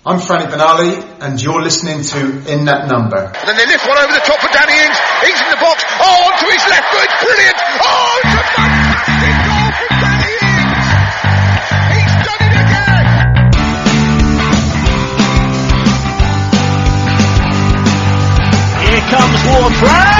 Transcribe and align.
I'm 0.00 0.16
Franny 0.16 0.48
Benali, 0.48 0.96
and 1.20 1.36
you're 1.42 1.60
listening 1.60 2.00
to 2.02 2.18
In 2.48 2.64
That 2.64 2.88
Number. 2.88 3.20
And 3.20 3.44
then 3.44 3.52
they 3.52 3.66
lift 3.66 3.86
one 3.86 3.98
over 3.98 4.08
the 4.08 4.24
top 4.24 4.40
for 4.40 4.48
Danny 4.48 4.72
Ings. 4.72 4.96
Ings 5.28 5.40
in 5.44 5.50
the 5.52 5.60
box. 5.60 5.84
Oh, 6.00 6.24
onto 6.24 6.48
his 6.48 6.64
left 6.72 6.88
foot. 6.88 7.04
Brilliant. 7.20 7.60
Oh, 7.84 8.16
it's 8.24 8.32
a 8.32 8.44
fantastic 8.48 9.36
goal 9.44 9.68
from 9.76 9.92
Danny 10.00 10.40
Ings. 10.40 10.88
He's 12.00 12.16
done 12.24 12.48
it 12.48 12.56
again. 12.64 13.04
Here 18.88 19.04
comes 19.04 19.36
Ward-Prowse. 19.52 20.19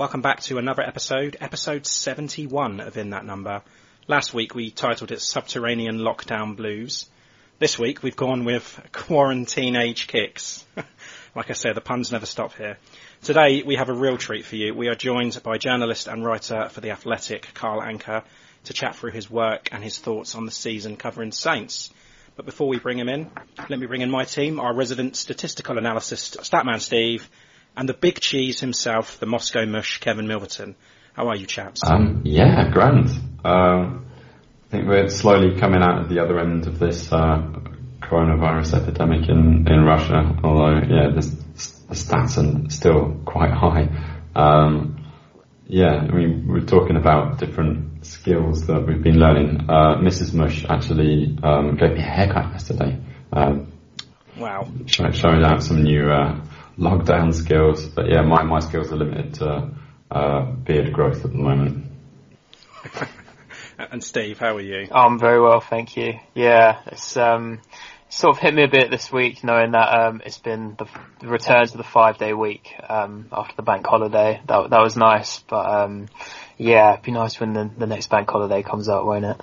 Welcome 0.00 0.22
back 0.22 0.40
to 0.44 0.56
another 0.56 0.80
episode, 0.80 1.36
episode 1.42 1.84
71 1.86 2.80
of 2.80 2.96
In 2.96 3.10
That 3.10 3.26
Number. 3.26 3.60
Last 4.08 4.32
week 4.32 4.54
we 4.54 4.70
titled 4.70 5.12
it 5.12 5.20
Subterranean 5.20 5.98
Lockdown 5.98 6.56
Blues. 6.56 7.04
This 7.58 7.78
week 7.78 8.02
we've 8.02 8.16
gone 8.16 8.46
with 8.46 8.80
Quarantine 8.92 9.76
Age 9.76 10.06
Kicks. 10.06 10.64
like 11.36 11.50
I 11.50 11.52
said, 11.52 11.76
the 11.76 11.82
puns 11.82 12.10
never 12.10 12.24
stop 12.24 12.54
here. 12.54 12.78
Today 13.20 13.62
we 13.62 13.74
have 13.74 13.90
a 13.90 13.92
real 13.92 14.16
treat 14.16 14.46
for 14.46 14.56
you. 14.56 14.72
We 14.72 14.88
are 14.88 14.94
joined 14.94 15.38
by 15.42 15.58
journalist 15.58 16.08
and 16.08 16.24
writer 16.24 16.70
for 16.70 16.80
The 16.80 16.92
Athletic, 16.92 17.52
Carl 17.52 17.82
Anka, 17.82 18.24
to 18.64 18.72
chat 18.72 18.96
through 18.96 19.12
his 19.12 19.30
work 19.30 19.68
and 19.70 19.84
his 19.84 19.98
thoughts 19.98 20.34
on 20.34 20.46
the 20.46 20.50
season 20.50 20.96
covering 20.96 21.30
Saints. 21.30 21.90
But 22.36 22.46
before 22.46 22.68
we 22.68 22.78
bring 22.78 22.98
him 22.98 23.10
in, 23.10 23.30
let 23.68 23.78
me 23.78 23.84
bring 23.84 24.00
in 24.00 24.10
my 24.10 24.24
team, 24.24 24.60
our 24.60 24.72
resident 24.72 25.14
statistical 25.16 25.76
analyst, 25.76 26.38
Statman 26.38 26.80
Steve, 26.80 27.28
and 27.76 27.88
the 27.88 27.94
big 27.94 28.20
cheese 28.20 28.60
himself, 28.60 29.18
the 29.20 29.26
Moscow 29.26 29.66
mush, 29.66 29.98
Kevin 29.98 30.26
Milverton. 30.26 30.74
How 31.14 31.28
are 31.28 31.36
you, 31.36 31.46
chaps? 31.46 31.80
Um, 31.84 32.22
yeah, 32.24 32.70
grand. 32.70 33.08
Um, 33.44 34.06
I 34.66 34.70
think 34.70 34.86
we're 34.86 35.08
slowly 35.08 35.58
coming 35.58 35.82
out 35.82 36.02
of 36.02 36.08
the 36.08 36.20
other 36.22 36.38
end 36.38 36.66
of 36.66 36.78
this 36.78 37.12
uh, 37.12 37.42
coronavirus 38.00 38.82
epidemic 38.82 39.28
in, 39.28 39.66
in 39.68 39.84
Russia, 39.84 40.38
although, 40.44 40.78
yeah, 40.78 41.10
the, 41.14 41.20
the 41.88 41.94
stats 41.94 42.38
are 42.38 42.70
still 42.70 43.20
quite 43.24 43.50
high. 43.50 43.88
Um, 44.34 45.04
yeah, 45.66 45.96
I 45.96 46.10
mean, 46.12 46.46
we're 46.48 46.66
talking 46.66 46.96
about 46.96 47.38
different 47.38 48.04
skills 48.04 48.66
that 48.66 48.86
we've 48.86 49.02
been 49.02 49.18
learning. 49.18 49.66
Uh, 49.68 49.96
Mrs. 49.98 50.34
Mush 50.34 50.64
actually 50.68 51.38
um, 51.42 51.76
gave 51.76 51.92
me 51.92 52.00
a 52.00 52.02
haircut 52.02 52.52
yesterday. 52.52 52.98
Um, 53.32 53.72
wow. 54.36 54.68
Showing 54.86 55.44
out 55.44 55.62
some 55.62 55.82
new 55.82 56.10
uh, 56.10 56.40
lockdown 56.80 57.34
skills, 57.34 57.86
but 57.86 58.08
yeah, 58.08 58.22
my, 58.22 58.42
my 58.42 58.60
skills 58.60 58.90
are 58.90 58.96
limited 58.96 59.34
to 59.34 59.70
uh, 60.10 60.44
beard 60.44 60.92
growth 60.92 61.24
at 61.24 61.30
the 61.30 61.38
moment. 61.38 61.86
and 63.78 64.02
Steve, 64.02 64.38
how 64.38 64.56
are 64.56 64.60
you? 64.60 64.88
I'm 64.90 65.18
very 65.18 65.40
well, 65.40 65.60
thank 65.60 65.96
you. 65.96 66.18
Yeah, 66.34 66.80
it's 66.86 67.16
um, 67.18 67.60
sort 68.08 68.36
of 68.36 68.42
hit 68.42 68.54
me 68.54 68.64
a 68.64 68.68
bit 68.68 68.90
this 68.90 69.12
week, 69.12 69.44
knowing 69.44 69.72
that 69.72 69.88
um, 69.88 70.22
it's 70.24 70.38
been 70.38 70.74
the, 70.78 70.86
the 71.20 71.28
return 71.28 71.66
to 71.66 71.76
the 71.76 71.84
five 71.84 72.16
day 72.16 72.32
week 72.32 72.74
um, 72.88 73.28
after 73.30 73.54
the 73.56 73.62
bank 73.62 73.86
holiday. 73.86 74.40
That 74.46 74.70
that 74.70 74.80
was 74.80 74.96
nice, 74.96 75.40
but 75.40 75.66
um, 75.66 76.08
yeah, 76.56 76.94
it'd 76.94 77.04
be 77.04 77.12
nice 77.12 77.38
when 77.38 77.52
the, 77.52 77.70
the 77.78 77.86
next 77.86 78.08
bank 78.08 78.28
holiday 78.30 78.62
comes 78.62 78.88
out, 78.88 79.04
won't 79.04 79.26
it? 79.26 79.40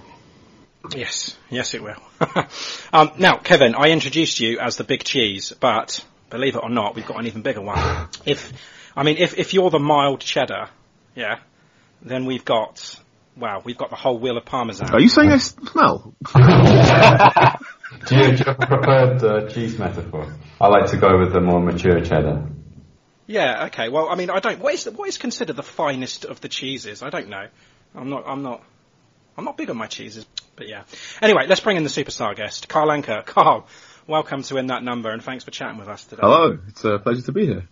Yes, 0.96 1.38
yes, 1.50 1.74
it 1.74 1.84
will. 1.84 2.02
um, 2.94 3.12
now, 3.20 3.38
Kevin, 3.38 3.76
I 3.76 3.90
introduced 3.90 4.40
you 4.40 4.60
as 4.60 4.78
the 4.78 4.84
big 4.84 5.04
cheese, 5.04 5.54
but 5.60 6.04
believe 6.30 6.56
it 6.56 6.64
or 6.64 6.70
not, 6.70 6.96
we've 6.96 7.06
got 7.06 7.20
an 7.20 7.28
even 7.28 7.42
bigger 7.42 7.62
one. 7.62 8.08
If, 8.26 8.52
I 8.96 9.04
mean, 9.04 9.18
if 9.18 9.38
if 9.38 9.54
you're 9.54 9.70
the 9.70 9.80
mild 9.80 10.20
cheddar, 10.20 10.70
yeah, 11.16 11.40
then 12.02 12.26
we've 12.26 12.44
got, 12.44 13.00
wow, 13.38 13.62
we've 13.64 13.78
got 13.78 13.90
the 13.90 13.96
whole 13.96 14.20
wheel 14.20 14.38
of 14.38 14.46
parmesan. 14.46 14.92
Are 14.92 15.00
you 15.00 15.08
saying 15.08 15.32
I 15.32 15.38
smell? 15.38 16.14
do, 18.08 18.16
you, 18.16 18.32
do 18.32 18.38
you 18.38 18.46
have 18.46 18.60
a 18.60 18.68
preferred 18.68 19.24
uh, 19.24 19.50
cheese 19.50 19.80
metaphor? 19.80 20.34
I 20.60 20.68
like 20.68 20.92
to 20.92 20.98
go 20.98 21.20
with 21.20 21.32
the 21.32 21.40
more 21.40 21.62
mature 21.62 22.02
cheddar. 22.02 22.50
Yeah, 23.28 23.66
okay. 23.66 23.90
Well, 23.90 24.10
I 24.10 24.16
mean, 24.16 24.30
I 24.30 24.40
don't. 24.40 24.60
What 24.60 24.74
is 24.74 24.86
what 24.86 25.08
is 25.10 25.18
considered 25.18 25.56
the 25.56 25.64
finest 25.64 26.26
of 26.26 26.40
the 26.42 26.48
cheeses? 26.48 27.04
I 27.04 27.10
don't 27.10 27.30
know. 27.30 27.48
I'm 27.94 28.10
not. 28.10 28.24
I'm 28.26 28.42
not. 28.42 28.64
I'm 29.38 29.46
not 29.46 29.58
big 29.58 29.70
on 29.70 29.78
my 29.78 29.88
cheeses, 29.88 30.26
but 30.56 30.68
yeah. 30.68 30.84
Anyway, 31.22 31.46
let's 31.48 31.62
bring 31.62 31.78
in 31.78 31.84
the 31.84 31.90
superstar 31.90 32.36
guest, 32.36 32.68
Carl 32.68 32.88
Anka. 32.88 33.26
Carl, 33.26 33.68
welcome 34.08 34.42
to 34.44 34.58
In 34.58 34.68
That 34.68 34.84
Number, 34.84 35.12
and 35.12 35.24
thanks 35.24 35.44
for 35.44 35.52
chatting 35.52 35.78
with 35.78 35.88
us 35.88 36.04
today. 36.06 36.22
Hello, 36.22 36.58
it's 36.68 36.84
a 36.86 36.98
pleasure 37.00 37.22
to 37.24 37.32
be 37.32 37.46
here. 37.46 37.68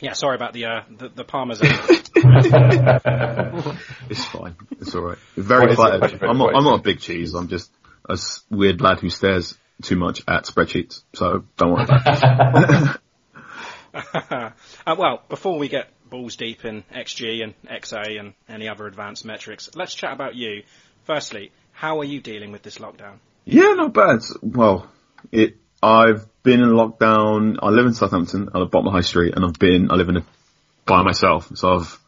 Yeah, 0.00 0.14
sorry 0.14 0.34
about 0.34 0.52
the 0.52 0.64
uh, 0.64 0.82
the, 0.90 1.08
the 1.08 1.24
parmesan. 1.24 1.66
it's 4.10 4.24
fine. 4.24 4.56
It's 4.80 4.94
all 4.94 5.02
right. 5.02 5.18
Very 5.36 5.74
flattered. 5.74 6.22
I'm 6.22 6.38
not. 6.38 6.56
I'm 6.56 6.64
not 6.64 6.80
a 6.80 6.82
big 6.82 7.00
cheese. 7.00 7.34
I'm 7.34 7.48
just 7.48 7.70
a 8.08 8.18
weird 8.50 8.80
lad 8.80 9.00
who 9.00 9.10
stares 9.10 9.56
too 9.82 9.96
much 9.96 10.22
at 10.26 10.44
spreadsheets. 10.44 11.02
So 11.14 11.44
don't 11.56 11.72
worry 11.72 11.84
about 11.84 12.02
it. 12.64 13.00
uh, 14.32 14.96
well, 14.98 15.22
before 15.28 15.58
we 15.58 15.68
get 15.68 15.88
balls 16.10 16.36
deep 16.36 16.64
in 16.64 16.82
XG 16.92 17.42
and 17.42 17.54
XA 17.66 18.18
and 18.18 18.34
any 18.48 18.68
other 18.68 18.86
advanced 18.86 19.24
metrics, 19.24 19.70
let's 19.74 19.94
chat 19.94 20.12
about 20.12 20.34
you. 20.34 20.64
Firstly, 21.04 21.52
how 21.72 22.00
are 22.00 22.04
you 22.04 22.20
dealing 22.20 22.50
with 22.50 22.62
this 22.62 22.78
lockdown? 22.78 23.18
Yeah, 23.44 23.74
not 23.74 23.92
bad. 23.92 24.20
Well, 24.42 24.90
it. 25.30 25.58
I've 25.84 26.26
been 26.42 26.60
in 26.60 26.70
lockdown. 26.70 27.58
I 27.62 27.68
live 27.68 27.84
in 27.84 27.92
Southampton, 27.92 28.48
at 28.48 28.52
the 28.54 28.64
bottom 28.64 28.86
of 28.86 28.94
High 28.94 29.02
Street, 29.02 29.34
and 29.36 29.44
I've 29.44 29.58
been. 29.58 29.90
I 29.90 29.96
live 29.96 30.08
in 30.08 30.16
a, 30.16 30.24
by 30.86 31.02
myself, 31.02 31.50
so 31.54 31.74
I've. 31.74 32.00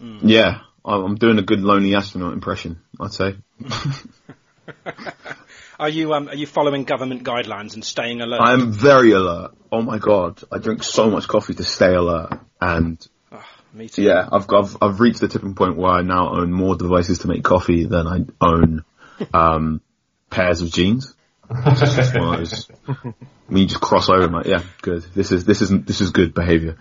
Mm. 0.00 0.20
Yeah, 0.22 0.60
I'm 0.84 1.16
doing 1.16 1.38
a 1.38 1.42
good 1.42 1.60
lonely 1.60 1.96
astronaut 1.96 2.32
impression. 2.32 2.80
I'd 3.00 3.12
say. 3.12 3.34
are 5.80 5.88
you 5.88 6.14
um, 6.14 6.28
are 6.28 6.34
you 6.36 6.46
following 6.46 6.84
government 6.84 7.24
guidelines 7.24 7.74
and 7.74 7.84
staying 7.84 8.20
alert? 8.20 8.40
I'm 8.40 8.70
very 8.70 9.10
alert. 9.12 9.52
Oh 9.72 9.82
my 9.82 9.98
god, 9.98 10.40
I 10.52 10.58
drink 10.58 10.84
so 10.84 11.10
much 11.10 11.26
coffee 11.26 11.54
to 11.54 11.64
stay 11.64 11.94
alert, 11.94 12.38
and 12.60 13.04
oh, 13.32 13.44
me 13.72 13.88
too. 13.88 14.02
Yeah, 14.02 14.28
I've, 14.30 14.48
I've 14.52 14.76
I've 14.80 15.00
reached 15.00 15.20
the 15.20 15.28
tipping 15.28 15.54
point 15.54 15.76
where 15.76 15.90
I 15.90 16.02
now 16.02 16.36
own 16.36 16.52
more 16.52 16.76
devices 16.76 17.20
to 17.20 17.28
make 17.28 17.42
coffee 17.42 17.84
than 17.84 18.06
I 18.06 18.18
own 18.40 18.84
um, 19.34 19.80
pairs 20.30 20.62
of 20.62 20.70
jeans. 20.70 21.16
Those, 21.52 22.68
when 23.46 23.58
you 23.58 23.66
just 23.66 23.80
cross 23.80 24.08
over, 24.08 24.28
like, 24.28 24.46
yeah, 24.46 24.62
good. 24.80 25.02
This 25.14 25.32
is 25.32 25.44
this 25.44 25.62
isn't 25.62 25.86
this 25.86 26.00
is 26.00 26.10
good 26.10 26.34
behaviour. 26.34 26.76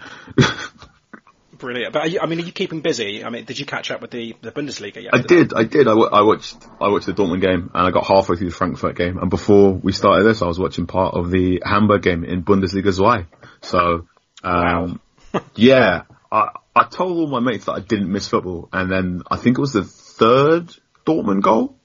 Brilliant. 1.62 1.94
But 1.94 2.10
you, 2.10 2.20
I 2.20 2.26
mean, 2.26 2.40
are 2.40 2.44
you 2.44 2.52
keeping 2.52 2.82
busy? 2.82 3.24
I 3.24 3.30
mean, 3.30 3.46
did 3.46 3.60
you 3.60 3.68
catch 3.68 3.92
up 3.92 4.02
with 4.02 4.10
the, 4.10 4.36
the 4.42 4.52
Bundesliga 4.52 5.04
yet? 5.04 5.14
I 5.14 5.22
did, 5.22 5.54
I 5.54 5.64
did. 5.64 5.88
I, 5.88 5.92
w- 5.92 6.10
I 6.12 6.24
watched, 6.24 6.58
I 6.82 6.90
watched 6.90 7.06
the 7.06 7.14
Dortmund 7.14 7.42
game, 7.42 7.70
and 7.72 7.88
I 7.88 7.92
got 7.92 8.08
halfway 8.08 8.36
through 8.36 8.50
the 8.50 8.56
Frankfurt 8.56 8.96
game, 8.98 9.20
and 9.20 9.30
before 9.30 9.72
we 9.72 9.92
started 9.92 10.24
this, 10.24 10.42
I 10.42 10.48
was 10.48 10.58
watching 10.58 10.88
part 10.88 11.14
of 11.14 11.30
the 11.30 11.62
Hamburg 11.64 12.02
game 12.02 12.24
in 12.24 12.44
Bundesliga 12.44 12.96
2. 12.96 13.28
So, 13.62 14.08
um, 14.44 15.00
yeah, 15.56 16.04
I, 16.32 16.50
I 16.76 16.86
told 16.86 17.18
all 17.18 17.28
my 17.28 17.40
mates 17.40 17.66
that 17.66 17.74
I 17.74 17.80
didn't 17.80 18.12
miss 18.12 18.28
football, 18.28 18.68
and 18.74 18.92
then 18.92 19.22
I 19.30 19.38
think 19.38 19.60
it 19.60 19.62
was 19.62 19.74
the 19.74 19.84
third 19.84 20.74
Dortmund 21.06 21.44
goal 21.44 21.78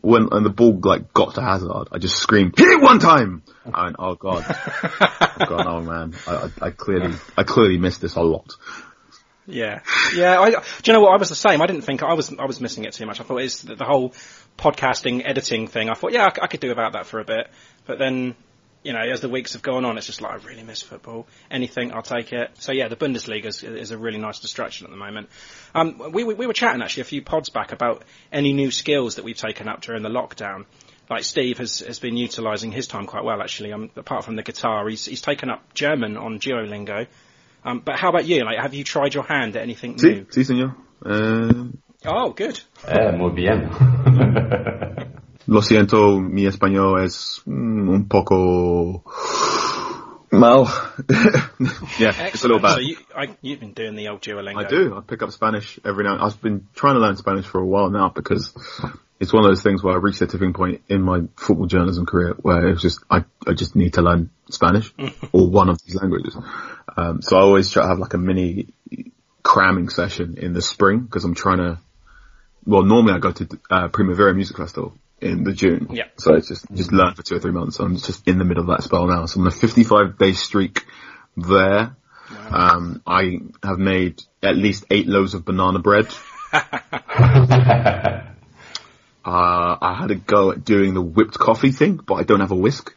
when 0.00 0.28
and 0.32 0.44
the 0.44 0.50
ball 0.50 0.78
like 0.82 1.12
got 1.12 1.34
to 1.34 1.42
Hazard. 1.42 1.88
I 1.92 1.98
just 1.98 2.16
screamed, 2.16 2.54
"Hit 2.56 2.68
it 2.68 2.80
one 2.80 2.98
time!" 2.98 3.42
I 3.72 3.84
went, 3.84 3.96
"Oh 3.98 4.14
god, 4.14 4.44
oh 5.00 5.46
god, 5.46 5.66
oh 5.66 5.80
man, 5.80 6.14
I, 6.26 6.34
I, 6.34 6.66
I 6.66 6.70
clearly, 6.70 7.14
I 7.36 7.42
clearly 7.42 7.78
missed 7.78 8.00
this 8.00 8.14
a 8.16 8.22
lot." 8.22 8.52
Yeah, 9.46 9.80
yeah. 10.14 10.40
I, 10.40 10.50
do 10.50 10.56
you 10.84 10.92
know 10.92 11.00
what? 11.00 11.12
I 11.12 11.18
was 11.18 11.28
the 11.28 11.36
same. 11.36 11.62
I 11.62 11.66
didn't 11.66 11.82
think 11.82 12.02
I 12.02 12.14
was. 12.14 12.32
I 12.36 12.46
was 12.46 12.60
missing 12.60 12.84
it 12.84 12.92
too 12.92 13.06
much. 13.06 13.20
I 13.20 13.24
thought 13.24 13.38
it's 13.38 13.62
the, 13.62 13.76
the 13.76 13.84
whole 13.84 14.12
podcasting 14.58 15.22
editing 15.24 15.68
thing. 15.68 15.88
I 15.88 15.94
thought, 15.94 16.12
yeah, 16.12 16.28
I 16.42 16.46
could 16.46 16.60
do 16.60 16.72
about 16.72 16.94
that 16.94 17.06
for 17.06 17.20
a 17.20 17.24
bit. 17.24 17.48
But 17.86 17.98
then, 17.98 18.34
you 18.86 18.92
know, 18.92 19.00
as 19.00 19.20
the 19.20 19.28
weeks 19.28 19.52
have 19.54 19.62
gone 19.62 19.84
on, 19.84 19.98
it's 19.98 20.06
just 20.06 20.20
like 20.22 20.32
I 20.32 20.36
really 20.46 20.62
miss 20.62 20.80
football. 20.80 21.26
Anything, 21.50 21.92
I'll 21.92 22.02
take 22.02 22.32
it. 22.32 22.50
So 22.58 22.70
yeah, 22.72 22.86
the 22.88 22.94
Bundesliga 22.96 23.46
is, 23.46 23.64
is 23.64 23.90
a 23.90 23.98
really 23.98 24.18
nice 24.18 24.38
distraction 24.38 24.86
at 24.86 24.90
the 24.90 24.96
moment. 24.96 25.28
Um, 25.74 26.12
we, 26.12 26.22
we 26.24 26.34
we 26.34 26.46
were 26.46 26.52
chatting 26.52 26.82
actually 26.82 27.00
a 27.00 27.04
few 27.06 27.22
pods 27.22 27.50
back 27.50 27.72
about 27.72 28.04
any 28.32 28.52
new 28.52 28.70
skills 28.70 29.16
that 29.16 29.24
we've 29.24 29.36
taken 29.36 29.68
up 29.68 29.80
during 29.82 30.02
the 30.04 30.08
lockdown. 30.08 30.66
Like 31.10 31.24
Steve 31.24 31.58
has 31.58 31.80
has 31.80 31.98
been 31.98 32.16
utilising 32.16 32.70
his 32.72 32.86
time 32.86 33.06
quite 33.06 33.24
well 33.24 33.42
actually. 33.42 33.72
Um, 33.72 33.90
apart 33.96 34.24
from 34.24 34.36
the 34.36 34.42
guitar, 34.44 34.88
he's 34.88 35.04
he's 35.04 35.20
taken 35.20 35.50
up 35.50 35.74
German 35.74 36.16
on 36.16 36.38
Duolingo. 36.38 37.06
Um, 37.64 37.80
but 37.84 37.96
how 37.98 38.10
about 38.10 38.24
you? 38.26 38.44
Like, 38.44 38.58
have 38.58 38.74
you 38.74 38.84
tried 38.84 39.14
your 39.14 39.24
hand 39.24 39.56
at 39.56 39.62
anything 39.62 39.96
Sí, 39.96 40.14
new? 40.14 40.24
sí, 40.26 40.44
señor. 40.44 40.76
Eh, 41.04 41.78
Oh, 42.04 42.30
good. 42.30 42.60
Eh, 42.86 43.10
muy 43.10 43.32
bien. 43.32 43.68
Lo 45.48 45.62
siento, 45.62 46.18
mi 46.18 46.44
español 46.44 47.00
es 47.04 47.42
mm, 47.46 47.88
un 47.88 48.08
poco 48.08 49.04
mal. 50.32 50.66
yeah, 51.98 52.12
it's 52.26 52.44
a 52.44 52.48
little 52.48 52.60
bad. 52.60 52.74
So 52.74 52.80
you, 52.80 52.96
I, 53.16 53.28
you've 53.42 53.60
been 53.60 53.72
doing 53.72 53.94
the 53.94 54.08
old 54.08 54.22
Duolingo. 54.22 54.64
I 54.64 54.68
do. 54.68 54.96
I 54.96 55.00
pick 55.02 55.22
up 55.22 55.30
Spanish 55.30 55.78
every 55.84 56.02
now. 56.02 56.18
I've 56.20 56.40
been 56.42 56.66
trying 56.74 56.94
to 56.94 57.00
learn 57.00 57.16
Spanish 57.16 57.46
for 57.46 57.60
a 57.60 57.66
while 57.66 57.90
now 57.90 58.08
because 58.08 58.52
it's 59.20 59.32
one 59.32 59.44
of 59.44 59.50
those 59.50 59.62
things 59.62 59.84
where 59.84 59.94
I 59.94 59.98
reached 59.98 60.20
a 60.20 60.26
tipping 60.26 60.52
point 60.52 60.82
in 60.88 61.00
my 61.02 61.22
football 61.36 61.66
journalism 61.66 62.06
career 62.06 62.34
where 62.40 62.66
it 62.66 62.72
was 62.72 62.82
just 62.82 63.04
I 63.08 63.24
I 63.46 63.52
just 63.52 63.76
need 63.76 63.94
to 63.94 64.02
learn 64.02 64.30
Spanish 64.50 64.92
or 65.32 65.48
one 65.48 65.68
of 65.68 65.80
these 65.84 65.94
languages. 65.94 66.36
Um, 66.96 67.22
so 67.22 67.36
I 67.36 67.40
always 67.40 67.70
try 67.70 67.82
to 67.84 67.88
have 67.88 68.00
like 68.00 68.14
a 68.14 68.18
mini 68.18 68.74
cramming 69.44 69.90
session 69.90 70.38
in 70.38 70.54
the 70.54 70.62
spring 70.62 71.00
because 71.00 71.24
I'm 71.24 71.34
trying 71.34 71.58
to. 71.58 71.78
Well, 72.64 72.82
normally 72.82 73.14
I 73.14 73.18
go 73.18 73.30
to 73.30 73.48
uh, 73.70 73.88
Primavera 73.88 74.34
Music 74.34 74.56
Festival 74.56 74.92
in 75.20 75.44
the 75.44 75.52
June. 75.52 75.88
Yeah. 75.90 76.04
So 76.18 76.34
it's 76.34 76.48
just 76.48 76.66
just 76.72 76.92
learn 76.92 77.14
for 77.14 77.22
two 77.22 77.36
or 77.36 77.40
three 77.40 77.52
months. 77.52 77.78
I'm 77.80 77.96
just 77.96 78.26
in 78.28 78.38
the 78.38 78.44
middle 78.44 78.62
of 78.62 78.68
that 78.68 78.82
spell 78.82 79.06
now. 79.06 79.26
So 79.26 79.40
I'm 79.40 79.46
on 79.46 79.52
a 79.52 79.56
55 79.56 80.18
day 80.18 80.32
streak 80.32 80.84
there. 81.36 81.96
Um, 82.50 83.02
I 83.06 83.40
have 83.62 83.78
made 83.78 84.22
at 84.42 84.56
least 84.56 84.84
eight 84.90 85.06
loaves 85.06 85.34
of 85.34 85.44
banana 85.44 85.78
bread. 85.78 86.06
uh, 86.52 86.62
I 89.24 89.96
had 89.98 90.10
a 90.10 90.16
go 90.16 90.52
at 90.52 90.64
doing 90.64 90.94
the 90.94 91.02
whipped 91.02 91.38
coffee 91.38 91.72
thing, 91.72 91.96
but 91.96 92.14
I 92.14 92.22
don't 92.22 92.40
have 92.40 92.52
a 92.52 92.56
whisk. 92.56 92.94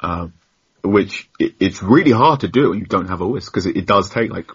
Um, 0.00 0.34
which 0.82 1.30
it, 1.38 1.54
it's 1.60 1.82
really 1.82 2.10
hard 2.10 2.40
to 2.40 2.48
do 2.48 2.70
when 2.70 2.78
you 2.78 2.84
don't 2.84 3.08
have 3.08 3.22
a 3.22 3.26
whisk 3.26 3.50
because 3.50 3.64
it, 3.64 3.76
it 3.76 3.86
does 3.86 4.10
take 4.10 4.30
like 4.30 4.50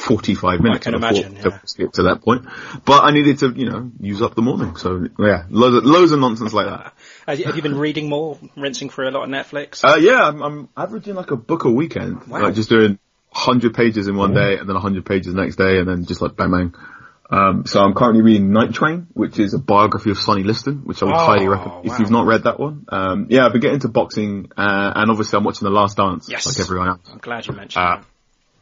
45 0.00 0.60
minutes 0.60 0.84
can 0.84 0.92
before 0.94 1.08
imagine, 1.08 1.34
to 1.36 1.50
yeah. 1.50 1.58
get 1.76 1.92
to 1.94 2.02
that 2.04 2.22
point. 2.22 2.46
But 2.84 3.04
I 3.04 3.10
needed 3.12 3.38
to, 3.40 3.50
you 3.50 3.68
know, 3.68 3.90
use 4.00 4.22
up 4.22 4.34
the 4.34 4.42
morning. 4.42 4.76
So 4.76 5.06
yeah, 5.18 5.44
loads 5.50 5.76
of, 5.76 5.84
loads 5.84 6.12
of 6.12 6.20
nonsense 6.20 6.52
like 6.52 6.66
that. 6.66 6.94
Have 7.26 7.56
you, 7.56 7.62
been 7.62 7.78
reading 7.78 8.08
more, 8.08 8.38
rinsing 8.56 8.90
through 8.90 9.08
a 9.08 9.12
lot 9.12 9.24
of 9.24 9.30
Netflix? 9.30 9.84
Uh, 9.84 9.96
yeah, 9.96 10.22
I'm, 10.26 10.42
I'm 10.42 10.68
averaging 10.76 11.14
like 11.14 11.30
a 11.30 11.36
book 11.36 11.64
a 11.64 11.70
weekend. 11.70 12.26
Wow. 12.26 12.42
Like 12.42 12.54
just 12.54 12.68
doing 12.70 12.98
100 13.32 13.74
pages 13.74 14.08
in 14.08 14.16
one 14.16 14.34
day 14.34 14.58
and 14.58 14.68
then 14.68 14.74
100 14.74 15.04
pages 15.06 15.34
the 15.34 15.40
next 15.40 15.56
day 15.56 15.78
and 15.78 15.88
then 15.88 16.04
just 16.06 16.20
like 16.20 16.34
bang 16.36 16.50
bang. 16.50 16.74
Um, 17.30 17.64
so 17.64 17.80
I'm 17.80 17.94
currently 17.94 18.22
reading 18.22 18.52
Night 18.52 18.72
Train, 18.74 19.06
which 19.12 19.38
is 19.38 19.54
a 19.54 19.58
biography 19.58 20.10
of 20.10 20.18
Sonny 20.18 20.42
Liston, 20.42 20.78
which 20.84 21.00
I 21.00 21.06
would 21.06 21.14
Oh, 21.14 21.18
highly 21.18 21.46
recommend 21.46 21.86
if 21.86 21.98
you've 22.00 22.10
not 22.10 22.26
read 22.26 22.42
that 22.44 22.58
one. 22.58 22.86
Um, 22.88 23.26
yeah, 23.30 23.46
I've 23.46 23.52
been 23.52 23.60
getting 23.60 23.76
into 23.76 23.88
boxing, 23.88 24.50
uh, 24.56 24.92
and 24.96 25.10
obviously 25.10 25.36
I'm 25.36 25.44
watching 25.44 25.64
The 25.66 25.70
Last 25.70 25.96
Dance, 25.96 26.28
Yes. 26.28 26.46
like 26.46 26.58
everyone 26.58 26.88
else. 26.88 27.02
I'm 27.08 27.18
glad 27.18 27.46
you 27.46 27.52
mentioned 27.54 27.84
Uh, 27.84 27.96
that. 27.98 28.04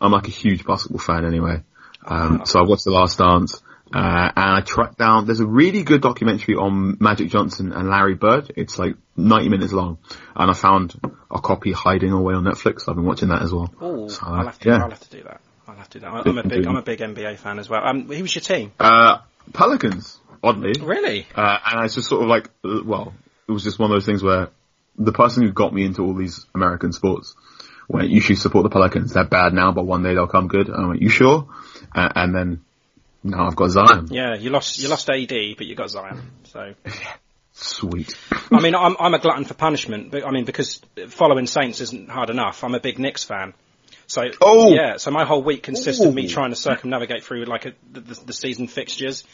I'm 0.01 0.13
like 0.13 0.29
a 0.29 0.31
huge 0.31 0.65
basketball 0.65 1.01
fan 1.01 1.25
anyway. 1.25 1.63
Um, 2.05 2.43
so 2.45 2.61
I 2.61 2.63
watched 2.63 2.85
The 2.85 2.91
Last 2.93 3.19
Dance, 3.19 3.61
uh, 3.93 3.99
and 4.37 4.57
I 4.57 4.61
tracked 4.61 4.99
down, 4.99 5.27
there's 5.27 5.41
a 5.41 5.47
really 5.47 5.83
good 5.83 6.01
documentary 6.03 6.55
on 6.55 6.97
Magic 7.01 7.31
Johnson 7.31 7.73
and 7.73 7.89
Larry 7.89 8.15
Bird. 8.15 8.53
It's 8.57 8.79
like 8.79 8.97
90 9.17 9.49
minutes 9.49 9.73
long. 9.73 9.99
And 10.37 10.51
I 10.51 10.55
found 10.55 10.95
a 11.31 11.41
copy 11.41 11.73
hiding 11.73 12.13
away 12.13 12.35
on 12.35 12.45
Netflix. 12.45 12.89
I've 12.89 12.97
been 12.97 13.05
watching 13.05 13.29
that 13.29 13.43
as 13.43 13.53
well. 13.53 13.73
Oh, 13.81 14.09
So, 14.09 14.21
I'll 14.27 14.45
have 14.47 14.59
to. 14.61 14.69
yeah. 14.69 14.83
I'll 14.83 14.91
have 14.91 15.01
to 15.01 15.11
do 15.11 15.23
that. 15.25 15.41
I'll 15.67 15.75
have 15.77 15.89
to 15.91 15.99
do 16.01 16.07
that. 16.07 16.13
I'm 16.27 16.39
a 16.39 16.43
big. 16.43 16.67
I'm 16.67 16.77
a 16.77 16.83
big 16.83 16.99
NBA 17.01 17.39
fan 17.39 17.59
as 17.59 17.69
well. 17.69 17.85
Um, 17.85 18.07
who 18.09 18.23
was 18.23 18.35
your 18.35 18.41
team? 18.43 18.73
Uh, 18.81 19.19
Pelicans, 19.53 20.19
oddly. 20.43 20.73
Really? 20.81 21.27
Uh, 21.35 21.59
and 21.67 21.85
it's 21.85 21.95
just 21.95 22.09
sort 22.09 22.23
of 22.23 22.29
like, 22.29 22.49
uh, 22.65 22.81
well, 22.85 23.13
it 23.49 23.53
was 23.53 23.65
just 23.65 23.79
one 23.79 23.91
of 23.91 23.95
those 23.97 24.07
things 24.07 24.23
where 24.23 24.49
the 24.97 25.13
person 25.13 25.43
who 25.45 25.53
got 25.53 25.73
me 25.75 25.85
into 25.85 26.03
all 26.03 26.15
these 26.15 26.47
American 26.55 26.93
sports 26.93 27.35
went, 27.89 28.11
you 28.11 28.21
should 28.21 28.39
support 28.39 28.65
the 28.65 28.71
Pelicans. 28.71 29.13
They're 29.13 29.25
bad 29.25 29.53
now, 29.53 29.73
but 29.73 29.85
one 29.85 30.03
day 30.03 30.15
they'll 30.15 30.27
come 30.27 30.49
good. 30.49 30.69
And 30.69 30.77
I 30.77 30.89
went, 30.89 31.03
you 31.03 31.09
sure? 31.09 31.49
Uh, 31.95 32.09
and 32.15 32.35
then 32.35 32.65
now 33.25 33.47
I've 33.47 33.57
got 33.57 33.71
Zion. 33.71 34.09
Yeah, 34.11 34.35
you 34.35 34.51
lost. 34.51 34.79
You 34.79 34.89
lost 34.89 35.09
AD, 35.11 35.29
but 35.57 35.67
you 35.67 35.75
got 35.75 35.91
Zion. 35.91 36.23
So, 36.45 36.75
Sweet. 37.53 38.17
I 38.53 38.61
mean, 38.61 38.75
I'm 38.77 38.97
I'm 39.01 39.15
a 39.15 39.19
glutton 39.19 39.45
for 39.45 39.55
punishment. 39.55 40.13
But 40.13 40.25
I 40.25 40.31
mean, 40.31 40.45
because 40.45 40.81
following 41.09 41.47
Saints 41.47 41.81
isn't 41.81 42.09
hard 42.09 42.31
enough. 42.31 42.63
I'm 42.63 42.75
a 42.75 42.81
big 42.81 42.99
Knicks 42.99 43.25
fan. 43.25 43.53
So 44.07 44.23
Oh! 44.41 44.73
yeah, 44.73 44.97
so 44.97 45.11
my 45.11 45.25
whole 45.27 45.43
week 45.43 45.63
consists 45.65 46.03
of 46.03 46.15
me 46.15 46.29
trying 46.29 46.51
to 46.51 46.57
circumnavigate 46.57 47.25
through 47.25 47.45
like 47.45 47.67
a, 47.67 47.73
the, 47.93 48.01
the, 48.01 48.21
the 48.27 48.33
season 48.33 48.67
fixtures. 48.67 49.25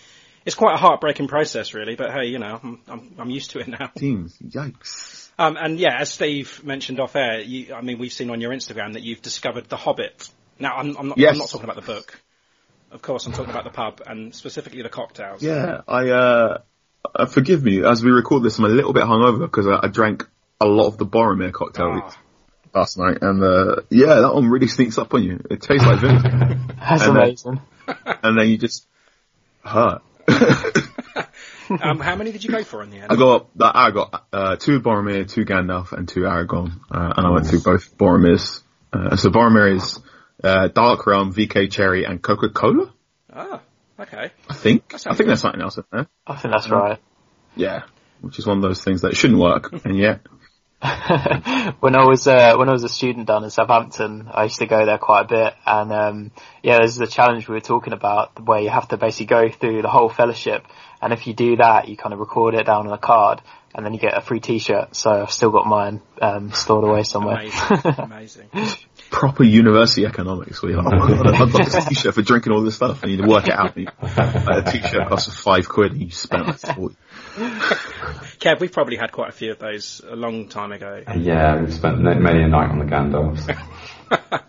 It's 0.44 0.56
quite 0.56 0.74
a 0.74 0.78
heartbreaking 0.78 1.28
process, 1.28 1.74
really. 1.74 1.94
But 1.94 2.10
hey, 2.12 2.26
you 2.26 2.38
know, 2.38 2.58
I'm 2.62 2.80
I'm, 2.88 3.14
I'm 3.18 3.30
used 3.30 3.50
to 3.50 3.60
it 3.60 3.68
now. 3.68 3.88
Teams. 3.96 4.36
Yikes. 4.38 5.23
Um, 5.38 5.56
and 5.56 5.78
yeah, 5.78 5.98
as 6.00 6.10
Steve 6.10 6.62
mentioned 6.64 7.00
off 7.00 7.16
air, 7.16 7.40
you, 7.40 7.74
I 7.74 7.80
mean, 7.80 7.98
we've 7.98 8.12
seen 8.12 8.30
on 8.30 8.40
your 8.40 8.52
Instagram 8.52 8.92
that 8.92 9.02
you've 9.02 9.22
discovered 9.22 9.68
The 9.68 9.76
Hobbit. 9.76 10.28
Now, 10.58 10.76
I'm, 10.76 10.96
I'm, 10.96 11.08
not, 11.08 11.18
Yes. 11.18 11.32
I'm 11.32 11.38
not 11.38 11.48
talking 11.48 11.64
about 11.64 11.76
the 11.76 11.82
book. 11.92 12.20
Of 12.92 13.02
course, 13.02 13.26
I'm 13.26 13.32
talking 13.32 13.50
about 13.50 13.64
the 13.64 13.70
pub 13.70 14.00
and 14.06 14.32
specifically 14.34 14.82
the 14.82 14.88
cocktails. 14.88 15.42
Yeah, 15.42 15.80
I, 15.88 16.10
uh, 16.10 16.58
uh, 17.14 17.26
forgive 17.26 17.64
me, 17.64 17.84
as 17.84 18.04
we 18.04 18.10
record 18.12 18.44
this, 18.44 18.58
I'm 18.58 18.64
a 18.64 18.68
little 18.68 18.92
bit 18.92 19.02
hungover 19.02 19.40
because 19.40 19.66
I, 19.66 19.80
I 19.82 19.88
drank 19.88 20.28
a 20.60 20.66
lot 20.66 20.86
of 20.86 20.98
the 20.98 21.06
Boromir 21.06 21.52
cocktail 21.52 22.00
Ah. 22.04 22.16
last 22.72 22.96
night, 22.96 23.18
and, 23.20 23.42
uh, 23.42 23.76
yeah, 23.90 24.14
that 24.20 24.32
one 24.32 24.48
really 24.48 24.68
sneaks 24.68 24.96
up 24.98 25.12
on 25.12 25.24
you. 25.24 25.40
It 25.50 25.60
tastes 25.62 25.84
like 25.84 25.98
vinegar. 26.00 26.60
That's 26.78 27.02
And 27.02 27.16
then- 27.16 27.22
amazing. 27.24 27.60
and 28.22 28.38
then 28.38 28.48
you 28.48 28.56
just 28.58 28.86
hurt. 29.64 30.00
Um, 31.82 31.98
how 31.98 32.16
many 32.16 32.32
did 32.32 32.44
you 32.44 32.50
go 32.50 32.62
for 32.62 32.82
in 32.82 32.90
the 32.90 32.98
end? 32.98 33.06
I 33.10 33.16
got, 33.16 33.48
I 33.60 33.90
got, 33.90 34.26
uh, 34.32 34.56
two 34.56 34.80
Boromir, 34.80 35.28
two 35.28 35.44
Gandalf, 35.44 35.92
and 35.92 36.08
two 36.08 36.20
Aragorn, 36.20 36.80
uh, 36.90 37.14
and 37.16 37.26
I 37.26 37.30
went 37.30 37.46
through 37.46 37.60
both 37.60 37.96
Boromirs. 37.96 38.62
Uh, 38.92 39.16
so 39.16 39.30
Boromir 39.30 39.76
is, 39.76 40.00
uh, 40.42 40.68
Dark 40.68 41.06
Realm, 41.06 41.32
VK 41.32 41.70
Cherry, 41.70 42.04
and 42.04 42.22
Coca-Cola? 42.22 42.92
Ah, 43.32 43.60
okay. 43.98 44.30
I 44.48 44.54
think. 44.54 44.88
That 44.88 45.06
I 45.06 45.10
think 45.10 45.18
good. 45.18 45.28
there's 45.28 45.40
something 45.40 45.62
else 45.62 45.76
in 45.76 45.84
there. 45.90 46.06
I 46.26 46.36
think 46.36 46.52
that's 46.52 46.68
right. 46.68 46.98
Yeah. 47.56 47.82
Which 48.20 48.38
is 48.38 48.46
one 48.46 48.58
of 48.58 48.62
those 48.62 48.82
things 48.82 49.02
that 49.02 49.16
shouldn't 49.16 49.40
work, 49.40 49.72
and 49.84 49.96
yet, 49.96 50.20
when 51.80 51.96
I 51.96 52.04
was 52.04 52.26
uh, 52.26 52.56
when 52.56 52.68
I 52.68 52.72
was 52.72 52.84
a 52.84 52.90
student 52.90 53.26
down 53.26 53.42
in 53.42 53.48
Southampton, 53.48 54.28
I 54.30 54.44
used 54.44 54.58
to 54.58 54.66
go 54.66 54.84
there 54.84 54.98
quite 54.98 55.22
a 55.22 55.28
bit, 55.28 55.54
and 55.64 55.92
um, 55.92 56.30
yeah, 56.62 56.78
there's 56.78 56.96
the 56.96 57.06
challenge 57.06 57.48
we 57.48 57.54
were 57.54 57.62
talking 57.62 57.94
about 57.94 58.44
where 58.44 58.60
you 58.60 58.68
have 58.68 58.88
to 58.88 58.98
basically 58.98 59.26
go 59.26 59.48
through 59.48 59.80
the 59.80 59.88
whole 59.88 60.10
fellowship, 60.10 60.66
and 61.04 61.12
if 61.12 61.26
you 61.26 61.34
do 61.34 61.56
that, 61.56 61.88
you 61.88 61.96
kind 61.96 62.12
of 62.12 62.18
record 62.18 62.54
it 62.54 62.64
down 62.64 62.86
on 62.86 62.92
a 62.92 62.98
card, 62.98 63.42
and 63.74 63.84
then 63.84 63.92
you 63.92 64.00
get 64.00 64.16
a 64.16 64.20
free 64.20 64.40
T-shirt. 64.40 64.96
So 64.96 65.10
I've 65.10 65.30
still 65.30 65.50
got 65.50 65.66
mine 65.66 66.00
um, 66.20 66.52
stored 66.52 66.84
away 66.84 67.02
somewhere. 67.02 67.40
Amazing. 67.40 67.94
Amazing. 67.98 68.48
proper 69.10 69.44
university 69.44 70.06
economics 70.06 70.60
where 70.62 70.72
you're 70.72 70.82
like, 70.82 71.00
oh 71.00 71.06
god, 71.06 71.34
I've 71.34 71.52
got 71.52 71.66
this 71.66 71.84
t-shirt 71.86 72.14
for 72.14 72.22
drinking 72.22 72.52
all 72.52 72.62
this 72.62 72.74
stuff. 72.76 73.02
And 73.02 73.12
you 73.12 73.22
work 73.24 73.46
it 73.46 73.52
out. 73.52 73.76
And 73.76 73.86
like, 74.00 74.66
a 74.66 74.70
t-shirt 74.72 75.08
costs 75.08 75.40
five 75.40 75.68
quid 75.68 75.92
and 75.92 76.02
you 76.02 76.10
spent 76.10 76.46
like 76.46 76.58
40. 76.58 76.96
Kev, 78.40 78.60
we've 78.60 78.72
probably 78.72 78.96
had 78.96 79.12
quite 79.12 79.28
a 79.28 79.32
few 79.32 79.52
of 79.52 79.58
those 79.58 80.00
a 80.08 80.16
long 80.16 80.48
time 80.48 80.72
ago. 80.72 81.02
Yeah, 81.16 81.60
we've 81.60 81.72
spent 81.72 82.00
many 82.00 82.42
a 82.42 82.48
night 82.48 82.70
on 82.70 82.78
the 82.78 82.86
Gandalfs. 82.86 83.56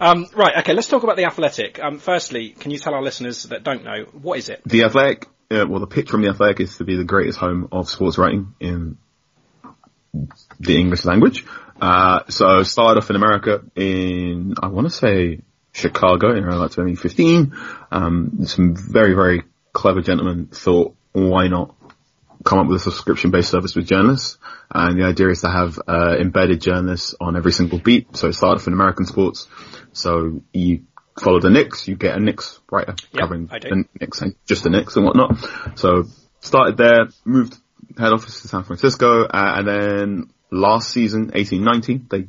Um, 0.00 0.26
right, 0.34 0.56
okay, 0.58 0.72
let's 0.72 0.88
talk 0.88 1.04
about 1.04 1.16
the 1.16 1.24
Athletic. 1.24 1.78
Um, 1.82 1.98
firstly, 1.98 2.50
can 2.50 2.70
you 2.70 2.78
tell 2.78 2.94
our 2.94 3.02
listeners 3.02 3.44
that 3.44 3.62
don't 3.62 3.84
know, 3.84 4.06
what 4.12 4.38
is 4.38 4.48
it? 4.48 4.60
The 4.66 4.84
Athletic, 4.84 5.28
uh, 5.50 5.66
well, 5.68 5.80
the 5.80 5.86
pitch 5.86 6.10
from 6.10 6.22
the 6.22 6.28
Athletic 6.28 6.60
is 6.60 6.76
to 6.78 6.84
be 6.84 6.96
the 6.96 7.04
greatest 7.04 7.38
home 7.38 7.68
of 7.72 7.88
sports 7.88 8.18
writing 8.18 8.54
in 8.60 8.98
the 10.60 10.78
English 10.78 11.04
language. 11.04 11.44
Uh, 11.80 12.20
so 12.28 12.62
started 12.62 13.02
off 13.02 13.10
in 13.10 13.16
America 13.16 13.62
in, 13.74 14.54
I 14.62 14.68
want 14.68 14.86
to 14.86 14.90
say 14.90 15.40
Chicago 15.72 16.34
in 16.36 16.44
around 16.44 16.60
like 16.60 16.70
2015. 16.70 17.56
Um, 17.90 18.46
some 18.46 18.76
very, 18.76 19.14
very 19.14 19.42
clever 19.72 20.00
gentlemen 20.00 20.46
thought, 20.46 20.96
why 21.12 21.48
not 21.48 21.74
come 22.44 22.58
up 22.58 22.66
with 22.66 22.76
a 22.76 22.84
subscription 22.84 23.30
based 23.30 23.50
service 23.50 23.74
with 23.74 23.86
journalists? 23.86 24.38
And 24.70 24.98
the 24.98 25.04
idea 25.04 25.28
is 25.28 25.40
to 25.40 25.50
have, 25.50 25.78
uh, 25.86 26.16
embedded 26.18 26.60
journalists 26.60 27.14
on 27.20 27.36
every 27.36 27.52
single 27.52 27.78
beat. 27.78 28.16
So 28.16 28.28
it 28.28 28.34
started 28.34 28.60
off 28.60 28.66
in 28.66 28.72
American 28.72 29.06
sports. 29.06 29.48
So 29.92 30.42
you 30.52 30.84
follow 31.18 31.40
the 31.40 31.50
Knicks, 31.50 31.88
you 31.88 31.96
get 31.96 32.16
a 32.16 32.20
Knicks 32.20 32.60
writer 32.70 32.94
Yep, 33.12 33.20
covering 33.20 33.46
the 33.46 33.84
Knicks 34.00 34.20
and 34.20 34.34
just 34.46 34.64
the 34.64 34.70
Knicks 34.70 34.96
and 34.96 35.04
whatnot. 35.04 35.36
So 35.76 36.04
started 36.40 36.76
there, 36.76 37.08
moved 37.24 37.56
head 37.98 38.12
office 38.12 38.42
to 38.42 38.48
San 38.48 38.64
Francisco, 38.64 39.24
uh, 39.24 39.54
and 39.56 39.68
then 39.68 40.30
last 40.50 40.90
season, 40.90 41.30
18-19, 41.32 42.08
they 42.08 42.28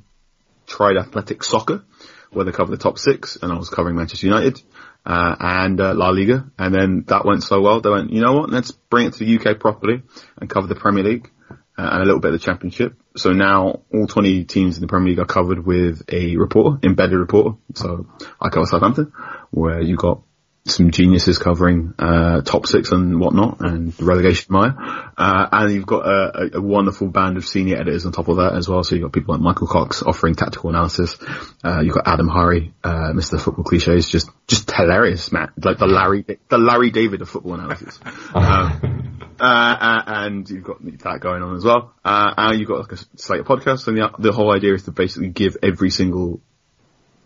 tried 0.68 0.98
athletic 0.98 1.44
soccer, 1.44 1.84
where 2.32 2.46
they 2.46 2.51
covered 2.51 2.72
the 2.72 2.82
top 2.82 2.98
six, 2.98 3.38
and 3.42 3.51
I 3.51 3.56
was 3.56 3.70
covering 3.70 3.96
Manchester 3.96 4.27
United, 4.27 4.62
uh, 5.06 5.36
and 5.39 5.80
uh, 5.80 5.94
La 5.94 6.10
Liga, 6.10 6.51
and 6.58 6.74
then 6.74 7.06
that 7.08 7.25
went 7.25 7.44
so 7.44 7.62
well, 7.62 7.82
they 7.82 7.89
went, 7.89 8.12
you 8.12 8.22
know 8.22 8.34
what, 8.34 8.50
let's 8.50 8.72
bring 8.72 9.08
it 9.08 9.13
to 9.13 9.25
the 9.25 9.38
UK 9.38 9.60
properly, 9.60 10.04
and 10.38 10.50
cover 10.50 10.68
the 10.68 10.75
Premier 10.75 11.04
League, 11.04 11.30
uh, 11.50 11.56
and 11.77 12.01
a 12.01 12.06
little 12.06 12.20
bit 12.20 12.34
of 12.34 12.39
the 12.39 12.46
Championship. 12.46 12.96
So 13.15 13.31
now 13.31 13.81
all 13.93 14.07
20 14.07 14.43
teams 14.45 14.75
in 14.77 14.81
the 14.81 14.88
Premier 14.88 15.10
League 15.10 15.19
are 15.19 15.25
covered 15.25 15.65
with 15.65 16.03
a 16.12 16.36
reporter, 16.38 16.79
embedded 16.84 17.17
reporter. 17.17 17.57
So 17.74 18.07
I 18.39 18.50
cover 18.50 18.65
Southampton, 18.65 19.13
where 19.51 19.81
you 19.81 19.95
got 19.95 20.22
some 20.67 20.89
geniuses 20.89 21.38
covering 21.38 21.93
uh, 22.00 22.41
top 22.41 22.65
six 22.65 22.91
and 22.91 23.19
whatnot, 23.19 23.62
and 23.62 24.00
relegation 24.01 24.48
mire. 24.50 24.75
Uh, 25.15 25.48
and 25.51 25.74
you've 25.74 25.86
got 25.86 26.07
a, 26.07 26.57
a, 26.57 26.62
wonderful 26.62 27.07
band 27.07 27.38
of 27.38 27.45
senior 27.45 27.77
editors 27.77 28.05
on 28.05 28.12
top 28.12 28.27
of 28.29 28.38
that 28.38 28.53
as 28.55 28.67
well. 28.67 28.84
So 28.84 28.95
you've 28.95 29.03
got 29.03 29.13
people 29.13 29.36
like 29.36 29.41
Michael 29.41 29.67
Cox 29.67 30.01
offering 30.01 30.34
tactical 30.34 30.72
analysis. 30.72 31.17
Uh, 31.63 31.81
you've 31.81 31.93
got 31.93 32.07
Adam 32.07 32.27
Hurrey, 32.27 32.74
uh, 32.84 33.12
Mr. 33.13 33.39
Football 33.39 33.63
Cliches, 33.63 34.10
just 34.10 34.29
just 34.48 34.72
hilarious, 34.72 35.31
Matt. 35.31 35.51
Like 35.63 35.77
the 35.77 35.88
Larry 35.88 36.25
the 36.50 36.57
Larry 36.57 36.89
David 36.89 37.22
of 37.22 37.29
football 37.29 37.53
analysis. 37.53 38.00
Um, 38.36 39.14
uh, 39.39 39.44
uh, 39.44 40.04
and 40.08 40.50
you've 40.50 40.63
got 40.63 40.84
that 40.84 41.20
going 41.20 41.42
on 41.42 41.56
as 41.56 41.63
well. 41.63 41.94
Uh, 42.04 42.34
and 42.38 42.60
you've 42.60 42.68
got 42.68 42.80
like 42.80 42.92
a 42.92 43.18
slate 43.18 43.42
of 43.42 43.48
podcasts, 43.48 43.88
and 43.88 43.98
the, 43.98 44.12
the 44.20 44.32
whole 44.32 44.51
idea 44.51 44.74
is 44.74 44.84
to 44.84 44.92
basically 44.92 45.30
give 45.30 45.58
every 45.62 45.89
single 45.89 46.42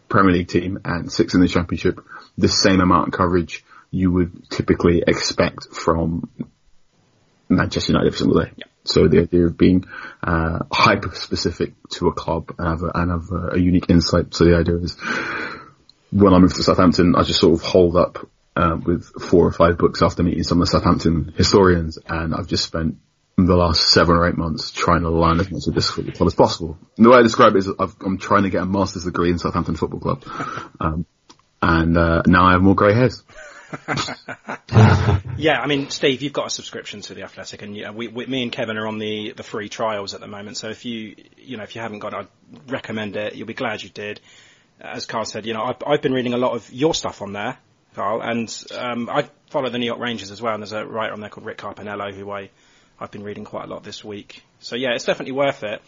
Premier 0.08 0.34
League 0.34 0.48
team 0.48 0.80
and 0.84 1.12
six 1.12 1.36
in 1.36 1.42
the 1.42 1.48
Championship 1.48 2.00
the 2.38 2.48
same 2.48 2.82
amount 2.82 3.10
of 3.10 3.14
coverage 3.14 3.64
you 3.92 4.12
would 4.12 4.50
typically 4.50 5.04
expect 5.06 5.68
from 5.72 6.30
Manchester 7.48 7.94
United 7.94 8.08
every 8.08 8.18
single 8.18 8.42
day. 8.42 8.52
So 8.84 9.08
the 9.08 9.22
idea 9.22 9.46
of 9.46 9.58
being 9.58 9.86
uh, 10.24 10.60
hyper 10.72 11.14
specific 11.14 11.74
to 11.92 12.08
a 12.08 12.14
club 12.14 12.54
and 12.58 12.68
have, 12.68 12.84
a, 12.84 12.92
and 12.96 13.12
have 13.12 13.32
a, 13.32 13.56
a 13.56 13.60
unique 13.60 13.90
insight. 13.90 14.34
So 14.34 14.46
the 14.46 14.56
idea 14.56 14.78
is 14.78 14.98
when 16.12 16.34
I 16.34 16.40
moved 16.40 16.56
to 16.56 16.64
Southampton, 16.64 17.16
I 17.16 17.24
just 17.24 17.40
sort 17.40 17.54
of 17.54 17.62
hold 17.62 17.96
up 17.96 18.28
uh, 18.60 18.76
with 18.76 19.06
four 19.22 19.48
or 19.48 19.52
five 19.52 19.78
books 19.78 20.02
after 20.02 20.22
meeting 20.22 20.44
some 20.44 20.62
of 20.62 20.68
the 20.68 20.72
Southampton 20.72 21.34
historians, 21.38 21.98
and 22.08 22.36
I've 22.36 22.48
just 22.48 22.66
spent 22.66 22.98
the 23.38 23.56
last 23.56 23.90
seven 23.90 24.18
or 24.18 24.28
eight 24.28 24.38
months 24.38 24.72
trying 24.72 25.04
to 25.04 25.10
learn 25.10 25.40
as 25.40 25.50
much 25.50 25.66
of 25.68 25.74
this 25.74 25.90
football 25.90 26.14
club 26.14 26.28
as 26.28 26.36
possible. 26.36 26.78
The 26.98 27.10
way 27.10 27.20
I 27.20 27.22
describe 27.22 27.56
it 27.56 27.60
is 27.60 27.70
I've, 27.80 27.96
I'm 28.02 28.18
trying 28.18 28.44
to 28.44 28.50
get 28.50 28.62
a 28.62 28.66
master's 28.66 29.06
degree 29.06 29.32
in 29.32 29.40
Southampton 29.40 29.76
Football 29.76 30.02
Club, 30.02 30.24
um, 30.82 31.06
and 31.62 31.98
uh, 31.98 32.24
now 32.28 32.46
I 32.46 32.52
have 32.52 32.62
more 32.62 32.76
grey 32.76 32.94
hairs. 32.94 33.24
Yeah, 35.40 35.62
I 35.62 35.68
mean, 35.68 35.90
Steve, 35.90 36.22
you've 36.22 36.34
got 36.34 36.48
a 36.48 36.50
subscription 36.50 37.00
to 37.04 37.14
the 37.14 37.24
Athletic, 37.24 37.62
and 37.62 37.96
we, 37.96 38.10
we, 38.10 38.26
me 38.26 38.44
and 38.44 38.52
Kevin 38.52 38.78
are 38.78 38.86
on 38.86 39.00
the, 39.00 39.32
the 39.32 39.44
free 39.44 39.70
trials 39.70 40.14
at 40.14 40.20
the 40.20 40.28
moment. 40.28 40.58
So 40.58 40.68
if 40.68 40.84
you, 40.84 41.16
you 41.38 41.56
know, 41.56 41.64
if 41.64 41.76
you 41.76 41.82
haven't 41.82 42.00
got, 42.00 42.14
I'd 42.14 42.28
recommend 42.68 43.16
it. 43.16 43.36
You'll 43.36 43.48
be 43.48 43.54
glad 43.54 43.82
you 43.82 43.90
did. 43.90 44.20
As 44.82 45.06
Carl 45.06 45.24
said, 45.24 45.46
you 45.46 45.54
know, 45.54 45.64
I've, 45.64 45.78
I've 45.88 46.02
been 46.02 46.12
reading 46.12 46.34
a 46.34 46.38
lot 46.38 46.56
of 46.56 46.70
your 46.74 46.94
stuff 46.94 47.22
on 47.22 47.32
there, 47.32 47.58
Carl, 47.96 48.22
and 48.22 48.64
um, 48.78 49.10
I 49.10 49.30
follow 49.50 49.70
the 49.70 49.78
New 49.78 49.86
York 49.86 50.00
Rangers 50.00 50.32
as 50.32 50.42
well. 50.42 50.54
And 50.54 50.62
there's 50.64 50.72
a 50.72 50.86
writer 50.86 51.14
on 51.14 51.22
there 51.22 51.30
called 51.30 51.46
Rick 51.46 51.58
Carpiniello 51.58 52.14
who 52.14 52.32
I, 52.32 52.50
I've 53.00 53.12
been 53.12 53.24
reading 53.24 53.46
quite 53.46 53.66
a 53.66 53.68
lot 53.68 53.84
this 53.84 54.04
week. 54.04 54.44
So 54.60 54.76
yeah, 54.76 54.94
it's 54.94 55.06
definitely 55.06 55.34
worth 55.34 55.64
it. 55.64 55.82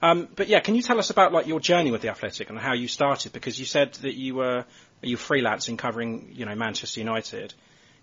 Um, 0.00 0.28
but 0.34 0.48
yeah, 0.48 0.60
can 0.60 0.74
you 0.74 0.82
tell 0.82 0.98
us 0.98 1.10
about 1.10 1.32
like 1.32 1.46
your 1.46 1.60
journey 1.60 1.90
with 1.90 2.02
the 2.02 2.08
Athletic 2.08 2.50
and 2.50 2.58
how 2.58 2.74
you 2.74 2.88
started? 2.88 3.32
Because 3.32 3.58
you 3.58 3.66
said 3.66 3.94
that 3.94 4.14
you 4.14 4.36
were 4.36 4.64
you 5.02 5.16
freelancing 5.16 5.76
covering, 5.78 6.32
you 6.34 6.46
know, 6.46 6.54
Manchester 6.54 7.00
United. 7.00 7.54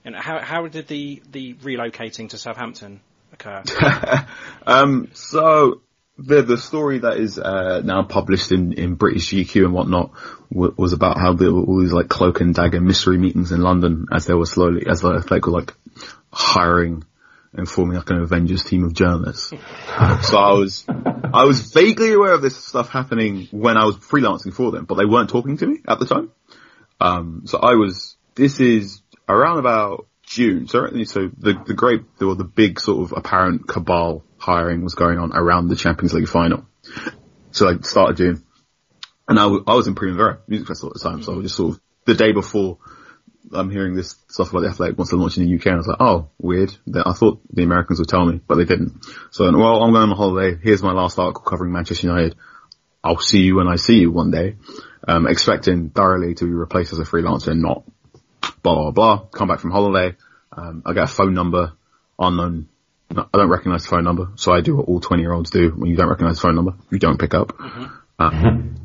And 0.04 0.16
how 0.16 0.40
how 0.40 0.68
did 0.68 0.88
the 0.88 1.22
the 1.32 1.54
relocating 1.56 2.30
to 2.30 2.38
Southampton 2.38 3.00
occur? 3.34 3.64
um, 4.68 5.10
so 5.14 5.82
the 6.18 6.42
the 6.42 6.58
story 6.58 7.00
that 7.00 7.18
is 7.18 7.38
uh, 7.38 7.82
now 7.84 8.04
published 8.04 8.52
in, 8.52 8.74
in 8.74 8.96
British 8.96 9.32
GQ 9.32 9.66
and 9.66 9.74
whatnot 9.74 10.12
w- 10.52 10.74
was 10.78 10.94
about 10.94 11.18
how 11.18 11.34
there 11.34 11.52
were 11.52 11.64
all 11.64 11.82
these 11.82 11.92
like 11.92 12.08
cloak 12.08 12.42
and 12.42 12.56
dagger 12.56 12.80
mystery 12.80 13.18
meetings 13.18 13.52
in 13.52 13.62
London 13.62 14.06
as 14.12 14.26
they 14.26 14.34
were 14.34 14.46
slowly 14.46 14.86
as 14.88 15.04
like 15.04 15.46
were 15.46 15.52
like 15.52 15.74
hiring 16.32 17.04
and 17.54 17.70
forming 17.70 17.98
like 17.98 18.10
an 18.10 18.22
Avengers 18.22 18.64
team 18.64 18.84
of 18.84 18.94
journalists. 18.94 19.50
so 19.50 20.38
I 20.38 20.54
was 20.54 20.86
I 20.88 21.46
was 21.46 21.72
vaguely 21.74 22.14
aware 22.14 22.34
of 22.34 22.42
this 22.42 22.56
stuff 22.56 22.90
happening 22.90 23.48
when 23.52 23.78
I 23.78 23.86
was 23.86 23.98
freelancing 23.98 24.54
for 24.54 24.72
them, 24.72 24.86
but 24.86 24.96
they 24.96 25.06
weren't 25.06 25.30
talking 25.30 25.58
to 25.58 25.68
me 25.68 25.80
at 25.88 26.00
the 26.00 26.06
time. 26.06 26.32
Um, 27.02 27.42
so 27.46 27.60
I 27.60 27.74
was 27.76 28.16
this 28.36 28.60
is 28.60 29.02
around 29.28 29.60
about 29.60 30.08
June. 30.36 30.68
So, 30.68 30.86
so 31.06 31.32
the, 31.38 31.64
the 31.66 31.74
great, 31.74 32.02
or 32.22 32.36
the 32.36 32.44
big 32.44 32.80
sort 32.80 33.04
of 33.04 33.18
apparent 33.18 33.68
cabal 33.70 34.26
hiring 34.38 34.84
was 34.84 34.94
going 34.94 35.18
on 35.18 35.32
around 35.34 35.70
the 35.70 35.78
Champions 35.78 36.14
League 36.14 36.28
final. 36.28 36.68
So 37.52 37.70
I 37.70 37.78
started 37.80 38.18
June. 38.18 38.44
And 39.30 39.40
I, 39.40 39.44
w- 39.44 39.64
I 39.66 39.76
was 39.76 39.88
in 39.88 39.96
Primavera 39.96 40.40
Music 40.48 40.68
Festival 40.68 40.90
at 40.90 41.02
the 41.02 41.10
time. 41.10 41.24
So 41.24 41.32
I 41.32 41.36
was 41.38 41.46
just 41.46 41.56
sort 41.56 41.76
of 41.76 41.82
the 42.06 42.16
day 42.16 42.34
before 42.34 42.80
I'm 43.54 43.72
hearing 43.72 43.96
this 43.96 44.16
stuff 44.28 44.50
about 44.50 44.62
the 44.62 44.68
Athletic 44.68 44.98
wants 44.98 45.12
to 45.12 45.16
launch 45.16 45.38
in 45.38 45.46
the 45.46 45.56
UK. 45.56 45.68
And 45.68 45.76
I 45.76 45.78
was 45.78 45.88
like, 45.88 46.02
oh, 46.02 46.30
weird. 46.38 46.76
I 46.94 47.14
thought 47.14 47.40
the 47.52 47.64
Americans 47.64 48.00
would 48.00 48.10
tell 48.10 48.26
me, 48.26 48.42
but 48.46 48.56
they 48.56 48.66
didn't. 48.66 49.06
So, 49.32 49.46
well, 49.46 49.84
I'm 49.84 49.94
going 49.94 50.10
on 50.10 50.18
holiday. 50.18 50.60
Here's 50.62 50.84
my 50.84 50.92
last 50.92 51.18
article 51.18 51.44
covering 51.44 51.72
Manchester 51.72 52.08
United. 52.08 52.36
I'll 53.04 53.20
see 53.20 53.42
you 53.42 53.56
when 53.56 53.70
I 53.70 53.78
see 53.78 54.00
you 54.00 54.12
one 54.12 54.32
day. 54.32 54.58
Um, 55.08 55.28
expecting 55.28 55.92
thoroughly 55.92 56.34
to 56.36 56.46
be 56.46 56.52
replaced 56.52 56.92
as 56.92 57.00
a 57.00 57.04
freelancer 57.04 57.56
not 57.56 57.84
blah, 58.64 58.76
blah, 58.76 58.92
blah. 58.92 59.18
Come 59.32 59.48
back 59.48 59.60
from 59.60 59.72
holiday. 59.72 60.16
Um, 60.52 60.84
I 60.86 60.94
get 60.94 61.04
a 61.04 61.08
phone 61.08 61.34
number, 61.34 61.74
unknown. 62.18 62.68
No, 63.12 63.28
I 63.34 63.38
don't 63.38 63.50
recognize 63.50 63.84
the 63.84 63.90
phone 63.90 64.04
number. 64.04 64.30
So 64.36 64.52
I 64.54 64.62
do 64.62 64.78
what 64.78 64.88
all 64.88 65.00
20 65.00 65.22
year 65.22 65.34
olds 65.34 65.50
do 65.50 65.70
when 65.70 65.90
you 65.90 65.96
don't 65.96 66.10
recognize 66.10 66.38
the 66.38 66.42
phone 66.42 66.56
number. 66.56 66.74
You 66.90 67.00
don't 67.00 67.20
pick 67.20 67.34
up. 67.34 67.54
Um, 68.18 68.76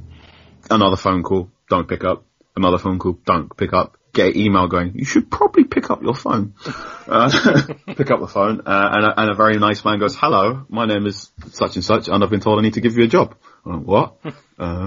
another 0.71 0.97
phone 0.97 1.23
call, 1.23 1.51
don't 1.69 1.89
pick 1.89 2.05
up. 2.05 2.25
Another 2.57 2.79
phone 2.79 2.99
call, 2.99 3.19
don't 3.25 3.55
pick 3.57 3.73
up. 3.73 3.97
Get 4.13 4.35
an 4.35 4.41
email 4.41 4.67
going, 4.67 4.93
you 4.97 5.05
should 5.05 5.31
probably 5.31 5.65
pick 5.65 5.91
up 5.91 6.03
your 6.03 6.15
phone. 6.15 6.55
Uh, 7.11 7.29
pick 7.97 8.09
up 8.13 8.21
the 8.21 8.29
phone, 8.29 8.61
uh, 8.67 8.89
and, 8.93 9.05
a, 9.05 9.21
and 9.21 9.31
a 9.33 9.35
very 9.35 9.59
nice 9.59 9.85
man 9.85 9.99
goes, 9.99 10.15
hello, 10.15 10.65
my 10.69 10.87
name 10.87 11.09
is 11.09 11.33
such 11.49 11.75
and 11.75 11.85
such, 11.85 12.07
and 12.07 12.23
I've 12.23 12.31
been 12.31 12.39
told 12.39 12.61
I 12.61 12.63
need 12.63 12.75
to 12.75 12.81
give 12.81 12.97
you 12.97 13.03
a 13.03 13.09
job. 13.09 13.35
Went, 13.65 13.85
what? 13.85 14.15
uh, 14.61 14.87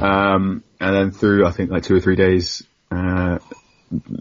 um, 0.00 0.64
and 0.80 0.94
then 0.94 1.10
through, 1.10 1.46
I 1.46 1.50
think 1.50 1.70
like 1.70 1.82
two 1.82 1.94
or 1.94 2.00
three 2.00 2.16
days, 2.16 2.62
uh, 2.90 3.38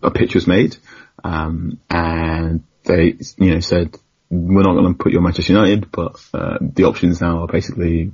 a 0.04 0.12
pitch 0.12 0.36
was 0.36 0.48
made, 0.48 0.78
um, 1.24 1.80
and 1.90 2.64
they, 2.84 3.18
you 3.38 3.54
know, 3.54 3.60
said, 3.60 3.98
we're 4.30 4.64
not 4.64 4.74
going 4.74 4.94
to 4.94 4.98
put 5.02 5.12
you 5.12 5.20
on 5.20 5.24
Manchester 5.24 5.54
United, 5.54 5.92
but, 5.92 6.20
uh, 6.34 6.58
the 6.62 6.84
options 6.86 7.22
now 7.22 7.44
are 7.44 7.48
basically 7.48 8.12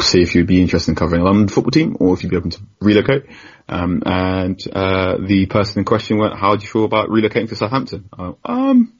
see 0.00 0.20
if 0.22 0.34
you'd 0.34 0.46
be 0.46 0.60
interested 0.60 0.92
in 0.92 0.94
covering 0.94 1.22
a 1.22 1.24
London 1.24 1.48
football 1.48 1.70
team 1.70 1.96
or 1.98 2.14
if 2.14 2.22
you'd 2.22 2.30
be 2.30 2.36
open 2.36 2.50
to 2.50 2.60
relocate. 2.80 3.24
Um, 3.68 4.02
and, 4.04 4.60
uh, 4.72 5.16
the 5.18 5.46
person 5.46 5.80
in 5.80 5.84
question 5.84 6.18
went, 6.18 6.34
how 6.34 6.56
do 6.56 6.62
you 6.62 6.68
feel 6.68 6.84
about 6.84 7.08
relocating 7.08 7.48
to 7.48 7.56
Southampton? 7.56 8.08
I 8.12 8.22
went, 8.22 8.38
um, 8.44 8.92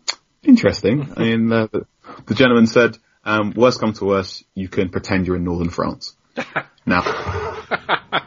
interesting. 0.42 1.12
I 1.16 1.20
mean, 1.20 1.52
uh, 1.52 1.68
the, 1.70 1.86
the 2.26 2.34
gentleman 2.34 2.66
said, 2.66 2.96
um, 3.24 3.52
worst 3.54 3.80
come 3.80 3.92
to 3.94 4.04
worst, 4.04 4.44
you 4.54 4.68
can 4.68 4.88
pretend 4.88 5.26
you're 5.26 5.36
in 5.36 5.44
northern 5.44 5.70
France. 5.70 6.16
now, 6.86 7.02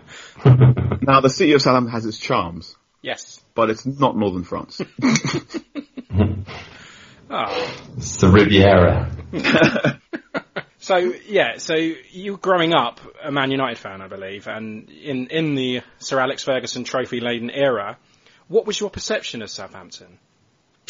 now 1.01 1.21
the 1.21 1.29
city 1.29 1.53
of 1.53 1.61
Southampton 1.61 1.91
has 1.91 2.05
its 2.05 2.17
charms, 2.17 2.75
yes. 3.05 3.41
but 3.53 3.69
it's 3.69 3.85
not 3.85 4.17
northern 4.17 4.43
France. 4.43 4.81
Oh. 7.29 7.71
It's 7.97 8.17
the 8.17 8.27
Riviera. 8.29 9.09
So 10.85 10.97
yeah, 10.97 11.57
so 11.57 11.73
you 11.73 12.37
growing 12.37 12.75
up 12.75 12.99
a 13.23 13.31
Man 13.31 13.49
United 13.49 13.79
fan, 13.79 14.01
I 14.01 14.07
believe, 14.07 14.45
and 14.45 14.87
in 14.91 15.25
in 15.31 15.55
the 15.55 15.81
Sir 15.97 16.19
Alex 16.19 16.43
Ferguson 16.43 16.83
trophy 16.83 17.21
laden 17.21 17.49
era, 17.49 17.97
what 18.49 18.67
was 18.67 18.79
your 18.79 18.91
perception 18.91 19.41
of 19.41 19.49
Southampton? 19.49 20.19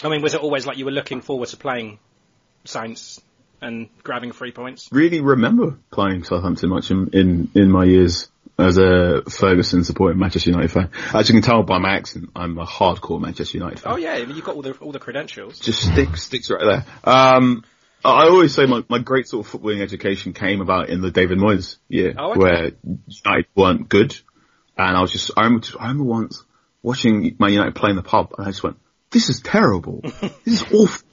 I 0.03 0.09
mean, 0.09 0.21
was 0.21 0.33
it 0.33 0.41
always 0.41 0.65
like 0.65 0.77
you 0.77 0.83
were 0.83 0.91
looking 0.91 1.21
forward 1.21 1.47
to 1.47 1.55
playing 1.55 1.99
Saints 2.65 3.21
and 3.61 3.87
grabbing 4.03 4.33
three 4.33 4.51
points? 4.51 4.89
really 4.91 5.21
remember 5.21 5.77
playing 5.91 6.25
Southampton 6.25 6.71
much 6.71 6.91
in, 6.91 7.11
in, 7.13 7.49
in 7.55 7.71
my 7.71 7.85
years 7.85 8.27
as 8.57 8.77
a 8.77 9.23
Ferguson 9.29 9.83
supporting 9.83 10.19
Manchester 10.19 10.49
United 10.49 10.71
fan. 10.71 10.89
As 11.13 11.27
you 11.29 11.33
can 11.33 11.41
tell 11.41 11.63
by 11.63 11.77
my 11.77 11.95
accent, 11.95 12.29
I'm 12.35 12.57
a 12.57 12.65
hardcore 12.65 13.19
Manchester 13.19 13.57
United 13.57 13.79
fan. 13.79 13.93
Oh 13.93 13.97
yeah, 13.97 14.13
I 14.13 14.25
mean, 14.25 14.35
you've 14.35 14.45
got 14.45 14.55
all 14.55 14.61
the 14.61 14.71
all 14.73 14.91
the 14.91 14.99
credentials. 14.99 15.59
Just 15.59 15.81
sticks, 15.91 16.23
sticks 16.23 16.49
right 16.49 16.63
there. 16.63 16.85
Um, 17.03 17.63
I 18.03 18.27
always 18.27 18.53
say 18.53 18.65
my, 18.65 18.83
my 18.87 18.99
great 18.99 19.27
sort 19.27 19.45
of 19.45 19.51
footballing 19.51 19.81
education 19.81 20.33
came 20.33 20.61
about 20.61 20.89
in 20.89 21.01
the 21.01 21.09
David 21.11 21.39
Moyes 21.39 21.77
year, 21.89 22.13
Oh, 22.17 22.31
okay. 22.31 22.39
where 22.39 22.71
United 23.25 23.47
weren't 23.55 23.89
good, 23.89 24.15
and 24.77 24.95
I 24.95 25.01
was 25.01 25.11
just, 25.11 25.31
I 25.35 25.45
remember, 25.45 25.67
I 25.79 25.83
remember 25.87 26.03
once 26.03 26.43
watching 26.83 27.35
Man 27.39 27.51
United 27.51 27.73
play 27.75 27.89
in 27.89 27.95
the 27.95 28.03
pub, 28.03 28.33
and 28.37 28.47
I 28.47 28.51
just 28.51 28.61
went, 28.63 28.77
"This 29.09 29.29
is 29.29 29.39
terrible. 29.41 30.01
this 30.45 30.61
is 30.61 30.63
awful." 30.71 31.05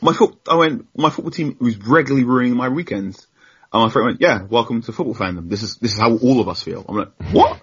My 0.00 0.12
foot, 0.12 0.36
I 0.50 0.56
went, 0.56 0.88
my 0.96 1.10
football 1.10 1.30
team 1.30 1.56
was 1.60 1.76
regularly 1.78 2.24
ruining 2.24 2.56
my 2.56 2.68
weekends. 2.68 3.28
And 3.72 3.82
my 3.84 3.88
friend 3.88 4.06
went, 4.06 4.20
"Yeah, 4.20 4.42
welcome 4.42 4.82
to 4.82 4.92
football 4.92 5.14
fandom. 5.14 5.48
This 5.48 5.62
is 5.62 5.76
this 5.76 5.94
is 5.94 5.98
how 5.98 6.14
all 6.16 6.40
of 6.40 6.48
us 6.48 6.62
feel." 6.62 6.84
I'm 6.86 6.96
like, 6.96 7.12
"What? 7.32 7.58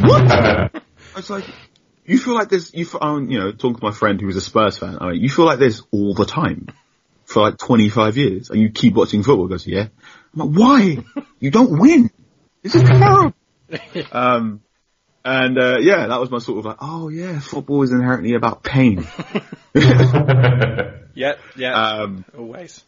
what?" 0.00 0.30
I 0.32 0.80
was 1.16 1.30
like, 1.30 1.44
"You 2.04 2.18
feel 2.18 2.34
like 2.34 2.48
this? 2.48 2.72
You, 2.72 2.84
feel, 2.84 3.00
um, 3.02 3.28
you 3.28 3.40
know, 3.40 3.50
talking 3.52 3.76
to 3.76 3.84
my 3.84 3.90
friend 3.90 4.20
who 4.20 4.28
was 4.28 4.36
a 4.36 4.40
Spurs 4.40 4.78
fan. 4.78 4.98
I 5.00 5.10
mean, 5.10 5.20
you 5.20 5.28
feel 5.28 5.44
like 5.44 5.58
this 5.58 5.82
all 5.90 6.14
the 6.14 6.26
time 6.26 6.68
for 7.24 7.42
like 7.42 7.58
25 7.58 8.16
years, 8.16 8.50
and 8.50 8.60
you 8.60 8.70
keep 8.70 8.94
watching 8.94 9.24
football." 9.24 9.46
He 9.46 9.50
goes, 9.50 9.66
"Yeah." 9.66 9.88
I'm 10.34 10.52
like, 10.52 10.58
"Why? 10.58 11.24
You 11.40 11.50
don't 11.50 11.78
win. 11.78 12.10
This 12.62 12.76
is 12.76 12.82
terrible." 12.84 13.34
um, 14.12 14.60
and 15.24 15.58
uh, 15.58 15.78
yeah, 15.80 16.06
that 16.06 16.20
was 16.20 16.30
my 16.30 16.38
sort 16.38 16.60
of 16.60 16.66
like, 16.66 16.78
"Oh 16.80 17.08
yeah, 17.08 17.40
football 17.40 17.82
is 17.82 17.90
inherently 17.90 18.34
about 18.34 18.62
pain." 18.62 19.06
Yeah, 21.14 21.34
yeah, 21.56 21.74
um, 21.74 22.24
always. 22.36 22.82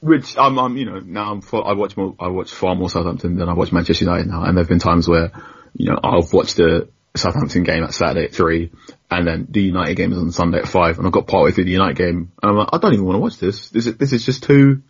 Which 0.00 0.36
I'm, 0.38 0.58
I'm, 0.58 0.76
you 0.76 0.84
know, 0.86 1.00
now 1.00 1.32
I'm, 1.32 1.42
I 1.52 1.72
watch 1.74 1.96
more, 1.96 2.14
I 2.18 2.28
watch 2.28 2.52
far 2.52 2.74
more 2.74 2.88
Southampton 2.90 3.36
than 3.36 3.48
I 3.48 3.54
watch 3.54 3.72
Manchester 3.72 4.04
United 4.04 4.26
now, 4.26 4.44
and 4.44 4.56
there've 4.56 4.68
been 4.68 4.78
times 4.78 5.08
where, 5.08 5.32
you 5.74 5.90
know, 5.90 5.98
I've 6.02 6.32
watched 6.32 6.56
the 6.56 6.88
Southampton 7.16 7.64
game 7.64 7.82
at 7.82 7.94
Saturday 7.94 8.26
at 8.26 8.34
three, 8.34 8.70
and 9.10 9.26
then 9.26 9.46
the 9.50 9.62
United 9.62 9.96
game 9.96 10.12
is 10.12 10.18
on 10.18 10.30
Sunday 10.30 10.58
at 10.58 10.68
five, 10.68 10.98
and 10.98 11.06
I've 11.06 11.12
got 11.12 11.26
partway 11.26 11.50
through 11.52 11.64
the 11.64 11.72
United 11.72 11.96
game, 11.96 12.32
and 12.42 12.50
I'm 12.50 12.56
like, 12.56 12.68
I 12.72 12.78
don't 12.78 12.92
even 12.92 13.06
want 13.06 13.16
to 13.16 13.20
watch 13.20 13.38
this. 13.38 13.70
This 13.70 13.86
is, 13.86 13.96
this 13.96 14.12
is 14.12 14.24
just 14.24 14.42
too, 14.44 14.82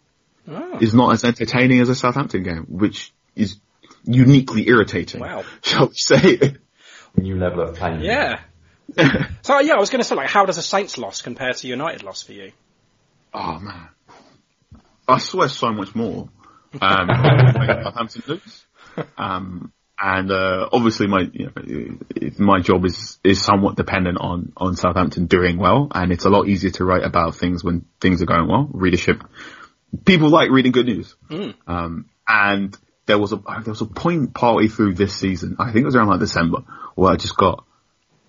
Oh. 0.51 0.79
is 0.81 0.95
not 0.95 1.13
as 1.13 1.25
entertaining 1.25 1.81
as 1.81 1.91
a 1.91 1.95
Southampton 1.95 2.43
game, 2.43 2.65
which 2.69 3.13
is 3.37 3.59
uniquely 4.05 4.67
irritating. 4.67 5.21
Wow. 5.21 5.45
Shall 5.63 5.89
we 5.89 5.95
say? 5.95 6.57
New 7.17 7.37
level 7.37 7.61
of 7.63 7.77
pain. 7.77 8.01
Yeah. 8.01 8.41
So 9.43 9.61
yeah, 9.61 9.75
I 9.75 9.79
was 9.79 9.91
going 9.91 10.01
to 10.01 10.05
say 10.09 10.15
like, 10.15 10.31
how 10.31 10.47
does 10.47 10.57
a 10.57 10.63
Saints 10.63 10.97
loss 10.97 11.21
compare 11.21 11.53
to 11.53 11.67
United 11.67 12.03
loss 12.03 12.23
for 12.23 12.33
you? 12.33 12.53
Oh 13.35 13.59
man, 13.59 13.89
I 15.09 15.19
swear 15.19 15.49
so 15.49 15.73
much 15.73 15.95
more. 15.95 16.29
Um, 16.81 17.09
Southampton 17.09 18.23
lose. 18.27 18.67
Um, 19.17 19.73
and 20.01 20.31
uh, 20.31 20.69
obviously 20.73 21.09
my 21.09 21.29
you 21.33 21.51
know, 21.57 22.35
my 22.39 22.61
job 22.61 22.85
is 22.85 23.19
is 23.25 23.43
somewhat 23.43 23.77
dependent 23.77 24.19
on 24.21 24.53
on 24.57 24.77
Southampton 24.77 25.27
doing 25.27 25.59
well, 25.59 25.89
and 25.93 26.13
it's 26.13 26.25
a 26.25 26.31
lot 26.31 26.47
easier 26.47 26.71
to 26.73 26.85
write 26.85 27.05
about 27.05 27.35
things 27.35 27.65
when 27.65 27.85
things 28.01 28.23
are 28.23 28.27
going 28.27 28.49
well. 28.49 28.69
Readership, 28.71 29.25
people 30.05 30.29
like 30.29 30.51
reading 30.51 30.73
good 30.73 30.87
news. 30.87 31.17
Um, 31.67 32.11
and 32.29 32.77
there 33.07 33.19
was 33.19 33.33
a 33.33 33.37
there 33.37 33.73
was 33.73 33.81
a 33.81 33.87
point 33.87 34.35
partway 34.35 34.69
through 34.69 34.95
this 34.95 35.15
season, 35.15 35.57
I 35.59 35.73
think 35.73 35.83
it 35.83 35.87
was 35.87 35.97
around 35.97 36.09
like 36.09 36.21
December, 36.21 36.59
where 36.95 37.13
I 37.13 37.17
just 37.17 37.37
got 37.37 37.65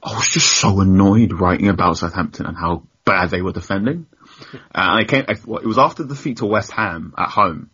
I 0.02 0.16
was 0.16 0.30
just 0.30 0.48
so 0.48 0.80
annoyed 0.80 1.34
writing 1.34 1.68
about 1.68 1.98
Southampton 1.98 2.46
and 2.46 2.58
how 2.58 2.84
bad 3.06 3.30
they 3.30 3.42
were 3.42 3.52
defending. 3.52 4.08
Uh, 4.54 4.56
and 4.74 5.00
I 5.00 5.04
came, 5.04 5.26
I, 5.28 5.36
well, 5.46 5.60
it 5.60 5.68
was 5.68 5.78
after 5.78 6.04
the 6.04 6.16
defeat 6.16 6.38
to 6.38 6.46
West 6.46 6.72
Ham 6.72 7.14
at 7.18 7.30
home. 7.30 7.70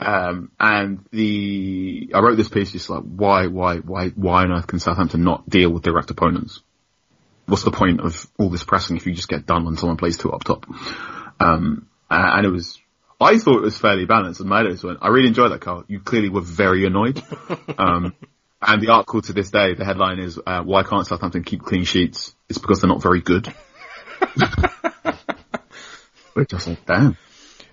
Um, 0.00 0.52
and 0.60 1.04
the, 1.10 2.10
I 2.14 2.20
wrote 2.20 2.36
this 2.36 2.48
piece 2.48 2.72
just 2.72 2.88
like, 2.88 3.02
why, 3.02 3.48
why, 3.48 3.78
why, 3.78 4.10
why 4.10 4.44
on 4.44 4.52
earth 4.52 4.66
can 4.66 4.78
Southampton 4.78 5.24
not 5.24 5.48
deal 5.48 5.70
with 5.70 5.82
direct 5.82 6.10
opponents? 6.10 6.60
What's 7.46 7.64
the 7.64 7.72
point 7.72 8.00
of 8.00 8.26
all 8.38 8.50
this 8.50 8.62
pressing 8.62 8.96
if 8.96 9.06
you 9.06 9.14
just 9.14 9.28
get 9.28 9.46
done 9.46 9.64
when 9.64 9.76
someone 9.76 9.96
plays 9.96 10.16
two 10.16 10.30
up 10.32 10.44
top? 10.44 10.66
Um, 11.40 11.88
and 12.10 12.46
it 12.46 12.50
was, 12.50 12.80
I 13.20 13.38
thought 13.38 13.58
it 13.58 13.62
was 13.62 13.78
fairly 13.78 14.04
balanced 14.04 14.40
and 14.40 14.48
my 14.48 14.60
editors 14.60 14.84
went, 14.84 14.98
I 15.02 15.08
really 15.08 15.28
enjoyed 15.28 15.50
that, 15.52 15.60
Carl. 15.60 15.84
You 15.88 16.00
clearly 16.00 16.28
were 16.28 16.42
very 16.42 16.86
annoyed. 16.86 17.22
Um, 17.78 18.14
and 18.60 18.82
the 18.82 18.88
article 18.88 19.22
to 19.22 19.32
this 19.32 19.50
day, 19.50 19.74
the 19.74 19.84
headline 19.84 20.18
is, 20.18 20.38
uh, 20.44 20.62
why 20.62 20.82
can't 20.82 21.06
Southampton 21.06 21.44
keep 21.44 21.62
clean 21.62 21.84
sheets? 21.84 22.34
It's 22.48 22.58
because 22.58 22.80
they're 22.80 22.88
not 22.88 23.02
very 23.02 23.20
good. 23.20 23.54
Which 26.38 26.54
I 26.54 26.56
was 26.56 26.68
like, 26.68 26.86
damn. 26.86 27.16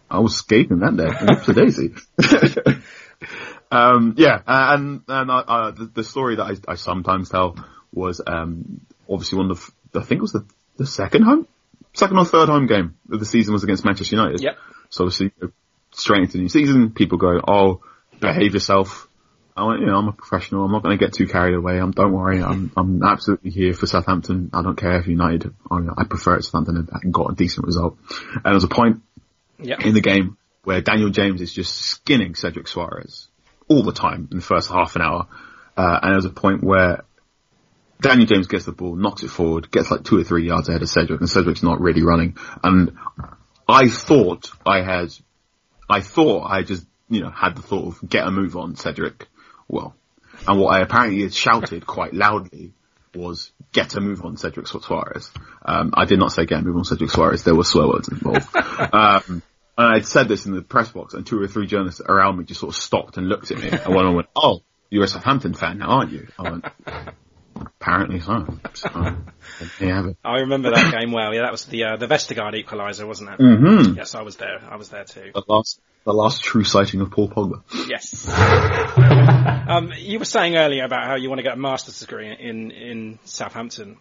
I 0.10 0.20
was 0.20 0.38
skating 0.38 0.80
that 0.80 0.98
day. 0.98 1.06
Whoops 1.06 1.48
a 1.48 1.54
daisy. 1.54 1.94
um, 3.72 4.16
yeah, 4.18 4.42
uh, 4.48 4.76
and, 4.76 5.02
and 5.08 5.32
I, 5.32 5.40
uh, 5.40 5.72
the, 5.72 5.86
the 5.86 6.04
story 6.04 6.38
that 6.38 6.44
I, 6.44 6.72
I 6.72 6.76
sometimes 6.76 7.30
tell 7.30 7.58
was, 7.94 8.22
um, 8.26 8.82
obviously 9.08 9.38
one 9.38 9.52
of 9.52 9.72
the, 9.92 10.00
I 10.00 10.04
think 10.04 10.18
it 10.18 10.22
was 10.24 10.32
the, 10.32 10.46
the 10.78 10.88
second 10.88 11.24
home, 11.24 11.48
second 11.94 12.18
or 12.18 12.26
third 12.26 12.50
home 12.50 12.66
game 12.66 12.96
of 13.12 13.20
the 13.20 13.26
season 13.26 13.54
was 13.54 13.64
against 13.64 13.86
Manchester 13.86 14.16
United. 14.16 14.42
Yep. 14.42 14.58
So 14.90 15.04
obviously, 15.04 15.32
straight 15.92 16.24
into 16.24 16.34
the 16.34 16.42
new 16.44 16.50
season, 16.50 16.92
people 16.92 17.20
go, 17.20 17.40
oh, 17.48 17.82
behave 18.20 18.56
yourself. 18.56 19.08
I 19.58 19.76
you 19.76 19.86
know, 19.86 19.98
I'm 19.98 20.08
a 20.10 20.12
professional. 20.12 20.66
I'm 20.66 20.72
not 20.72 20.84
going 20.84 20.98
to 20.98 21.04
get 21.04 21.14
too 21.14 21.28
carried 21.28 21.56
away. 21.56 21.80
I'm, 21.80 21.92
don't 21.92 22.12
worry. 22.12 22.44
I'm, 22.44 22.72
I'm 22.78 23.02
absolutely 23.04 23.52
here 23.52 23.74
for 23.74 23.88
Southampton. 23.88 24.50
I 24.54 24.62
don't 24.62 24.76
care 24.76 25.00
if 25.00 25.08
United, 25.08 25.54
I, 25.72 25.78
I 25.98 26.04
prefer 26.04 26.36
it 26.36 26.44
Southampton 26.44 26.90
had 26.92 27.12
got 27.12 27.32
a 27.32 27.36
decent 27.36 27.66
result. 27.66 27.98
And 28.34 28.44
there 28.44 28.54
was 28.54 28.66
a 28.66 28.70
point 28.70 29.02
Yeah. 29.60 29.78
in 29.80 29.94
the 29.94 30.02
game 30.02 30.38
where 30.64 30.82
Daniel 30.82 31.10
James 31.10 31.42
is 31.42 31.54
just 31.54 31.74
skinning 31.76 32.36
Cedric 32.36 32.66
Soares 32.66 33.28
all 33.68 33.84
the 33.84 33.94
time 33.94 34.28
in 34.32 34.38
the 34.38 34.44
first 34.44 34.70
half 34.70 34.96
an 34.96 35.02
hour. 35.02 35.28
Uh, 35.78 36.00
and 36.02 36.14
there's 36.14 36.26
a 36.26 36.30
point 36.30 36.64
where 36.64 37.04
Daniel 38.02 38.28
James 38.28 38.48
gets 38.48 38.66
the 38.66 38.72
ball, 38.74 38.96
knocks 38.96 39.24
it 39.24 39.30
forward, 39.30 39.72
gets 39.72 39.90
like 39.90 40.04
two 40.04 40.18
or 40.20 40.24
three 40.24 40.48
yards 40.48 40.68
ahead 40.70 40.82
of 40.82 40.90
Cedric, 40.90 41.22
and 41.22 41.30
Cedric's 41.30 41.64
not 41.64 41.80
really 41.80 42.04
running. 42.04 42.38
And 42.64 42.98
I 43.68 43.88
thought 43.88 44.52
I 44.66 44.82
had, 44.82 45.14
I 45.90 46.02
thought 46.02 46.44
I 46.50 46.64
just, 46.64 46.86
you 47.10 47.22
know, 47.22 47.30
had 47.30 47.56
the 47.56 47.62
thought 47.62 47.88
of 48.04 48.10
get 48.10 48.28
a 48.28 48.32
move 48.32 48.58
on 48.58 48.76
Cedric. 48.76 49.28
Well, 49.68 49.96
and 50.48 50.60
what 50.60 50.76
I 50.76 50.82
apparently 50.82 51.22
had 51.24 51.34
shouted 51.34 51.86
quite 51.86 52.14
loudly 52.14 52.74
was 53.16 53.52
get 53.72 53.96
a 53.96 54.02
move 54.02 54.24
on 54.24 54.38
Cedric 54.38 54.66
Soares. 54.66 55.32
Um, 55.64 55.92
I 55.94 56.06
did 56.06 56.20
not 56.20 56.32
say 56.32 56.46
get 56.46 56.60
a 56.60 56.62
move 56.62 56.78
on 56.78 56.86
Cedric 56.86 57.10
Soares. 57.10 57.44
There 57.44 57.56
were 57.56 57.64
swear 57.64 57.88
words 57.88 58.10
involved. 58.10 58.56
um, 58.94 59.42
and 59.78 59.96
I'd 59.96 60.06
said 60.06 60.28
this 60.28 60.46
in 60.46 60.54
the 60.54 60.62
press 60.62 60.90
box, 60.90 61.14
and 61.14 61.26
two 61.26 61.42
or 61.42 61.48
three 61.48 61.68
journalists 61.68 62.02
around 62.02 62.38
me 62.38 62.46
just 62.46 62.60
sort 62.60 62.76
of 62.76 62.82
stopped 62.82 63.18
and 63.18 63.28
looked 63.28 63.52
at 63.52 63.58
me. 63.58 63.70
And 63.70 63.94
one 63.94 64.06
of 64.06 64.10
them 64.10 64.16
went, 64.16 64.30
"Oh, 64.36 64.62
you're 64.90 65.04
a 65.04 65.08
Southampton 65.08 65.54
fan 65.54 65.80
now, 65.80 65.88
aren't 65.88 66.12
you?" 66.12 66.28
I 66.40 66.50
went, 66.50 66.66
"Apparently 67.56 68.22
so." 68.22 68.58
so 68.74 68.90
there 69.80 69.88
you 69.88 69.94
have 69.94 70.06
it. 70.06 70.18
I 70.24 70.40
remember 70.40 70.72
that 70.72 70.98
game 70.98 71.12
well. 71.12 71.34
Yeah, 71.34 71.42
that 71.42 71.52
was 71.52 71.66
the 71.66 71.84
uh, 71.84 71.98
the 71.98 72.08
Vestergaard 72.08 72.54
equaliser, 72.64 73.06
wasn't 73.06 73.32
it? 73.32 73.40
Mm-hmm. 73.40 73.98
Yes, 73.98 74.16
I 74.16 74.22
was 74.22 74.38
there. 74.38 74.62
I 74.70 74.78
was 74.78 74.90
there 74.90 75.04
too. 75.04 75.32
The 75.34 75.44
last, 75.48 75.82
the 76.06 76.14
last 76.14 76.44
true 76.44 76.64
sighting 76.64 77.02
of 77.02 77.10
Paul 77.12 77.30
Pogba. 77.30 77.64
Yes. 77.90 78.30
um, 79.68 79.92
you 79.98 80.20
were 80.20 80.26
saying 80.26 80.56
earlier 80.56 80.84
about 80.86 81.06
how 81.06 81.16
you 81.16 81.30
want 81.30 81.40
to 81.40 81.44
get 81.44 81.54
a 81.54 81.60
master's 81.60 82.00
degree 82.00 82.32
in 82.32 82.72
in 82.72 83.20
Southampton, 83.26 83.98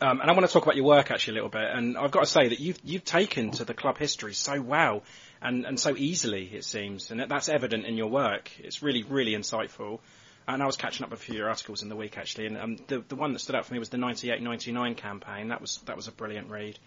um, 0.00 0.20
and 0.20 0.30
I 0.30 0.34
want 0.34 0.46
to 0.46 0.52
talk 0.52 0.64
about 0.64 0.76
your 0.76 0.84
work 0.84 1.10
actually 1.10 1.32
a 1.32 1.42
little 1.42 1.48
bit. 1.48 1.64
And 1.64 1.96
I've 1.96 2.10
got 2.10 2.20
to 2.20 2.26
say 2.26 2.48
that 2.48 2.60
you've 2.60 2.78
you've 2.84 3.04
taken 3.04 3.50
to 3.52 3.64
the 3.64 3.72
club 3.72 3.96
history 3.96 4.34
so 4.34 4.60
well 4.60 5.02
and 5.40 5.64
and 5.64 5.80
so 5.80 5.96
easily 5.96 6.44
it 6.52 6.64
seems, 6.64 7.10
and 7.10 7.20
that- 7.20 7.30
that's 7.30 7.48
evident 7.48 7.86
in 7.86 7.96
your 7.96 8.08
work. 8.08 8.50
It's 8.58 8.82
really 8.82 9.02
really 9.02 9.32
insightful. 9.32 10.00
And 10.48 10.62
I 10.62 10.66
was 10.66 10.76
catching 10.76 11.02
up 11.02 11.10
with 11.10 11.18
a 11.18 11.22
few 11.24 11.44
articles 11.44 11.82
in 11.82 11.88
the 11.88 11.96
week 11.96 12.18
actually, 12.18 12.46
and 12.46 12.58
um, 12.58 12.76
the 12.88 13.02
the 13.08 13.16
one 13.16 13.32
that 13.32 13.38
stood 13.38 13.56
out 13.56 13.64
for 13.64 13.72
me 13.72 13.78
was 13.78 13.88
the 13.88 13.96
98-99 13.96 14.96
campaign. 14.96 15.48
That 15.48 15.62
was 15.62 15.78
that 15.86 15.96
was 15.96 16.08
a 16.08 16.12
brilliant 16.12 16.50
read. 16.50 16.78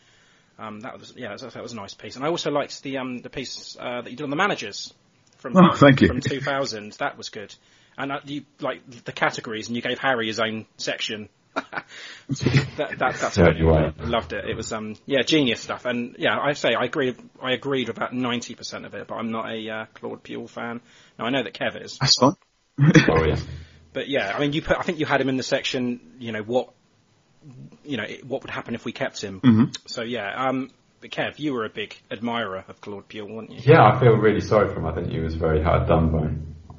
Um, 0.60 0.82
that 0.82 1.00
was 1.00 1.14
yeah, 1.16 1.36
that 1.38 1.64
was 1.64 1.72
a 1.72 1.76
nice 1.76 1.94
piece. 1.94 2.16
And 2.18 2.26
I 2.26 2.28
also 2.28 2.52
liked 2.52 2.84
the 2.84 2.98
um 2.98 3.20
the 3.20 3.30
piece 3.30 3.78
uh, 3.80 4.02
that 4.02 4.10
you 4.10 4.18
did 4.18 4.24
on 4.24 4.30
the 4.30 4.36
managers 4.36 4.94
from 5.38 5.56
Oh, 5.56 5.74
thank 5.76 6.02
you. 6.02 6.08
from 6.10 6.20
2000. 6.20 6.92
That 6.94 7.18
was 7.18 7.30
good. 7.30 7.56
And 7.98 8.12
uh, 8.12 8.20
you 8.26 8.44
like 8.60 8.82
the 9.06 9.12
categories, 9.12 9.68
and 9.68 9.76
you 9.76 9.82
gave 9.82 10.00
Harry 10.00 10.28
his 10.28 10.40
own 10.40 10.66
section. 10.78 11.30
that, 11.56 11.86
that, 12.78 12.98
that's 13.00 13.38
Yeah, 13.38 13.52
brilliant. 13.52 13.68
right. 13.68 13.94
I 14.00 14.06
loved 14.10 14.34
it. 14.34 14.46
It 14.46 14.56
was 14.56 14.72
um 14.72 14.96
yeah 15.06 15.22
genius 15.24 15.62
stuff. 15.62 15.86
And 15.86 16.16
yeah, 16.20 16.38
I 16.40 16.54
say 16.54 16.74
I 16.74 16.86
agree. 16.86 17.16
I 17.42 17.52
agreed 17.54 17.88
with 17.88 17.98
about 17.98 18.14
90 18.14 18.56
percent 18.56 18.86
of 18.86 18.94
it, 18.94 19.08
but 19.08 19.16
I'm 19.16 19.32
not 19.32 19.50
a 19.52 19.70
uh, 19.70 19.86
Claude 19.96 20.24
Puel 20.24 20.50
fan. 20.50 20.82
Now 21.18 21.26
I 21.26 21.30
know 21.30 21.44
that 21.44 21.54
Kev 21.54 21.82
is, 21.84 21.98
That's 22.00 22.16
fine. 22.18 22.36
Oh 23.10 23.26
yeah. 23.26 23.38
but 23.94 24.08
yeah, 24.08 24.34
I 24.36 24.40
mean 24.40 24.54
you 24.54 24.62
put. 24.62 24.78
I 24.78 24.84
think 24.84 25.00
you 25.00 25.06
had 25.06 25.20
him 25.22 25.30
in 25.30 25.38
the 25.38 25.44
section. 25.44 26.00
You 26.20 26.32
know 26.32 26.44
what. 26.44 26.74
You 27.84 27.98
know 27.98 28.06
what 28.28 28.42
would 28.44 28.52
happen 28.52 28.76
if 28.76 28.86
we 28.86 28.92
kept 28.92 29.22
him. 29.22 29.42
Mm-hmm. 29.42 29.64
So 29.88 30.02
yeah. 30.02 30.48
Um. 30.48 30.72
But 31.02 31.12
Kev, 31.12 31.40
you 31.40 31.54
were 31.54 31.64
a 31.64 31.70
big 31.70 31.96
admirer 32.12 32.66
of 32.68 32.82
Claude 32.82 33.08
Puel, 33.08 33.34
weren't 33.34 33.52
you? 33.52 33.62
Yeah, 33.64 33.86
I 33.86 33.98
feel 34.02 34.18
really 34.18 34.42
sorry 34.42 34.68
for 34.68 34.80
him. 34.80 34.86
I 34.86 34.94
think 34.94 35.10
he 35.10 35.22
was 35.22 35.34
very 35.34 35.64
hard 35.64 35.88
done 35.88 36.12
by. 36.12 36.30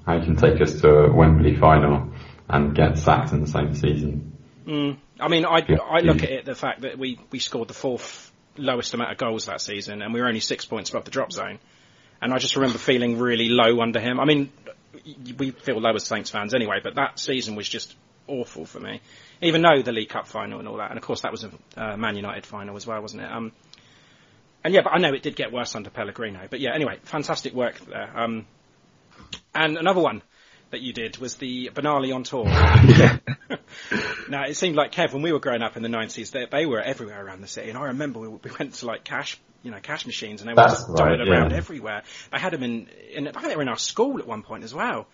How 0.05 0.19
he 0.19 0.25
can 0.27 0.37
take 0.37 0.61
us 0.61 0.79
to 0.83 0.89
a 0.89 1.11
Wembley 1.13 1.57
final 1.57 2.13
and 2.47 2.75
get 2.75 2.99
sacked 2.99 3.33
in 3.33 3.41
the 3.41 3.47
same 3.47 3.75
season. 3.75 4.37
Mm. 4.67 4.99
I 5.19 5.29
mean, 5.29 5.47
I 5.47 5.65
Yeah. 5.67 5.79
I 5.79 6.01
look 6.01 6.23
at 6.23 6.31
it 6.31 6.45
the 6.45 6.55
fact 6.55 6.83
that 6.83 6.99
we 6.99 7.19
we 7.31 7.39
scored 7.39 7.69
the 7.69 7.75
fourth 7.75 8.31
lowest 8.57 8.93
amount 8.95 9.13
of 9.13 9.19
goals 9.19 9.47
that 9.47 9.61
season, 9.61 10.03
and 10.03 10.13
we 10.13 10.21
were 10.21 10.27
only 10.27 10.41
six 10.41 10.65
points 10.65 10.91
above 10.91 11.05
the 11.05 11.11
drop 11.11 11.33
zone. 11.33 11.59
And 12.21 12.35
I 12.35 12.39
just 12.39 12.57
remember 12.57 12.79
feeling 12.79 13.19
really 13.19 13.49
low 13.49 13.81
under 13.81 14.01
him. 14.01 14.21
I 14.21 14.27
mean, 14.27 14.53
we 15.39 15.53
feel 15.53 15.81
low 15.81 15.95
as 15.95 16.05
Saints 16.05 16.29
fans 16.31 16.53
anyway, 16.53 16.81
but 16.83 16.97
that 16.97 17.19
season 17.19 17.57
was 17.57 17.67
just 17.69 17.97
awful 18.27 18.67
for 18.67 18.81
me. 18.81 19.01
Even 19.43 19.63
though 19.63 19.83
the 19.83 19.93
League 19.93 20.11
Cup 20.11 20.27
final 20.27 20.59
and 20.59 20.69
all 20.69 20.77
that, 20.77 20.91
and 20.91 20.99
of 20.99 21.05
course 21.05 21.23
that 21.23 21.33
was 21.33 21.45
a 21.45 21.51
uh, 21.77 21.97
Man 21.97 22.17
United 22.17 22.45
final 22.45 22.77
as 22.77 22.87
well, 22.87 23.01
wasn't 23.01 23.23
it? 23.23 23.33
Um, 23.33 23.53
and 24.63 24.75
yeah, 24.75 24.83
but 24.83 24.91
I 24.93 24.99
know 24.99 25.15
it 25.15 25.23
did 25.23 25.37
get 25.37 25.53
worse 25.53 25.75
under 25.75 25.91
Pellegrino. 25.91 26.47
But 26.51 26.61
yeah, 26.61 26.75
anyway, 26.75 26.99
fantastic 27.05 27.55
work 27.55 27.79
there. 27.87 28.13
Um, 28.15 28.47
and 29.55 29.79
another 29.79 30.01
one 30.01 30.23
that 30.71 30.81
you 30.81 30.93
did 30.93 31.19
was 31.19 31.37
the 31.37 31.71
Benali 31.75 32.15
on 32.15 32.23
tour. 32.23 32.45
now 34.29 34.45
it 34.45 34.55
seemed 34.55 34.77
like 34.77 34.93
Kev 34.93 35.13
when 35.13 35.23
we 35.23 35.33
were 35.33 35.41
growing 35.41 35.63
up 35.63 35.77
in 35.77 35.83
the 35.83 35.89
nineties, 35.89 36.31
they, 36.31 36.47
they 36.51 36.67
were 36.67 36.81
everywhere 36.81 37.25
around 37.25 37.41
the 37.41 37.49
city, 37.49 37.71
and 37.71 37.79
I 37.79 37.87
remember 37.87 38.21
we, 38.21 38.29
we 38.29 38.51
went 38.59 38.75
to 38.75 38.87
like 38.87 39.05
cash, 39.05 39.39
you 39.63 39.71
know, 39.71 39.81
cash 39.81 40.07
machines, 40.07 40.41
and 40.41 40.49
they 40.49 40.53
were 40.53 40.57
That's 40.57 40.75
just 40.75 40.89
right, 40.91 41.17
dotted 41.17 41.29
around 41.29 41.53
everywhere. 41.53 42.03
They 42.31 42.39
had 42.39 42.53
them 42.53 42.63
in, 42.63 42.89
in, 43.13 43.29
I 43.29 43.33
think 43.33 43.49
they 43.49 43.57
were 43.57 43.63
in 43.63 43.69
our 43.69 43.79
school 43.79 44.19
at 44.19 44.27
one 44.27 44.43
point 44.43 44.65
as 44.65 44.75
well. 44.75 45.07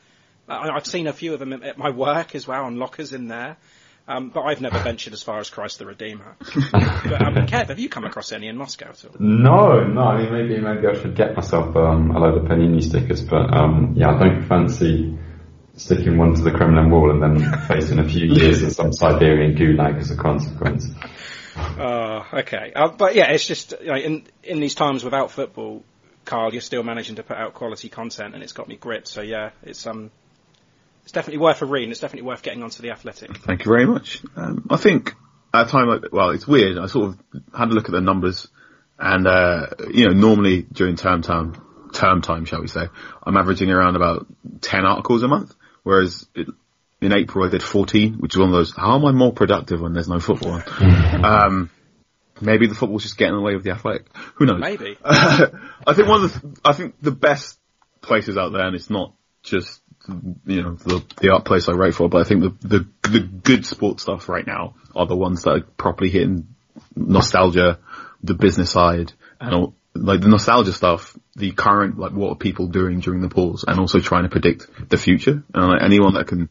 I, 0.49 0.69
I've 0.71 0.87
seen 0.87 1.07
a 1.07 1.13
few 1.13 1.33
of 1.33 1.41
them 1.41 1.53
at 1.53 1.79
my 1.79 1.91
work 1.91 2.35
as 2.35 2.47
well, 2.47 2.65
on 2.65 2.77
lockers 2.77 3.13
in 3.13 3.29
there. 3.29 3.57
Um, 4.09 4.31
but 4.31 4.43
I've 4.43 4.61
never 4.61 4.79
ventured 4.79 5.13
as 5.15 5.23
far 5.23 5.41
as 5.41 5.51
Christ 5.51 5.81
the 5.81 5.87
Redeemer. 5.87 6.37
but 6.73 7.23
um, 7.23 7.35
Kev, 7.47 7.69
have 7.69 7.81
you 7.81 7.89
come 7.89 8.05
across 8.05 8.31
any 8.31 8.47
in 8.47 8.57
Moscow 8.57 8.91
at 8.91 9.05
all? 9.05 9.17
No, 9.19 9.83
no. 9.83 10.01
I 10.01 10.23
mean, 10.23 10.33
maybe 10.33 10.61
maybe 10.61 10.87
I 10.87 10.95
should 10.95 11.17
get 11.17 11.35
myself 11.35 11.75
um, 11.75 12.13
a 12.13 12.19
load 12.21 12.39
of 12.39 12.45
Panini 12.45 12.83
stickers, 12.83 13.23
but 13.25 13.53
um, 13.53 13.95
yeah, 13.97 14.15
I 14.15 14.19
don't 14.19 14.47
fancy 14.47 15.19
sticking 15.77 16.17
one 16.17 16.35
to 16.35 16.43
the 16.43 16.53
Kremlin 16.53 16.91
wall 16.91 17.11
and 17.11 17.23
then 17.23 17.61
facing 17.69 17.99
a 17.99 18.09
few 18.09 18.27
years 18.27 18.63
in 18.63 18.71
some 18.71 18.93
Siberian 18.93 19.57
gulag 19.57 19.99
as 19.99 20.11
a 20.11 20.17
consequence. 20.17 20.89
Uh, 21.57 22.25
okay. 22.33 22.73
Uh, 22.75 22.89
but 22.89 23.15
yeah, 23.15 23.33
it's 23.33 23.47
just 23.47 23.75
you 23.81 23.89
know, 23.89 23.97
in 23.97 24.25
in 24.45 24.61
these 24.61 24.75
times 24.75 25.03
without 25.03 25.33
football, 25.33 25.83
Carl, 26.25 26.53
you're 26.53 26.61
still 26.61 26.83
managing 26.83 27.17
to 27.17 27.23
put 27.23 27.37
out 27.37 27.55
quality 27.55 27.89
content, 27.89 28.35
and 28.35 28.43
it's 28.43 28.53
got 28.53 28.69
me 28.69 28.77
gripped. 28.77 29.09
So 29.09 29.23
yeah, 29.23 29.51
it's 29.63 29.87
um, 29.87 30.11
it's 31.07 31.13
definitely 31.13 31.39
worth 31.39 31.63
a 31.63 31.67
read. 31.67 31.85
and 31.85 31.93
It's 31.93 32.01
definitely 32.01 32.27
worth 32.27 32.43
getting 32.43 32.65
onto 32.65 32.83
the 32.83 32.91
Athletic. 32.91 33.37
Thank 33.39 33.65
you 33.65 33.71
very 33.71 33.87
much. 33.87 34.25
Um, 34.35 34.67
I 34.69 34.77
think 34.77 35.15
at 35.55 35.69
a 35.69 35.71
time 35.71 35.87
like, 35.87 36.13
well, 36.13 36.31
it's 36.31 36.49
weird. 36.49 36.79
I 36.79 36.87
sort 36.87 37.11
of 37.11 37.19
had 37.57 37.69
a 37.69 37.73
look 37.73 37.85
at 37.85 37.93
the 37.93 38.01
numbers 38.01 38.49
and, 38.99 39.25
uh, 39.25 39.69
you 39.89 40.09
know, 40.09 40.15
normally 40.15 40.63
during 40.63 40.97
term 40.97 41.23
time, 41.23 41.63
term 41.95 42.23
time, 42.23 42.45
shall 42.45 42.61
we 42.61 42.67
say, 42.67 42.89
I'm 43.23 43.37
averaging 43.37 43.71
around 43.71 43.95
about 43.95 44.27
10 44.63 44.85
articles 44.85 45.23
a 45.23 45.29
month. 45.29 45.55
Whereas 45.85 46.27
it, 46.35 46.49
in 47.01 47.13
April 47.13 47.47
I 47.47 47.51
did 47.51 47.63
14, 47.63 48.15
which 48.15 48.35
is 48.35 48.41
one 48.41 48.49
of 48.49 48.55
those, 48.55 48.75
how 48.75 48.97
am 48.97 49.05
I 49.05 49.13
more 49.13 49.33
productive 49.33 49.81
when 49.81 49.93
there's 49.93 50.09
no 50.09 50.19
football 50.19 50.61
um, 51.23 51.71
maybe 52.41 52.67
the 52.67 52.75
football's 52.75 53.05
just 53.05 53.17
getting 53.17 53.35
in 53.35 53.39
the 53.39 53.45
way 53.45 53.55
of 53.55 53.63
the 53.63 53.71
athletic. 53.71 54.09
Who 54.35 54.47
knows? 54.47 54.61
Maybe. 54.61 54.99
I 55.05 55.93
think 55.95 56.09
one 56.09 56.25
of 56.25 56.33
the, 56.33 56.61
I 56.65 56.73
think 56.73 56.97
the 57.01 57.13
best 57.13 57.61
places 58.01 58.37
out 58.37 58.51
there, 58.53 58.67
and 58.67 58.75
it's 58.75 58.91
not 58.91 59.15
just 59.45 59.81
you 60.47 60.63
know 60.63 60.75
the 60.75 61.05
the 61.21 61.31
art 61.31 61.45
place 61.45 61.69
I 61.69 61.73
write 61.73 61.95
for, 61.95 62.09
but 62.09 62.21
I 62.21 62.25
think 62.25 62.43
the 62.43 62.69
the 62.69 62.87
the 63.11 63.21
good 63.21 63.67
sports 63.67 64.03
stuff 64.03 64.29
right 64.29 64.47
now 64.47 64.75
are 64.95 65.07
the 65.07 65.17
ones 65.17 65.43
that 65.43 65.51
are 65.51 65.61
properly 65.61 66.11
hitting 66.11 66.49
nostalgia, 66.95 67.79
the 68.23 68.35
business 68.35 68.71
side, 68.71 69.13
and 69.41 69.55
uh-huh. 69.55 69.57
all, 69.57 69.75
like 69.95 70.21
the 70.21 70.29
nostalgia 70.29 70.73
stuff, 70.73 71.17
the 71.35 71.53
current 71.53 71.99
like 71.99 72.13
what 72.13 72.31
are 72.31 72.37
people 72.37 72.67
doing 72.67 73.01
during 73.01 73.21
the 73.21 73.29
pause, 73.29 73.65
and 73.67 73.79
also 73.79 74.01
trying 74.01 74.25
to 74.25 74.29
predict 74.29 74.89
the 74.89 74.99
future. 74.99 75.43
And 75.55 75.69
like, 75.69 75.83
anyone 75.83 76.15
that 76.15 76.27
can 76.27 76.49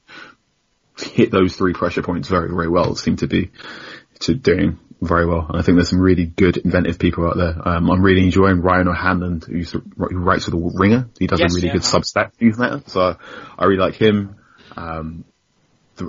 hit 0.98 1.32
those 1.32 1.56
three 1.56 1.74
pressure 1.74 2.02
points 2.02 2.30
very 2.30 2.50
very 2.50 2.70
well 2.70 2.96
seem 2.96 3.18
to 3.18 3.28
be 3.28 3.52
to 4.20 4.34
doing 4.34 4.80
very 5.02 5.26
well. 5.26 5.46
And 5.50 5.58
I 5.58 5.62
think 5.62 5.78
there's 5.78 5.90
some 5.90 6.00
really 6.00 6.26
good 6.26 6.58
inventive 6.58 7.00
people 7.00 7.28
out 7.28 7.38
there. 7.38 7.56
Um, 7.68 7.90
I'm 7.90 8.02
really 8.02 8.24
enjoying 8.24 8.62
Ryan 8.62 8.88
O'Hanlon, 8.88 9.42
who 9.42 9.64
writes 9.98 10.46
for 10.46 10.52
the 10.52 10.58
Ringer. 10.58 11.10
He 11.20 11.28
does 11.28 11.40
Yes, 11.40 11.54
a 11.54 11.56
really 11.56 11.68
yeah. 11.68 11.74
good 11.74 11.82
Substack 11.84 12.32
newsletter. 12.40 12.84
So 12.88 13.18
I 13.58 13.66
really 13.66 13.80
like 13.80 13.96
him. 13.96 14.36
Um, 14.76 15.26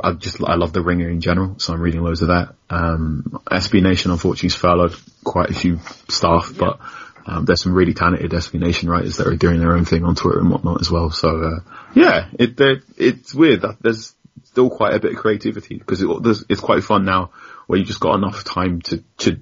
I 0.02 0.12
just, 0.12 0.42
I 0.42 0.56
love 0.56 0.72
the 0.72 0.82
Ringer 0.82 1.08
in 1.08 1.20
general. 1.20 1.58
So 1.58 1.72
I'm 1.72 1.80
reading 1.80 2.02
loads 2.02 2.22
of 2.22 2.28
that. 2.28 2.54
Um, 2.70 3.40
SB 3.50 3.82
Nation 3.82 4.10
unfortunately 4.10 4.48
has 4.48 4.56
furloughed 4.56 4.96
quite 5.24 5.50
a 5.50 5.54
few 5.54 5.78
staff, 6.08 6.52
but 6.56 6.80
um, 7.26 7.44
there's 7.44 7.60
some 7.60 7.74
really 7.74 7.94
talented 7.94 8.30
SB 8.30 8.60
Nation 8.60 8.88
writers 8.88 9.16
that 9.18 9.26
are 9.26 9.36
doing 9.36 9.60
their 9.60 9.72
own 9.72 9.84
thing 9.84 10.04
on 10.04 10.14
Twitter 10.14 10.40
and 10.40 10.50
whatnot 10.50 10.80
as 10.80 10.90
well. 10.90 11.10
So, 11.10 11.28
uh, 11.40 11.72
yeah, 11.94 12.28
it, 12.38 12.58
it's 12.96 13.34
weird 13.34 13.62
that 13.62 13.76
there's 13.80 14.14
still 14.44 14.70
quite 14.70 14.94
a 14.94 15.00
bit 15.00 15.12
of 15.12 15.18
creativity 15.18 15.76
because 15.76 16.00
it, 16.00 16.08
it's 16.48 16.60
quite 16.60 16.82
fun 16.82 17.04
now 17.04 17.30
where 17.66 17.78
you 17.78 17.84
just 17.84 18.00
got 18.00 18.16
enough 18.16 18.44
time 18.44 18.80
to, 18.82 19.02
to 19.18 19.40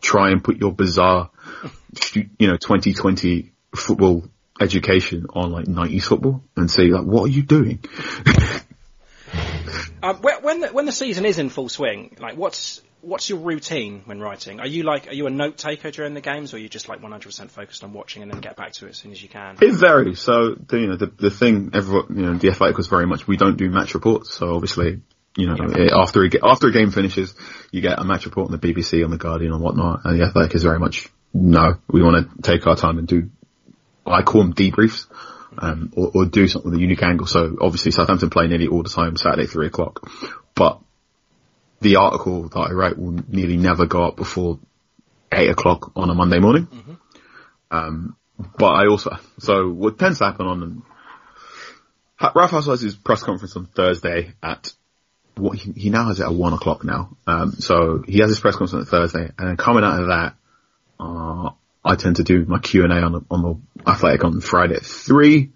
try 0.00 0.30
and 0.30 0.42
put 0.42 0.58
your 0.58 0.72
bizarre, 0.72 1.30
you 2.14 2.46
know, 2.48 2.56
2020 2.56 3.52
football 3.74 4.24
education 4.60 5.26
on 5.30 5.50
like 5.50 5.66
90s 5.66 6.02
football 6.02 6.44
and 6.56 6.70
say 6.70 6.84
like, 6.84 7.04
what 7.04 7.24
are 7.24 7.32
you 7.32 7.42
doing? 7.42 7.84
Um, 10.04 10.16
when 10.16 10.60
the, 10.60 10.68
when 10.68 10.84
the 10.84 10.92
season 10.92 11.24
is 11.24 11.38
in 11.38 11.48
full 11.48 11.68
swing, 11.68 12.16
like 12.18 12.36
what's 12.36 12.82
what's 13.02 13.28
your 13.28 13.38
routine 13.38 14.02
when 14.04 14.20
writing? 14.20 14.58
Are 14.58 14.66
you 14.66 14.82
like 14.82 15.06
are 15.06 15.12
you 15.12 15.28
a 15.28 15.30
note 15.30 15.58
taker 15.58 15.92
during 15.92 16.14
the 16.14 16.20
games, 16.20 16.52
or 16.52 16.56
are 16.56 16.60
you 16.60 16.68
just 16.68 16.88
like 16.88 17.00
100% 17.00 17.50
focused 17.50 17.84
on 17.84 17.92
watching 17.92 18.22
and 18.22 18.32
then 18.32 18.40
get 18.40 18.56
back 18.56 18.72
to 18.74 18.86
it 18.86 18.90
as 18.90 18.96
soon 18.96 19.12
as 19.12 19.22
you 19.22 19.28
can? 19.28 19.58
It 19.60 19.74
varies. 19.74 20.20
So, 20.20 20.54
the, 20.54 20.80
you 20.80 20.86
know, 20.88 20.96
the, 20.96 21.06
the 21.06 21.30
thing, 21.30 21.70
everyone, 21.72 22.06
you 22.16 22.22
know, 22.22 22.34
the 22.34 22.48
athletic 22.48 22.76
was 22.76 22.88
very 22.88 23.06
much, 23.06 23.28
we 23.28 23.36
don't 23.36 23.56
do 23.56 23.70
match 23.70 23.94
reports. 23.94 24.34
So 24.34 24.54
obviously, 24.54 25.02
you 25.36 25.46
know, 25.46 25.56
Yeah. 25.58 25.96
after 26.00 26.24
a, 26.24 26.30
after 26.42 26.68
a 26.68 26.72
game 26.72 26.90
finishes, 26.90 27.34
you 27.70 27.80
get 27.80 27.98
a 27.98 28.04
match 28.04 28.26
report 28.26 28.50
on 28.50 28.58
the 28.58 28.72
BBC, 28.72 29.04
on 29.04 29.10
the 29.10 29.18
Guardian 29.18 29.52
and 29.52 29.62
whatnot. 29.62 30.00
And 30.04 30.20
the 30.20 30.24
athletic 30.24 30.54
is 30.54 30.62
very 30.62 30.78
much, 30.78 31.08
no, 31.32 31.74
we 31.88 32.02
want 32.02 32.28
to 32.36 32.42
take 32.42 32.66
our 32.66 32.76
time 32.76 32.98
and 32.98 33.06
do, 33.08 33.30
I 34.06 34.22
call 34.22 34.42
them 34.42 34.54
debriefs. 34.54 35.06
Um, 35.58 35.92
or, 35.94 36.10
or 36.14 36.24
do 36.24 36.48
something 36.48 36.70
with 36.70 36.78
a 36.78 36.82
unique 36.82 37.02
angle. 37.02 37.26
So 37.26 37.58
obviously 37.60 37.92
Southampton 37.92 38.30
play 38.30 38.46
nearly 38.46 38.68
all 38.68 38.82
the 38.82 38.88
time 38.88 39.18
Saturday, 39.18 39.44
three 39.44 39.66
o'clock. 39.66 40.10
But 40.54 40.80
the 41.82 41.96
article 41.96 42.48
that 42.48 42.58
I 42.58 42.70
write 42.72 42.96
will 42.98 43.18
nearly 43.28 43.58
never 43.58 43.84
go 43.84 44.02
up 44.02 44.16
before 44.16 44.58
eight 45.30 45.50
o'clock 45.50 45.92
on 45.94 46.08
a 46.08 46.14
Monday 46.14 46.38
morning. 46.38 46.68
Um, 47.70 48.16
but 48.56 48.72
I 48.72 48.86
also, 48.86 49.18
so 49.40 49.68
what 49.68 49.98
tends 49.98 50.20
to 50.20 50.24
happen 50.24 50.46
on, 50.46 50.82
Ralph 52.34 53.04
press 53.04 53.22
conference 53.22 53.54
on 53.54 53.66
Thursday 53.66 54.32
at, 54.42 54.72
he, 55.54 55.72
he 55.72 55.90
now 55.90 56.08
has 56.08 56.20
it 56.20 56.24
at 56.24 56.34
one 56.34 56.52
o'clock 56.52 56.84
now. 56.84 57.16
Um, 57.26 57.52
so 57.52 58.02
he 58.06 58.18
has 58.18 58.28
his 58.28 58.40
press 58.40 58.56
conference 58.56 58.86
on 58.86 58.90
Thursday 58.90 59.30
and 59.38 59.48
then 59.48 59.56
coming 59.56 59.84
out 59.84 60.00
of 60.00 60.08
that, 60.08 60.34
uh, 61.00 61.50
I 61.84 61.96
tend 61.96 62.16
to 62.16 62.22
do 62.22 62.44
my 62.44 62.58
Q 62.58 62.84
and 62.84 62.92
A 62.92 63.02
on 63.02 63.12
the, 63.12 63.20
on 63.30 63.42
the 63.42 63.90
athletic 63.90 64.24
on 64.24 64.40
Friday 64.40 64.74
at 64.74 64.84
three. 64.84 65.52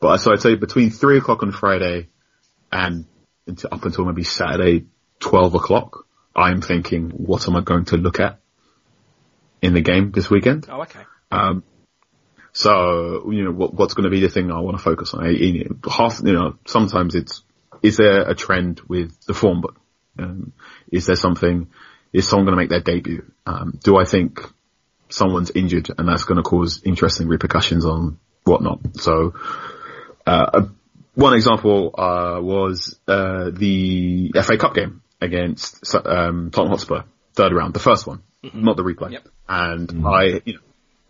But 0.00 0.18
so 0.18 0.32
I'd 0.32 0.42
say 0.42 0.54
between 0.54 0.90
three 0.90 1.18
o'clock 1.18 1.42
on 1.42 1.52
Friday 1.52 2.08
and 2.70 3.06
into, 3.46 3.72
up 3.72 3.84
until 3.84 4.04
maybe 4.04 4.24
Saturday, 4.24 4.86
12 5.20 5.54
o'clock, 5.54 6.06
I'm 6.34 6.60
thinking, 6.60 7.10
what 7.10 7.46
am 7.48 7.56
I 7.56 7.60
going 7.60 7.84
to 7.86 7.96
look 7.96 8.20
at 8.20 8.40
in 9.60 9.74
the 9.74 9.80
game 9.80 10.10
this 10.10 10.28
weekend? 10.28 10.66
Oh, 10.68 10.82
okay. 10.82 11.00
Um, 11.30 11.62
so, 12.52 13.30
you 13.30 13.44
know, 13.44 13.52
what, 13.52 13.74
what's 13.74 13.94
going 13.94 14.04
to 14.04 14.10
be 14.10 14.20
the 14.20 14.28
thing 14.28 14.50
I 14.50 14.60
want 14.60 14.76
to 14.76 14.82
focus 14.82 15.14
on? 15.14 15.24
I- 15.24 15.90
half, 15.90 16.20
you 16.22 16.32
know, 16.32 16.58
sometimes 16.66 17.14
it's, 17.14 17.42
is 17.82 17.96
there 17.96 18.28
a 18.28 18.34
trend 18.34 18.80
with 18.88 19.20
the 19.26 19.34
form 19.34 19.60
book? 19.60 19.80
Um, 20.18 20.52
is 20.90 21.06
there 21.06 21.16
something, 21.16 21.68
is 22.12 22.28
someone 22.28 22.46
going 22.46 22.56
to 22.56 22.62
make 22.62 22.70
their 22.70 22.80
debut? 22.80 23.30
Um, 23.46 23.78
do 23.82 23.96
I 23.96 24.04
think 24.04 24.40
someone's 25.08 25.50
injured 25.50 25.90
and 25.96 26.08
that's 26.08 26.24
going 26.24 26.36
to 26.36 26.42
cause 26.42 26.82
interesting 26.84 27.28
repercussions 27.28 27.84
on 27.84 28.18
whatnot? 28.44 28.80
So, 29.00 29.34
uh, 30.26 30.66
one 31.14 31.34
example, 31.34 31.94
uh, 31.98 32.40
was, 32.40 32.98
uh, 33.08 33.50
the 33.52 34.32
FA 34.42 34.56
Cup 34.56 34.74
game 34.74 35.02
against, 35.20 35.94
um, 35.94 36.50
Tottenham 36.50 36.70
Hotspur, 36.70 37.02
third 37.34 37.52
round, 37.52 37.74
the 37.74 37.80
first 37.80 38.06
one, 38.06 38.22
not 38.54 38.76
the 38.76 38.84
replay. 38.84 39.12
Yep. 39.12 39.28
And 39.48 40.06
I, 40.06 40.40
you 40.44 40.54
know, 40.54 40.60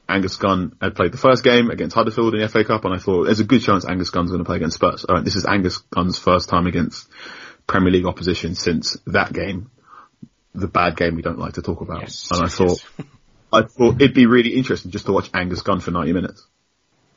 Angus 0.09 0.37
Gunn 0.37 0.77
had 0.81 0.95
played 0.95 1.13
the 1.13 1.19
first 1.19 1.45
game 1.45 1.71
against 1.71 1.95
Huddersfield 1.95 2.35
in 2.35 2.41
the 2.41 2.49
FA 2.49 2.65
Cup, 2.65 2.85
and 2.85 2.95
I 2.95 2.99
thought 2.99 3.25
there's 3.25 3.41
a 3.41 3.45
good 3.45 3.63
chance 3.63 3.87
Angus 3.87 4.11
Gunn's 4.11 4.31
going 4.31 4.41
to 4.41 4.45
play 4.45 4.57
against 4.57 4.77
Spurs. 4.77 5.05
All 5.05 5.17
right, 5.17 5.25
this 5.25 5.37
is 5.37 5.47
Angus 5.47 5.79
Gunn's 5.79 6.19
first 6.19 6.49
time 6.49 6.67
against 6.67 7.09
Premier 7.67 7.93
League 7.93 8.07
opposition 8.07 8.55
since 8.55 8.97
that 9.07 9.33
game, 9.33 9.71
the 10.55 10.69
bad 10.69 10.97
game 10.97 11.15
we 11.15 11.23
don't 11.23 11.39
like 11.39 11.55
to 11.55 11.63
talk 11.63 11.81
about. 11.81 12.03
Yes. 12.03 12.31
and 12.31 12.41
I 12.41 12.45
yes, 12.47 12.55
thought, 12.55 12.85
yes. 12.99 13.07
I 13.53 13.63
thought 13.63 14.01
it'd 14.01 14.15
be 14.15 14.27
really 14.27 14.55
interesting 14.55 14.91
just 14.91 15.07
to 15.07 15.13
watch 15.13 15.31
Angus 15.33 15.63
Gunn 15.63 15.81
for 15.81 15.91
90 15.91 16.13
minutes. 16.13 16.47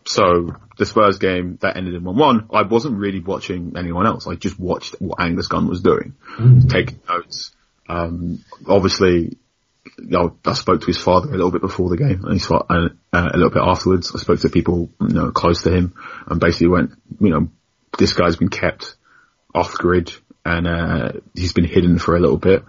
So 0.06 0.56
the 0.78 0.86
Spurs 0.86 1.18
game 1.18 1.58
that 1.62 1.78
ended 1.78 1.96
in 1.96 2.04
1-1, 2.04 2.48
I 2.54 2.62
wasn't 2.62 2.98
really 2.98 3.22
watching 3.22 3.74
anyone 3.76 4.06
else. 4.06 4.28
I 4.28 4.36
just 4.36 4.60
watched 4.60 4.96
what 5.00 5.20
Angus 5.20 5.48
Gunn 5.48 5.68
was 5.68 5.82
doing, 5.82 6.14
taking 6.70 7.00
notes. 7.10 7.52
Um, 7.90 8.44
obviously, 8.68 9.14
you 9.14 9.28
know, 9.28 9.36
I 10.46 10.54
spoke 10.54 10.82
to 10.82 10.88
his 10.88 10.98
father 10.98 11.30
a 11.30 11.32
little 11.32 11.52
bit 11.52 11.62
before 11.62 11.90
the 11.90 11.98
game 11.98 12.24
and, 12.24 12.34
his 12.34 12.50
uh, 12.50 12.64
a 13.14 13.38
little 13.38 13.50
bit 13.50 13.62
afterwards. 13.62 14.12
I 14.16 14.20
spoke 14.20 14.40
to 14.42 14.50
people, 14.50 14.90
you 15.00 15.14
know, 15.14 15.32
close 15.32 15.64
to 15.64 15.72
him 15.72 15.94
and 16.28 16.40
basically 16.40 16.68
went, 16.68 16.92
you 17.20 17.30
know, 17.30 17.50
this 17.98 18.14
guy's 18.14 18.36
been 18.36 18.50
kept 18.50 18.96
off 19.54 19.74
grid 19.74 20.12
and, 20.44 20.68
uh, 20.68 21.12
he's 21.34 21.54
been 21.54 21.66
hidden 21.66 22.00
for 22.00 22.16
a 22.16 22.20
little 22.20 22.38
bit, 22.38 22.64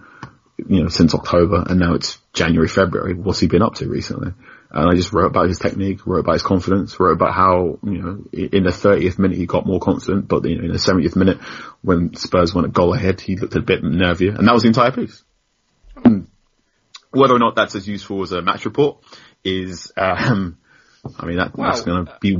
you 0.57 0.83
know, 0.83 0.89
since 0.89 1.13
October 1.15 1.63
and 1.67 1.79
now 1.79 1.95
it's 1.95 2.19
January, 2.33 2.67
February. 2.67 3.13
What's 3.13 3.39
he 3.39 3.47
been 3.47 3.63
up 3.63 3.75
to 3.75 3.89
recently? 3.89 4.33
And 4.69 4.89
I 4.89 4.95
just 4.95 5.13
wrote 5.13 5.27
about 5.27 5.47
his 5.47 5.59
technique, 5.59 6.05
wrote 6.05 6.19
about 6.19 6.33
his 6.33 6.43
confidence, 6.43 6.99
wrote 6.99 7.13
about 7.13 7.33
how, 7.33 7.79
you 7.83 8.01
know, 8.01 8.23
in 8.31 8.63
the 8.63 8.69
30th 8.69 9.17
minute 9.17 9.37
he 9.37 9.45
got 9.45 9.65
more 9.65 9.79
confident, 9.79 10.27
but 10.27 10.45
in 10.45 10.67
the 10.67 10.77
70th 10.77 11.15
minute 11.15 11.39
when 11.81 12.15
Spurs 12.15 12.53
went 12.53 12.67
a 12.67 12.71
goal 12.71 12.93
ahead, 12.93 13.21
he 13.21 13.37
looked 13.37 13.55
a 13.55 13.61
bit 13.61 13.83
nervier 13.83 14.37
and 14.37 14.47
that 14.47 14.53
was 14.53 14.63
the 14.63 14.67
entire 14.67 14.91
piece. 14.91 15.23
And 16.03 16.27
whether 17.11 17.35
or 17.35 17.39
not 17.39 17.55
that's 17.55 17.75
as 17.75 17.87
useful 17.87 18.21
as 18.23 18.31
a 18.31 18.41
match 18.41 18.65
report 18.65 19.03
is, 19.43 19.91
um, 19.97 20.57
I 21.17 21.25
mean, 21.25 21.37
that, 21.37 21.55
Well, 21.55 21.69
that's 21.69 21.81
going 21.81 22.05
to 22.05 22.17
be 22.19 22.37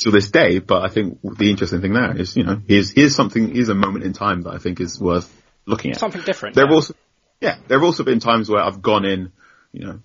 to 0.00 0.10
this 0.10 0.30
day. 0.30 0.58
But 0.58 0.82
I 0.82 0.88
think 0.88 1.18
the 1.22 1.50
interesting 1.50 1.80
thing 1.80 1.92
there 1.92 2.16
is, 2.16 2.36
you 2.36 2.44
know, 2.44 2.60
here's 2.66 2.90
here's 2.90 3.14
something, 3.14 3.54
here's 3.54 3.68
a 3.68 3.74
moment 3.74 4.04
in 4.04 4.12
time 4.12 4.42
that 4.42 4.54
I 4.54 4.58
think 4.58 4.80
is 4.80 5.00
worth 5.00 5.32
looking 5.66 5.92
at. 5.92 5.98
Something 5.98 6.22
different. 6.22 6.54
There 6.54 6.64
have 6.64 6.70
yeah. 6.70 6.76
also, 6.76 6.94
yeah, 7.40 7.56
there 7.68 7.78
have 7.78 7.84
also 7.84 8.04
been 8.04 8.20
times 8.20 8.48
where 8.48 8.62
I've 8.62 8.82
gone 8.82 9.04
in, 9.04 9.32
you 9.72 9.86
know, 9.86 10.00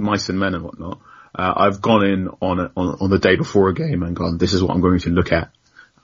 mice 0.00 0.28
and 0.28 0.38
men 0.38 0.54
and 0.54 0.64
whatnot. 0.64 1.00
Uh, 1.34 1.52
I've 1.56 1.80
gone 1.80 2.04
in 2.04 2.28
on, 2.40 2.60
a, 2.60 2.72
on 2.76 2.98
on 3.00 3.10
the 3.10 3.18
day 3.18 3.36
before 3.36 3.68
a 3.68 3.74
game 3.74 4.02
and 4.02 4.14
gone, 4.14 4.36
this 4.36 4.52
is 4.52 4.62
what 4.62 4.74
I'm 4.74 4.82
going 4.82 4.98
to 5.00 5.10
look 5.10 5.32
at 5.32 5.50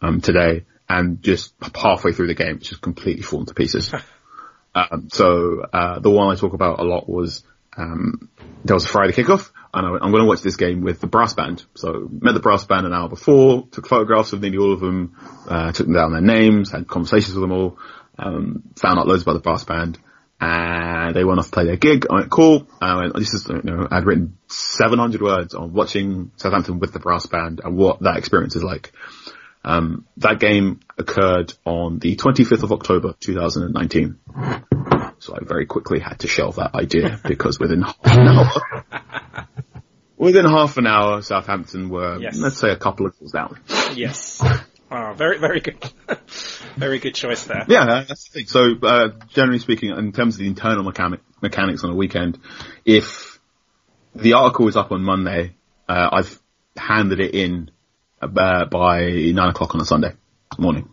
um, 0.00 0.20
today, 0.20 0.64
and 0.88 1.22
just 1.22 1.52
halfway 1.74 2.12
through 2.12 2.28
the 2.28 2.34
game, 2.34 2.56
it's 2.56 2.68
just 2.70 2.80
completely 2.80 3.22
fallen 3.22 3.46
to 3.46 3.54
pieces. 3.54 3.92
um, 4.90 5.08
so 5.12 5.62
uh, 5.72 5.98
the 5.98 6.10
one 6.10 6.34
I 6.34 6.38
talk 6.38 6.52
about 6.52 6.80
a 6.80 6.84
lot 6.84 7.08
was 7.08 7.44
um, 7.76 8.28
there 8.64 8.74
was 8.74 8.84
a 8.84 8.88
Friday 8.88 9.12
kickoff, 9.12 9.50
and 9.72 9.86
I, 9.86 9.90
I'm 9.90 10.10
going 10.10 10.22
to 10.22 10.28
watch 10.28 10.42
this 10.42 10.56
game 10.56 10.82
with 10.82 11.00
the 11.00 11.06
brass 11.06 11.34
band. 11.34 11.64
So 11.74 12.08
met 12.10 12.34
the 12.34 12.40
brass 12.40 12.64
band 12.64 12.86
an 12.86 12.92
hour 12.92 13.08
before, 13.08 13.66
took 13.70 13.86
photographs 13.86 14.32
of 14.32 14.40
nearly 14.40 14.58
all 14.58 14.72
of 14.72 14.80
them, 14.80 15.16
uh, 15.48 15.72
took 15.72 15.86
them 15.86 15.94
down 15.94 16.12
their 16.12 16.20
names, 16.20 16.70
had 16.70 16.88
conversations 16.88 17.34
with 17.34 17.42
them 17.42 17.52
all, 17.52 17.78
um, 18.18 18.62
found 18.76 18.98
out 18.98 19.06
loads 19.06 19.22
about 19.22 19.34
the 19.34 19.40
brass 19.40 19.64
band, 19.64 19.98
and 20.40 21.14
they 21.14 21.24
went 21.24 21.38
off 21.38 21.46
to 21.46 21.52
play 21.52 21.64
their 21.64 21.76
gig. 21.76 22.06
I 22.10 22.14
went, 22.14 22.30
cool. 22.30 22.68
I 22.80 22.96
went, 22.96 23.16
this 23.16 23.34
is, 23.34 23.46
you 23.48 23.62
know, 23.62 23.88
I'd 23.90 24.04
written 24.04 24.38
700 24.48 25.22
words 25.22 25.54
on 25.54 25.72
watching 25.72 26.30
Southampton 26.36 26.78
with 26.78 26.92
the 26.92 27.00
brass 27.00 27.26
band 27.26 27.60
and 27.62 27.76
what 27.76 28.00
that 28.00 28.16
experience 28.16 28.56
is 28.56 28.62
like. 28.62 28.92
Um, 29.68 30.06
that 30.16 30.40
game 30.40 30.80
occurred 30.96 31.52
on 31.66 31.98
the 31.98 32.16
25th 32.16 32.62
of 32.62 32.72
October, 32.72 33.14
2019. 33.20 34.18
So 35.18 35.34
I 35.36 35.44
very 35.44 35.66
quickly 35.66 36.00
had 36.00 36.20
to 36.20 36.26
shelve 36.28 36.56
that 36.56 36.74
idea 36.74 37.20
because 37.28 37.60
within 37.60 37.82
half 37.82 37.96
an 38.04 38.28
hour, 38.28 38.50
within 40.16 40.46
half 40.46 40.78
an 40.78 40.86
hour, 40.86 41.20
Southampton 41.20 41.90
were, 41.90 42.18
Yes. 42.18 42.38
let's 42.38 42.56
say, 42.56 42.70
a 42.70 42.76
couple 42.76 43.04
of 43.04 43.18
goals 43.18 43.32
down. 43.32 43.60
Yes. 43.94 44.42
Oh, 44.90 45.12
very, 45.14 45.38
very 45.38 45.60
good. 45.60 45.84
very 46.76 46.98
good 46.98 47.14
choice 47.14 47.44
there. 47.44 47.66
Yeah, 47.68 48.04
that's 48.08 48.30
the 48.30 48.38
thing. 48.38 48.46
So, 48.46 48.74
uh, 48.82 49.08
generally 49.28 49.58
speaking, 49.58 49.90
in 49.90 50.12
terms 50.12 50.36
of 50.36 50.38
the 50.40 50.46
internal 50.46 50.82
mechanic, 50.82 51.20
mechanics 51.42 51.84
on 51.84 51.90
a 51.90 51.94
weekend, 51.94 52.38
if 52.86 53.38
the 54.14 54.32
article 54.32 54.66
is 54.68 54.76
up 54.76 54.92
on 54.92 55.02
Monday, 55.02 55.56
uh, 55.90 56.08
I've 56.10 56.40
handed 56.74 57.20
it 57.20 57.34
in 57.34 57.70
uh, 58.20 58.64
by 58.66 59.10
nine 59.10 59.50
o'clock 59.50 59.74
on 59.74 59.80
a 59.80 59.84
Sunday 59.84 60.12
morning. 60.58 60.88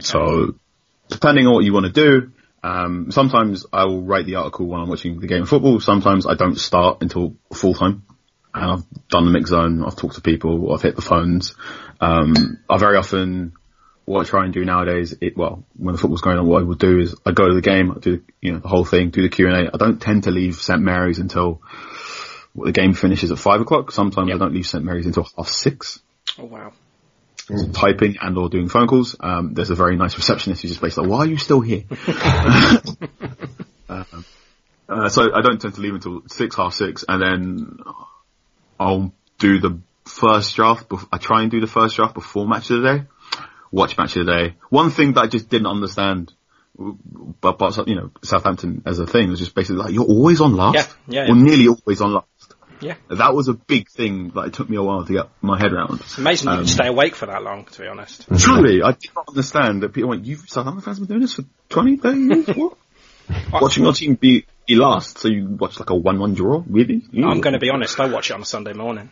So, 0.00 0.54
depending 1.08 1.46
on 1.46 1.54
what 1.54 1.64
you 1.64 1.72
want 1.72 1.86
to 1.86 1.92
do, 1.92 2.32
um, 2.62 3.10
sometimes 3.10 3.66
I 3.72 3.84
will 3.84 4.02
write 4.02 4.26
the 4.26 4.36
article 4.36 4.66
when 4.66 4.80
I'm 4.80 4.88
watching 4.88 5.20
the 5.20 5.26
game 5.26 5.42
of 5.42 5.48
football. 5.48 5.80
Sometimes 5.80 6.26
I 6.26 6.34
don't 6.34 6.58
start 6.58 6.98
until 7.02 7.36
full 7.52 7.74
time. 7.74 8.02
And 8.54 8.64
I've 8.64 9.08
done 9.08 9.26
the 9.26 9.30
mix 9.30 9.50
zone. 9.50 9.84
I've 9.84 9.96
talked 9.96 10.14
to 10.14 10.22
people. 10.22 10.72
I've 10.72 10.80
hit 10.80 10.96
the 10.96 11.02
phones. 11.02 11.54
Um, 12.00 12.58
I 12.68 12.78
very 12.78 12.96
often 12.96 13.52
what 14.06 14.24
I 14.24 14.28
try 14.28 14.44
and 14.44 14.54
do 14.54 14.64
nowadays, 14.64 15.14
it, 15.20 15.36
well, 15.36 15.64
when 15.76 15.94
the 15.94 16.00
football's 16.00 16.20
going 16.20 16.38
on, 16.38 16.46
what 16.46 16.62
I 16.62 16.64
would 16.64 16.78
do 16.78 17.00
is 17.00 17.14
I 17.26 17.32
go 17.32 17.48
to 17.48 17.54
the 17.54 17.60
game, 17.60 17.90
I 17.90 17.98
do, 17.98 18.22
you 18.40 18.52
know, 18.52 18.60
the 18.60 18.68
whole 18.68 18.84
thing, 18.84 19.10
do 19.10 19.20
the 19.20 19.28
Q&A. 19.28 19.68
I 19.72 19.76
don't 19.76 20.00
tend 20.00 20.24
to 20.24 20.30
leave 20.30 20.54
St. 20.54 20.80
Mary's 20.80 21.18
until 21.18 21.60
well, 22.54 22.66
the 22.66 22.72
game 22.72 22.94
finishes 22.94 23.32
at 23.32 23.38
five 23.38 23.60
o'clock. 23.60 23.90
Sometimes 23.90 24.30
I 24.32 24.38
don't 24.38 24.54
leave 24.54 24.66
St. 24.66 24.84
Mary's 24.84 25.06
until 25.06 25.28
half 25.36 25.48
six. 25.48 26.00
Oh 26.38 26.44
wow. 26.44 26.72
Typing 27.72 28.16
and 28.20 28.36
or 28.36 28.48
doing 28.48 28.68
phone 28.68 28.88
calls. 28.88 29.14
Um, 29.20 29.54
there's 29.54 29.70
a 29.70 29.74
very 29.76 29.96
nice 29.96 30.16
receptionist 30.16 30.62
who's 30.62 30.72
just 30.72 30.80
basically 30.80 31.08
like, 31.08 31.12
why 31.12 31.18
are 31.24 31.28
you 31.28 31.36
still 31.36 31.60
here? 31.60 31.84
um, 33.88 34.24
uh, 34.88 35.08
so 35.08 35.32
I 35.34 35.42
don't 35.42 35.60
tend 35.60 35.74
to 35.74 35.80
leave 35.80 35.94
until 35.94 36.22
six, 36.28 36.56
half 36.56 36.74
six, 36.74 37.04
and 37.08 37.22
then 37.22 37.78
I'll 38.80 39.12
do 39.38 39.60
the 39.60 39.78
first 40.04 40.56
draft. 40.56 40.88
bef- 40.88 41.08
I 41.12 41.18
try 41.18 41.42
and 41.42 41.50
do 41.50 41.60
the 41.60 41.66
first 41.66 41.96
draft 41.96 42.14
before 42.14 42.46
match 42.48 42.70
of 42.70 42.82
the 42.82 42.98
day. 42.98 43.04
Watch 43.70 43.96
match 43.96 44.16
of 44.16 44.26
the 44.26 44.32
day. 44.32 44.54
One 44.70 44.90
thing 44.90 45.12
that 45.14 45.22
I 45.22 45.26
just 45.26 45.48
didn't 45.48 45.66
understand, 45.66 46.32
but, 46.76 47.58
but 47.58 47.86
you 47.88 47.96
know, 47.96 48.10
Southampton 48.22 48.82
as 48.86 48.98
a 48.98 49.06
thing 49.06 49.30
was 49.30 49.38
just 49.38 49.54
basically 49.54 49.82
like 49.82 49.92
you're 49.92 50.04
always 50.04 50.40
on 50.40 50.54
last, 50.56 50.74
Yeah, 50.74 50.86
yeah, 51.08 51.24
yeah. 51.26 51.32
or 51.32 51.36
nearly 51.36 51.68
always 51.68 52.00
on 52.00 52.14
last. 52.14 52.26
Yeah. 52.80 52.94
That 53.08 53.34
was 53.34 53.48
a 53.48 53.54
big 53.54 53.88
thing 53.88 54.30
that 54.34 54.46
it 54.46 54.52
took 54.54 54.68
me 54.68 54.76
a 54.76 54.82
while 54.82 55.04
to 55.04 55.12
get 55.12 55.26
my 55.40 55.58
head 55.58 55.72
around. 55.72 56.00
It's 56.00 56.18
amazing 56.18 56.48
you 56.48 56.52
Um, 56.52 56.58
can 56.60 56.66
stay 56.68 56.88
awake 56.88 57.14
for 57.14 57.26
that 57.26 57.42
long, 57.42 57.64
to 57.64 57.80
be 57.80 57.88
honest. 57.88 58.26
Truly, 58.38 58.82
I 58.82 58.92
did 58.92 59.10
not 59.14 59.28
understand 59.28 59.82
that 59.82 59.92
people 59.92 60.10
went, 60.10 60.24
you've 60.26 60.44
Southampton 60.48 60.82
fans 60.82 60.98
been 60.98 61.08
doing 61.08 61.20
this 61.20 61.34
for 61.34 61.44
20, 61.70 61.96
30 61.96 62.18
years? 62.18 62.46
What? 63.50 63.62
Watching 63.62 63.82
your 63.82 63.92
team 63.92 64.14
be, 64.14 64.46
be 64.68 64.76
last, 64.76 65.18
so 65.18 65.26
you 65.26 65.48
watch 65.48 65.80
like 65.80 65.90
a 65.90 65.94
1-1 65.94 66.36
draw? 66.36 66.62
Really? 66.68 67.02
I'm 67.12 67.40
going 67.40 67.54
to 67.54 67.58
be 67.58 67.70
honest, 67.70 67.98
I 67.98 68.06
watch 68.06 68.30
it 68.30 68.34
on 68.34 68.42
a 68.42 68.44
Sunday 68.44 68.72
morning. 68.72 69.10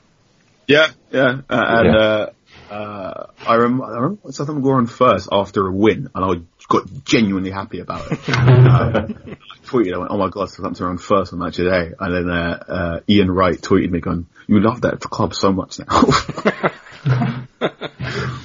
Yeah, 0.69 0.87
yeah. 1.11 1.41
Uh, 1.51 1.65
and, 1.69 1.87
Yeah. 1.87 1.99
uh, 2.01 2.31
uh, 2.71 3.27
I 3.47 3.55
remember, 3.55 3.85
I 3.85 3.99
remember 3.99 4.33
Southampton 4.33 4.63
were 4.63 4.87
first 4.87 5.29
after 5.31 5.67
a 5.67 5.73
win, 5.73 6.09
and 6.15 6.25
I 6.25 6.43
got 6.69 7.05
genuinely 7.05 7.51
happy 7.51 7.81
about 7.81 8.11
it. 8.11 8.19
uh, 8.29 9.07
I 9.07 9.67
tweeted, 9.67 9.95
I 9.95 9.99
went, 9.99 10.11
oh 10.11 10.19
my 10.19 10.29
god, 10.29 10.51
Southampton 10.51 10.87
on 10.87 10.99
first 10.99 11.33
on 11.33 11.39
match 11.39 11.59
of 11.59 11.67
the 11.67 11.71
day. 11.71 11.93
And 11.99 12.15
then, 12.15 12.31
uh, 12.31 12.65
uh, 12.69 13.01
Ian 13.09 13.31
Wright 13.31 13.61
tweeted 13.61 13.91
me 13.91 14.01
going, 14.01 14.27
you 14.47 14.61
love 14.61 14.83
that 14.83 15.01
club 15.01 15.35
so 15.35 15.53
much 15.53 15.79
now. 15.79 15.87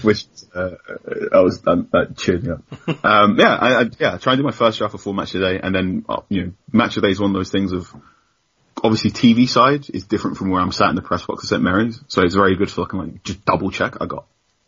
Which, 0.01 0.25
uh, 0.53 0.71
I 1.33 1.41
was, 1.41 1.61
that 1.61 2.13
cheered 2.17 2.43
me 2.43 2.51
up. 2.51 3.05
Um, 3.05 3.37
yeah, 3.39 3.55
I, 3.55 3.81
I, 3.81 3.89
yeah, 3.99 4.15
I 4.15 4.17
try 4.17 4.33
and 4.33 4.39
do 4.39 4.43
my 4.43 4.51
first 4.51 4.77
draft 4.77 4.91
before 4.93 5.13
match 5.13 5.33
of 5.35 5.41
the 5.41 5.47
day, 5.47 5.59
and 5.61 5.73
then, 5.73 6.05
uh, 6.09 6.21
you 6.29 6.45
know, 6.45 6.51
match 6.71 6.97
of 6.97 7.01
the 7.01 7.07
day 7.07 7.11
is 7.11 7.19
one 7.19 7.31
of 7.31 7.35
those 7.35 7.51
things 7.51 7.71
of, 7.71 7.93
obviously 8.83 9.11
TV 9.11 9.47
side 9.47 9.89
is 9.89 10.05
different 10.05 10.37
from 10.37 10.49
where 10.49 10.61
I'm 10.61 10.71
sat 10.71 10.89
in 10.89 10.95
the 10.95 11.01
press 11.01 11.25
box 11.25 11.43
at 11.43 11.49
St 11.49 11.61
Mary's, 11.61 11.99
so 12.07 12.23
it's 12.23 12.35
very 12.35 12.55
good 12.55 12.71
for 12.71 12.85
can 12.85 12.99
like 12.99 13.23
just 13.23 13.43
double 13.45 13.71
check 13.71 13.95
I 14.01 14.05
got 14.05 14.25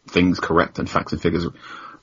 things 0.07 0.39
correct 0.39 0.79
and 0.79 0.89
facts 0.89 1.13
and 1.13 1.21
figures 1.21 1.47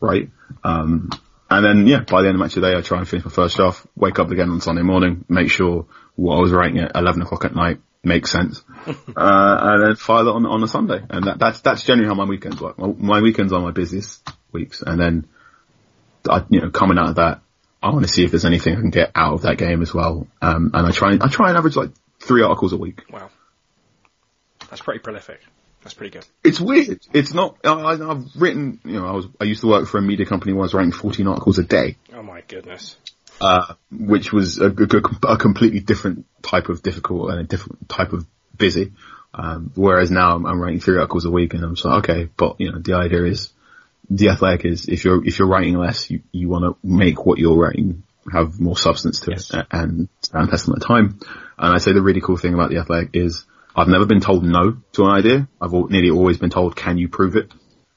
right. 0.00 0.30
Um, 0.64 1.10
and 1.50 1.64
then 1.64 1.86
yeah, 1.86 2.00
by 2.00 2.22
the 2.22 2.28
end 2.28 2.36
of 2.36 2.38
the 2.38 2.44
match 2.44 2.56
of 2.56 2.62
the 2.62 2.70
day, 2.70 2.76
I 2.76 2.82
try 2.82 2.98
and 2.98 3.08
finish 3.08 3.24
my 3.24 3.30
first 3.30 3.56
half, 3.56 3.86
wake 3.96 4.18
up 4.18 4.30
again 4.30 4.50
on 4.50 4.60
Sunday 4.60 4.82
morning, 4.82 5.24
make 5.28 5.50
sure 5.50 5.86
what 6.14 6.36
I 6.36 6.40
was 6.40 6.52
writing 6.52 6.78
at 6.78 6.92
11 6.94 7.22
o'clock 7.22 7.44
at 7.44 7.54
night 7.54 7.78
makes 8.04 8.30
sense, 8.30 8.62
uh, 8.86 8.92
and 9.16 9.82
then 9.82 9.96
file 9.96 10.28
it 10.28 10.34
on 10.34 10.46
on 10.46 10.62
a 10.62 10.68
Sunday. 10.68 11.00
And 11.08 11.24
that, 11.24 11.38
that's 11.38 11.60
that's 11.60 11.82
generally 11.84 12.08
how 12.08 12.14
my 12.14 12.24
weekends 12.24 12.60
work. 12.60 12.78
My, 12.78 12.88
my 12.88 13.20
weekends 13.20 13.52
are 13.52 13.60
my 13.60 13.70
busiest 13.70 14.28
weeks, 14.52 14.82
and 14.82 15.00
then 15.00 15.26
I, 16.28 16.44
you 16.50 16.60
know, 16.60 16.70
coming 16.70 16.98
out 16.98 17.10
of 17.10 17.14
that, 17.16 17.40
I 17.82 17.90
want 17.90 18.06
to 18.06 18.12
see 18.12 18.24
if 18.24 18.30
there's 18.30 18.44
anything 18.44 18.76
I 18.76 18.80
can 18.80 18.90
get 18.90 19.12
out 19.14 19.34
of 19.34 19.42
that 19.42 19.56
game 19.58 19.82
as 19.82 19.94
well. 19.94 20.26
Um, 20.42 20.70
and 20.74 20.86
I 20.86 20.90
try 20.90 21.12
and 21.12 21.22
I 21.22 21.28
try 21.28 21.48
and 21.48 21.56
average 21.58 21.76
like 21.76 21.90
three 22.20 22.42
articles 22.42 22.72
a 22.72 22.76
week. 22.76 23.04
Wow. 23.10 23.30
That's 24.68 24.82
pretty 24.82 25.00
prolific. 25.00 25.40
That's 25.82 25.94
pretty 25.94 26.10
good. 26.10 26.26
It's 26.42 26.60
weird. 26.60 27.00
It's 27.12 27.32
not. 27.32 27.56
I, 27.64 27.70
I've 27.92 28.24
written. 28.36 28.80
You 28.84 28.94
know, 29.00 29.06
I 29.06 29.12
was. 29.12 29.26
I 29.40 29.44
used 29.44 29.60
to 29.60 29.68
work 29.68 29.86
for 29.86 29.98
a 29.98 30.02
media 30.02 30.26
company 30.26 30.52
where 30.52 30.62
I 30.62 30.66
was 30.66 30.74
writing 30.74 30.92
14 30.92 31.26
articles 31.28 31.58
a 31.58 31.64
day, 31.64 31.96
Oh 32.12 32.22
my 32.22 32.42
goodness. 32.48 32.96
uh, 33.40 33.74
which 33.92 34.32
was 34.32 34.58
a, 34.58 34.66
a, 34.66 35.32
a 35.34 35.36
completely 35.38 35.80
different 35.80 36.26
type 36.42 36.68
of 36.68 36.82
difficult 36.82 37.30
and 37.30 37.40
a 37.40 37.44
different 37.44 37.88
type 37.88 38.12
of 38.12 38.26
busy. 38.56 38.92
Um, 39.32 39.70
whereas 39.76 40.10
now 40.10 40.34
I'm, 40.34 40.46
I'm 40.46 40.60
writing 40.60 40.80
three 40.80 40.96
articles 40.98 41.24
a 41.26 41.30
week, 41.30 41.54
and 41.54 41.62
I'm 41.62 41.76
just 41.76 41.84
like, 41.84 42.08
okay, 42.10 42.28
but 42.36 42.56
you 42.58 42.72
know, 42.72 42.80
the 42.80 42.94
idea 42.94 43.22
is 43.24 43.52
the 44.10 44.30
athletic 44.30 44.64
is 44.64 44.88
if 44.88 45.04
you're 45.04 45.24
if 45.24 45.38
you're 45.38 45.48
writing 45.48 45.76
less, 45.76 46.10
you 46.10 46.22
you 46.32 46.48
want 46.48 46.64
to 46.64 46.78
make 46.86 47.24
what 47.26 47.38
you're 47.38 47.56
writing 47.56 48.02
have 48.32 48.60
more 48.60 48.76
substance 48.76 49.20
to 49.20 49.30
Yes. 49.30 49.52
it 49.52 49.66
and 49.70 50.08
stand 50.22 50.50
test 50.50 50.66
the 50.66 50.80
time. 50.80 51.18
And 51.58 51.74
I 51.74 51.78
say 51.78 51.92
the 51.92 52.02
really 52.02 52.20
cool 52.20 52.36
thing 52.36 52.54
about 52.54 52.70
the 52.70 52.78
athletic 52.78 53.10
is 53.14 53.46
I've 53.74 53.88
never 53.88 54.06
been 54.06 54.20
told 54.20 54.44
no 54.44 54.78
to 54.92 55.04
an 55.04 55.10
idea. 55.10 55.48
I've 55.60 55.72
nearly 55.72 56.10
always 56.10 56.38
been 56.38 56.50
told, 56.50 56.76
can 56.76 56.98
you 56.98 57.08
prove 57.08 57.36
it? 57.36 57.52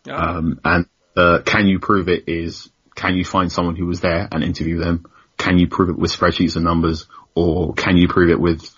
Oh, 0.08 0.14
Um, 0.14 0.60
and 0.64 0.86
uh, 1.16 1.40
can 1.46 1.68
you 1.68 1.80
prove 1.80 2.08
it 2.08 2.28
is 2.28 2.70
can 2.96 3.16
you 3.16 3.26
find 3.26 3.52
someone 3.52 3.76
who 3.76 3.86
was 3.86 4.00
there 4.00 4.28
and 4.32 4.44
interview 4.44 4.80
them? 4.80 5.06
Can 5.38 5.58
you 5.58 5.68
prove 5.68 5.90
it 5.90 5.98
with 5.98 6.12
spreadsheets 6.12 6.56
and 6.56 6.64
numbers, 6.64 7.08
or 7.36 7.74
can 7.74 7.98
you 7.98 8.08
prove 8.08 8.30
it 8.30 8.40
with 8.40 8.70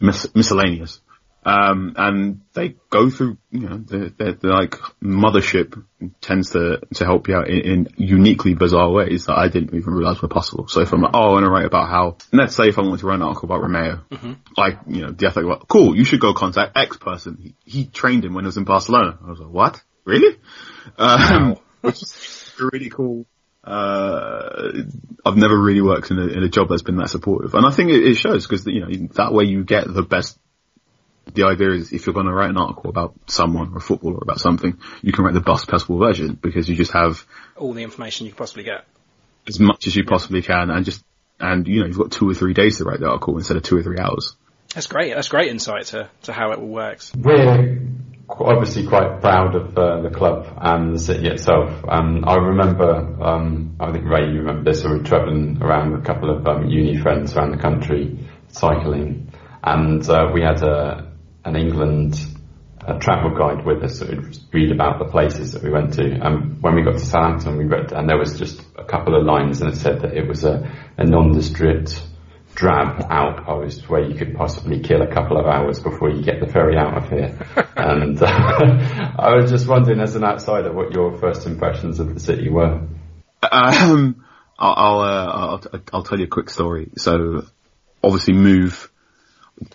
mis- 0.00 0.34
miscellaneous? 0.34 1.00
Um, 1.46 1.94
and 1.96 2.40
they 2.54 2.74
go 2.90 3.08
through, 3.08 3.38
you 3.52 3.68
know, 3.68 3.78
the, 3.78 4.12
the, 4.18 4.36
the 4.40 4.48
like 4.48 4.72
mothership 5.00 5.80
tends 6.20 6.50
to 6.50 6.80
to 6.94 7.04
help 7.04 7.28
you 7.28 7.36
out 7.36 7.48
in, 7.48 7.60
in 7.60 7.88
uniquely 7.96 8.54
bizarre 8.54 8.90
ways 8.90 9.26
that 9.26 9.38
I 9.38 9.46
didn't 9.46 9.72
even 9.72 9.94
realize 9.94 10.20
were 10.20 10.26
possible. 10.26 10.66
So 10.66 10.80
if 10.80 10.92
I'm 10.92 11.02
like, 11.02 11.12
oh, 11.14 11.20
I 11.20 11.32
want 11.34 11.44
to 11.44 11.50
write 11.50 11.64
about 11.64 11.88
how, 11.88 12.16
let's 12.32 12.56
say 12.56 12.64
if 12.64 12.80
I 12.80 12.82
want 12.82 12.98
to 12.98 13.06
write 13.06 13.14
an 13.14 13.22
article 13.22 13.48
about 13.48 13.62
Romeu, 13.62 14.00
like, 14.56 14.80
you 14.88 15.02
know, 15.02 15.12
the 15.12 15.28
athletic, 15.28 15.48
like, 15.48 15.68
cool, 15.68 15.96
you 15.96 16.02
should 16.04 16.18
go 16.18 16.34
contact 16.34 16.76
X 16.76 16.96
person. 16.96 17.38
He, 17.40 17.54
he 17.64 17.86
trained 17.86 18.24
him 18.24 18.34
when 18.34 18.42
he 18.42 18.46
was 18.46 18.56
in 18.56 18.64
Barcelona. 18.64 19.16
I 19.24 19.30
was 19.30 19.38
like, 19.38 19.52
what? 19.52 19.80
Really? 20.04 20.36
Um, 20.98 21.58
which 21.82 22.02
is 22.02 22.52
really 22.58 22.90
cool. 22.90 23.24
Uh, 23.62 24.82
I've 25.24 25.36
never 25.36 25.56
really 25.56 25.80
worked 25.80 26.10
in 26.10 26.18
a, 26.18 26.26
in 26.26 26.42
a 26.42 26.48
job 26.48 26.70
that's 26.70 26.82
been 26.82 26.96
that 26.96 27.10
supportive. 27.10 27.54
And 27.54 27.64
I 27.64 27.70
think 27.70 27.90
it, 27.90 28.02
it 28.04 28.14
shows 28.16 28.48
because, 28.48 28.66
you 28.66 28.80
know, 28.80 29.08
that 29.14 29.32
way 29.32 29.44
you 29.44 29.62
get 29.62 29.86
the 29.86 30.02
best 30.02 30.40
the 31.32 31.44
idea 31.44 31.72
is 31.72 31.92
if 31.92 32.06
you're 32.06 32.14
going 32.14 32.26
to 32.26 32.32
write 32.32 32.50
an 32.50 32.56
article 32.56 32.90
about 32.90 33.14
someone 33.26 33.72
or 33.74 33.80
football 33.80 34.14
or 34.14 34.22
about 34.22 34.40
something, 34.40 34.78
you 35.02 35.12
can 35.12 35.24
write 35.24 35.34
the 35.34 35.40
best 35.40 35.68
possible 35.68 35.98
version 35.98 36.38
because 36.40 36.68
you 36.68 36.76
just 36.76 36.92
have 36.92 37.24
all 37.56 37.72
the 37.72 37.82
information 37.82 38.26
you 38.26 38.32
could 38.32 38.38
possibly 38.38 38.64
get. 38.64 38.84
as 39.48 39.60
much 39.60 39.86
as 39.86 39.96
you 39.96 40.04
possibly 40.04 40.42
can 40.42 40.70
and 40.70 40.84
just, 40.84 41.04
and 41.40 41.66
you 41.66 41.80
know, 41.80 41.86
you've 41.86 41.98
got 41.98 42.12
two 42.12 42.28
or 42.28 42.34
three 42.34 42.54
days 42.54 42.78
to 42.78 42.84
write 42.84 43.00
the 43.00 43.08
article 43.08 43.36
instead 43.36 43.56
of 43.56 43.62
two 43.62 43.76
or 43.76 43.82
three 43.82 43.98
hours. 43.98 44.36
That's 44.74 44.86
great. 44.86 45.14
That's 45.14 45.28
great 45.28 45.48
insight 45.48 45.86
to, 45.86 46.08
to 46.24 46.32
how 46.32 46.52
it 46.52 46.58
all 46.58 46.66
works. 46.66 47.12
We're 47.14 47.78
obviously 48.28 48.86
quite 48.86 49.20
proud 49.20 49.54
of 49.54 49.78
uh, 49.78 50.00
the 50.02 50.10
club 50.10 50.46
and 50.60 50.94
the 50.94 50.98
city 50.98 51.28
itself. 51.28 51.84
Um, 51.88 52.24
I 52.26 52.36
remember, 52.36 53.22
um, 53.22 53.76
I 53.80 53.92
think 53.92 54.04
Ray, 54.04 54.30
you 54.32 54.40
remember 54.40 54.70
this, 54.70 54.84
we 54.84 54.90
were 54.90 55.02
travelling 55.02 55.62
around 55.62 55.92
with 55.92 56.02
a 56.02 56.04
couple 56.04 56.36
of 56.36 56.46
um, 56.46 56.68
uni 56.68 56.98
friends 56.98 57.36
around 57.36 57.52
the 57.52 57.62
country 57.62 58.18
cycling, 58.48 59.32
and 59.62 60.08
uh, 60.08 60.30
we 60.32 60.42
had 60.42 60.62
a, 60.62 61.12
an 61.46 61.56
England 61.56 62.18
uh 62.86 62.98
travel 62.98 63.30
guide 63.30 63.64
with 63.64 63.82
us 63.82 63.98
that 64.00 64.10
would 64.10 64.36
read 64.52 64.70
about 64.70 64.98
the 64.98 65.06
places 65.06 65.52
that 65.52 65.62
we 65.62 65.70
went 65.70 65.94
to. 65.94 66.04
And 66.04 66.62
when 66.62 66.74
we 66.74 66.82
got 66.82 66.94
to 66.94 67.04
Southampton, 67.04 67.56
we 67.56 67.64
read, 67.64 67.92
and 67.92 68.08
there 68.08 68.18
was 68.18 68.38
just 68.38 68.62
a 68.76 68.84
couple 68.84 69.16
of 69.16 69.24
lines, 69.24 69.60
and 69.60 69.72
it 69.72 69.76
said 69.76 70.02
that 70.02 70.14
it 70.14 70.28
was 70.28 70.44
a, 70.44 70.70
a 70.98 71.04
nondescript 71.04 72.02
drab 72.54 73.06
outpost 73.10 73.88
where 73.88 74.02
you 74.02 74.14
could 74.14 74.34
possibly 74.34 74.80
kill 74.80 75.02
a 75.02 75.12
couple 75.12 75.36
of 75.36 75.46
hours 75.46 75.78
before 75.78 76.10
you 76.10 76.22
get 76.22 76.40
the 76.40 76.46
ferry 76.46 76.76
out 76.76 76.96
of 76.96 77.08
here. 77.08 77.38
and 77.76 78.20
uh, 78.22 78.26
I 79.18 79.34
was 79.34 79.50
just 79.50 79.66
wondering, 79.66 80.00
as 80.00 80.16
an 80.16 80.24
outsider, 80.24 80.72
what 80.72 80.92
your 80.92 81.18
first 81.18 81.46
impressions 81.46 82.00
of 82.00 82.12
the 82.12 82.20
city 82.20 82.48
were. 82.48 82.86
Um, 83.42 84.24
I'll 84.58 84.74
I'll, 84.74 85.00
uh, 85.00 85.26
I'll 85.26 85.80
I'll 85.92 86.02
tell 86.02 86.18
you 86.18 86.24
a 86.24 86.28
quick 86.28 86.50
story. 86.50 86.90
So, 86.96 87.46
obviously, 88.02 88.34
move 88.34 88.90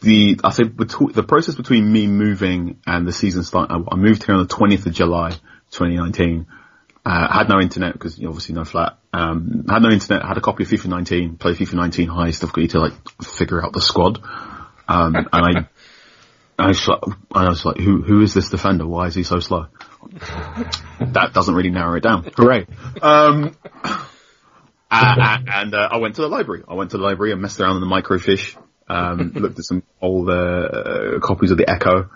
the 0.02 0.40
I 0.44 0.52
think 0.52 0.76
between, 0.76 1.12
the 1.14 1.24
process 1.24 1.56
between 1.56 1.92
me 1.92 2.08
moving 2.08 2.80
and 2.86 3.08
the 3.08 3.14
season 3.14 3.44
start. 3.44 3.72
I, 3.72 3.78
I 3.92 3.96
moved 3.96 4.24
here 4.24 4.36
on 4.36 4.42
the 4.42 4.48
twentieth 4.48 4.86
of 4.86 4.94
July, 4.94 5.32
2019. 5.72 6.48
Uh, 7.04 7.34
had 7.34 7.50
no 7.50 7.60
internet 7.60 7.94
because 7.94 8.24
obviously 8.24 8.54
no 8.54 8.64
flat. 8.64 9.00
Um, 9.12 9.66
had 9.68 9.82
no 9.82 9.90
internet. 9.90 10.24
Had 10.24 10.38
a 10.38 10.42
copy 10.42 10.64
of 10.64 10.70
FIFA 10.70 10.86
19. 10.86 11.38
Play 11.38 11.54
FIFA 11.54 11.74
19 11.74 12.08
highest 12.10 12.42
difficulty 12.42 12.68
to 12.70 12.80
like 12.80 12.94
figure 13.24 13.64
out 13.64 13.74
the 13.74 13.82
squad. 13.82 14.22
Um, 14.88 15.16
and 15.16 15.30
I. 15.32 15.68
I 16.60 16.68
was, 16.68 16.88
like, 16.88 17.00
I 17.32 17.50
was 17.50 17.66
like, 17.66 17.78
who, 17.80 18.04
who 18.04 18.22
is 18.22 18.36
this 18.36 18.52
defender? 18.52 18.86
Why 18.86 19.08
is 19.08 19.16
he 19.16 19.24
so 19.24 19.40
slow? 19.40 19.66
that 21.00 21.32
doesn't 21.34 21.56
really 21.56 21.72
narrow 21.72 21.96
it 21.96 22.04
down. 22.04 22.30
Hooray. 22.38 22.68
Um, 23.02 23.56
uh, 24.92 25.38
and 25.48 25.74
uh, 25.74 25.90
I 25.92 25.98
went 25.98 26.16
to 26.18 26.22
the 26.22 26.28
library. 26.28 26.64
I 26.68 26.76
went 26.76 26.92
to 26.92 26.98
the 26.98 27.04
library 27.04 27.32
and 27.32 27.42
messed 27.42 27.60
around 27.60 27.78
in 27.78 27.82
the 27.82 27.88
microfiche. 27.88 28.56
Um, 28.92 29.32
looked 29.36 29.60
at 29.60 29.66
some 29.66 29.84
older 30.02 31.16
uh, 31.16 31.20
copies 31.20 31.52
of 31.52 31.58
the 31.58 31.70
Echo, 31.70 32.10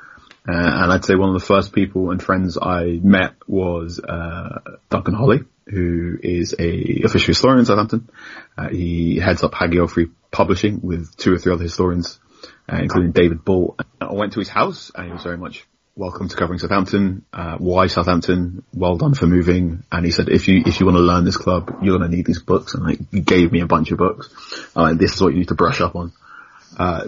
uh, 0.48 0.52
and 0.82 0.92
I'd 0.92 1.06
say 1.06 1.16
one 1.16 1.30
of 1.30 1.40
the 1.40 1.46
first 1.46 1.74
people 1.74 2.12
and 2.12 2.22
friends 2.22 2.58
I 2.62 3.00
met 3.02 3.34
was 3.48 4.00
uh, 4.00 4.60
Duncan 4.90 5.14
Holley, 5.14 5.44
who 5.68 6.18
is 6.22 6.54
a 6.60 7.02
official 7.06 7.28
historian 7.28 7.60
in 7.60 7.66
Southampton. 7.66 8.10
Uh, 8.58 8.70
he 8.70 9.18
heads 9.18 9.42
up 9.44 9.54
Hagiology 9.54 10.12
Publishing 10.32 10.82
with 10.84 11.16
two 11.16 11.34
or 11.34 11.38
three 11.38 11.54
other 11.54 11.64
historians, 11.64 12.20
uh, 12.68 12.78
including 12.78 13.14
David 13.14 13.46
Bull. 13.46 13.78
I 14.02 14.12
went 14.12 14.34
to 14.34 14.40
his 14.40 14.50
house, 14.50 14.92
and 14.94 15.08
he 15.08 15.14
was 15.14 15.24
very 15.24 15.38
much 15.38 15.66
welcome 15.96 16.28
to 16.28 16.36
covering 16.36 16.60
Southampton. 16.60 17.24
Uh, 17.32 17.56
why 17.58 17.88
Southampton? 17.88 18.64
Well 18.74 18.98
done 18.98 19.14
for 19.14 19.28
moving. 19.28 19.84
And 19.90 20.06
he 20.06 20.12
said, 20.12 20.28
if 20.28 20.50
you 20.50 20.62
if 20.66 20.82
you 20.82 20.86
want 20.86 20.98
to 20.98 21.02
learn 21.02 21.24
this 21.24 21.38
club, 21.38 21.80
you're 21.82 21.98
going 21.98 22.12
to 22.12 22.16
need 22.16 22.26
these 22.26 22.42
books. 22.42 22.74
And 22.74 22.84
like, 22.84 23.00
he 23.12 23.22
gave 23.22 23.54
me 23.54 23.62
a 23.62 23.66
bunch 23.66 23.92
of 23.92 23.98
books. 23.98 24.28
This 24.96 25.14
is 25.16 25.22
what 25.22 25.32
you 25.32 25.40
need 25.40 25.48
to 25.48 25.56
brush 25.56 25.80
up 25.80 25.96
on. 25.96 26.12
Uh, 26.78 27.08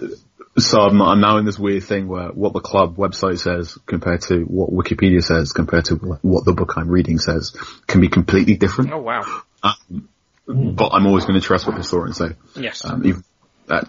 so 0.56 0.80
I'm, 0.80 1.00
I'm 1.00 1.20
now 1.20 1.36
in 1.38 1.44
this 1.44 1.58
weird 1.58 1.84
thing 1.84 2.08
where 2.08 2.28
what 2.28 2.52
the 2.52 2.60
club 2.60 2.96
website 2.96 3.38
says 3.38 3.78
compared 3.86 4.22
to 4.22 4.40
what 4.42 4.70
Wikipedia 4.70 5.22
says 5.22 5.52
compared 5.52 5.86
to 5.86 5.94
what 5.94 6.44
the 6.44 6.52
book 6.52 6.74
I'm 6.76 6.88
reading 6.88 7.18
says 7.18 7.52
can 7.86 8.00
be 8.00 8.08
completely 8.08 8.56
different. 8.56 8.92
Oh 8.92 8.98
wow. 8.98 9.42
Um, 9.62 10.08
but 10.46 10.88
I'm 10.88 11.06
always 11.06 11.26
going 11.26 11.38
to 11.38 11.46
trust 11.46 11.66
what 11.66 11.72
the 11.72 11.82
historians 11.82 12.16
say. 12.16 12.30
Yes. 12.56 12.84
Um, 12.84 13.06
even, 13.06 13.24
that, 13.66 13.86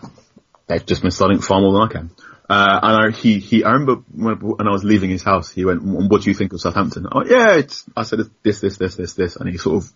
they've 0.67 0.85
just 0.85 1.01
been 1.01 1.11
studying 1.11 1.41
far 1.41 1.61
more 1.61 1.73
than 1.73 1.81
I 1.81 1.91
can. 1.91 2.11
Uh, 2.49 2.79
and 2.81 3.15
I, 3.15 3.17
he, 3.17 3.39
he, 3.39 3.63
I 3.63 3.71
remember 3.71 4.01
when, 4.11 4.35
when 4.39 4.67
I 4.67 4.71
was 4.71 4.83
leaving 4.83 5.09
his 5.09 5.23
house, 5.23 5.51
he 5.51 5.65
went, 5.65 5.83
what 5.83 6.23
do 6.23 6.29
you 6.29 6.35
think 6.35 6.51
of 6.51 6.59
Southampton? 6.59 7.07
Oh, 7.11 7.23
yeah, 7.23 7.55
it's, 7.55 7.85
I 7.95 8.03
said 8.03 8.19
this, 8.43 8.59
this, 8.59 8.77
this, 8.77 8.95
this, 8.95 9.13
this, 9.13 9.35
and 9.35 9.47
he 9.47 9.57
sort 9.57 9.83
of 9.83 9.91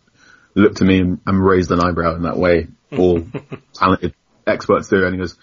looked 0.55 0.79
at 0.79 0.87
me 0.87 0.99
and, 0.99 1.19
and 1.25 1.43
raised 1.43 1.71
an 1.71 1.83
eyebrow 1.83 2.15
in 2.15 2.23
that 2.23 2.37
way 2.37 2.67
all 2.97 3.25
talented 3.73 4.13
experts 4.45 4.87
do, 4.87 5.03
and 5.03 5.15
he 5.15 5.19
goes, 5.19 5.35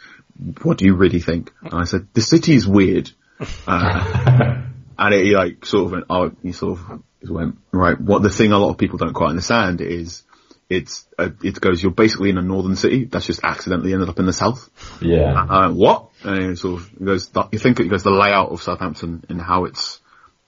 what 0.63 0.79
do 0.79 0.85
you 0.85 0.95
really 0.95 1.21
think? 1.21 1.53
And 1.63 1.75
I 1.75 1.85
said, 1.85 2.09
the 2.13 2.23
city 2.23 2.55
is 2.55 2.67
weird. 2.67 3.11
Uh, 3.67 4.61
and 4.99 5.15
he 5.15 5.35
like 5.35 5.65
sort 5.65 5.87
of 5.87 5.93
went, 5.93 6.05
oh, 6.11 6.31
he 6.43 6.53
sort 6.53 6.79
of 6.79 7.03
went, 7.31 7.57
right, 7.73 7.99
what 7.99 8.23
the 8.23 8.29
thing 8.29 8.53
a 8.53 8.59
lot 8.59 8.69
of 8.69 8.77
people 8.77 8.99
don't 8.99 9.15
quite 9.15 9.31
understand 9.31 9.81
is 9.81 10.25
it's, 10.69 11.07
uh, 11.19 11.31
it 11.43 11.59
goes, 11.59 11.83
you're 11.83 11.91
basically 11.91 12.29
in 12.29 12.37
a 12.37 12.43
northern 12.43 12.77
city 12.77 13.07
that's 13.07 13.27
just 13.27 13.43
accidentally 13.43 13.95
ended 13.95 14.11
up 14.11 14.19
in 14.19 14.27
the 14.27 14.33
south. 14.35 14.69
Yeah. 15.01 15.33
Uh, 15.33 15.73
what? 15.73 16.11
And 16.23 16.51
he 16.51 16.57
sort 16.57 16.83
of 16.83 17.03
goes, 17.03 17.31
you 17.51 17.59
think 17.59 17.81
it 17.81 17.89
goes 17.89 18.03
the 18.03 18.11
layout 18.11 18.51
of 18.51 18.63
Southampton 18.63 19.25
and 19.31 19.41
how 19.41 19.65
it's 19.65 20.01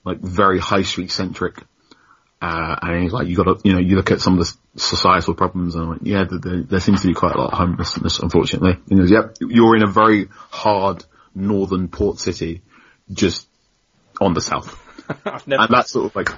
like 0.04 0.20
very 0.20 0.58
high 0.58 0.82
street 0.82 1.10
centric. 1.10 1.62
Uh, 2.42 2.74
and 2.83 3.05
he's 3.05 3.12
like, 3.12 3.28
you 3.28 3.37
gotta, 3.37 3.57
you 3.62 3.72
know, 3.72 3.78
you 3.78 3.94
look 3.94 4.11
at 4.11 4.20
some 4.20 4.37
of 4.37 4.40
the 4.40 4.57
societal 4.76 5.33
problems 5.33 5.76
and 5.76 5.85
I'm 5.85 5.90
like, 5.90 6.00
yeah, 6.02 6.24
there, 6.24 6.40
there, 6.40 6.62
there 6.62 6.81
seems 6.81 7.02
to 7.02 7.07
be 7.07 7.14
quite 7.14 7.37
a 7.37 7.38
lot 7.40 7.52
of 7.52 7.59
homelessness, 7.59 8.18
unfortunately. 8.18 8.72
And 8.72 8.83
he 8.88 8.96
goes, 8.96 9.12
yep, 9.12 9.37
you're 9.40 9.76
in 9.76 9.85
a 9.85 9.87
very 9.87 10.26
hard 10.50 11.05
northern 11.37 11.87
port 11.87 12.18
city, 12.18 12.62
just 13.12 13.46
on 14.20 14.35
the 14.35 14.40
south. 14.40 14.76
Never. 15.46 15.62
And 15.62 15.72
that's 15.72 15.92
sort 15.92 16.07
of 16.07 16.16
like, 16.16 16.31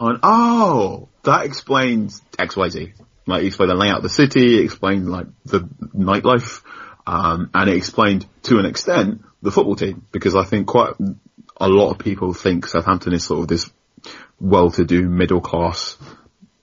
I 0.00 0.04
went, 0.04 0.20
oh, 0.22 1.10
that 1.24 1.44
explains 1.44 2.22
X, 2.38 2.56
Y, 2.56 2.68
Z. 2.70 2.92
Like, 3.26 3.42
he 3.42 3.48
explained 3.48 3.70
the 3.70 3.76
layout 3.76 3.98
of 3.98 4.02
the 4.02 4.08
city, 4.08 4.60
it 4.60 4.64
explained 4.64 5.10
like 5.10 5.26
the 5.44 5.60
nightlife, 5.94 6.62
um, 7.06 7.50
and 7.52 7.68
it 7.68 7.76
explained 7.76 8.24
to 8.44 8.58
an 8.60 8.64
extent 8.64 9.22
the 9.42 9.50
football 9.50 9.76
team, 9.76 10.06
because 10.10 10.34
I 10.34 10.44
think 10.44 10.68
quite 10.68 10.94
a 11.58 11.68
lot 11.68 11.90
of 11.90 11.98
people 11.98 12.32
think 12.32 12.66
Southampton 12.66 13.12
is 13.12 13.26
sort 13.26 13.40
of 13.40 13.48
this 13.48 13.70
well-to-do 14.40 15.08
middle 15.08 15.40
class 15.40 15.96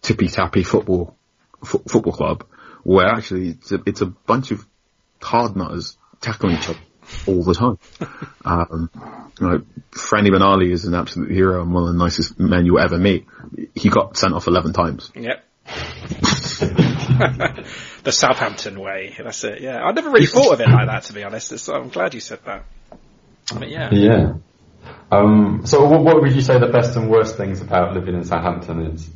tippy-tappy 0.01 0.63
football, 0.63 1.15
fo- 1.63 1.83
football 1.87 2.13
club, 2.13 2.45
where 2.83 3.07
actually 3.07 3.49
it's 3.49 3.71
a, 3.71 3.79
it's 3.85 4.01
a 4.01 4.07
bunch 4.07 4.51
of 4.51 4.65
hard 5.21 5.55
nutters 5.55 5.97
tackling 6.19 6.57
each 6.57 6.69
other 6.69 6.79
all 7.27 7.43
the 7.43 7.53
time. 7.53 7.77
Um, 8.43 8.89
you 9.39 9.47
know, 9.47 9.61
Franny 9.91 10.29
Benali 10.29 10.71
is 10.71 10.85
an 10.85 10.95
absolute 10.95 11.29
hero 11.29 11.61
and 11.61 11.71
one 11.71 11.83
of 11.83 11.89
the 11.89 11.99
nicest 11.99 12.39
men 12.39 12.65
you'll 12.65 12.79
ever 12.79 12.97
meet. 12.97 13.27
He 13.75 13.89
got 13.89 14.17
sent 14.17 14.33
off 14.33 14.47
11 14.47 14.73
times. 14.73 15.11
Yep. 15.13 15.45
the 18.03 18.11
Southampton 18.11 18.79
way. 18.79 19.15
That's 19.17 19.43
it. 19.43 19.61
Yeah, 19.61 19.83
I 19.83 19.91
never 19.91 20.09
really 20.09 20.25
thought 20.25 20.53
of 20.53 20.61
it 20.61 20.67
like 20.67 20.87
that, 20.87 21.03
to 21.03 21.13
be 21.13 21.23
honest. 21.23 21.51
It's, 21.51 21.69
I'm 21.69 21.89
glad 21.89 22.15
you 22.15 22.19
said 22.19 22.39
that. 22.45 22.65
But 23.53 23.69
yeah. 23.69 23.89
Yeah. 23.91 24.33
Um, 25.11 25.61
so 25.65 25.85
what, 25.85 26.03
what 26.03 26.21
would 26.21 26.33
you 26.33 26.41
say 26.41 26.59
the 26.59 26.67
best 26.67 26.95
and 26.95 27.09
worst 27.09 27.37
things 27.37 27.61
about 27.61 27.93
living 27.93 28.15
in 28.15 28.23
Southampton 28.23 28.81
is? 28.87 29.09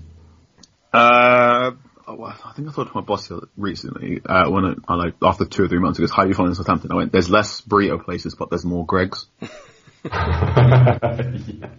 Uh, 0.93 1.71
oh, 2.07 2.23
I 2.23 2.53
think 2.55 2.67
I 2.67 2.71
thought 2.71 2.87
to 2.87 2.95
my 2.95 3.01
boss 3.01 3.31
recently, 3.57 4.21
uh, 4.25 4.49
when 4.49 4.65
I, 4.65 4.73
I 4.87 4.95
like, 4.95 5.15
after 5.21 5.45
two 5.45 5.63
or 5.63 5.67
three 5.67 5.79
months, 5.79 5.97
he 5.97 6.03
goes, 6.03 6.11
how 6.11 6.23
are 6.23 6.27
you 6.27 6.33
finding 6.33 6.55
Southampton? 6.55 6.91
I 6.91 6.95
went, 6.95 7.11
there's 7.11 7.29
less 7.29 7.61
burrito 7.61 8.03
places, 8.03 8.35
but 8.35 8.49
there's 8.49 8.65
more 8.65 8.85
Greggs. 8.85 9.25
yeah. 10.05 11.69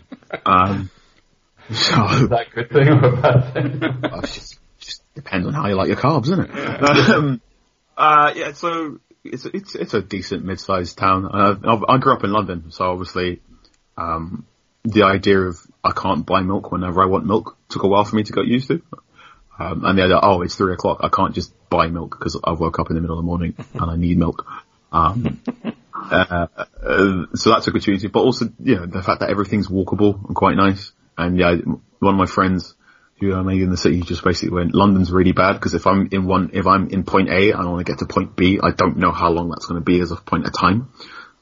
Um, 0.44 0.90
so, 1.70 2.04
Is 2.06 2.28
that 2.28 2.46
a 2.50 2.54
good 2.54 2.70
thing 2.70 2.88
or 2.88 3.04
a 3.04 3.16
bad 3.16 3.52
thing? 3.52 3.80
Well, 4.02 4.20
just, 4.22 4.58
just 4.78 5.02
depends 5.14 5.46
on 5.46 5.54
how 5.54 5.68
you 5.68 5.74
like 5.74 5.88
your 5.88 5.96
carbs, 5.96 6.24
isn't 6.24 6.50
it? 6.50 7.10
Um, 7.10 7.40
uh, 7.96 8.32
yeah, 8.36 8.52
so 8.52 9.00
it's 9.24 9.46
it's 9.46 9.74
it's 9.74 9.94
a 9.94 10.02
decent 10.02 10.44
mid-sized 10.44 10.96
town. 10.96 11.26
Uh, 11.26 11.56
I, 11.64 11.94
I 11.94 11.98
grew 11.98 12.12
up 12.12 12.24
in 12.24 12.30
London, 12.30 12.70
so 12.70 12.90
obviously, 12.90 13.40
um, 13.96 14.46
the 14.84 15.02
idea 15.02 15.40
of 15.40 15.58
I 15.82 15.92
can't 15.92 16.24
buy 16.24 16.42
milk 16.42 16.70
whenever 16.70 17.02
I 17.02 17.06
want 17.06 17.26
milk 17.26 17.56
took 17.68 17.82
a 17.82 17.88
while 17.88 18.04
for 18.04 18.16
me 18.16 18.22
to 18.22 18.32
get 18.32 18.46
used 18.46 18.68
to. 18.68 18.82
Um, 19.58 19.84
and 19.84 19.98
the 19.98 20.04
idea, 20.04 20.20
oh, 20.22 20.42
it's 20.42 20.54
three 20.54 20.74
o'clock, 20.74 21.00
I 21.02 21.08
can't 21.08 21.34
just 21.34 21.52
buy 21.70 21.86
milk 21.86 22.16
because 22.18 22.38
I 22.42 22.52
woke 22.52 22.78
up 22.78 22.90
in 22.90 22.96
the 22.96 23.00
middle 23.00 23.18
of 23.18 23.24
the 23.24 23.26
morning 23.26 23.54
and 23.74 23.90
I 23.90 23.96
need 23.96 24.18
milk. 24.18 24.46
Um, 24.92 25.40
uh, 25.94 26.46
uh, 26.52 27.26
so 27.34 27.50
that's 27.50 27.66
a 27.66 27.70
good 27.70 27.80
opportunity, 27.80 28.08
but 28.08 28.20
also, 28.20 28.52
you 28.62 28.76
know, 28.76 28.86
the 28.86 29.02
fact 29.02 29.20
that 29.20 29.30
everything's 29.30 29.68
walkable 29.68 30.24
and 30.26 30.36
quite 30.36 30.56
nice. 30.56 30.92
And 31.16 31.38
yeah, 31.38 31.54
one 31.54 32.14
of 32.14 32.18
my 32.18 32.26
friends 32.26 32.74
who 33.18 33.34
I 33.34 33.42
made 33.42 33.62
in 33.62 33.70
the 33.70 33.78
city 33.78 34.02
just 34.02 34.22
basically 34.22 34.50
went, 34.50 34.74
London's 34.74 35.10
really 35.10 35.32
bad 35.32 35.54
because 35.54 35.72
if 35.72 35.86
I'm 35.86 36.08
in 36.12 36.26
one, 36.26 36.50
if 36.52 36.66
I'm 36.66 36.90
in 36.90 37.04
point 37.04 37.30
A 37.30 37.52
and 37.52 37.62
I 37.62 37.64
want 37.64 37.86
to 37.86 37.90
get 37.90 38.00
to 38.00 38.06
point 38.06 38.36
B, 38.36 38.60
I 38.62 38.72
don't 38.72 38.98
know 38.98 39.10
how 39.10 39.30
long 39.30 39.48
that's 39.48 39.64
going 39.64 39.80
to 39.80 39.84
be 39.84 40.00
as 40.00 40.12
a 40.12 40.16
point 40.16 40.46
of 40.46 40.52
time 40.52 40.92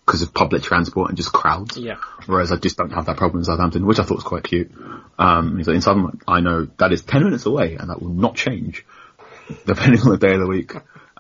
because 0.05 0.23
of 0.23 0.35
public 0.35 0.63
transport 0.63 1.09
and 1.09 1.17
just 1.17 1.33
crowds. 1.33 1.77
Yeah. 1.77 1.97
Whereas 2.27 2.53
I 2.53 2.57
just 2.57 2.77
don't 2.77 2.91
have 2.91 3.07
that 3.07 3.17
problem 3.17 3.41
in 3.41 3.45
Southampton, 3.45 3.87
which 3.87 3.99
I 3.99 4.03
thought 4.03 4.17
was 4.17 4.25
quite 4.25 4.45
cute. 4.45 4.71
Um, 5.19 5.57
he's 5.57 5.67
like, 5.67 5.77
in 5.77 5.81
Southampton, 5.81 6.21
I 6.29 6.41
know 6.41 6.69
that 6.79 6.93
is 6.93 7.03
10 7.03 7.25
minutes 7.25 7.47
away 7.47 7.77
and 7.77 7.91
that 7.91 8.03
will 8.03 8.11
not 8.11 8.35
change 8.37 8.85
depending 9.67 10.01
on 10.01 10.11
the 10.11 10.19
day 10.19 10.35
of 10.35 10.41
the 10.41 10.47
week. 10.47 10.73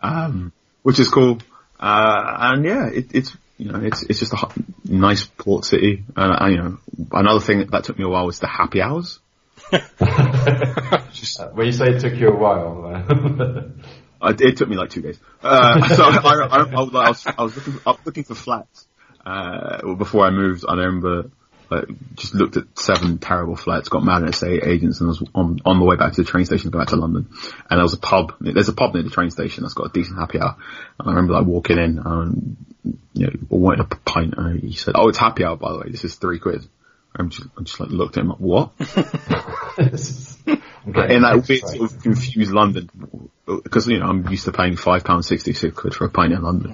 Um, 0.02 0.52
which 0.82 0.98
is 0.98 1.08
cool. 1.08 1.38
Uh, 1.80 2.36
and 2.38 2.64
yeah, 2.64 2.88
it, 2.88 3.14
it's, 3.14 3.36
you 3.56 3.72
know, 3.72 3.80
it's, 3.80 4.02
it's 4.02 4.18
just 4.18 4.32
a 4.34 4.36
hu- 4.36 4.64
nice 4.84 5.24
port 5.24 5.64
city. 5.64 6.04
And, 6.14 6.42
uh, 6.42 6.46
you 6.48 6.56
know, 6.58 6.78
another 7.12 7.40
thing 7.40 7.66
that 7.66 7.84
took 7.84 7.98
me 7.98 8.04
a 8.04 8.08
while 8.08 8.26
was 8.26 8.38
the 8.38 8.46
happy 8.46 8.82
hours. 8.82 9.18
Uh, 11.36 11.48
when 11.48 11.66
you 11.66 11.72
say 11.72 11.86
it 11.86 12.00
took 12.00 12.14
you 12.14 12.28
a 12.28 12.36
while, 12.36 12.86
uh, 12.86 13.02
I, 13.12 13.64
it 14.26 14.56
took 14.56 14.68
me 14.68 14.76
like 14.76 14.90
two 14.90 15.02
days. 15.02 15.18
Uh, 15.42 15.88
so 15.94 16.04
I, 16.04 16.16
I, 16.16 16.46
I, 16.46 16.62
I, 16.62 17.08
was, 17.08 17.26
I 17.26 17.42
was 17.42 17.56
looking, 17.56 17.80
I 17.86 17.90
was 17.90 18.00
looking 18.04 18.24
for 18.24 18.34
flats 18.34 18.86
uh, 19.24 19.94
before 19.94 20.26
I 20.26 20.30
moved. 20.30 20.64
I 20.68 20.74
remember 20.74 21.30
like, 21.70 22.14
just 22.14 22.34
looked 22.34 22.56
at 22.56 22.78
seven 22.78 23.18
terrible 23.18 23.56
flats, 23.56 23.88
got 23.88 24.04
mad 24.04 24.22
at 24.22 24.30
estate 24.30 24.64
agents, 24.64 25.00
and 25.00 25.08
was 25.08 25.22
on 25.34 25.60
on 25.64 25.78
the 25.78 25.84
way 25.84 25.96
back 25.96 26.12
to 26.12 26.22
the 26.22 26.28
train 26.28 26.44
station 26.44 26.70
to 26.70 26.70
go 26.70 26.78
back 26.78 26.88
to 26.88 26.96
London. 26.96 27.28
And 27.70 27.78
there 27.78 27.82
was 27.82 27.94
a 27.94 27.98
pub. 27.98 28.34
There's 28.40 28.68
a 28.68 28.74
pub 28.74 28.94
near 28.94 29.02
the 29.02 29.10
train 29.10 29.30
station 29.30 29.62
that's 29.62 29.74
got 29.74 29.86
a 29.86 29.92
decent 29.92 30.18
happy 30.18 30.40
hour. 30.40 30.56
And 30.98 31.08
I 31.08 31.10
remember 31.10 31.34
like 31.34 31.46
walking 31.46 31.78
in, 31.78 31.98
and 31.98 32.56
you 33.14 33.26
know, 33.26 33.32
wanted 33.48 33.80
a 33.80 33.96
pint, 33.96 34.34
and 34.36 34.60
he 34.60 34.72
said, 34.72 34.94
"Oh, 34.96 35.08
it's 35.08 35.18
happy 35.18 35.44
hour 35.44 35.56
by 35.56 35.72
the 35.72 35.78
way. 35.78 35.90
This 35.90 36.04
is 36.04 36.16
three 36.16 36.38
quid." 36.38 36.68
I'm 37.16 37.30
just, 37.30 37.46
I 37.56 37.62
just 37.62 37.78
like 37.80 37.90
looked 37.90 38.16
at 38.16 38.22
him 38.22 38.30
like, 38.30 38.38
"What?" 38.38 38.72
in 40.86 41.22
that 41.22 41.44
bit 41.46 41.66
sort 41.66 41.92
of 41.92 42.02
confused 42.02 42.52
London 42.52 42.90
because 43.46 43.86
you 43.86 43.98
know 43.98 44.06
I'm 44.06 44.28
used 44.28 44.44
to 44.46 44.52
paying 44.52 44.76
five 44.76 45.04
pounds 45.04 45.28
sixty 45.28 45.52
six 45.52 45.76
quid 45.76 45.94
for 45.94 46.06
a 46.06 46.10
pint 46.10 46.32
in 46.32 46.42
London. 46.42 46.72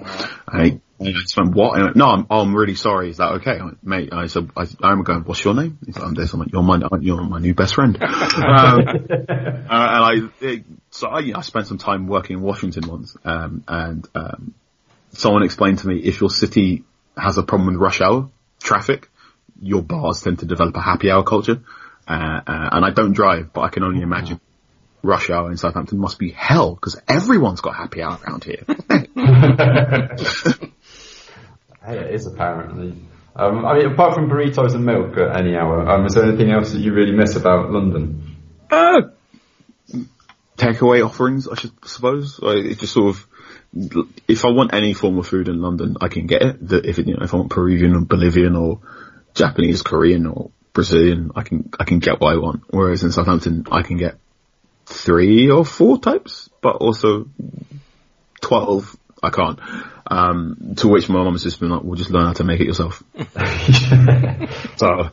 And 0.48 0.62
I, 0.62 0.80
I 1.04 1.12
just 1.12 1.36
went, 1.36 1.54
what? 1.54 1.74
And 1.74 1.82
I 1.82 1.84
went, 1.86 1.96
no, 1.96 2.06
I'm, 2.08 2.26
oh, 2.30 2.40
I'm 2.40 2.54
really 2.54 2.74
sorry. 2.74 3.10
Is 3.10 3.18
that 3.18 3.32
okay, 3.34 3.58
I 3.58 3.64
went, 3.64 3.84
mate? 3.86 4.12
I 4.12 4.26
said, 4.26 4.50
I, 4.56 4.66
I'm 4.82 5.02
going. 5.02 5.24
What's 5.24 5.44
your 5.44 5.54
name? 5.54 5.78
He's 5.84 5.96
like, 5.96 6.06
I'm 6.06 6.14
this. 6.14 6.32
I'm 6.32 6.40
like, 6.40 6.52
you're 6.52 6.62
my 6.62 6.80
you're 7.00 7.20
my 7.22 7.38
new 7.38 7.54
best 7.54 7.74
friend. 7.74 7.96
um, 8.02 8.08
uh, 8.08 8.82
and 9.18 9.68
I 9.70 10.14
it, 10.40 10.64
so 10.90 11.08
I, 11.08 11.20
you 11.20 11.32
know, 11.32 11.38
I 11.38 11.42
spent 11.42 11.66
some 11.66 11.78
time 11.78 12.06
working 12.06 12.38
in 12.38 12.42
Washington 12.42 12.88
once, 12.88 13.16
um, 13.24 13.64
and 13.68 14.08
um, 14.14 14.54
someone 15.12 15.42
explained 15.42 15.80
to 15.80 15.88
me 15.88 15.98
if 15.98 16.20
your 16.20 16.30
city 16.30 16.84
has 17.16 17.36
a 17.38 17.42
problem 17.42 17.68
with 17.68 17.76
rush 17.76 18.00
hour 18.00 18.30
traffic, 18.62 19.10
your 19.60 19.82
bars 19.82 20.22
tend 20.22 20.40
to 20.40 20.46
develop 20.46 20.76
a 20.76 20.80
happy 20.80 21.10
hour 21.10 21.22
culture. 21.22 21.62
Uh, 22.08 22.40
uh, 22.46 22.68
and 22.72 22.84
I 22.84 22.90
don't 22.90 23.12
drive, 23.12 23.52
but 23.52 23.60
I 23.62 23.68
can 23.68 23.84
only 23.84 24.02
imagine 24.02 24.40
rush 25.02 25.30
hour 25.30 25.50
in 25.50 25.56
Southampton 25.56 25.98
must 25.98 26.18
be 26.18 26.30
hell 26.30 26.74
because 26.74 27.00
everyone's 27.08 27.60
got 27.60 27.74
happy 27.74 28.02
hour 28.02 28.18
around 28.26 28.44
here. 28.44 28.64
hey, 31.84 31.98
it 31.98 32.14
is 32.14 32.26
apparently. 32.26 32.94
Um, 33.36 33.64
I 33.64 33.78
mean, 33.78 33.92
apart 33.92 34.14
from 34.14 34.28
burritos 34.28 34.74
and 34.74 34.84
milk 34.84 35.16
at 35.16 35.40
any 35.40 35.56
hour, 35.56 35.88
um, 35.88 36.04
is 36.04 36.14
there 36.14 36.24
anything 36.24 36.50
else 36.50 36.72
that 36.72 36.80
you 36.80 36.92
really 36.92 37.12
miss 37.12 37.36
about 37.36 37.70
London? 37.70 38.36
Uh, 38.70 39.02
takeaway 40.56 41.04
offerings, 41.04 41.48
I 41.48 41.54
should 41.54 41.72
suppose. 41.86 42.40
Like, 42.40 42.58
it 42.58 42.78
just 42.78 42.92
sort 42.92 43.16
of, 43.16 43.26
if 44.26 44.44
I 44.44 44.50
want 44.50 44.74
any 44.74 44.94
form 44.94 45.18
of 45.18 45.26
food 45.26 45.48
in 45.48 45.62
London, 45.62 45.96
I 46.00 46.08
can 46.08 46.26
get 46.26 46.42
it. 46.42 46.56
If 46.60 46.98
it, 46.98 47.06
you 47.06 47.14
know, 47.14 47.22
if 47.22 47.32
I 47.32 47.36
want 47.36 47.50
Peruvian 47.50 47.94
or 47.94 48.00
Bolivian 48.00 48.56
or 48.56 48.80
Japanese, 49.34 49.82
Korean 49.82 50.26
or 50.26 50.50
Brazilian, 50.72 51.32
I 51.34 51.42
can 51.42 51.70
I 51.78 51.84
can 51.84 51.98
get 51.98 52.20
what 52.20 52.32
I 52.32 52.36
want. 52.36 52.62
Whereas 52.68 53.02
in 53.02 53.12
Southampton, 53.12 53.66
I 53.70 53.82
can 53.82 53.96
get 53.96 54.16
three 54.86 55.50
or 55.50 55.64
four 55.64 55.98
types, 55.98 56.50
but 56.60 56.76
also 56.76 57.28
twelve. 58.40 58.96
I 59.22 59.28
can't. 59.30 59.58
Um, 60.06 60.74
to 60.78 60.88
which 60.88 61.08
my 61.10 61.22
mum 61.22 61.34
has 61.34 61.42
just 61.42 61.60
been 61.60 61.68
like, 61.68 61.82
"We'll 61.82 61.96
just 61.96 62.10
learn 62.10 62.26
how 62.26 62.32
to 62.34 62.44
make 62.44 62.60
it 62.60 62.66
yourself." 62.66 63.02
so 64.76 65.10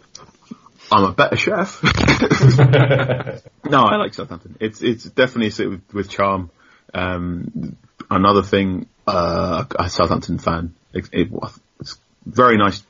I'm 0.92 1.04
a 1.04 1.12
better 1.12 1.36
chef. 1.36 1.84
no, 3.66 3.80
I 3.84 3.98
like 3.98 4.14
Southampton. 4.14 4.58
It's 4.60 4.82
it's 4.82 5.04
definitely 5.04 5.50
sit 5.50 5.70
with, 5.70 5.94
with 5.94 6.10
charm. 6.10 6.50
Um, 6.94 7.76
another 8.10 8.44
thing, 8.44 8.88
uh, 9.06 9.66
a 9.78 9.90
Southampton 9.90 10.40
fan. 10.40 10.76
It, 10.94 11.10
it, 11.12 11.30
it's 11.82 11.98
very 12.26 12.58
nice 12.58 12.82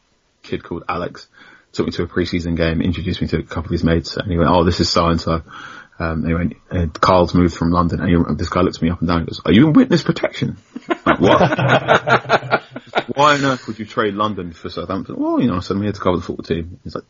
kid 0.48 0.64
called 0.64 0.84
Alex 0.88 1.28
took 1.74 1.86
me 1.86 1.92
to 1.94 2.04
a 2.04 2.08
preseason 2.08 2.56
game, 2.56 2.82
introduced 2.82 3.22
me 3.22 3.28
to 3.28 3.38
a 3.38 3.44
couple 3.44 3.66
of 3.66 3.72
his 3.72 3.84
mates, 3.84 4.18
and 4.18 4.32
he 4.32 4.38
went, 4.38 4.50
"Oh, 4.50 4.64
this 4.64 4.80
is 4.80 4.90
so 4.90 5.08
and 5.08 5.22
so." 5.22 5.44
Um, 6.00 6.22
went, 6.24 6.54
uh, 6.70 6.86
Carl's 7.00 7.34
moved 7.34 7.56
from 7.56 7.72
London, 7.72 8.00
and 8.02 8.10
he, 8.10 8.36
this 8.36 8.50
guy 8.50 8.62
looks 8.62 8.82
me 8.82 8.90
up 8.92 9.00
and 9.00 9.08
down 9.08 9.20
and 9.20 9.28
goes, 9.28 9.42
"Are 9.46 9.52
you 9.52 9.68
in 9.68 9.74
witness 9.74 10.04
protection?" 10.04 10.58
like, 11.06 11.20
what? 11.20 11.42
Why 13.16 13.34
on 13.34 13.46
earth 13.46 13.68
would 13.68 13.80
you 13.80 13.86
trade 13.86 14.14
London 14.14 14.54
for 14.54 14.70
Southampton? 14.70 15.16
Well, 15.18 15.40
you 15.40 15.48
know, 15.48 15.60
said 15.60 15.76
I'm 15.76 15.84
here 15.84 15.92
to 15.92 16.00
cover 16.00 16.18
the 16.18 16.24
football 16.24 16.44
team. 16.44 16.80
He's 16.84 16.94
like, 16.94 17.06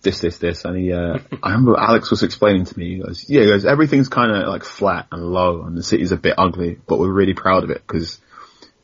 this, 0.00 0.20
this, 0.20 0.38
this, 0.38 0.64
and 0.64 0.76
he, 0.76 0.92
uh, 0.92 1.18
I 1.42 1.50
remember 1.50 1.78
Alex 1.78 2.10
was 2.10 2.22
explaining 2.22 2.64
to 2.66 2.78
me, 2.78 2.96
he 2.96 3.02
goes, 3.02 3.28
yeah, 3.28 3.40
he 3.42 3.46
goes, 3.46 3.66
everything's 3.66 4.08
kind 4.08 4.30
of 4.30 4.48
like 4.48 4.64
flat 4.64 5.06
and 5.12 5.22
low, 5.22 5.62
and 5.62 5.76
the 5.76 5.82
city's 5.82 6.12
a 6.12 6.16
bit 6.16 6.34
ugly, 6.38 6.78
but 6.86 6.98
we're 6.98 7.12
really 7.12 7.34
proud 7.34 7.64
of 7.64 7.70
it 7.70 7.82
because 7.86 8.20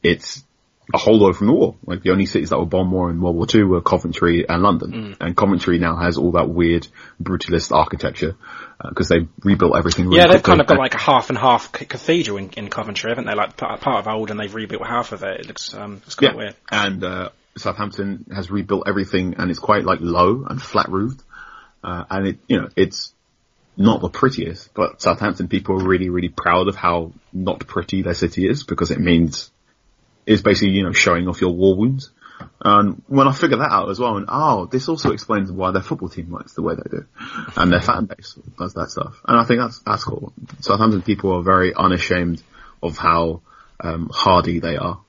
it's 0.03 0.45
a 0.93 0.99
whole 0.99 1.19
lot 1.19 1.35
from 1.35 1.47
the 1.47 1.53
war. 1.53 1.77
Like 1.87 2.03
the 2.03 2.11
only 2.11 2.27
cities 2.27 2.51
that 2.51 2.59
were 2.59 2.67
bombed 2.67 2.91
more 2.91 3.11
in 3.11 3.21
World 3.21 3.37
War 3.37 3.47
II 3.53 3.65
were 3.65 3.81
Coventry 3.81 4.47
and 4.49 4.63
London. 4.63 4.93
Mm. 4.93 5.17
And 5.21 5.37
Coventry 5.37 5.79
now 5.79 5.97
has 5.97 6.19
all 6.19 6.33
that 6.33 6.49
weird 6.49 6.87
brutalist 7.23 7.73
architecture 7.73 8.37
because 8.87 9.11
uh, 9.11 9.15
they 9.15 9.29
rebuilt 9.43 9.77
everything. 9.77 10.07
Really 10.07 10.19
yeah, 10.19 10.25
they've 10.25 10.43
quickly. 10.43 10.51
kind 10.51 10.61
of 10.61 10.67
got 10.67 10.79
like 10.79 10.95
a 10.95 10.99
half 10.99 11.31
and 11.31 11.39
half 11.39 11.77
c- 11.77 11.87
cathedral 11.87 12.37
in, 12.37 12.51
in 12.51 12.69
Coventry, 12.69 13.11
haven't 13.11 13.27
they? 13.27 13.35
Like 13.35 13.57
part, 13.57 13.81
part 13.81 14.07
of 14.07 14.13
old, 14.13 14.31
and 14.31 14.39
they've 14.39 14.55
rebuilt 14.55 14.87
half 14.87 15.13
of 15.13 15.23
it. 15.23 15.41
It 15.41 15.47
looks 15.47 15.73
um, 15.73 16.03
it's 16.05 16.17
quite 16.17 16.33
yeah. 16.33 16.37
weird. 16.37 16.57
And 16.71 17.05
uh, 17.05 17.29
Southampton 17.57 18.27
has 18.35 18.51
rebuilt 18.51 18.85
everything, 18.87 19.37
and 19.39 19.51
it's 19.51 19.61
quite 19.61 19.85
like 19.85 20.01
low 20.03 20.45
and 20.49 20.61
flat 20.61 20.89
roofed. 20.91 21.23
Uh, 21.83 22.05
and 22.11 22.27
it, 22.29 22.39
you 22.49 22.61
know, 22.61 22.69
it's 22.77 23.15
not 23.77 24.01
the 24.01 24.09
prettiest, 24.09 24.73
but 24.75 25.03
Southampton 25.03 25.49
people 25.49 25.81
are 25.81 25.87
really, 25.87 26.09
really 26.09 26.29
proud 26.29 26.69
of 26.69 26.77
how 26.77 27.13
not 27.33 27.67
pretty 27.67 28.03
their 28.03 28.15
city 28.15 28.49
is 28.49 28.65
because 28.65 28.91
it 28.91 29.01
means 29.01 29.51
is 30.27 30.43
basically, 30.43 30.71
you 30.71 30.83
know, 30.83 30.93
showing 30.93 31.29
off 31.29 31.41
your 31.41 31.53
war 31.53 31.77
wounds. 31.77 32.11
And 32.61 33.03
when 33.07 33.29
I 33.29 33.33
figured 33.33 33.61
that 33.61 33.71
out 33.71 33.91
as 33.91 33.99
well, 33.99 34.17
and 34.17 34.27
oh, 34.29 34.67
this 34.67 34.89
also 34.89 35.13
explains 35.13 35.53
why 35.53 35.71
their 35.71 35.83
football 35.83 36.09
team 36.09 36.31
works 36.31 36.55
the 36.55 36.63
way 36.63 36.75
they 36.75 36.91
do, 36.91 37.07
and 37.57 37.73
their 37.73 37.81
fan 37.81 38.07
base 38.07 38.39
does 38.59 38.75
that 38.75 38.91
stuff. 38.91 39.21
And 39.27 39.39
I 39.39 39.45
think 39.45 39.61
that's 39.61 39.81
that's 39.81 40.05
cool. 40.05 40.33
Southampton 40.61 41.03
people 41.03 41.33
are 41.33 41.43
very 41.43 41.75
unashamed 41.75 42.43
of 42.83 42.97
how 42.97 43.43
um, 43.81 44.11
hardy 44.13 44.61
they 44.61 44.77
are, 44.77 45.01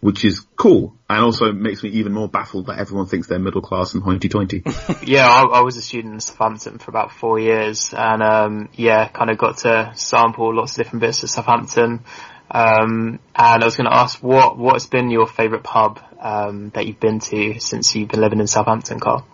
which 0.00 0.24
is 0.24 0.40
cool, 0.56 0.96
and 1.08 1.24
also 1.24 1.52
makes 1.52 1.82
me 1.82 1.90
even 1.90 2.12
more 2.12 2.28
baffled 2.28 2.66
that 2.66 2.78
everyone 2.78 3.06
thinks 3.06 3.26
they're 3.26 3.38
middle 3.38 3.62
class 3.62 3.94
and 3.94 4.02
hoity-toity. 4.02 4.62
yeah, 5.04 5.28
I, 5.28 5.42
I, 5.42 5.60
was 5.60 5.76
a 5.76 5.82
student 5.82 6.14
in 6.14 6.20
Southampton 6.20 6.78
for 6.78 6.90
about 6.90 7.12
four 7.12 7.38
years, 7.38 7.92
and 7.92 8.22
um, 8.22 8.68
yeah, 8.74 9.08
kind 9.08 9.30
of 9.30 9.38
got 9.38 9.58
to 9.58 9.92
sample 9.94 10.54
lots 10.54 10.72
of 10.72 10.84
different 10.84 11.00
bits 11.00 11.22
of 11.22 11.30
Southampton. 11.30 12.04
Um, 12.52 13.18
and 13.34 13.62
I 13.62 13.64
was 13.64 13.76
going 13.78 13.88
to 13.88 13.94
ask 13.94 14.22
what 14.22 14.58
what's 14.58 14.86
been 14.86 15.10
your 15.10 15.26
favourite 15.26 15.64
pub 15.64 16.00
um, 16.20 16.70
that 16.74 16.86
you've 16.86 17.00
been 17.00 17.18
to 17.20 17.58
since 17.60 17.94
you've 17.94 18.10
been 18.10 18.20
living 18.20 18.40
in 18.40 18.46
Southampton, 18.46 19.00
Carl? 19.00 19.26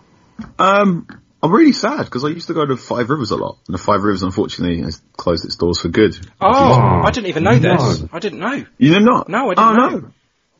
Um, 0.57 1.05
I'm 1.43 1.51
really 1.51 1.73
sad 1.73 2.05
because 2.05 2.23
I 2.23 2.29
used 2.29 2.47
to 2.47 2.53
go 2.53 2.65
to 2.65 2.77
Five 2.77 3.09
Rivers 3.09 3.31
a 3.31 3.35
lot, 3.35 3.57
and 3.67 3.73
the 3.73 3.77
Five 3.77 4.03
Rivers 4.03 4.23
unfortunately 4.23 4.81
has 4.83 5.01
closed 5.17 5.43
its 5.43 5.57
doors 5.57 5.81
for 5.81 5.89
good. 5.89 6.17
Oh, 6.39 7.01
I 7.03 7.11
didn't 7.11 7.27
even 7.27 7.43
know 7.43 7.57
no. 7.57 7.77
this. 7.77 8.05
I 8.13 8.19
didn't 8.19 8.39
know. 8.39 8.65
You 8.77 8.93
did 8.93 9.03
not? 9.03 9.27
No, 9.27 9.51
I 9.51 9.53
didn't 9.53 9.67
oh, 9.67 9.73
know. 9.73 9.97
No. 9.97 10.11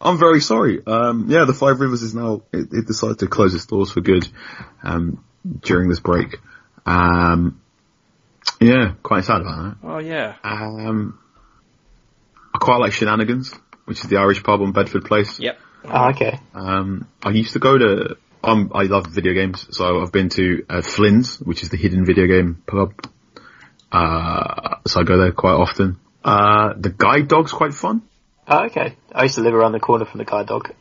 I'm 0.01 0.17
very 0.17 0.41
sorry. 0.41 0.85
Um, 0.85 1.27
yeah, 1.29 1.45
the 1.45 1.53
Five 1.53 1.79
Rivers 1.79 2.03
is 2.03 2.13
now 2.13 2.43
it, 2.51 2.67
it, 2.71 2.87
decided 2.87 3.19
to 3.19 3.27
close 3.27 3.55
its 3.55 3.65
doors 3.65 3.91
for 3.91 4.01
good 4.01 4.27
um, 4.83 5.23
during 5.61 5.89
this 5.89 5.99
break. 6.01 6.37
Um, 6.85 7.61
yeah, 8.59 8.93
quite 9.01 9.23
sad 9.23 9.41
about 9.41 9.63
that. 9.63 9.87
Oh 9.87 9.99
yeah. 9.99 10.35
I 12.59 12.65
quite 12.65 12.77
like 12.81 12.91
Shenanigans, 12.91 13.53
which 13.85 14.03
is 14.03 14.09
the 14.09 14.17
Irish 14.17 14.43
pub 14.43 14.61
on 14.61 14.73
Bedford 14.73 15.05
Place. 15.05 15.39
Yep. 15.39 15.57
Oh, 15.85 16.09
okay. 16.09 16.39
Um, 16.53 17.07
I 17.23 17.29
used 17.29 17.53
to 17.53 17.59
go 17.59 17.77
to. 17.77 18.17
Um, 18.43 18.71
I 18.75 18.83
love 18.83 19.07
video 19.07 19.33
games, 19.33 19.65
so 19.71 20.01
I've 20.01 20.11
been 20.11 20.27
to 20.29 20.65
uh, 20.69 20.81
Flynn's, 20.81 21.39
which 21.39 21.63
is 21.63 21.69
the 21.69 21.77
hidden 21.77 22.05
video 22.05 22.27
game 22.27 22.61
pub. 22.67 22.93
Uh, 23.91 24.75
so 24.85 24.99
I 24.99 25.03
go 25.03 25.17
there 25.17 25.31
quite 25.31 25.53
often. 25.53 25.99
Uh, 26.23 26.73
the 26.77 26.89
Guide 26.89 27.29
Dog's 27.29 27.53
quite 27.53 27.73
fun. 27.73 28.01
Oh, 28.45 28.65
okay. 28.65 28.97
I 29.13 29.23
used 29.23 29.35
to 29.35 29.41
live 29.41 29.53
around 29.53 29.71
the 29.71 29.79
corner 29.79 30.03
from 30.03 30.17
the 30.17 30.25
Guide 30.25 30.47
Dog. 30.47 30.73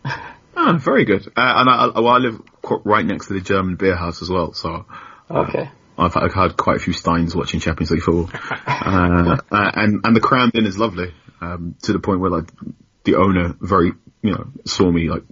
oh, 0.56 0.78
very 0.80 1.04
good. 1.04 1.28
Uh, 1.28 1.30
and 1.36 1.70
I, 1.70 1.86
I, 1.94 2.00
well, 2.00 2.14
I 2.14 2.18
live 2.18 2.40
right 2.84 3.06
next 3.06 3.28
to 3.28 3.34
the 3.34 3.40
German 3.40 3.76
beer 3.76 3.94
house 3.94 4.20
as 4.20 4.28
well, 4.28 4.52
so. 4.52 4.84
Okay. 5.30 5.70
I've, 5.96 6.16
I've 6.16 6.34
had 6.34 6.56
quite 6.56 6.76
a 6.76 6.80
few 6.80 6.92
steins 6.92 7.36
watching 7.36 7.60
Champions 7.60 7.90
League 7.90 8.02
football. 8.02 8.30
uh, 8.66 9.36
and, 9.50 10.00
and 10.04 10.16
the 10.16 10.20
Crown 10.20 10.50
Inn 10.54 10.66
is 10.66 10.78
lovely, 10.78 11.12
um, 11.40 11.76
to 11.82 11.92
the 11.92 11.98
point 11.98 12.20
where 12.20 12.30
like, 12.30 12.50
the 13.04 13.16
owner 13.16 13.54
very, 13.60 13.92
you 14.22 14.32
know, 14.32 14.48
saw 14.64 14.90
me 14.90 15.08
like 15.08 15.22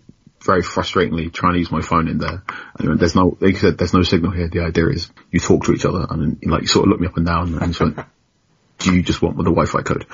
very 0.47 0.63
frustratingly 0.63 1.33
trying 1.33 1.55
to 1.55 1.59
use 1.59 1.71
my 1.71 1.83
phone 1.83 2.09
in 2.09 2.19
there. 2.19 2.43
And 2.79 2.99
there's 2.99 3.15
no, 3.15 3.37
like 3.41 3.59
said, 3.59 3.77
there's 3.77 3.93
no 3.93 4.03
signal 4.03 4.31
here. 4.31 4.49
The 4.49 4.61
idea 4.61 4.89
is 4.89 5.11
you 5.31 5.41
talk 5.41 5.65
to 5.65 5.73
each 5.73 5.85
other 5.85 6.07
and 6.09 6.39
like 6.47 6.63
you 6.63 6.69
sort 6.69 6.87
of 6.87 6.91
look 6.91 7.01
me 7.01 7.09
up 7.09 7.17
and 7.17 7.27
down 7.27 7.59
and 7.59 7.73
just 7.73 7.81
went, 7.81 7.99
do 8.79 8.95
you 8.95 9.03
just 9.03 9.21
want 9.23 9.37
the 9.37 9.45
Wi-Fi 9.45 9.83
code? 9.83 10.07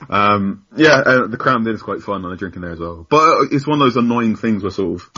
um, 0.10 0.66
yeah, 0.76 0.94
uh, 0.94 1.26
the 1.26 1.36
Crown 1.36 1.66
Inn 1.66 1.74
is 1.74 1.82
quite 1.82 2.00
fun 2.02 2.24
and 2.24 2.32
I 2.32 2.36
drink 2.36 2.56
in 2.56 2.62
there 2.62 2.72
as 2.72 2.80
well. 2.80 3.06
But 3.08 3.52
it's 3.52 3.66
one 3.66 3.80
of 3.80 3.86
those 3.86 3.96
annoying 3.96 4.36
things 4.36 4.62
where 4.62 4.70
sort 4.70 5.00
of, 5.00 5.10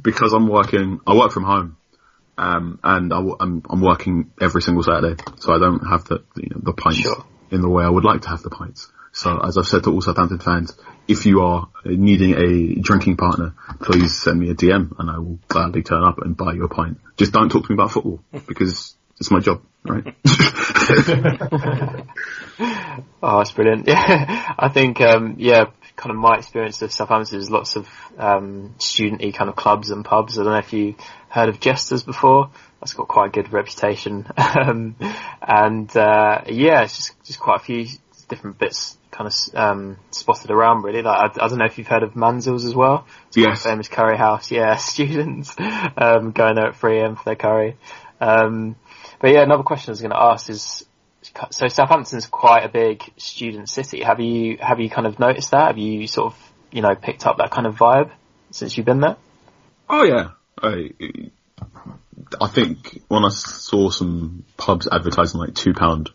because 0.00 0.32
I'm 0.32 0.48
working, 0.48 1.00
I 1.06 1.14
work 1.14 1.32
from 1.32 1.44
home. 1.44 1.76
Um, 2.38 2.78
and 2.82 3.12
I, 3.12 3.18
am 3.18 3.62
I'm 3.68 3.82
working 3.82 4.32
every 4.40 4.62
single 4.62 4.82
Saturday, 4.82 5.22
so 5.40 5.52
I 5.52 5.58
don't 5.58 5.86
have 5.86 6.04
the, 6.04 6.24
you 6.36 6.48
know, 6.48 6.60
the 6.62 6.72
pints 6.72 7.00
sure. 7.00 7.26
In 7.50 7.60
the 7.60 7.68
way 7.68 7.84
I 7.84 7.88
would 7.88 8.04
like 8.04 8.22
to 8.22 8.28
have 8.28 8.42
the 8.42 8.50
pints. 8.50 8.90
So 9.12 9.40
as 9.40 9.58
I've 9.58 9.66
said 9.66 9.84
to 9.84 9.92
all 9.92 10.00
Southampton 10.00 10.38
fans, 10.38 10.76
if 11.08 11.26
you 11.26 11.42
are 11.42 11.68
needing 11.84 12.34
a 12.34 12.80
drinking 12.80 13.16
partner, 13.16 13.54
please 13.80 14.16
send 14.16 14.38
me 14.38 14.50
a 14.50 14.54
DM 14.54 14.98
and 14.98 15.10
I 15.10 15.18
will 15.18 15.38
gladly 15.48 15.82
turn 15.82 16.04
up 16.04 16.18
and 16.18 16.36
buy 16.36 16.52
you 16.52 16.64
a 16.64 16.68
pint. 16.68 17.00
Just 17.16 17.32
don't 17.32 17.50
talk 17.50 17.64
to 17.66 17.72
me 17.72 17.74
about 17.74 17.90
football 17.90 18.20
because 18.46 18.94
it's 19.18 19.30
my 19.30 19.40
job, 19.40 19.62
right? 19.84 20.14
Oh, 23.22 23.38
that's 23.38 23.52
brilliant. 23.52 23.86
Yeah, 23.86 24.54
I 24.58 24.68
think, 24.68 25.00
um, 25.00 25.36
yeah, 25.38 25.66
kind 25.96 26.10
of 26.10 26.16
my 26.16 26.36
experience 26.38 26.80
of 26.82 26.92
Southampton 26.92 27.38
is 27.38 27.50
lots 27.50 27.76
of, 27.76 27.88
um, 28.18 28.74
student-y 28.78 29.30
kind 29.32 29.50
of 29.50 29.56
clubs 29.56 29.90
and 29.90 30.04
pubs. 30.04 30.38
I 30.38 30.44
don't 30.44 30.52
know 30.52 30.58
if 30.58 30.72
you 30.72 30.94
heard 31.28 31.48
of 31.48 31.60
Jesters 31.60 32.02
before. 32.02 32.50
That's 32.80 32.94
got 32.94 33.08
quite 33.08 33.26
a 33.26 33.30
good 33.30 33.52
reputation. 33.52 34.26
um, 34.36 34.96
and, 35.42 35.94
uh, 35.96 36.42
yeah, 36.46 36.82
it's 36.82 36.96
just, 36.96 37.24
just 37.24 37.40
quite 37.40 37.60
a 37.60 37.64
few 37.64 37.86
different 38.28 38.58
bits 38.58 38.96
kind 39.10 39.26
of, 39.28 39.54
um, 39.54 39.96
spotted 40.12 40.50
around 40.50 40.82
really. 40.82 41.02
Like, 41.02 41.38
I, 41.38 41.44
I 41.44 41.48
don't 41.48 41.58
know 41.58 41.66
if 41.66 41.76
you've 41.78 41.86
heard 41.86 42.02
of 42.02 42.14
Manzils 42.14 42.64
as 42.64 42.74
well. 42.74 43.06
It's 43.28 43.36
Yes. 43.36 43.64
famous 43.64 43.88
curry 43.88 44.16
house. 44.16 44.50
Yeah, 44.50 44.76
students, 44.76 45.54
um, 45.58 46.32
going 46.32 46.54
there 46.54 46.68
at 46.68 46.74
3am 46.74 47.18
for 47.18 47.24
their 47.24 47.36
curry. 47.36 47.76
Um, 48.20 48.76
but 49.20 49.30
yeah, 49.32 49.42
another 49.42 49.62
question 49.62 49.90
I 49.90 49.92
was 49.92 50.00
going 50.00 50.12
to 50.12 50.22
ask 50.22 50.48
is, 50.48 50.84
so 51.50 51.68
Southampton's 51.68 52.26
quite 52.26 52.64
a 52.64 52.68
big 52.68 53.02
student 53.18 53.68
city. 53.68 54.02
Have 54.02 54.20
you 54.20 54.56
have 54.60 54.80
you 54.80 54.88
kind 54.88 55.06
of 55.06 55.18
noticed 55.18 55.50
that? 55.52 55.68
Have 55.68 55.78
you 55.78 56.06
sort 56.06 56.32
of 56.32 56.52
you 56.72 56.82
know 56.82 56.94
picked 56.94 57.26
up 57.26 57.36
that 57.38 57.50
kind 57.50 57.66
of 57.66 57.76
vibe 57.76 58.10
since 58.50 58.76
you've 58.76 58.86
been 58.86 59.00
there? 59.00 59.16
Oh 59.88 60.02
yeah. 60.04 60.30
I, 60.62 60.90
I 62.40 62.48
think 62.48 63.02
when 63.08 63.24
I 63.24 63.28
saw 63.30 63.90
some 63.90 64.44
pubs 64.56 64.88
advertising 64.90 65.40
like 65.40 65.54
two 65.54 65.72
pound 65.72 66.10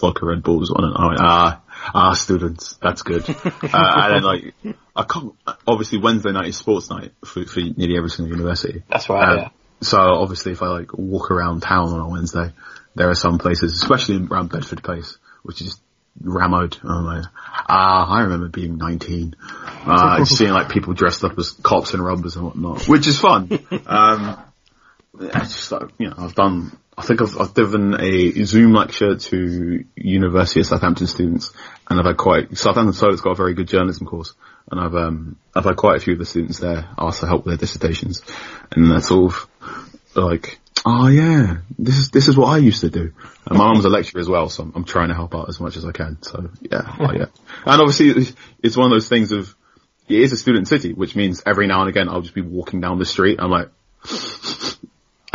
vodka 0.00 0.26
Red 0.26 0.42
Bulls 0.42 0.70
on 0.70 0.84
it, 0.84 0.94
I 0.96 1.06
went, 1.06 1.20
ah, 1.20 1.62
ah, 1.94 2.12
students, 2.14 2.76
that's 2.82 3.02
good. 3.02 3.28
uh, 3.28 3.44
and 3.72 4.14
then 4.14 4.22
like, 4.22 4.54
I 4.94 5.04
can't, 5.04 5.32
obviously 5.66 5.98
Wednesday 5.98 6.32
night 6.32 6.46
is 6.46 6.56
sports 6.56 6.90
night 6.90 7.12
for, 7.24 7.44
for 7.44 7.60
nearly 7.60 7.96
every 7.96 8.10
single 8.10 8.36
university. 8.36 8.82
That's 8.88 9.08
right. 9.08 9.28
Um, 9.28 9.38
yeah. 9.38 9.48
So 9.82 9.98
obviously 9.98 10.52
if 10.52 10.62
I 10.62 10.68
like 10.68 10.92
walk 10.94 11.30
around 11.30 11.62
town 11.62 11.88
on 11.88 12.00
a 12.00 12.08
Wednesday, 12.08 12.52
there 12.94 13.10
are 13.10 13.14
some 13.14 13.38
places, 13.38 13.74
especially 13.74 14.26
around 14.26 14.50
Bedford 14.50 14.82
Place, 14.82 15.18
which 15.42 15.60
is 15.60 15.78
rammed. 16.20 16.78
I'm 16.82 17.04
like, 17.04 17.24
ah, 17.68 18.10
I 18.10 18.22
remember 18.22 18.48
being 18.48 18.78
19, 18.78 19.36
uh, 19.86 20.24
seeing 20.24 20.52
like 20.52 20.70
people 20.70 20.94
dressed 20.94 21.24
up 21.24 21.38
as 21.38 21.50
cops 21.50 21.92
and 21.94 22.02
robbers 22.02 22.36
and 22.36 22.46
whatnot, 22.46 22.88
which 22.88 23.06
is 23.06 23.18
fun. 23.18 23.50
Um, 23.86 24.42
it's 25.20 25.68
just 25.68 25.72
you 25.98 26.08
know, 26.08 26.14
I've 26.18 26.34
done, 26.34 26.76
I 26.96 27.02
think 27.02 27.22
I've, 27.22 27.38
I've 27.38 27.54
given 27.54 28.00
a 28.00 28.44
Zoom 28.44 28.72
lecture 28.72 29.16
to 29.16 29.84
University 29.94 30.60
of 30.60 30.66
Southampton 30.66 31.06
students 31.06 31.52
and 31.88 31.98
I've 31.98 32.06
had 32.06 32.16
quite, 32.16 32.56
Southampton 32.56 32.94
Solent's 32.94 33.20
got 33.20 33.30
a 33.30 33.34
very 33.34 33.54
good 33.54 33.68
journalism 33.68 34.06
course 34.06 34.34
and 34.70 34.80
I've, 34.80 34.94
um, 34.94 35.36
I've 35.54 35.64
had 35.64 35.76
quite 35.76 35.96
a 35.96 36.00
few 36.00 36.14
of 36.14 36.18
the 36.18 36.26
students 36.26 36.58
there 36.58 36.88
ask 36.98 37.20
to 37.20 37.26
help 37.26 37.44
with 37.44 37.52
their 37.52 37.58
dissertations 37.58 38.22
and 38.72 38.90
that's 38.90 39.10
of 39.10 39.48
like, 40.14 40.58
oh 40.84 41.08
yeah, 41.08 41.58
this 41.78 41.98
is, 41.98 42.10
this 42.10 42.28
is 42.28 42.36
what 42.36 42.48
I 42.48 42.58
used 42.58 42.80
to 42.80 42.90
do. 42.90 43.12
And 43.46 43.58
my 43.58 43.66
mum's 43.66 43.84
a 43.84 43.88
lecturer 43.88 44.20
as 44.20 44.28
well, 44.28 44.48
so 44.48 44.62
I'm, 44.64 44.72
I'm 44.76 44.84
trying 44.84 45.08
to 45.08 45.14
help 45.14 45.34
out 45.34 45.48
as 45.48 45.60
much 45.60 45.76
as 45.76 45.84
I 45.84 45.92
can. 45.92 46.22
So 46.22 46.50
yeah, 46.60 46.96
oh, 46.98 47.12
yeah. 47.12 47.26
And 47.64 47.80
obviously 47.80 48.34
it's 48.62 48.76
one 48.76 48.86
of 48.86 48.92
those 48.92 49.08
things 49.08 49.32
of, 49.32 49.54
it 50.08 50.20
is 50.20 50.32
a 50.32 50.36
student 50.36 50.68
city, 50.68 50.92
which 50.92 51.16
means 51.16 51.42
every 51.44 51.66
now 51.66 51.80
and 51.80 51.88
again 51.88 52.08
I'll 52.08 52.22
just 52.22 52.34
be 52.34 52.40
walking 52.40 52.80
down 52.80 52.98
the 52.98 53.04
street. 53.04 53.40
I'm 53.40 53.50
like, 53.50 53.70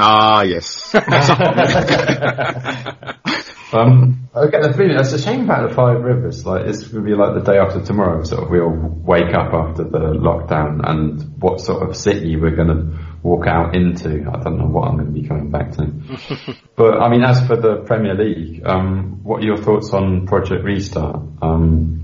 ah, 0.01 0.41
yes. 0.41 0.93
Um, 3.73 4.29
I 4.35 4.47
get 4.47 4.63
the 4.63 4.73
feeling 4.73 4.97
it's 4.97 5.13
a 5.13 5.21
shame 5.21 5.45
about 5.45 5.69
the 5.69 5.75
Five 5.75 6.01
Rivers. 6.01 6.45
Like 6.45 6.65
it's 6.65 6.87
going 6.87 7.05
to 7.05 7.09
be 7.09 7.15
like 7.15 7.35
the 7.35 7.51
day 7.51 7.57
after 7.57 7.81
tomorrow. 7.81 8.23
Sort 8.23 8.43
of, 8.43 8.49
we 8.49 8.59
all 8.59 8.71
wake 8.71 9.33
up 9.33 9.53
after 9.53 9.83
the 9.83 10.13
lockdown, 10.19 10.81
and 10.83 11.41
what 11.41 11.61
sort 11.61 11.87
of 11.87 11.95
city 11.95 12.35
we're 12.35 12.55
going 12.55 12.67
to 12.67 12.99
walk 13.23 13.47
out 13.47 13.75
into. 13.75 14.29
I 14.29 14.43
don't 14.43 14.57
know 14.57 14.67
what 14.67 14.89
I'm 14.89 14.97
going 14.97 15.13
to 15.13 15.21
be 15.21 15.27
coming 15.27 15.51
back 15.51 15.71
to. 15.73 16.55
but 16.75 17.01
I 17.01 17.09
mean, 17.09 17.23
as 17.23 17.45
for 17.47 17.55
the 17.55 17.77
Premier 17.85 18.13
League, 18.13 18.65
um, 18.65 19.23
what 19.23 19.41
are 19.41 19.45
your 19.45 19.57
thoughts 19.57 19.93
on 19.93 20.27
Project 20.27 20.65
Restart? 20.65 21.21
Um, 21.41 21.97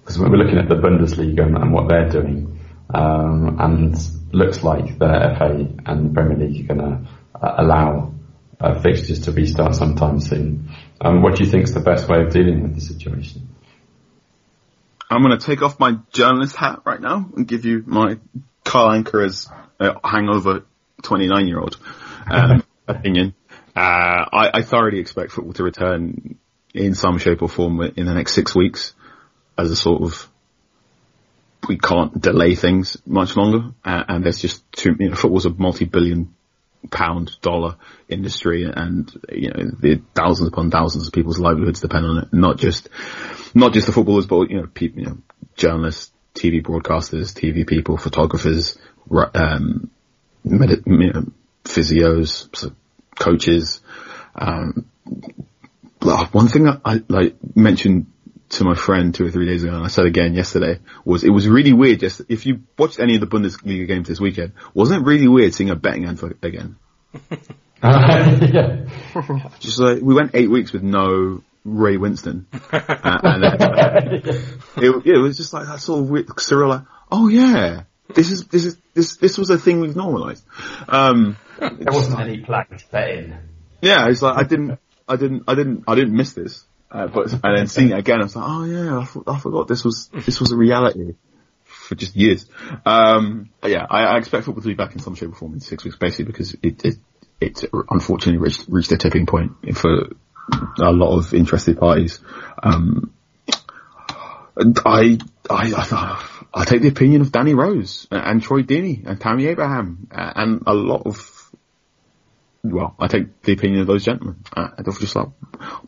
because 0.00 0.18
we're 0.18 0.28
looking 0.28 0.58
at 0.58 0.68
the 0.68 0.74
Bundesliga 0.74 1.46
and, 1.46 1.56
and 1.56 1.72
what 1.72 1.88
they're 1.88 2.08
doing, 2.08 2.58
um, 2.92 3.56
and 3.60 3.96
looks 4.32 4.62
like 4.62 4.98
the 4.98 5.34
FA 5.38 5.68
and 5.86 6.14
Premier 6.14 6.38
League 6.38 6.70
are 6.70 6.74
going 6.74 6.80
to 6.80 7.08
uh, 7.40 7.54
allow 7.58 8.14
uh, 8.60 8.80
fixtures 8.80 9.20
to 9.20 9.32
restart 9.32 9.74
sometime 9.74 10.20
soon. 10.20 10.70
Um, 11.00 11.22
what 11.22 11.36
do 11.36 11.44
you 11.44 11.50
think 11.50 11.64
is 11.64 11.74
the 11.74 11.80
best 11.80 12.08
way 12.08 12.22
of 12.22 12.32
dealing 12.32 12.62
with 12.62 12.74
the 12.74 12.80
situation? 12.80 13.48
I'm 15.10 15.22
going 15.22 15.38
to 15.38 15.44
take 15.44 15.62
off 15.62 15.78
my 15.78 15.98
journalist 16.12 16.56
hat 16.56 16.82
right 16.84 17.00
now 17.00 17.28
and 17.36 17.46
give 17.46 17.64
you 17.64 17.82
my 17.86 18.18
Carl 18.64 18.90
Anka 18.90 19.26
as 19.26 19.48
a 19.78 20.08
hangover 20.08 20.64
29 21.02 21.48
year 21.48 21.60
old 21.60 21.76
um, 22.30 22.62
opinion. 22.88 23.34
Uh, 23.74 24.24
I, 24.32 24.50
I 24.54 24.62
thoroughly 24.62 25.00
expect 25.00 25.32
football 25.32 25.52
to 25.54 25.64
return 25.64 26.38
in 26.74 26.94
some 26.94 27.18
shape 27.18 27.42
or 27.42 27.48
form 27.48 27.80
in 27.82 28.06
the 28.06 28.14
next 28.14 28.32
six 28.32 28.54
weeks 28.54 28.94
as 29.58 29.70
a 29.70 29.76
sort 29.76 30.02
of 30.02 30.28
we 31.68 31.78
can't 31.78 32.20
delay 32.20 32.54
things 32.54 32.96
much 33.06 33.36
longer, 33.36 33.72
uh, 33.84 34.04
and 34.08 34.24
there's 34.24 34.40
just 34.40 34.70
too. 34.72 34.96
You 34.98 35.10
know, 35.10 35.16
football's 35.16 35.46
a 35.46 35.50
multi-billion 35.50 36.34
pound 36.90 37.40
dollar 37.40 37.76
industry, 38.08 38.64
and 38.64 39.10
you 39.30 39.48
know 39.48 39.70
the 39.78 40.02
thousands 40.14 40.48
upon 40.48 40.70
thousands 40.70 41.06
of 41.06 41.12
people's 41.12 41.38
livelihoods 41.38 41.80
depend 41.80 42.06
on 42.06 42.18
it. 42.18 42.32
Not 42.32 42.58
just 42.58 42.88
not 43.54 43.72
just 43.72 43.86
the 43.86 43.92
footballers, 43.92 44.26
but 44.26 44.50
you 44.50 44.56
know, 44.56 44.66
people, 44.66 45.00
you 45.00 45.06
know, 45.06 45.18
journalists, 45.56 46.12
TV 46.34 46.62
broadcasters, 46.62 47.32
TV 47.32 47.66
people, 47.66 47.96
photographers, 47.96 48.78
um, 49.34 49.90
med- 50.44 50.82
you 50.86 51.12
know, 51.12 51.24
physios, 51.64 52.54
so 52.56 52.72
coaches. 53.18 53.80
Um, 54.34 54.86
one 56.00 56.48
thing 56.48 56.68
I, 56.68 56.78
I 56.84 57.02
like 57.08 57.36
mentioned 57.54 58.06
to 58.52 58.64
my 58.64 58.74
friend 58.74 59.14
two 59.14 59.26
or 59.26 59.30
three 59.30 59.46
days 59.46 59.62
ago, 59.62 59.74
and 59.74 59.84
I 59.84 59.88
said 59.88 60.04
again 60.06 60.34
yesterday, 60.34 60.78
was 61.04 61.24
it 61.24 61.30
was 61.30 61.48
really 61.48 61.72
weird. 61.72 62.00
Just 62.00 62.22
if 62.28 62.44
you 62.46 62.60
watched 62.78 63.00
any 63.00 63.14
of 63.14 63.20
the 63.20 63.26
Bundesliga 63.26 63.86
games 63.86 64.08
this 64.08 64.20
weekend, 64.20 64.52
wasn't 64.74 65.02
it 65.02 65.06
really 65.06 65.28
weird 65.28 65.54
seeing 65.54 65.70
a 65.70 65.76
betting 65.76 66.04
anthem 66.04 66.38
again? 66.42 66.76
yeah. 67.82 68.84
Just 69.60 69.78
like 69.78 70.00
we 70.02 70.14
went 70.14 70.32
eight 70.34 70.50
weeks 70.50 70.72
with 70.72 70.82
no 70.82 71.42
Ray 71.64 71.96
Winstone, 71.96 72.44
uh, 72.72 73.20
and 73.22 73.42
then, 73.42 74.24
it, 74.76 75.06
it 75.06 75.18
was 75.18 75.36
just 75.36 75.52
like 75.52 75.66
that 75.66 75.78
sort 75.78 76.00
of 76.00 76.10
weird, 76.10 76.26
surreal. 76.26 76.68
Like, 76.68 76.82
oh 77.10 77.28
yeah, 77.28 77.84
this 78.14 78.32
is 78.32 78.46
this 78.48 78.64
is 78.64 78.76
this 78.94 79.16
this 79.16 79.38
was 79.38 79.48
a 79.50 79.58
thing 79.58 79.80
we've 79.80 79.94
normalised. 79.94 80.44
Um, 80.88 81.36
There 81.58 81.92
wasn't 81.92 82.18
any 82.20 82.40
planned 82.40 82.84
betting. 82.90 83.34
yeah, 83.80 84.08
it's 84.08 84.22
like 84.22 84.36
I 84.36 84.42
didn't, 84.42 84.78
I 85.08 85.16
didn't, 85.16 85.44
I 85.46 85.54
didn't, 85.54 85.84
I 85.86 85.94
didn't 85.94 86.16
miss 86.16 86.32
this. 86.32 86.64
Uh, 86.92 87.06
but 87.06 87.32
and 87.32 87.56
then 87.56 87.66
seeing 87.68 87.90
it 87.90 87.98
again, 87.98 88.20
I 88.20 88.24
was 88.24 88.36
like, 88.36 88.44
oh 88.46 88.64
yeah, 88.64 88.98
I, 88.98 89.04
for- 89.06 89.24
I 89.26 89.38
forgot 89.38 89.66
this 89.66 89.82
was 89.82 90.08
this 90.08 90.40
was 90.40 90.52
a 90.52 90.56
reality 90.56 91.14
for 91.64 91.94
just 91.94 92.14
years. 92.14 92.46
Um, 92.84 93.50
yeah, 93.64 93.86
I, 93.88 94.04
I 94.04 94.18
expect 94.18 94.44
football 94.44 94.62
to 94.62 94.68
be 94.68 94.74
back 94.74 94.92
in 94.92 94.98
some 94.98 95.14
shape 95.14 95.30
or 95.30 95.34
form 95.34 95.54
in 95.54 95.60
six 95.60 95.84
weeks, 95.84 95.96
basically 95.96 96.26
because 96.26 96.54
it 96.62 96.84
it 96.84 96.96
it 97.40 97.64
unfortunately 97.90 98.38
reached 98.38 98.66
reached 98.68 98.92
a 98.92 98.98
tipping 98.98 99.24
point 99.24 99.52
for 99.74 100.10
a 100.78 100.92
lot 100.92 101.16
of 101.16 101.32
interested 101.32 101.78
parties. 101.78 102.20
Um, 102.62 103.12
I, 104.84 105.18
I, 105.48 106.26
I, 106.52 106.64
take 106.66 106.82
the 106.82 106.88
opinion 106.88 107.22
of 107.22 107.32
Danny 107.32 107.54
Rose 107.54 108.06
and 108.10 108.42
Troy 108.42 108.62
Deeney 108.62 109.06
and 109.06 109.18
Tammy 109.18 109.46
Abraham 109.46 110.08
uh, 110.10 110.32
and 110.36 110.62
a 110.66 110.74
lot 110.74 111.06
of 111.06 111.16
well, 112.72 112.94
I 112.98 113.06
take 113.06 113.42
the 113.42 113.52
opinion 113.52 113.82
of 113.82 113.86
those 113.86 114.04
gentlemen. 114.04 114.42
Uh, 114.56 114.70
they're 114.78 114.94
just 114.94 115.14
like 115.14 115.28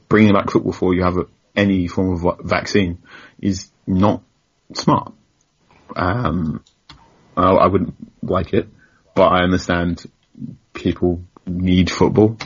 bringing 0.09 0.35
back 0.35 0.51
football 0.51 0.73
before 0.73 0.95
you 0.95 1.03
have 1.03 1.17
a, 1.17 1.27
any 1.57 1.89
form 1.89 2.25
of 2.25 2.41
vaccine 2.41 2.99
is 3.41 3.71
not 3.87 4.23
smart. 4.75 5.13
Um, 5.97 6.63
I, 7.37 7.51
I 7.51 7.67
wouldn't 7.67 7.95
like 8.23 8.53
it, 8.53 8.69
but 9.15 9.29
I 9.29 9.43
understand 9.43 10.05
people 10.73 11.23
need 11.47 11.91
football. 11.91 12.39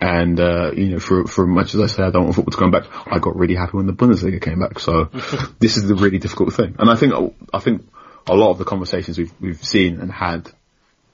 And, 0.00 0.40
uh, 0.40 0.72
you 0.72 0.86
know, 0.86 0.98
for, 0.98 1.26
for 1.26 1.46
much 1.46 1.74
as 1.74 1.80
I 1.80 1.86
say 1.86 2.02
I 2.02 2.10
don't 2.10 2.24
want 2.24 2.36
football 2.36 2.52
to 2.52 2.58
come 2.58 2.70
back, 2.70 2.84
I 3.06 3.18
got 3.18 3.36
really 3.36 3.54
happy 3.54 3.76
when 3.76 3.86
the 3.86 3.92
Bundesliga 3.92 4.40
came 4.40 4.60
back. 4.60 4.78
So 4.78 5.04
this 5.58 5.76
is 5.76 5.86
the 5.86 5.94
really 5.94 6.18
difficult 6.18 6.54
thing. 6.54 6.76
And 6.78 6.90
I 6.90 6.96
think, 6.96 7.12
I 7.52 7.58
think 7.58 7.86
a 8.26 8.34
lot 8.34 8.50
of 8.50 8.58
the 8.58 8.64
conversations 8.64 9.18
we've, 9.18 9.32
we've 9.40 9.64
seen 9.64 10.00
and 10.00 10.10
had 10.10 10.50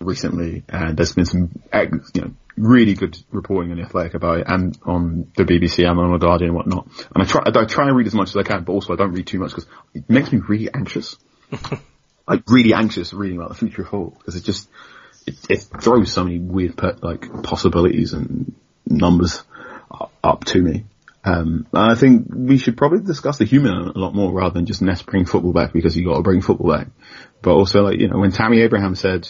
recently, 0.01 0.63
and 0.69 0.97
there's 0.97 1.15
been 1.15 1.25
some, 1.25 1.51
you 2.15 2.21
know, 2.21 2.35
really 2.57 2.95
good 2.95 3.19
reporting 3.31 3.71
on 3.71 3.79
the 3.79 3.85
Athletic 3.85 4.15
about 4.15 4.41
it, 4.41 4.47
and 4.49 4.79
on 4.85 5.31
the 5.37 5.45
BBC 5.45 5.89
and 5.89 5.99
on 5.99 6.13
the 6.13 6.19
Guardian 6.19 6.51
and 6.51 6.57
whatnot. 6.57 6.87
And 7.15 7.23
I 7.23 7.27
try, 7.27 7.43
I 7.47 7.65
try 7.65 7.87
and 7.87 7.97
read 7.97 8.07
as 8.07 8.15
much 8.15 8.31
as 8.31 8.37
I 8.37 8.43
can, 8.43 8.65
but 8.65 8.73
also 8.73 8.93
I 8.93 8.97
don't 8.97 9.13
read 9.13 9.27
too 9.27 9.39
much 9.39 9.51
because 9.51 9.67
it 9.95 10.09
makes 10.09 10.33
me 10.33 10.41
really 10.47 10.73
anxious. 10.73 11.17
like 12.29 12.43
really 12.49 12.75
anxious 12.75 13.13
reading 13.13 13.39
about 13.39 13.51
the 13.51 13.55
future 13.55 13.83
of 13.83 13.89
football 13.89 14.17
because 14.19 14.37
it 14.37 14.45
just 14.45 14.69
it, 15.27 15.37
it 15.49 15.67
throws 15.81 16.13
so 16.13 16.25
many 16.25 16.39
weird 16.39 16.81
like 17.03 17.43
possibilities 17.43 18.13
and 18.13 18.55
numbers 18.85 19.43
up 20.23 20.45
to 20.45 20.61
me. 20.61 20.85
Um, 21.25 21.67
and 21.73 21.91
I 21.91 21.97
think 21.97 22.27
we 22.31 22.57
should 22.57 22.77
probably 22.77 23.01
discuss 23.01 23.39
the 23.39 23.45
human 23.45 23.73
a 23.73 23.99
lot 23.99 24.15
more 24.15 24.33
rather 24.33 24.55
than 24.55 24.67
just 24.67 24.81
Ness 24.81 25.03
bring 25.03 25.25
football 25.25 25.53
back 25.53 25.73
because 25.73 25.97
you 25.97 26.05
got 26.05 26.17
to 26.17 26.23
bring 26.23 26.41
football 26.41 26.73
back. 26.73 26.89
But 27.43 27.55
also, 27.55 27.83
like 27.83 27.99
you 27.99 28.09
know, 28.09 28.19
when 28.19 28.31
Tammy 28.31 28.61
Abraham 28.61 28.95
said, 28.95 29.29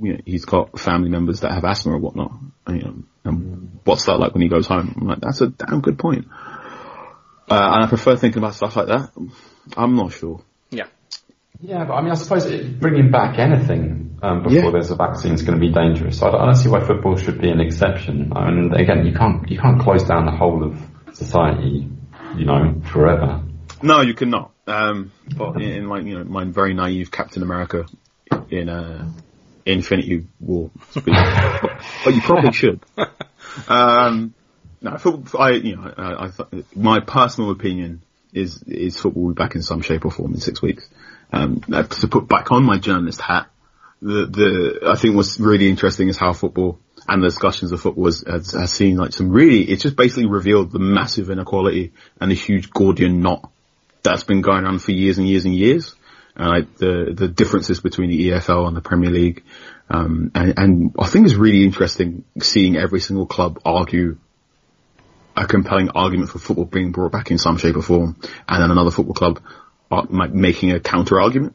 you 0.00 0.12
know, 0.14 0.20
he's 0.24 0.44
got 0.44 0.78
family 0.78 1.08
members 1.08 1.40
that 1.40 1.52
have 1.52 1.64
asthma 1.64 1.92
or 1.92 1.98
whatnot, 1.98 2.32
and, 2.66 2.76
you 2.76 2.84
know, 2.84 2.94
and 3.24 3.80
what's 3.84 4.06
that 4.06 4.18
like 4.18 4.32
when 4.34 4.42
he 4.42 4.48
goes 4.48 4.66
home? 4.66 4.94
I'm 5.00 5.06
like, 5.06 5.20
that's 5.20 5.40
a 5.40 5.48
damn 5.48 5.80
good 5.80 5.98
point. 5.98 6.26
Uh, 7.50 7.54
and 7.74 7.84
I 7.84 7.86
prefer 7.88 8.16
thinking 8.16 8.38
about 8.38 8.54
stuff 8.54 8.76
like 8.76 8.86
that. 8.88 9.10
I'm 9.76 9.96
not 9.96 10.12
sure. 10.12 10.42
Yeah. 10.70 10.86
Yeah, 11.60 11.84
but 11.84 11.94
I 11.94 12.02
mean, 12.02 12.10
I 12.10 12.14
suppose 12.14 12.44
it, 12.46 12.80
bringing 12.80 13.10
back 13.10 13.38
anything 13.38 14.18
um, 14.22 14.42
before 14.42 14.58
Yeah. 14.58 14.70
there's 14.70 14.90
a 14.90 14.96
vaccine 14.96 15.34
is 15.34 15.42
going 15.42 15.58
to 15.58 15.66
be 15.66 15.72
dangerous. 15.72 16.22
I 16.22 16.30
don't, 16.30 16.40
I 16.40 16.44
don't 16.46 16.54
see 16.56 16.68
why 16.68 16.84
football 16.84 17.16
should 17.16 17.40
be 17.40 17.50
an 17.50 17.60
exception. 17.60 18.32
I 18.34 18.50
mean, 18.50 18.74
again, 18.74 19.06
you 19.06 19.14
can't 19.14 19.48
you 19.50 19.58
can't 19.58 19.80
close 19.80 20.02
down 20.04 20.26
the 20.26 20.32
whole 20.32 20.64
of 20.64 20.78
society, 21.14 21.88
you 22.36 22.44
know, 22.44 22.82
forever. 22.90 23.42
No, 23.82 24.00
you 24.00 24.14
cannot. 24.14 24.52
Um, 24.66 25.12
but 25.36 25.56
in, 25.56 25.62
in 25.70 25.88
like 25.88 26.04
you 26.04 26.18
know, 26.18 26.24
my 26.24 26.44
very 26.44 26.74
naive 26.74 27.10
Captain 27.10 27.42
America 27.42 27.86
in 28.50 28.68
uh, 28.68 29.10
Infinity 29.66 30.26
War 30.40 30.70
but, 30.94 32.14
you 32.14 32.20
probably 32.20 32.52
should. 32.62 32.80
Um, 33.68 34.34
no, 34.80 34.98
football, 34.98 35.40
I 35.40 35.50
you 35.52 35.76
know, 35.76 35.94
I, 35.96 36.26
I 36.26 36.28
th- 36.28 36.64
my 36.76 37.00
personal 37.00 37.50
opinion 37.50 38.02
is 38.32 38.62
is 38.64 38.98
football 38.98 39.24
will 39.24 39.34
be 39.34 39.42
back 39.42 39.54
in 39.54 39.62
some 39.62 39.80
shape 39.80 40.04
or 40.04 40.10
form 40.10 40.34
in 40.34 40.40
six 40.40 40.60
weeks. 40.60 40.88
Um, 41.32 41.60
to 41.60 42.08
put 42.08 42.28
back 42.28 42.52
on 42.52 42.64
my 42.64 42.78
journalist 42.78 43.20
hat, 43.20 43.48
the 44.02 44.26
the 44.26 44.90
I 44.90 44.96
think 44.96 45.16
what's 45.16 45.40
really 45.40 45.68
interesting 45.68 46.08
is 46.08 46.18
how 46.18 46.32
football 46.32 46.78
and 47.08 47.22
the 47.22 47.28
discussions 47.28 47.72
of 47.72 47.80
football 47.80 48.06
has, 48.06 48.24
has, 48.26 48.52
has 48.52 48.72
seen 48.72 48.96
like 48.96 49.12
some 49.12 49.30
really 49.30 49.62
it's 49.62 49.82
just 49.82 49.96
basically 49.96 50.26
revealed 50.26 50.72
the 50.72 50.78
massive 50.78 51.30
inequality 51.30 51.92
and 52.20 52.30
the 52.30 52.34
huge 52.34 52.70
Gordian 52.70 53.20
knot 53.20 53.50
that's 54.02 54.24
been 54.24 54.42
going 54.42 54.66
on 54.66 54.78
for 54.78 54.92
years 54.92 55.18
and 55.18 55.26
years 55.26 55.46
and 55.46 55.54
years. 55.54 55.94
Uh, 56.36 56.62
the 56.78 57.12
the 57.14 57.28
differences 57.28 57.80
between 57.80 58.10
the 58.10 58.30
EFL 58.30 58.66
and 58.66 58.76
the 58.76 58.80
Premier 58.80 59.10
League, 59.10 59.44
um, 59.88 60.32
and, 60.34 60.58
and 60.58 60.94
I 60.98 61.06
think 61.06 61.26
it's 61.26 61.36
really 61.36 61.64
interesting 61.64 62.24
seeing 62.40 62.76
every 62.76 62.98
single 62.98 63.26
club 63.26 63.60
argue 63.64 64.18
a 65.36 65.46
compelling 65.46 65.90
argument 65.90 66.30
for 66.30 66.38
football 66.38 66.64
being 66.64 66.90
brought 66.90 67.12
back 67.12 67.30
in 67.30 67.38
some 67.38 67.56
shape 67.56 67.76
or 67.76 67.82
form, 67.82 68.16
and 68.48 68.62
then 68.62 68.70
another 68.70 68.90
football 68.90 69.14
club 69.14 69.40
are, 69.90 70.06
like, 70.10 70.32
making 70.32 70.72
a 70.72 70.80
counter 70.80 71.20
argument. 71.20 71.54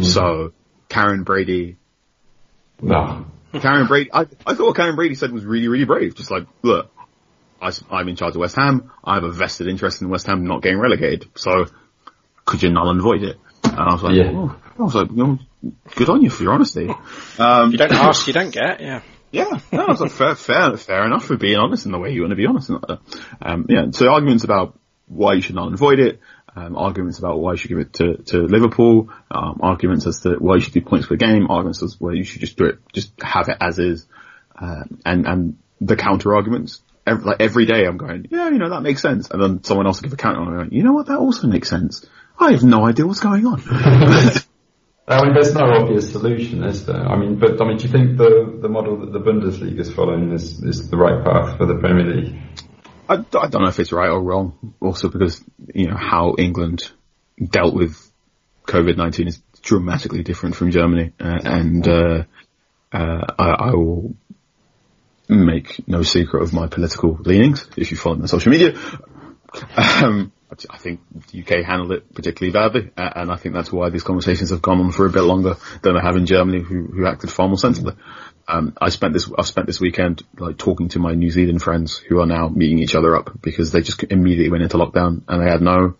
So 0.00 0.52
Karren 0.88 1.24
Brady 1.24 1.76
No. 2.80 3.26
Karren 3.52 3.88
Brady, 3.88 4.10
I, 4.12 4.20
I 4.20 4.54
thought 4.54 4.66
what 4.66 4.76
Karren 4.76 4.94
Brady 4.94 5.14
said 5.14 5.32
was 5.32 5.44
really, 5.44 5.68
really 5.68 5.84
brave. 5.84 6.14
Just 6.14 6.30
like, 6.30 6.46
look, 6.62 6.90
I, 7.60 7.72
am 7.90 8.08
in 8.08 8.16
charge 8.16 8.34
of 8.34 8.40
West 8.40 8.56
Ham. 8.56 8.92
I 9.02 9.14
have 9.14 9.24
a 9.24 9.32
vested 9.32 9.66
interest 9.66 10.02
in 10.02 10.08
West 10.08 10.26
Ham 10.26 10.46
not 10.46 10.62
getting 10.62 10.78
relegated. 10.78 11.28
So 11.34 11.66
could 12.44 12.62
you 12.62 12.70
null 12.70 12.90
and 12.90 13.00
void 13.00 13.22
it? 13.22 13.38
And 13.78 13.88
I 13.88 13.92
was 13.92 14.02
like, 14.02 14.14
Yeah. 14.14 14.32
oh. 14.34 14.56
I 14.78 14.82
was 14.82 14.94
like, 14.94 15.10
you 15.10 15.16
know, 15.16 15.38
good 15.94 16.08
on 16.08 16.22
you 16.22 16.30
for 16.30 16.42
your 16.42 16.52
honesty. 16.52 16.88
Um, 17.38 17.72
You 17.72 17.78
don't 17.78 17.92
ask, 17.92 18.26
you 18.26 18.32
don't 18.32 18.50
get. 18.50 18.80
Yeah. 18.80 19.02
yeah, 19.30 19.60
no, 19.72 19.86
I 19.86 19.90
was 19.90 20.00
like, 20.00 20.10
fair, 20.10 20.34
fair, 20.34 20.76
fair 20.76 21.04
enough 21.04 21.24
for 21.24 21.36
being 21.36 21.58
honest 21.58 21.86
in 21.86 21.92
the 21.92 21.98
way 21.98 22.12
you 22.12 22.22
want 22.22 22.30
to 22.30 22.36
be 22.36 22.46
honest. 22.46 22.70
And, 22.70 22.84
uh, 22.88 22.96
um, 23.42 23.66
yeah, 23.68 23.86
so 23.92 24.08
arguments 24.08 24.44
about 24.44 24.78
why 25.06 25.34
you 25.34 25.40
should 25.42 25.54
not 25.54 25.72
avoid 25.72 25.98
it, 26.00 26.20
um, 26.56 26.76
arguments 26.76 27.18
about 27.18 27.38
why 27.38 27.52
you 27.52 27.56
should 27.56 27.68
give 27.68 27.78
it 27.78 27.92
to, 27.94 28.16
to 28.16 28.38
Liverpool, 28.46 29.10
um, 29.30 29.60
arguments 29.62 30.06
as 30.06 30.20
to 30.20 30.34
why 30.34 30.54
you 30.56 30.60
should 30.60 30.74
do 30.74 30.80
points 30.80 31.06
per 31.06 31.16
game, 31.16 31.50
arguments 31.50 31.82
as 31.82 31.96
why 32.00 32.12
you 32.12 32.24
should 32.24 32.40
just 32.40 32.56
do 32.56 32.64
it, 32.66 32.78
just 32.92 33.12
have 33.22 33.48
it 33.48 33.56
as 33.60 33.78
is, 33.78 34.06
um, 34.60 35.00
and, 35.04 35.26
and 35.26 35.58
the 35.80 35.96
counter 35.96 36.34
arguments. 36.34 36.80
Every, 37.06 37.24
like 37.24 37.40
every 37.40 37.64
day 37.64 37.86
I'm 37.86 37.96
going, 37.96 38.26
yeah, 38.30 38.50
you 38.50 38.58
know, 38.58 38.70
that 38.70 38.82
makes 38.82 39.00
sense. 39.00 39.30
And 39.30 39.42
then 39.42 39.64
someone 39.64 39.86
else 39.86 40.00
will 40.00 40.08
give 40.08 40.12
a 40.12 40.16
counter 40.16 40.40
and 40.40 40.48
I'm 40.50 40.56
going, 40.56 40.72
you 40.72 40.82
know 40.82 40.92
what, 40.92 41.06
that 41.06 41.18
also 41.18 41.46
makes 41.46 41.68
sense. 41.70 42.04
I 42.38 42.52
have 42.52 42.62
no 42.62 42.86
idea 42.86 43.06
what's 43.06 43.20
going 43.20 43.46
on. 43.46 43.62
I 45.08 45.24
mean, 45.24 45.32
there's 45.32 45.54
no 45.54 45.64
obvious 45.64 46.12
solution, 46.12 46.62
is 46.64 46.84
there? 46.84 47.00
I 47.00 47.16
mean, 47.16 47.38
but 47.38 47.60
I 47.60 47.66
mean, 47.66 47.78
do 47.78 47.84
you 47.84 47.90
think 47.90 48.18
the 48.18 48.58
the 48.60 48.68
model 48.68 49.00
that 49.00 49.12
the 49.12 49.18
Bundesliga 49.18 49.80
is 49.80 49.92
following 49.92 50.32
is 50.32 50.62
is 50.62 50.90
the 50.90 50.98
right 50.98 51.24
path 51.24 51.56
for 51.56 51.66
the 51.66 51.76
Premier 51.76 52.04
League? 52.04 52.36
I, 53.08 53.14
I 53.14 53.48
don't 53.48 53.62
know 53.62 53.68
if 53.68 53.80
it's 53.80 53.92
right 53.92 54.10
or 54.10 54.22
wrong. 54.22 54.74
Also 54.80 55.08
because, 55.08 55.42
you 55.74 55.88
know, 55.88 55.96
how 55.96 56.34
England 56.38 56.90
dealt 57.42 57.74
with 57.74 57.96
COVID-19 58.66 59.28
is 59.28 59.42
dramatically 59.62 60.22
different 60.22 60.56
from 60.56 60.70
Germany. 60.70 61.12
Uh, 61.18 61.38
and, 61.42 61.88
uh, 61.88 62.24
uh, 62.92 63.24
I, 63.38 63.44
I 63.44 63.70
will 63.70 64.14
make 65.28 65.86
no 65.88 66.02
secret 66.02 66.42
of 66.42 66.52
my 66.52 66.66
political 66.66 67.14
leanings 67.14 67.66
if 67.76 67.90
you 67.90 67.96
follow 67.96 68.16
me 68.16 68.22
on 68.22 68.28
social 68.28 68.52
media. 68.52 68.78
Um, 69.76 70.32
I 70.70 70.78
think 70.78 71.00
the 71.30 71.40
UK 71.40 71.64
handled 71.64 71.92
it 71.92 72.14
particularly 72.14 72.52
badly, 72.52 72.90
uh, 72.96 73.10
and 73.16 73.30
I 73.30 73.36
think 73.36 73.54
that's 73.54 73.72
why 73.72 73.90
these 73.90 74.02
conversations 74.02 74.50
have 74.50 74.62
gone 74.62 74.80
on 74.80 74.92
for 74.92 75.06
a 75.06 75.10
bit 75.10 75.22
longer 75.22 75.56
than 75.82 75.94
they 75.94 76.00
have 76.00 76.16
in 76.16 76.26
Germany, 76.26 76.62
who, 76.62 76.86
who 76.86 77.06
acted 77.06 77.30
far 77.30 77.48
more 77.48 77.58
sensibly. 77.58 77.94
Um, 78.46 78.74
I 78.80 78.88
spent 78.88 79.12
this, 79.12 79.30
I've 79.36 79.46
spent 79.46 79.66
this 79.66 79.80
weekend 79.80 80.22
like 80.38 80.56
talking 80.56 80.88
to 80.90 80.98
my 80.98 81.14
New 81.14 81.30
Zealand 81.30 81.62
friends 81.62 81.98
who 81.98 82.20
are 82.20 82.26
now 82.26 82.48
meeting 82.48 82.78
each 82.78 82.94
other 82.94 83.14
up 83.14 83.42
because 83.42 83.72
they 83.72 83.82
just 83.82 84.02
immediately 84.04 84.50
went 84.50 84.62
into 84.62 84.78
lockdown 84.78 85.22
and 85.28 85.42
they 85.42 85.50
had 85.50 85.60
no 85.60 85.96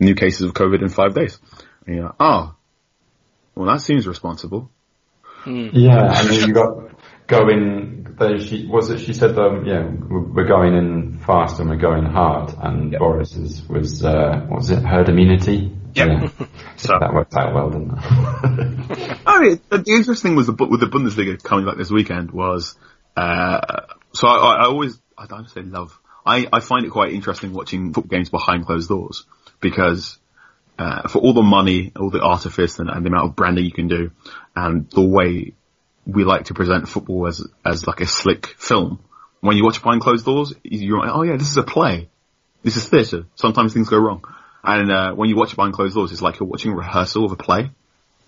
new 0.00 0.14
cases 0.14 0.42
of 0.42 0.52
COVID 0.52 0.82
in 0.82 0.88
five 0.88 1.14
days. 1.14 1.38
And 1.86 1.96
you're 1.96 2.04
like, 2.06 2.16
oh, 2.18 2.54
well 3.54 3.66
that 3.66 3.80
seems 3.80 4.06
responsible. 4.08 4.70
Yeah, 5.46 6.08
I 6.08 6.28
mean, 6.28 6.48
you 6.48 6.54
got 6.54 7.01
going. 7.32 8.16
They, 8.18 8.38
she 8.38 8.66
was 8.66 8.90
it. 8.90 8.98
She 9.00 9.14
said, 9.14 9.38
um, 9.38 9.64
"Yeah, 9.64 9.84
we're 9.84 10.32
we're 10.34 10.46
going 10.46 10.74
in 10.74 11.18
fast 11.20 11.60
and 11.60 11.70
we're 11.70 11.76
going 11.76 12.04
hard." 12.04 12.54
And 12.58 12.92
Boris's 12.92 13.66
was 13.68 14.04
uh, 14.04 14.44
what 14.48 14.58
was 14.58 14.70
it? 14.70 14.82
Herd 14.82 15.08
immunity. 15.08 15.72
Yep. 15.94 16.08
Yeah. 16.08 16.28
So 16.76 16.98
that 16.98 17.14
worked 17.14 17.34
out 17.36 17.54
well, 17.54 17.70
didn't 17.70 17.92
it? 17.92 19.18
I 19.26 19.40
mean, 19.40 19.60
the, 19.68 19.78
the 19.78 19.92
interesting 19.92 20.30
thing 20.30 20.36
was 20.36 20.46
the, 20.48 20.52
with 20.52 20.80
the 20.80 20.86
Bundesliga 20.86 21.40
coming 21.40 21.64
back 21.64 21.76
this 21.76 21.92
weekend 21.92 22.32
was, 22.32 22.76
uh, 23.16 23.60
so 24.12 24.26
I, 24.26 24.62
I 24.62 24.64
always, 24.64 24.98
I 25.16 25.26
don't 25.26 25.48
say 25.48 25.62
love, 25.62 25.96
I, 26.26 26.48
I 26.52 26.58
find 26.58 26.84
it 26.84 26.90
quite 26.90 27.12
interesting 27.12 27.52
watching 27.52 27.92
football 27.92 28.08
games 28.08 28.30
behind 28.30 28.66
closed 28.66 28.88
doors 28.88 29.26
because, 29.60 30.18
uh, 30.76 31.06
for 31.06 31.20
all 31.20 31.34
the 31.34 31.42
money, 31.42 31.92
all 31.94 32.10
the 32.10 32.20
artifice 32.20 32.80
and, 32.80 32.90
and 32.90 33.04
the 33.04 33.08
amount 33.08 33.28
of 33.28 33.36
branding 33.36 33.64
you 33.64 33.72
can 33.72 33.86
do 33.86 34.10
and 34.56 34.90
the 34.90 35.02
way 35.02 35.52
we 36.06 36.24
like 36.24 36.44
to 36.46 36.54
present 36.54 36.88
football 36.88 37.26
as, 37.28 37.46
as 37.64 37.86
like 37.86 38.00
a 38.00 38.06
slick 38.06 38.46
film, 38.58 39.00
when 39.40 39.56
you 39.56 39.64
watch 39.64 39.82
behind 39.82 40.00
closed 40.00 40.24
doors, 40.24 40.54
you're 40.62 40.98
like, 41.00 41.10
oh 41.12 41.22
yeah, 41.22 41.36
this 41.36 41.50
is 41.50 41.56
a 41.56 41.62
play. 41.62 42.08
This 42.62 42.76
is 42.76 42.88
theatre. 42.88 43.26
Sometimes 43.34 43.72
things 43.72 43.88
go 43.88 43.98
wrong. 43.98 44.24
And, 44.64 44.90
uh, 44.92 45.12
when 45.14 45.28
you 45.28 45.36
watch 45.36 45.52
it 45.52 45.56
behind 45.56 45.74
closed 45.74 45.94
doors, 45.94 46.12
it's 46.12 46.22
like 46.22 46.38
you're 46.38 46.48
watching 46.48 46.72
a 46.72 46.76
rehearsal 46.76 47.24
of 47.24 47.32
a 47.32 47.36
play 47.36 47.70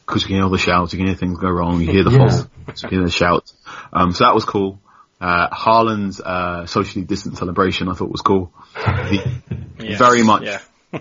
because 0.06 0.22
you 0.22 0.26
can 0.28 0.36
hear 0.36 0.44
all 0.44 0.50
the 0.50 0.58
shouts, 0.58 0.92
you 0.92 0.98
can 0.98 1.06
hear 1.06 1.16
things 1.16 1.38
go 1.38 1.48
wrong, 1.48 1.80
you 1.80 1.90
hear 1.90 2.02
the 2.04 2.10
Yeah. 2.10 2.18
false, 2.18 2.46
you 2.82 2.88
can 2.88 2.98
hear 2.98 3.04
the 3.04 3.10
shouts. 3.10 3.54
Um, 3.92 4.12
so 4.12 4.24
that 4.24 4.34
was 4.34 4.44
cool. 4.44 4.80
Uh, 5.20 5.48
Haaland's, 5.50 6.20
uh, 6.20 6.66
socially 6.66 7.04
distant 7.04 7.38
celebration 7.38 7.88
I 7.88 7.94
thought 7.94 8.10
was 8.10 8.20
cool. 8.20 8.52
The, 8.74 9.40
Yes, 9.78 9.98
very 9.98 10.22
much, 10.22 10.42
Yeah. 10.42 10.60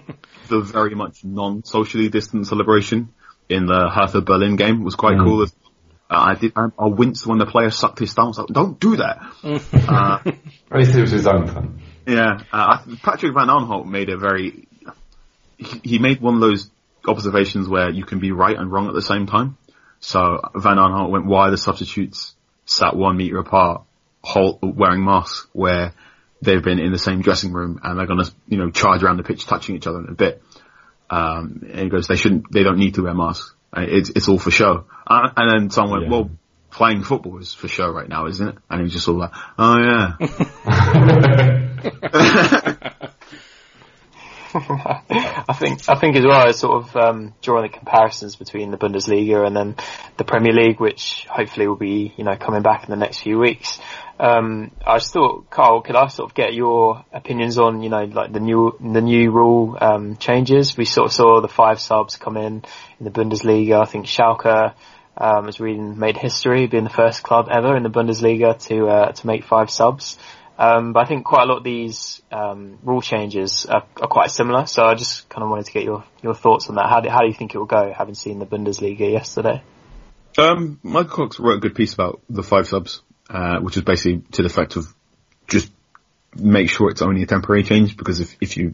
the 0.50 0.62
very 0.62 0.96
much 0.96 1.24
non-socially 1.24 2.10
distant 2.10 2.48
celebration 2.48 3.10
in 3.50 3.66
the 3.66 3.90
Hertha 3.90 4.22
Berlin 4.22 4.56
game 4.56 4.84
was 4.84 4.96
quite 4.96 5.18
cool. 5.18 5.42
Uh, 5.42 5.48
I 6.18 6.36
did, 6.36 6.54
I, 6.56 6.68
I 6.78 6.88
winced 6.88 7.26
when 7.28 7.38
the 7.38 7.46
player 7.46 7.70
sucked 7.72 8.00
his 8.00 8.14
thumb. 8.14 8.26
I 8.26 8.28
was 8.30 8.38
like, 8.40 8.48
don't 8.48 8.80
do 8.80 8.98
that. 8.98 9.20
uh, 9.88 10.20
At 10.72 10.78
least 10.78 10.96
it 10.96 11.02
was 11.02 11.12
his 11.12 11.28
own 11.28 11.48
fun. 11.48 11.82
yeah, 12.08 12.42
uh, 12.52 12.84
Patrick 13.02 13.34
Van 13.34 13.48
Aanholt 13.48 13.86
made 13.86 14.10
a 14.10 14.18
very, 14.18 14.68
he, 15.58 15.80
he 15.84 16.00
made 16.00 16.22
one 16.22 16.36
of 16.36 16.42
those 16.42 16.70
observations 17.08 17.68
where 17.68 17.90
you 17.90 18.06
can 18.06 18.20
be 18.20 18.32
right 18.32 18.58
and 18.58 18.72
wrong 18.72 18.88
at 18.88 18.94
the 18.94 19.02
same 19.02 19.26
time. 19.28 19.58
So 20.00 20.42
Van 20.56 20.78
Aanholt 20.78 21.10
went, 21.10 21.26
why 21.26 21.48
are 21.48 21.52
the 21.52 21.58
substitutes 21.58 22.36
sat 22.66 22.96
one 22.96 23.18
meter 23.18 23.40
apart, 23.40 23.84
whole, 24.22 24.60
wearing 24.62 25.04
masks, 25.04 25.48
where 25.54 25.94
they've 26.42 26.64
been 26.64 26.80
in 26.80 26.92
the 26.92 27.00
same 27.00 27.22
dressing 27.22 27.54
room 27.54 27.80
and 27.84 27.98
they're 27.98 28.06
gonna, 28.06 28.28
you 28.48 28.58
know, 28.58 28.70
charge 28.70 29.04
around 29.04 29.18
the 29.18 29.24
pitch 29.24 29.46
touching 29.46 29.76
each 29.76 29.88
other 29.88 30.00
in 30.00 30.10
a 30.10 30.14
bit. 30.14 30.42
Um, 31.10 31.62
and 31.70 31.80
he 31.80 31.90
goes, 31.90 32.08
they 32.08 32.16
shouldn't, 32.16 32.52
they 32.52 32.64
don't 32.64 32.78
need 32.78 32.96
to 32.96 33.04
wear 33.04 33.14
masks. 33.14 33.53
It's, 33.76 34.10
it's 34.10 34.28
all 34.28 34.40
for 34.40 34.52
show. 34.52 34.86
Uh, 35.08 35.30
and 35.36 35.52
then 35.52 35.70
someone 35.70 36.00
went, 36.02 36.12
Yeah. 36.12 36.18
well, 36.18 36.30
playing 36.72 37.04
football 37.04 37.38
is 37.40 37.54
for 37.54 37.68
show 37.68 37.90
right 37.90 38.10
now, 38.10 38.26
isn't 38.28 38.48
it? 38.48 38.56
And 38.70 38.80
he 38.80 38.84
was 38.84 38.94
just 38.94 39.08
all 39.08 39.16
like, 39.16 39.32
oh 39.58 39.78
yeah. 39.78 40.16
I 44.56 45.54
think 45.58 45.90
I 45.90 45.96
think 45.96 46.16
as 46.16 46.24
well 46.24 46.48
as 46.48 46.60
sort 46.60 46.84
of 46.84 46.96
um, 46.96 47.34
drawing 47.42 47.64
the 47.64 47.76
comparisons 47.76 48.36
between 48.36 48.70
the 48.72 48.78
Bundesliga 48.78 49.46
and 49.48 49.56
then 49.56 49.76
the 50.18 50.24
Premier 50.24 50.54
League, 50.54 50.80
which 50.80 51.26
hopefully 51.30 51.68
will 51.68 51.76
be 51.76 52.14
you 52.18 52.24
know 52.24 52.36
coming 52.36 52.62
back 52.62 52.84
in 52.84 52.92
the 52.92 52.96
next 52.96 53.22
few 53.22 53.40
weeks. 53.40 53.80
Um, 54.24 54.72
I 54.88 55.00
just 55.00 55.12
thought, 55.12 55.50
Carl, 55.50 55.82
could 55.82 55.98
I 55.98 56.08
sort 56.08 56.32
of 56.32 56.34
get 56.34 56.54
your 56.54 57.04
opinions 57.12 57.58
on 57.58 57.84
you 57.84 57.90
know 57.90 58.06
like 58.06 58.32
the 58.32 58.40
new 58.40 58.74
the 58.80 59.02
new 59.02 59.32
rule 59.32 59.78
um, 59.82 60.16
changes? 60.16 60.78
We 60.78 60.86
sort 60.86 61.08
of 61.08 61.14
saw 61.14 61.42
the 61.42 61.50
five 61.50 61.82
subs 61.82 62.16
come 62.16 62.38
in 62.38 62.64
in 63.00 63.04
the 63.04 63.12
Bundesliga. 63.12 63.82
I 63.82 63.86
think 63.86 64.06
Schalke. 64.06 64.74
Um, 65.16 65.48
as 65.48 65.60
reading 65.60 66.00
made 66.00 66.18
history, 66.18 66.66
being 66.66 66.86
the 66.86 66.90
first 66.90 67.22
club 67.22 67.48
ever 67.52 67.78
in 67.78 67.84
the 67.84 67.90
Bundesliga 67.90 68.58
to 68.68 68.88
uh, 68.88 69.12
to 69.12 69.28
make 69.28 69.44
five 69.44 69.70
subs. 69.70 70.18
Um, 70.58 70.94
but 70.94 71.02
I 71.02 71.06
think 71.06 71.26
quite 71.26 71.44
a 71.44 71.46
lot 71.46 71.58
of 71.58 71.64
these 71.64 72.22
um, 72.32 72.80
rule 72.82 73.02
changes 73.02 73.68
are, 73.68 73.86
are 74.02 74.08
quite 74.08 74.32
similar. 74.32 74.66
So 74.66 74.84
I 74.86 74.96
just 74.96 75.30
kind 75.30 75.44
of 75.44 75.50
wanted 75.50 75.66
to 75.66 75.72
get 75.72 75.84
your, 75.84 76.04
your 76.24 76.34
thoughts 76.34 76.68
on 76.70 76.76
that. 76.76 76.90
How 76.90 77.02
do, 77.02 77.10
how 77.10 77.20
do 77.22 77.28
you 77.28 77.34
think 77.34 77.54
it 77.54 77.58
will 77.58 77.66
go, 77.66 77.94
having 77.96 78.16
seen 78.16 78.40
the 78.40 78.46
Bundesliga 78.46 79.12
yesterday? 79.12 79.62
Um, 80.38 80.80
Michael 80.82 81.28
Cox 81.28 81.40
wrote 81.40 81.58
a 81.58 81.60
good 81.60 81.76
piece 81.76 81.94
about 81.94 82.22
the 82.30 82.44
five 82.44 82.68
subs, 82.68 83.02
uh, 83.30 83.60
which 83.60 83.78
is 83.78 83.84
basically 83.84 84.22
to 84.32 84.42
the 84.42 84.48
effect 84.48 84.76
of 84.76 84.94
just 85.48 85.72
make 86.36 86.70
sure 86.70 86.90
it's 86.90 87.02
only 87.02 87.22
a 87.24 87.28
temporary 87.28 87.64
change 87.64 87.96
because 87.96 88.20
if, 88.20 88.36
if 88.42 88.58
you 88.58 88.74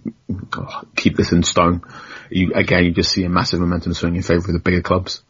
oh, 0.58 0.82
keep 0.96 1.16
this 1.16 1.32
in 1.32 1.44
stone, 1.44 1.82
you, 2.30 2.54
again, 2.54 2.86
you 2.86 2.92
just 2.92 3.12
see 3.12 3.24
a 3.26 3.30
massive 3.30 3.60
momentum 3.60 3.94
swing 3.94 4.16
in 4.16 4.22
favour 4.22 4.48
of 4.48 4.54
the 4.54 4.60
bigger 4.60 4.82
clubs, 4.82 5.24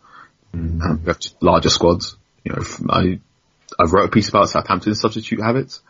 Mm. 0.54 0.82
um, 0.82 1.16
larger 1.42 1.70
squads. 1.70 2.18
You 2.44 2.54
know, 2.54 2.64
I, 2.90 3.20
I 3.78 3.84
wrote 3.84 4.06
a 4.06 4.12
piece 4.12 4.30
about 4.30 4.50
Southampton's 4.50 5.00
substitute 5.00 5.42
habits, 5.42 5.82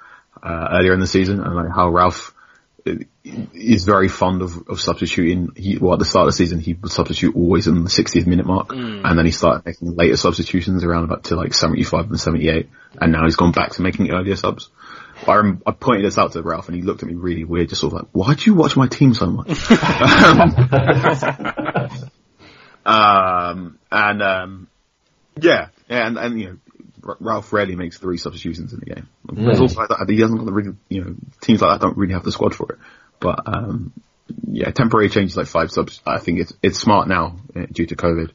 uh, 0.42 0.70
earlier 0.72 0.94
in 0.94 1.00
the 1.00 1.08
season 1.08 1.40
and 1.40 1.56
like 1.56 1.70
how 1.74 1.90
Ralph 1.90 2.34
is 2.86 3.86
very 3.86 4.08
fond 4.08 4.42
of, 4.42 4.68
of 4.68 4.80
substituting. 4.80 5.50
He, 5.56 5.78
well, 5.78 5.94
at 5.94 6.00
the 6.00 6.06
start 6.06 6.28
of 6.28 6.34
the 6.34 6.38
season, 6.38 6.60
he 6.60 6.74
would 6.74 6.92
substitute 6.92 7.36
always 7.36 7.68
in 7.68 7.84
the 7.84 7.90
60th 7.90 8.26
minute 8.26 8.46
mark, 8.46 8.72
and 8.72 9.18
then 9.18 9.26
he 9.26 9.32
started 9.32 9.66
making 9.66 9.96
later 9.96 10.18
substitutions 10.18 10.84
around 10.84 11.04
about 11.04 11.26
to 11.26 11.36
like 11.36 11.54
75 11.54 12.10
and 12.10 12.20
78, 12.20 12.70
and 13.02 13.12
now 13.12 13.26
he's 13.26 13.36
gone 13.36 13.52
back 13.52 13.72
to 13.74 13.82
making 13.82 14.12
earlier 14.12 14.36
subs. 14.36 14.70
I, 15.28 15.36
rem- 15.36 15.62
I 15.66 15.72
pointed 15.72 16.06
this 16.06 16.18
out 16.18 16.32
to 16.34 16.42
Ralph, 16.42 16.68
and 16.68 16.78
he 16.78 16.82
looked 16.82 17.04
at 17.04 17.10
me 17.10 17.16
really 17.16 17.44
weird, 17.44 17.70
just 17.70 17.82
sort 17.82 17.94
of 17.94 18.00
like, 18.00 18.10
"Why 18.14 18.36
do 18.36 18.44
you 18.46 18.54
watch 18.54 18.78
my 18.78 18.88
team 18.88 19.14
so 19.14 19.26
much?" 19.26 19.50
um, 22.86 23.78
and 23.92 24.24
um, 24.24 24.68
yeah, 25.42 25.68
yeah, 25.90 26.08
and, 26.08 26.18
and 26.18 26.40
you 26.40 26.48
know, 26.48 26.52
R- 26.52 26.58
Ralph 27.20 27.52
rarely 27.54 27.76
makes 27.76 27.98
three 27.98 28.18
substitutions 28.18 28.74
in 28.74 28.80
the 28.80 28.86
game. 28.86 29.08
There's 29.32 29.60
also 29.60 29.80
like 29.80 29.90
that, 29.90 30.10
he 30.10 30.20
hasn't 30.22 30.40
got 30.40 30.46
the 30.46 30.54
really, 30.54 30.76
you 30.90 31.04
know, 31.04 31.16
teams 31.42 31.62
like 31.62 31.80
that 31.80 31.86
don't 31.86 31.98
really 31.98 32.14
have 32.14 32.24
the 32.24 32.32
squad 32.32 32.56
for 32.56 32.72
it. 32.74 32.80
But 33.20 33.40
um, 33.46 33.94
yeah, 34.48 34.72
temporary 34.72 35.10
changes 35.10 35.36
like 35.38 35.48
five 35.48 35.72
subs. 35.72 36.02
I 36.06 36.20
think 36.20 36.40
it's 36.40 36.54
it's 36.62 36.80
smart 36.80 37.08
now 37.08 37.38
uh, 37.56 37.66
due 37.72 37.86
to 37.88 37.96
COVID. 37.96 38.32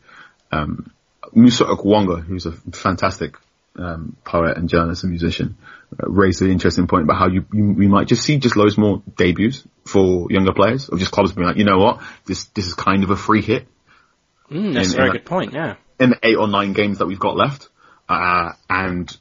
Um, 0.53 0.93
Musa 1.33 1.65
Okwonga, 1.65 2.23
who's 2.25 2.47
a 2.47 2.53
fantastic 2.53 3.37
um, 3.77 4.17
poet 4.25 4.57
and 4.57 4.69
journalist 4.69 5.03
and 5.03 5.11
musician, 5.11 5.57
uh, 5.93 6.09
raised 6.09 6.43
an 6.43 6.51
interesting 6.51 6.87
point 6.87 7.05
about 7.05 7.19
how 7.19 7.29
you, 7.29 7.45
you 7.53 7.73
we 7.73 7.89
might 7.89 8.07
just 8.09 8.23
see 8.23 8.39
just 8.39 8.57
loads 8.57 8.77
more 8.79 9.03
debuts 9.17 9.65
for 9.85 10.27
younger 10.31 10.53
players, 10.53 10.89
or 10.89 10.99
just 10.99 11.11
clubs 11.13 11.33
being 11.33 11.47
like, 11.47 11.57
you 11.57 11.65
know 11.65 11.79
what, 11.79 12.01
this 12.27 12.45
this 12.55 12.67
is 12.67 12.75
kind 12.75 13.03
of 13.05 13.11
a 13.11 13.17
free 13.17 13.43
hit 13.43 13.67
Mm, 14.51 14.75
that's 14.75 14.89
in- 14.89 14.95
a 14.95 14.97
very 14.97 15.09
in 15.09 15.13
good 15.17 15.25
point. 15.25 15.53
Yeah. 15.55 15.77
in 15.99 16.11
the 16.11 16.19
eight 16.23 16.37
or 16.37 16.47
nine 16.47 16.75
games 16.75 16.99
that 16.99 17.07
we've 17.07 17.19
got 17.19 17.35
left, 17.37 17.69
uh, 18.09 18.53
and 18.69 19.17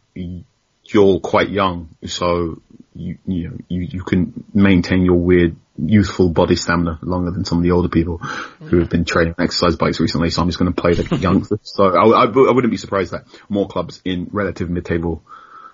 you're 0.85 1.19
quite 1.19 1.49
young, 1.49 1.89
so 2.05 2.61
you 2.95 3.17
you 3.25 3.49
know 3.49 3.57
you 3.69 3.81
you 3.81 4.03
can 4.03 4.43
maintain 4.53 5.03
your 5.05 5.15
weird 5.15 5.55
youthful 5.77 6.29
body 6.29 6.55
stamina 6.55 6.99
longer 7.01 7.31
than 7.31 7.45
some 7.45 7.57
of 7.57 7.63
the 7.63 7.71
older 7.71 7.89
people 7.89 8.17
who 8.17 8.79
have 8.79 8.89
been 8.89 9.05
training 9.05 9.33
exercise 9.39 9.75
bikes 9.75 9.99
recently. 9.99 10.29
So 10.29 10.41
I'm 10.41 10.47
just 10.47 10.59
going 10.59 10.71
to 10.71 10.79
play 10.79 10.93
the 10.93 11.15
youngsters. 11.21 11.59
So 11.63 11.85
I, 11.85 12.23
I, 12.23 12.25
I 12.25 12.51
wouldn't 12.51 12.71
be 12.71 12.77
surprised 12.77 13.11
that 13.11 13.25
more 13.49 13.67
clubs 13.67 14.01
in 14.05 14.29
relative 14.31 14.69
mid-table 14.69 15.23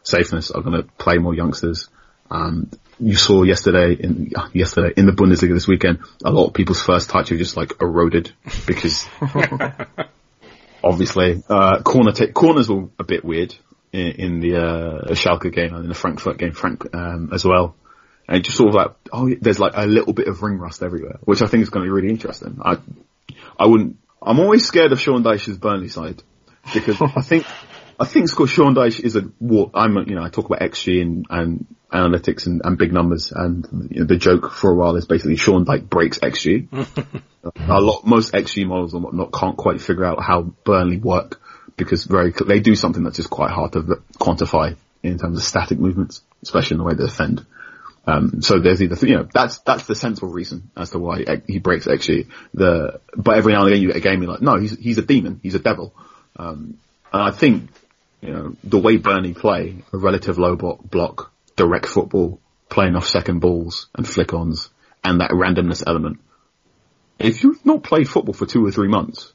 safeness 0.03 0.51
are 0.51 0.61
going 0.61 0.81
to 0.81 0.83
play 0.97 1.17
more 1.17 1.35
youngsters. 1.35 1.89
Um, 2.31 2.69
you 2.99 3.15
saw 3.15 3.43
yesterday 3.43 3.93
in 3.93 4.31
yesterday 4.53 4.93
in 4.95 5.05
the 5.05 5.11
Bundesliga 5.11 5.53
this 5.53 5.67
weekend, 5.67 5.99
a 6.23 6.31
lot 6.31 6.47
of 6.47 6.53
people's 6.53 6.81
first 6.81 7.09
touch 7.09 7.29
have 7.29 7.37
just 7.37 7.57
like 7.57 7.81
eroded 7.81 8.31
because 8.67 9.07
obviously 10.83 11.43
uh, 11.49 11.81
corner 11.81 12.11
ta- 12.11 12.31
corners 12.33 12.69
were 12.69 12.89
a 12.97 13.03
bit 13.03 13.23
weird 13.23 13.55
in, 13.91 14.07
in 14.11 14.39
the 14.39 14.55
uh, 14.57 15.13
Schalke 15.13 15.53
game 15.53 15.73
and 15.73 15.83
in 15.83 15.89
the 15.89 15.95
Frankfurt 15.95 16.37
game, 16.37 16.51
Frank 16.51 16.93
um, 16.93 17.29
as 17.33 17.45
well. 17.45 17.75
And 18.27 18.43
just 18.43 18.57
sort 18.57 18.69
of 18.69 18.75
like, 18.75 18.91
oh, 19.11 19.33
there's 19.41 19.59
like 19.59 19.73
a 19.75 19.87
little 19.87 20.13
bit 20.13 20.27
of 20.27 20.43
ring 20.43 20.59
rust 20.59 20.83
everywhere, 20.83 21.17
which 21.23 21.41
I 21.41 21.47
think 21.47 21.63
is 21.63 21.69
going 21.69 21.83
to 21.83 21.87
be 21.87 21.91
really 21.91 22.09
interesting. 22.09 22.59
I, 22.63 22.77
I 23.57 23.65
wouldn't. 23.65 23.97
I'm 24.21 24.39
always 24.39 24.65
scared 24.65 24.91
of 24.91 24.99
Sean 24.99 25.23
Dyche's 25.23 25.57
Burnley 25.57 25.89
side 25.89 26.21
because 26.73 27.01
I 27.15 27.21
think 27.21 27.45
I 27.99 28.05
think 28.05 28.29
Scott 28.29 28.49
Sean 28.49 28.75
Dyche 28.75 29.01
is 29.01 29.15
a 29.15 29.21
what 29.39 29.71
I'm 29.73 29.97
you 30.07 30.15
know 30.15 30.23
I 30.23 30.29
talk 30.29 30.45
about 30.45 30.61
XG 30.61 31.01
and, 31.01 31.25
and 31.29 31.65
analytics 31.91 32.45
and, 32.45 32.61
and 32.63 32.77
big 32.77 32.93
numbers 32.93 33.31
and 33.31 33.89
you 33.91 33.99
know, 34.01 34.05
the 34.05 34.15
joke 34.15 34.51
for 34.51 34.71
a 34.71 34.75
while 34.75 34.95
is 34.95 35.05
basically 35.05 35.35
Sean 35.35 35.65
Dyche 35.65 35.89
breaks 35.89 36.19
XG. 36.19 36.67
a 37.43 37.81
lot 37.81 38.05
most 38.05 38.33
XG 38.33 38.65
models 38.65 38.93
and 38.93 39.03
whatnot 39.03 39.33
can't 39.33 39.57
quite 39.57 39.81
figure 39.81 40.05
out 40.05 40.23
how 40.23 40.41
Burnley 40.41 40.97
work 40.97 41.41
because 41.75 42.03
very 42.05 42.33
they 42.45 42.59
do 42.59 42.75
something 42.75 43.03
that's 43.03 43.17
just 43.17 43.29
quite 43.29 43.51
hard 43.51 43.73
to 43.73 43.81
quantify 44.19 44.75
in 45.03 45.17
terms 45.17 45.37
of 45.37 45.43
static 45.43 45.79
movements, 45.79 46.21
especially 46.43 46.75
in 46.75 46.79
the 46.79 46.83
way 46.83 46.93
they 46.93 47.05
defend. 47.05 47.45
Um, 48.05 48.41
so 48.41 48.59
there's 48.59 48.81
either, 48.81 49.05
you 49.05 49.17
know, 49.17 49.27
that's, 49.31 49.59
that's 49.59 49.85
the 49.85 49.95
sensible 49.95 50.29
reason 50.29 50.71
as 50.75 50.91
to 50.91 50.99
why 50.99 51.23
he 51.47 51.59
breaks 51.59 51.85
XG. 51.85 52.27
The, 52.53 52.99
but 53.15 53.37
every 53.37 53.53
now 53.53 53.59
and 53.61 53.69
again 53.69 53.81
you 53.81 53.87
get 53.87 53.97
a 53.97 54.01
game 54.01 54.21
you're 54.21 54.31
like, 54.31 54.41
no, 54.41 54.57
he's, 54.57 54.77
he's 54.77 54.97
a 54.97 55.03
demon, 55.03 55.39
he's 55.43 55.55
a 55.55 55.59
devil. 55.59 55.93
Um, 56.35 56.79
and 57.13 57.21
I 57.21 57.31
think, 57.31 57.69
you 58.21 58.33
know, 58.33 58.55
the 58.63 58.79
way 58.79 58.97
Burnley 58.97 59.33
play, 59.33 59.83
a 59.93 59.97
relative 59.97 60.37
low 60.37 60.55
block, 60.55 60.79
block, 60.83 61.31
direct 61.55 61.85
football, 61.85 62.39
playing 62.69 62.95
off 62.95 63.07
second 63.07 63.39
balls 63.39 63.87
and 63.95 64.07
flick-ons, 64.07 64.69
and 65.03 65.21
that 65.21 65.31
randomness 65.31 65.83
element. 65.85 66.19
If 67.17 67.43
you've 67.43 67.65
not 67.65 67.83
played 67.83 68.09
football 68.09 68.33
for 68.33 68.45
two 68.45 68.65
or 68.65 68.71
three 68.71 68.87
months, 68.87 69.33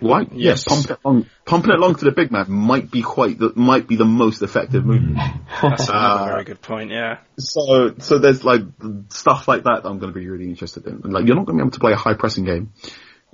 why? 0.00 0.22
Yes. 0.32 0.32
Yes, 0.32 0.64
pumping 0.64 0.92
it 0.92 0.98
along, 1.04 1.26
pumping 1.44 1.72
it 1.72 1.78
along 1.78 1.96
to 1.96 2.06
the 2.06 2.10
big 2.12 2.30
man 2.30 2.50
might 2.50 2.90
be 2.90 3.02
quite, 3.02 3.38
the, 3.38 3.52
might 3.54 3.86
be 3.86 3.96
the 3.96 4.06
most 4.06 4.40
effective 4.40 4.84
movement. 4.84 5.18
That's 5.62 5.88
another 5.88 6.22
Uh, 6.22 6.26
very 6.26 6.44
good 6.44 6.62
point. 6.62 6.90
Yeah. 6.90 7.18
So, 7.38 7.94
so 7.98 8.18
there's 8.18 8.42
like 8.42 8.62
stuff 9.10 9.46
like 9.46 9.64
that 9.64 9.82
I'm 9.84 9.98
going 9.98 10.12
to 10.12 10.18
be 10.18 10.26
really 10.26 10.46
interested 10.48 10.86
in. 10.86 11.00
Like, 11.00 11.26
you're 11.26 11.36
not 11.36 11.44
going 11.44 11.58
to 11.58 11.64
be 11.64 11.66
able 11.66 11.72
to 11.72 11.80
play 11.80 11.92
a 11.92 11.96
high 11.96 12.14
pressing 12.14 12.44
game 12.44 12.72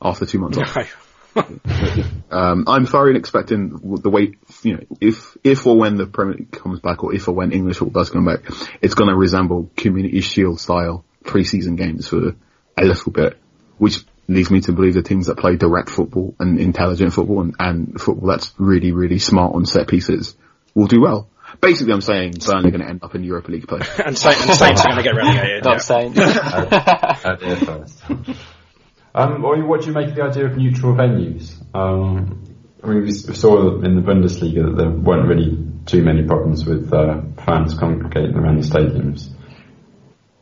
after 0.02 0.26
two 0.26 0.40
months 0.40 0.58
off. 0.58 0.76
Um, 2.28 2.64
I'm 2.66 2.86
thoroughly 2.86 3.18
expecting 3.18 4.00
the 4.02 4.10
way, 4.10 4.34
you 4.62 4.74
know, 4.74 4.82
if, 5.00 5.36
if 5.44 5.64
or 5.64 5.78
when 5.78 5.96
the 5.96 6.06
Premier 6.06 6.34
League 6.34 6.50
comes 6.50 6.80
back 6.80 7.04
or 7.04 7.14
if 7.14 7.28
or 7.28 7.32
when 7.32 7.52
English 7.52 7.78
football 7.78 8.02
does 8.02 8.10
come 8.10 8.24
back, 8.24 8.40
it's 8.82 8.94
going 8.94 9.08
to 9.08 9.16
resemble 9.16 9.70
Community 9.76 10.20
Shield 10.20 10.60
style 10.60 11.04
preseason 11.22 11.76
games 11.76 12.08
for 12.08 12.34
a 12.76 12.84
little 12.84 13.12
bit, 13.12 13.38
which 13.78 13.98
leads 14.28 14.50
me 14.50 14.60
to 14.62 14.72
believe 14.72 14.94
the 14.94 15.02
teams 15.02 15.26
that 15.26 15.38
play 15.38 15.56
direct 15.56 15.88
football 15.88 16.34
and 16.40 16.58
intelligent 16.58 17.12
football 17.12 17.42
and, 17.42 17.54
and 17.60 18.00
football 18.00 18.28
that's 18.28 18.52
really, 18.58 18.90
really 18.92 19.20
smart 19.20 19.54
on 19.54 19.64
set 19.64 19.86
pieces 19.86 20.36
will 20.74 20.88
do 20.88 21.00
well. 21.00 21.28
Basically, 21.60 21.92
I'm 21.92 22.00
saying 22.00 22.34
Burnley 22.44 22.68
are 22.68 22.70
going 22.72 22.82
to 22.82 22.88
end 22.88 23.04
up 23.04 23.14
in 23.14 23.22
Europa 23.22 23.50
League 23.52 23.68
play. 23.68 23.80
and, 24.04 24.18
Saint, 24.18 24.36
and 24.40 24.58
Saints 24.58 24.80
are 24.80 24.88
going 24.88 24.96
to 24.96 25.02
get 25.02 25.14
relegated. 25.14 25.64
Not 25.64 25.74
yeah. 25.74 25.78
saying. 25.78 26.14
Yeah, 27.26 27.54
first. 27.56 28.02
Um, 29.16 29.44
or 29.46 29.56
what 29.64 29.80
do 29.80 29.86
you 29.86 29.92
make 29.94 30.08
of 30.08 30.14
the 30.14 30.22
idea 30.22 30.44
of 30.44 30.58
neutral 30.58 30.94
venues? 30.94 31.56
Um, 31.74 32.44
I 32.84 32.88
mean, 32.88 33.02
we 33.02 33.12
saw 33.12 33.80
in 33.80 33.96
the 33.96 34.02
Bundesliga 34.02 34.66
that 34.66 34.76
there 34.76 34.90
weren't 34.90 35.26
really 35.26 35.58
too 35.86 36.02
many 36.02 36.24
problems 36.24 36.66
with 36.66 36.92
uh, 36.92 37.22
fans 37.44 37.72
congregating 37.74 38.36
around 38.36 38.62
the 38.62 38.68
stadiums. 38.68 39.30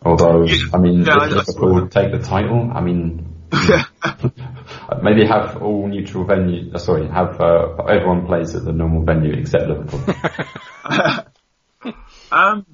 Although, 0.03 0.45
I 0.73 0.79
mean, 0.79 1.05
Yeah, 1.05 1.25
if 1.25 1.33
I 1.33 1.37
Liverpool 1.37 1.75
would 1.75 1.93
take 1.93 2.11
the 2.11 2.19
title, 2.19 2.71
I 2.75 2.81
mean, 2.81 3.35
maybe 5.03 5.25
have 5.25 5.63
all 5.63 5.87
neutral 5.87 6.25
venue. 6.25 6.73
Uh, 6.75 6.79
sorry, 6.79 7.07
have 7.07 7.41
uh, 7.41 7.77
everyone 7.85 8.27
plays 8.27 8.57
at 8.57 8.65
the 8.65 8.73
normal 8.73 9.05
venue 9.05 9.33
except 9.33 9.69
Liverpool. 9.69 10.15
Um, 12.33 12.67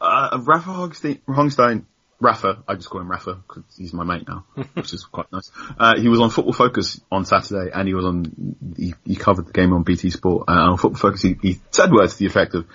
uh, 0.00 0.38
Rafa 0.44 0.70
Hogstein, 0.70 1.22
Honigstein, 1.26 1.86
Rafa, 2.22 2.62
I 2.68 2.76
just 2.76 2.88
call 2.88 3.00
him 3.00 3.10
Rafa 3.10 3.34
because 3.34 3.64
he's 3.76 3.92
my 3.92 4.04
mate 4.04 4.28
now, 4.28 4.44
which 4.74 4.92
is 4.92 5.04
quite 5.04 5.30
nice. 5.32 5.50
Uh, 5.76 5.98
he 5.98 6.08
was 6.08 6.20
on 6.20 6.30
Football 6.30 6.52
Focus 6.52 7.00
on 7.10 7.24
Saturday 7.24 7.70
and 7.74 7.88
he 7.88 7.94
was 7.94 8.04
on, 8.04 8.56
he, 8.76 8.94
he 9.04 9.16
covered 9.16 9.46
the 9.46 9.52
game 9.52 9.72
on 9.72 9.82
BT 9.82 10.10
Sport 10.10 10.44
uh, 10.48 10.52
and 10.52 10.60
on 10.60 10.78
Football 10.78 11.00
Focus 11.00 11.22
he, 11.22 11.36
he 11.42 11.60
said 11.72 11.90
words 11.90 12.12
to 12.14 12.18
the 12.20 12.26
effect 12.26 12.54
of 12.54 12.66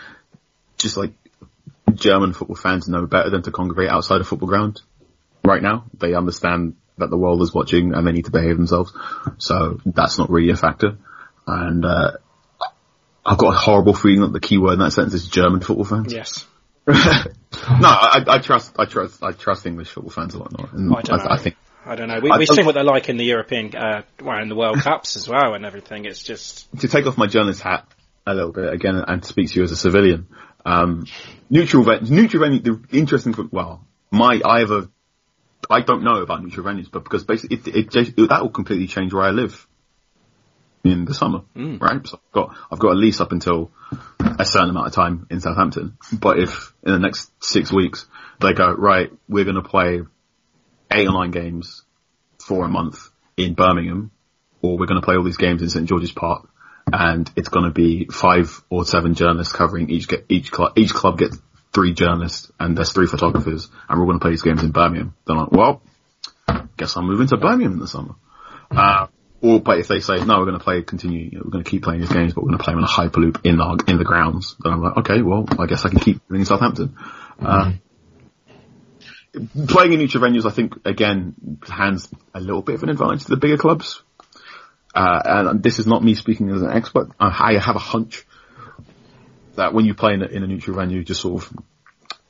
just 0.77 0.97
like 0.97 1.13
German 1.93 2.33
football 2.33 2.57
fans 2.57 2.89
know 2.89 3.05
better 3.05 3.29
than 3.29 3.41
to 3.43 3.51
congregate 3.51 3.89
outside 3.89 4.19
a 4.19 4.25
football 4.25 4.49
ground 4.49 4.81
right 5.45 5.61
now. 5.61 5.85
They 5.97 6.13
understand 6.13 6.75
that 6.97 7.09
the 7.09 7.17
world 7.17 7.41
is 7.41 7.53
watching 7.53 7.93
and 7.93 8.05
they 8.05 8.11
need 8.11 8.25
to 8.25 8.31
behave 8.31 8.57
themselves. 8.57 8.91
So 9.37 9.79
that's 9.85 10.17
not 10.17 10.29
really 10.29 10.51
a 10.51 10.57
factor. 10.57 10.97
And, 11.47 11.85
uh, 11.85 12.17
I've 13.25 13.37
got 13.37 13.53
a 13.53 13.57
horrible 13.57 13.93
feeling 13.93 14.21
that 14.21 14.33
the 14.33 14.39
key 14.39 14.57
word 14.57 14.73
in 14.73 14.79
that 14.79 14.91
sentence 14.91 15.13
is 15.13 15.27
German 15.27 15.61
football 15.61 15.85
fans. 15.85 16.13
Yes. 16.13 16.45
no, 17.81 17.87
I, 17.89 18.23
I 18.27 18.39
trust, 18.39 18.75
I 18.79 18.85
trust, 18.85 19.23
I 19.23 19.31
trust 19.31 19.65
English 19.65 19.89
football 19.91 20.11
fans 20.11 20.33
a 20.35 20.39
lot 20.39 20.57
more. 20.57 20.69
I 20.69 21.01
don't 21.01 21.17
know. 21.17 21.27
I, 21.29 21.37
think 21.37 21.55
I 21.85 21.95
don't 21.95 22.07
know. 22.07 22.19
We, 22.19 22.29
we've 22.39 22.47
seen 22.47 22.65
what 22.65 22.75
they're 22.75 22.83
like 22.83 23.09
in 23.09 23.17
the 23.17 23.25
European, 23.25 23.75
uh, 23.75 24.03
well, 24.21 24.41
in 24.41 24.49
the 24.49 24.55
World 24.55 24.79
Cups 24.79 25.15
as 25.15 25.27
well 25.27 25.53
and 25.53 25.65
everything. 25.65 26.05
It's 26.05 26.21
just, 26.23 26.69
to 26.79 26.87
take 26.87 27.05
off 27.07 27.17
my 27.17 27.27
journalist 27.27 27.61
hat 27.61 27.87
a 28.25 28.33
little 28.33 28.51
bit 28.51 28.73
again 28.73 28.95
and 29.07 29.23
speak 29.23 29.49
to 29.51 29.55
you 29.59 29.63
as 29.63 29.71
a 29.71 29.75
civilian, 29.75 30.27
um, 30.65 31.05
neutral 31.49 31.83
ven- 31.83 32.05
neutral 32.09 32.43
venue, 32.43 32.59
the 32.59 32.81
interesting, 32.91 33.33
well, 33.51 33.85
my, 34.11 34.41
I 34.43 34.59
have 34.59 34.71
a, 34.71 34.89
I 35.69 35.81
don't 35.81 36.03
know 36.03 36.21
about 36.21 36.43
neutral 36.43 36.65
venues, 36.65 36.89
but 36.91 37.03
because 37.03 37.23
basically 37.23 37.57
it, 37.57 37.67
it, 37.67 37.89
just- 37.91 38.15
that 38.15 38.41
will 38.41 38.49
completely 38.49 38.87
change 38.87 39.13
where 39.13 39.23
I 39.23 39.31
live 39.31 39.65
in 40.83 41.05
the 41.05 41.13
summer, 41.13 41.41
right? 41.79 42.05
So 42.07 42.19
I've 42.27 42.31
got, 42.31 42.55
I've 42.71 42.79
got 42.79 42.91
a 42.91 42.95
lease 42.95 43.19
up 43.19 43.31
until 43.33 43.71
a 44.39 44.45
certain 44.45 44.69
amount 44.69 44.87
of 44.87 44.93
time 44.93 45.27
in 45.29 45.39
Southampton. 45.39 45.97
But 46.11 46.39
if 46.39 46.73
in 46.83 46.91
the 46.93 46.99
next 46.99 47.31
six 47.43 47.71
weeks 47.71 48.07
they 48.39 48.53
go, 48.53 48.71
right, 48.71 49.11
we're 49.27 49.43
going 49.43 49.55
to 49.55 49.61
play 49.61 50.01
eight 50.91 51.07
or 51.07 51.13
nine 51.13 51.31
games 51.31 51.83
for 52.39 52.65
a 52.65 52.67
month 52.67 53.09
in 53.35 53.53
Birmingham, 53.53 54.11
or 54.61 54.77
we're 54.77 54.85
going 54.85 55.01
to 55.01 55.05
play 55.05 55.15
all 55.15 55.23
these 55.23 55.37
games 55.37 55.61
in 55.61 55.69
St 55.69 55.87
George's 55.87 56.11
Park, 56.11 56.47
and 56.91 57.29
it's 57.35 57.49
going 57.49 57.65
to 57.65 57.71
be 57.71 58.05
five 58.05 58.63
or 58.69 58.85
seven 58.85 59.13
journalists 59.13 59.53
covering 59.53 59.89
each 59.89 60.07
each 60.29 60.51
club. 60.51 60.73
Each 60.77 60.93
club 60.93 61.17
gets 61.17 61.37
three 61.73 61.93
journalists 61.93 62.51
and 62.59 62.77
there's 62.77 62.93
three 62.93 63.07
photographers, 63.07 63.69
and 63.89 63.99
we're 63.99 64.05
going 64.05 64.19
to 64.19 64.23
play 64.23 64.31
these 64.31 64.41
games 64.41 64.63
in 64.63 64.71
Birmingham. 64.71 65.15
They're 65.25 65.35
like, 65.35 65.51
well, 65.51 65.81
guess 66.77 66.95
I'm 66.95 67.05
moving 67.05 67.27
to 67.27 67.37
Birmingham 67.37 67.73
in 67.73 67.79
the 67.79 67.87
summer. 67.87 68.15
Uh, 68.71 69.07
or, 69.41 69.59
but 69.59 69.79
if 69.79 69.87
they 69.87 69.99
say, 69.99 70.17
no, 70.17 70.39
we're 70.39 70.45
going 70.45 70.57
to 70.57 70.63
play, 70.63 70.81
continue, 70.81 71.29
you 71.29 71.37
know, 71.37 71.43
we're 71.45 71.51
going 71.51 71.63
to 71.63 71.69
keep 71.69 71.83
playing 71.83 72.01
these 72.01 72.11
games, 72.11 72.33
but 72.33 72.43
we're 72.43 72.49
going 72.49 72.57
to 72.57 72.63
play 72.63 72.73
them 72.73 72.79
in 72.79 72.85
a 72.85 72.87
hyperloop 72.87 73.45
in 73.45 73.57
the, 73.57 73.83
in 73.87 73.97
the 73.97 74.03
grounds, 74.03 74.55
then 74.63 74.73
I'm 74.73 74.81
like, 74.81 74.97
okay, 74.97 75.21
well, 75.21 75.45
I 75.59 75.67
guess 75.67 75.85
I 75.85 75.89
can 75.89 75.99
keep 75.99 76.21
in 76.31 76.45
Southampton. 76.45 76.95
Uh, 77.39 77.73
playing 79.67 79.93
in 79.93 79.99
neutral 79.99 80.23
venues, 80.23 80.45
I 80.45 80.51
think, 80.51 80.73
again, 80.85 81.35
hands 81.67 82.09
a 82.33 82.39
little 82.39 82.63
bit 82.63 82.75
of 82.75 82.83
an 82.83 82.89
advantage 82.89 83.25
to 83.25 83.29
the 83.29 83.37
bigger 83.37 83.57
clubs. 83.57 84.01
Uh, 84.95 85.21
and 85.25 85.61
this 85.61 85.77
is 85.77 85.85
not 85.85 86.03
me 86.03 86.15
speaking 86.15 86.49
as 86.49 86.63
an 86.63 86.71
expert. 86.71 87.09
I 87.19 87.59
have 87.59 87.75
a 87.75 87.79
hunch 87.79 88.25
that 89.55 89.73
when 89.73 89.85
you 89.85 89.93
play 89.93 90.13
in 90.13 90.23
a, 90.23 90.25
in 90.25 90.43
a 90.43 90.47
neutral 90.47 90.77
venue, 90.77 91.03
just 91.03 91.21
sort 91.21 91.43
of 91.43 91.53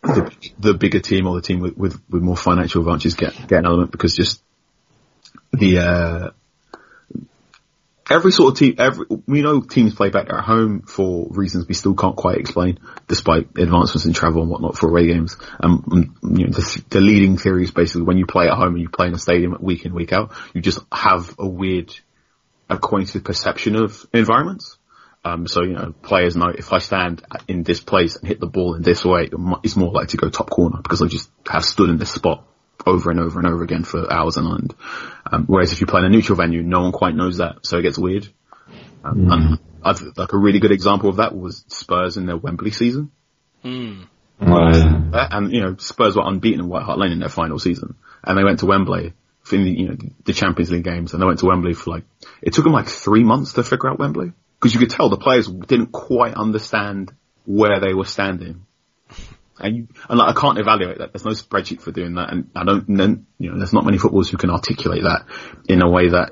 the, 0.01 0.49
the 0.60 0.74
bigger 0.74 0.99
team 0.99 1.28
or 1.28 1.36
the 1.36 1.41
team 1.41 1.62
with, 1.62 1.78
with, 1.78 2.01
with 2.10 2.22
more 2.22 2.36
financial 2.36 2.82
advantages 2.82 3.14
get, 3.14 3.34
get 3.47 3.60
an 3.60 3.66
element 3.66 3.91
because 3.91 4.14
just 4.16 4.41
the, 5.53 5.80
uh, 5.80 6.30
every 8.10 8.32
sort 8.32 8.53
of 8.53 8.60
team, 8.60 8.76
every, 8.78 9.05
we 9.26 9.41
know 9.41 9.62
teams 9.62 9.95
play 9.95 10.10
better 10.10 10.38
at 10.38 10.43
home 10.43 10.82
for 10.82 11.28
reasons 11.30 11.68
we 11.68 11.74
still 11.74 11.95
can't 11.95 12.16
quite 12.16 12.38
explain, 12.38 12.80
despite 13.08 13.58
advancements 13.58 14.05
in 14.05 14.14
travel 14.14 14.41
and 14.41 14.49
whatnot 14.49 14.78
for 14.78 14.89
away 14.89 15.08
games. 15.08 15.38
And 15.60 15.84
Um, 15.91 16.16
you 16.24 16.45
know, 16.45 16.51
the, 16.51 16.84
the 16.89 17.01
leading 17.01 17.38
theory 17.38 17.64
is 17.64 17.72
basically 17.72 18.03
when 18.03 18.18
you 18.18 18.26
play 18.26 18.47
at 18.47 18.58
home 18.58 18.74
and 18.74 18.82
you 18.82 18.89
play 18.89 19.08
in 19.08 19.14
a 19.14 19.20
stadium 19.20 19.55
week 19.60 19.86
in, 19.86 19.93
week 19.93 20.14
out, 20.14 20.34
you 20.53 20.62
just 20.62 20.80
have 20.91 21.36
a 21.39 21.47
weird, 21.47 21.93
acquainted 22.70 23.24
perception 23.24 23.76
of 23.76 24.05
environments. 24.14 24.78
Um, 25.26 25.47
so, 25.47 25.64
you 25.64 25.74
know, 25.74 25.93
players 26.03 26.38
know 26.38 26.47
if 26.47 26.72
I 26.72 26.78
stand 26.78 27.24
in 27.47 27.64
this 27.64 27.82
place 27.82 28.16
and 28.16 28.28
hit 28.28 28.39
the 28.39 28.47
ball 28.47 28.76
in 28.76 28.82
this 28.82 29.03
way, 29.03 29.30
it's 29.64 29.76
more 29.76 29.91
likely 29.91 30.08
to 30.12 30.18
go 30.18 30.30
top 30.30 30.49
corner 30.49 30.80
because 30.82 31.01
I 31.01 31.08
just 31.08 31.30
have 31.49 31.66
stood 31.66 31.89
in 31.89 31.97
this 31.97 32.12
spot 32.12 32.47
over 32.86 33.11
and 33.11 33.19
over 33.19 33.39
and 33.39 33.47
over 33.47 33.63
again 33.63 33.84
for 33.84 34.11
hours 34.11 34.38
on 34.38 34.59
end. 34.59 34.75
Um, 35.32 35.45
whereas 35.45 35.71
if 35.71 35.82
you 35.82 35.88
play 35.88 35.99
in 35.99 36.05
a 36.05 36.09
neutral 36.09 36.38
venue, 36.38 36.63
no 36.63 36.82
one 36.82 36.91
quite 36.91 37.15
knows 37.15 37.38
that, 37.38 37.65
so 37.65 37.78
it 37.78 37.84
gets 37.84 37.97
weird. 37.97 38.28
Um, 39.03 39.25
mm. 39.25 39.34
And 39.34 39.59
I've, 39.84 40.01
like 40.17 40.34
a 40.34 40.38
really 40.38 40.59
good 40.59 40.71
example 40.71 41.09
of 41.09 41.17
that 41.17 41.36
was 41.36 41.63
Spurs 41.67 42.17
in 42.17 42.25
their 42.25 42.38
Wembley 42.38 42.71
season. 42.71 43.11
Mm. 43.63 44.07
Uh, 44.39 45.28
and 45.32 45.51
you 45.51 45.61
know, 45.61 45.75
Spurs 45.78 46.15
were 46.15 46.25
unbeaten 46.25 46.59
in 46.59 46.69
White 46.69 46.84
Hart 46.84 46.99
Lane 46.99 47.11
in 47.11 47.19
their 47.19 47.30
final 47.30 47.57
season, 47.57 47.95
and 48.23 48.38
they 48.38 48.43
went 48.43 48.59
to 48.59 48.67
Wembley 48.67 49.13
for 49.41 49.55
the, 49.55 49.63
you 49.63 49.88
know 49.88 49.97
the 50.25 50.34
Champions 50.34 50.71
League 50.71 50.84
games, 50.84 51.13
and 51.13 51.21
they 51.21 51.25
went 51.25 51.39
to 51.39 51.47
Wembley 51.47 51.73
for 51.73 51.89
like 51.91 52.03
it 52.41 52.53
took 52.53 52.63
them 52.63 52.73
like 52.73 52.88
three 52.88 53.23
months 53.23 53.53
to 53.53 53.63
figure 53.63 53.89
out 53.89 53.97
Wembley 53.97 54.32
because 54.59 54.73
you 54.73 54.80
could 54.80 54.91
tell 54.91 55.09
the 55.09 55.17
players 55.17 55.47
didn't 55.47 55.91
quite 55.91 56.36
understand 56.36 57.11
where 57.45 57.80
they 57.80 57.93
were 57.93 58.05
standing. 58.05 58.65
And, 59.60 59.76
you, 59.76 59.88
and 60.10 60.20
like, 60.20 60.36
I 60.36 60.39
can't 60.39 60.58
evaluate 60.58 60.99
that. 60.99 61.14
There's 61.14 61.26
no 61.26 61.32
spreadsheet 61.32 61.82
for 61.82 61.91
doing 61.91 62.16
that, 62.16 62.32
and 62.32 62.49
I 62.55 62.64
don't. 62.64 63.26
You 63.39 63.51
know, 63.51 63.58
there's 63.58 63.74
not 63.74 63.86
many 63.86 63.97
footballers 63.97 64.30
who 64.30 64.38
can 64.38 64.49
articulate 64.49 65.03
that 65.03 65.26
in 65.68 65.82
a 65.82 65.89
way 65.89 66.10
that 66.10 66.32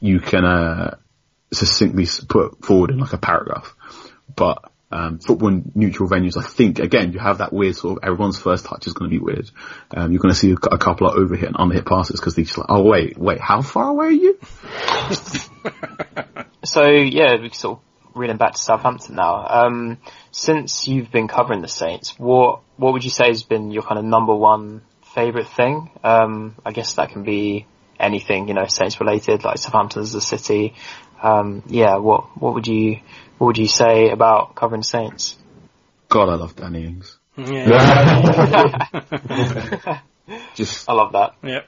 you 0.00 0.20
can 0.20 0.44
uh, 0.44 0.96
succinctly 1.52 2.06
put 2.28 2.64
forward 2.64 2.90
in 2.90 2.98
like 2.98 3.12
a 3.12 3.18
paragraph. 3.18 3.74
But 4.34 4.70
um, 4.90 5.18
football 5.18 5.48
in 5.48 5.72
neutral 5.74 6.08
venues, 6.08 6.36
I 6.36 6.42
think 6.42 6.78
again 6.78 7.12
you 7.12 7.18
have 7.18 7.38
that 7.38 7.52
weird 7.52 7.76
sort 7.76 7.98
of 7.98 8.04
everyone's 8.04 8.38
first 8.38 8.66
touch 8.66 8.86
is 8.86 8.92
going 8.92 9.10
to 9.10 9.16
be 9.16 9.22
weird. 9.22 9.50
Um, 9.90 10.12
you're 10.12 10.20
going 10.20 10.34
to 10.34 10.38
see 10.38 10.52
a, 10.52 10.54
a, 10.54 10.78
couple 10.78 11.06
of 11.06 11.16
overhit 11.16 11.46
and 11.46 11.56
underhit 11.56 11.86
passes 11.86 12.20
because 12.20 12.34
they're 12.34 12.44
just 12.44 12.58
like, 12.58 12.66
oh 12.68 12.82
wait, 12.82 13.16
wait, 13.16 13.40
how 13.40 13.62
far 13.62 13.88
away 13.88 14.06
are 14.06 14.10
you? 14.10 14.38
so 16.64 16.86
yeah, 16.86 17.40
we 17.40 17.50
sort 17.50 17.78
of 17.78 17.84
reading 18.14 18.36
back 18.36 18.52
to 18.52 18.58
Southampton 18.58 19.14
now. 19.16 19.46
Um, 19.48 19.98
since 20.30 20.86
you've 20.88 21.10
been 21.10 21.28
covering 21.28 21.62
the 21.62 21.68
Saints, 21.68 22.18
what 22.18 22.60
what 22.76 22.92
would 22.92 23.04
you 23.04 23.10
say 23.10 23.28
has 23.28 23.42
been 23.42 23.70
your 23.70 23.82
kind 23.82 23.98
of 23.98 24.04
number 24.04 24.34
one 24.34 24.82
favourite 25.14 25.48
thing? 25.48 25.90
Um, 26.02 26.56
I 26.64 26.72
guess 26.72 26.94
that 26.94 27.10
can 27.10 27.22
be 27.22 27.66
anything, 27.98 28.48
you 28.48 28.54
know, 28.54 28.66
Saints 28.66 29.00
related, 29.00 29.44
like 29.44 29.58
Southampton 29.58 30.02
as 30.02 30.14
a 30.14 30.20
city. 30.20 30.74
Um, 31.22 31.62
yeah, 31.66 31.96
what 31.96 32.36
what 32.40 32.54
would 32.54 32.66
you 32.66 33.00
what 33.38 33.48
would 33.48 33.58
you 33.58 33.68
say 33.68 34.10
about 34.10 34.54
covering 34.54 34.82
Saints? 34.82 35.36
God, 36.08 36.28
I 36.28 36.34
love 36.34 36.56
Danny 36.56 36.84
Ings. 36.84 37.18
Yeah. 37.36 38.88
Just 40.54 40.88
I 40.88 40.92
love 40.92 41.12
that. 41.12 41.34
yeah. 41.42 41.62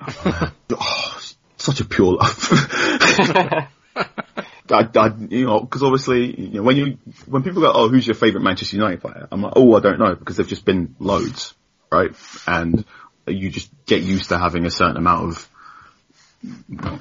oh, 0.78 1.20
such 1.56 1.80
a 1.80 1.84
pure 1.84 2.14
love. 2.14 3.68
I, 4.70 4.88
I, 4.96 5.12
you 5.28 5.46
know, 5.46 5.60
because 5.60 5.82
obviously, 5.82 6.40
you 6.40 6.54
know, 6.54 6.62
when 6.62 6.76
you 6.76 6.98
when 7.26 7.42
people 7.42 7.60
go, 7.60 7.72
"Oh, 7.74 7.88
who's 7.88 8.06
your 8.06 8.14
favourite 8.14 8.42
Manchester 8.42 8.76
United 8.76 9.00
player?" 9.00 9.28
I'm 9.30 9.42
like, 9.42 9.52
"Oh, 9.56 9.74
I 9.74 9.80
don't 9.80 9.98
know," 9.98 10.14
because 10.14 10.36
there've 10.36 10.48
just 10.48 10.64
been 10.64 10.96
loads, 10.98 11.54
right? 11.92 12.12
And 12.46 12.84
you 13.26 13.50
just 13.50 13.70
get 13.84 14.02
used 14.02 14.30
to 14.30 14.38
having 14.38 14.64
a 14.64 14.70
certain 14.70 14.96
amount 14.96 15.28
of 15.28 15.50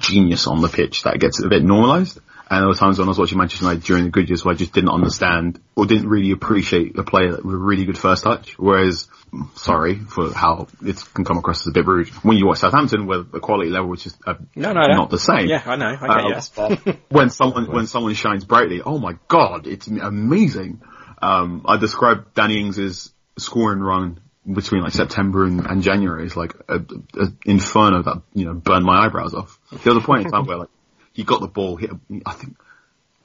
genius 0.00 0.46
on 0.46 0.60
the 0.60 0.68
pitch 0.68 1.02
that 1.04 1.18
gets 1.18 1.42
a 1.42 1.48
bit 1.48 1.62
normalised. 1.62 2.20
And 2.54 2.62
there 2.62 2.68
were 2.68 2.76
times 2.76 3.00
when 3.00 3.08
I 3.08 3.10
was 3.10 3.18
watching 3.18 3.36
Manchester 3.36 3.64
United 3.64 3.82
during 3.82 4.04
the 4.04 4.10
good 4.10 4.28
years 4.28 4.44
where 4.44 4.54
I 4.54 4.56
just 4.56 4.72
didn't 4.72 4.90
understand 4.90 5.60
or 5.74 5.86
didn't 5.86 6.08
really 6.08 6.30
appreciate 6.30 6.96
a 6.96 7.02
player 7.02 7.32
with 7.32 7.52
a 7.52 7.58
really 7.58 7.84
good 7.84 7.98
first 7.98 8.22
touch. 8.22 8.56
Whereas, 8.56 9.08
sorry 9.56 9.96
for 9.96 10.32
how 10.32 10.68
it 10.80 11.02
can 11.14 11.24
come 11.24 11.38
across 11.38 11.62
as 11.62 11.66
a 11.66 11.72
bit 11.72 11.84
rude. 11.84 12.10
When 12.22 12.36
you 12.36 12.46
watch 12.46 12.58
Southampton, 12.58 13.06
where 13.06 13.24
the 13.24 13.40
quality 13.40 13.70
level 13.70 13.92
is 13.94 14.04
just 14.04 14.16
uh, 14.24 14.34
No, 14.54 14.72
no, 14.72 14.82
not 14.82 15.10
the 15.10 15.18
same. 15.18 15.48
Yeah, 15.48 15.64
I 15.66 15.74
know. 15.74 15.96
I 16.00 16.06
get 16.28 16.58
Uh, 16.86 16.92
when 17.08 17.30
someone 17.30 17.72
when 17.72 17.88
someone 17.88 18.14
shines 18.14 18.44
brightly, 18.44 18.82
oh 18.82 19.00
my 19.00 19.16
god, 19.26 19.66
it's 19.66 19.88
amazing. 19.88 20.80
Um, 21.20 21.62
I 21.66 21.76
described 21.76 22.34
Danny 22.34 22.60
Ings' 22.60 23.12
scoring 23.36 23.80
run 23.80 24.20
between 24.46 24.82
like 24.82 24.92
September 24.92 25.44
and, 25.44 25.66
and 25.66 25.82
January 25.82 26.26
as 26.26 26.36
like 26.36 26.54
a, 26.68 26.76
a 26.76 27.32
inferno 27.46 28.02
that 28.02 28.22
you 28.32 28.44
know 28.44 28.54
burned 28.54 28.84
my 28.84 29.06
eyebrows 29.06 29.34
off. 29.34 29.58
There 29.82 29.92
was 29.92 30.04
a 30.04 30.06
point 30.06 30.26
in 30.26 30.30
time 30.30 30.46
where 30.46 30.58
like 30.58 30.68
he 31.14 31.24
got 31.24 31.40
the 31.40 31.48
ball, 31.48 31.76
hit, 31.76 31.90
a, 31.90 31.98
I 32.26 32.32
think 32.32 32.56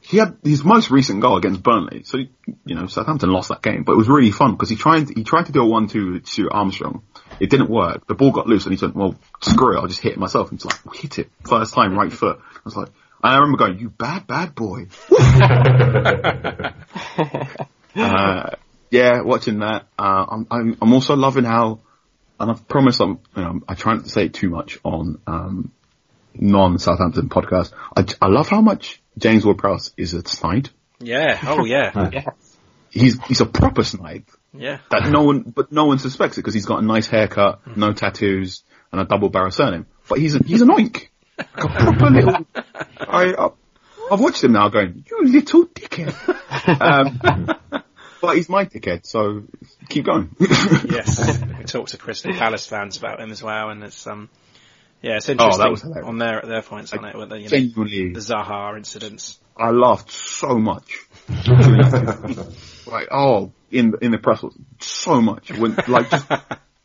he 0.01 0.17
had 0.17 0.37
his 0.43 0.63
most 0.63 0.89
recent 0.89 1.21
goal 1.21 1.37
against 1.37 1.61
Burnley. 1.61 2.03
So 2.03 2.17
you 2.17 2.75
know 2.75 2.87
Southampton 2.87 3.29
lost 3.29 3.49
that 3.49 3.61
game, 3.61 3.83
but 3.83 3.93
it 3.93 3.97
was 3.97 4.07
really 4.07 4.31
fun 4.31 4.53
because 4.53 4.69
he 4.69 4.77
tried 4.77 5.09
he 5.09 5.23
tried 5.23 5.47
to 5.47 5.51
do 5.51 5.61
a 5.61 5.67
one-two 5.67 6.21
to 6.21 6.49
Armstrong. 6.49 7.03
It 7.39 7.49
didn't 7.49 7.69
work. 7.69 8.07
The 8.07 8.15
ball 8.15 8.31
got 8.31 8.47
loose, 8.47 8.65
and 8.65 8.73
he 8.73 8.77
said, 8.77 8.95
"Well, 8.95 9.15
screw 9.41 9.75
it, 9.75 9.79
I'll 9.79 9.87
just 9.87 10.01
hit 10.01 10.13
it 10.13 10.17
myself." 10.17 10.51
And 10.51 10.59
he's 10.59 10.65
like, 10.65 10.95
"Hit 10.95 11.19
it 11.19 11.29
first 11.47 11.73
time, 11.73 11.97
right 11.97 12.11
foot." 12.11 12.39
I 12.41 12.59
was 12.63 12.75
like, 12.75 12.89
I 13.21 13.35
remember 13.35 13.57
going, 13.57 13.79
"You 13.79 13.89
bad, 13.89 14.25
bad 14.25 14.55
boy." 14.55 14.87
uh, 17.95 18.51
yeah, 18.91 19.21
watching 19.21 19.59
that. 19.59 19.87
Uh, 19.97 20.25
I'm, 20.29 20.47
I'm, 20.49 20.77
I'm 20.81 20.93
also 20.93 21.15
loving 21.15 21.43
how, 21.43 21.79
and 22.39 22.51
I've 22.51 22.67
promised 22.67 23.01
I'm, 23.01 23.19
you 23.35 23.43
know, 23.43 23.61
I 23.67 23.75
try 23.75 23.95
not 23.95 24.05
to 24.05 24.09
say 24.09 24.25
it 24.25 24.33
too 24.33 24.49
much 24.49 24.79
on, 24.83 25.21
um, 25.27 25.71
non-Southampton 26.35 27.29
podcast. 27.29 27.71
I, 27.95 28.05
I 28.21 28.27
love 28.29 28.47
how 28.49 28.61
much 28.61 29.01
James 29.17 29.45
Ward-Prowse 29.45 29.93
is 29.97 30.13
a 30.13 30.27
snide. 30.27 30.69
Yeah. 30.99 31.39
Oh, 31.43 31.65
yeah. 31.65 32.09
Yeah. 32.13 32.25
He's, 32.91 33.23
he's 33.25 33.39
a 33.39 33.45
proper 33.45 33.83
snide 33.83 34.25
Yeah. 34.51 34.79
that 34.89 35.09
no 35.11 35.21
one, 35.21 35.41
but 35.41 35.71
no 35.71 35.85
one 35.85 35.99
suspects 35.99 36.37
it 36.37 36.41
because 36.41 36.55
he's 36.55 36.65
got 36.65 36.79
a 36.81 36.85
nice 36.85 37.05
haircut, 37.07 37.61
no 37.77 37.93
tattoos, 37.93 38.63
and 38.91 38.99
a 38.99 39.05
double 39.05 39.29
barrel 39.29 39.51
surname. 39.51 39.85
But 40.07 40.17
he's 40.17 40.35
a, 40.35 40.39
he's 40.39 40.63
an 40.63 40.69
oink. 40.69 41.07
Like 41.37 41.47
a 41.55 41.67
proper 41.67 42.09
little, 42.09 42.45
I, 42.55 43.33
I, 43.37 43.49
I've 44.11 44.19
watched 44.19 44.43
him 44.43 44.53
now 44.53 44.69
going, 44.69 45.05
you 45.09 45.23
little 45.23 45.67
dickhead. 45.67 46.15
Um, 46.81 47.55
but 48.21 48.35
he's 48.37 48.49
my 48.49 48.65
dickhead, 48.65 49.05
so 49.05 49.43
keep 49.87 50.05
going. 50.05 50.35
yes. 50.39 51.39
We 51.59 51.65
talked 51.65 51.91
to 51.91 51.97
Crystal 51.97 52.33
Palace 52.33 52.65
fans 52.65 52.97
about 52.97 53.21
him 53.21 53.29
as 53.31 53.43
well, 53.43 53.69
and 53.69 53.83
it's 53.83 54.07
um, 54.07 54.29
yeah, 55.01 55.17
it's 55.17 55.29
oh, 55.29 55.33
interesting 55.33 55.65
Oh, 55.65 55.71
was 55.71 55.83
on 55.83 56.17
their 56.17 56.39
at 56.39 56.47
their 56.47 56.61
points 56.61 56.93
on 56.93 57.05
it 57.05 57.15
with 57.15 57.29
the, 57.29 57.39
you 57.39 57.49
know, 57.49 57.49
the 57.49 58.19
Zaha 58.19 58.77
incidents. 58.77 59.39
I 59.55 59.71
laughed 59.71 60.11
so 60.11 60.57
much. 60.57 61.05
like, 62.87 63.07
oh, 63.11 63.51
in 63.71 63.93
in 64.01 64.11
the 64.11 64.17
press, 64.17 64.43
so 64.79 65.21
much. 65.21 65.51
When 65.57 65.77
like, 65.87 66.09
just, 66.09 66.29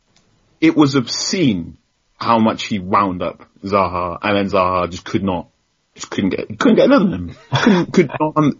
it 0.60 0.76
was 0.76 0.94
obscene 0.94 1.78
how 2.16 2.38
much 2.38 2.64
he 2.64 2.78
wound 2.78 3.22
up 3.22 3.48
Zaha, 3.64 4.18
and 4.22 4.36
then 4.36 4.46
Zaha 4.46 4.90
just 4.90 5.04
could 5.04 5.24
not, 5.24 5.48
just 5.94 6.10
couldn't 6.10 6.30
get, 6.30 6.58
couldn't 6.58 6.76
get 6.76 6.86
another 6.86 7.10
them. 7.10 7.36
Couldn't, 7.52 7.92
could 7.92 8.10
not. 8.20 8.54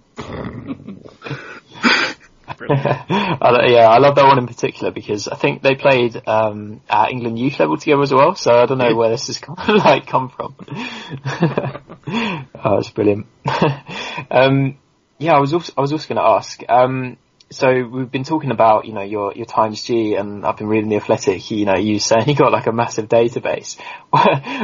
Un- 2.49 2.57
Brilliant. 2.59 2.87
I, 2.87 3.67
yeah, 3.67 3.89
I 3.89 3.99
love 3.99 4.17
that 4.17 4.27
one 4.27 4.39
in 4.39 4.47
particular 4.47 4.91
because 4.91 5.29
I 5.29 5.37
think 5.37 5.63
they 5.63 5.75
played 5.75 6.21
um, 6.27 6.81
at 6.89 7.11
England 7.11 7.39
youth 7.39 7.59
level 7.59 7.77
together 7.77 8.03
as 8.03 8.13
well. 8.13 8.35
So 8.35 8.53
I 8.53 8.67
don't 8.67 8.79
know 8.79 8.95
where 8.95 9.11
this 9.11 9.27
has 9.29 9.39
come, 9.39 9.57
like 9.69 10.07
come 10.07 10.29
from. 10.29 10.55
oh, 12.65 12.79
it's 12.79 12.91
brilliant. 12.91 13.27
um, 14.31 14.79
yeah, 15.19 15.35
I 15.35 15.41
was 15.41 15.55
also 15.55 15.73
I 15.77 15.81
was 15.81 15.93
also 15.93 16.09
going 16.09 16.17
to 16.17 16.29
ask. 16.29 16.63
Um, 16.69 17.17
so 17.51 17.69
we've 17.85 18.11
been 18.11 18.25
talking 18.25 18.51
about 18.51 18.85
you 18.85 18.93
know 18.93 19.03
your 19.03 19.33
your 19.35 19.47
times 19.47 19.83
G, 19.83 20.15
and 20.15 20.45
I've 20.45 20.57
been 20.57 20.67
reading 20.67 20.91
the 20.91 20.97
Athletic. 20.97 21.51
You 21.51 21.67
know, 21.67 21.77
you 21.77 21.99
saying 21.99 22.29
you 22.29 22.35
got 22.35 22.53
like 22.53 22.67
a 22.67 22.73
massive 22.73 23.09
database. 23.09 23.79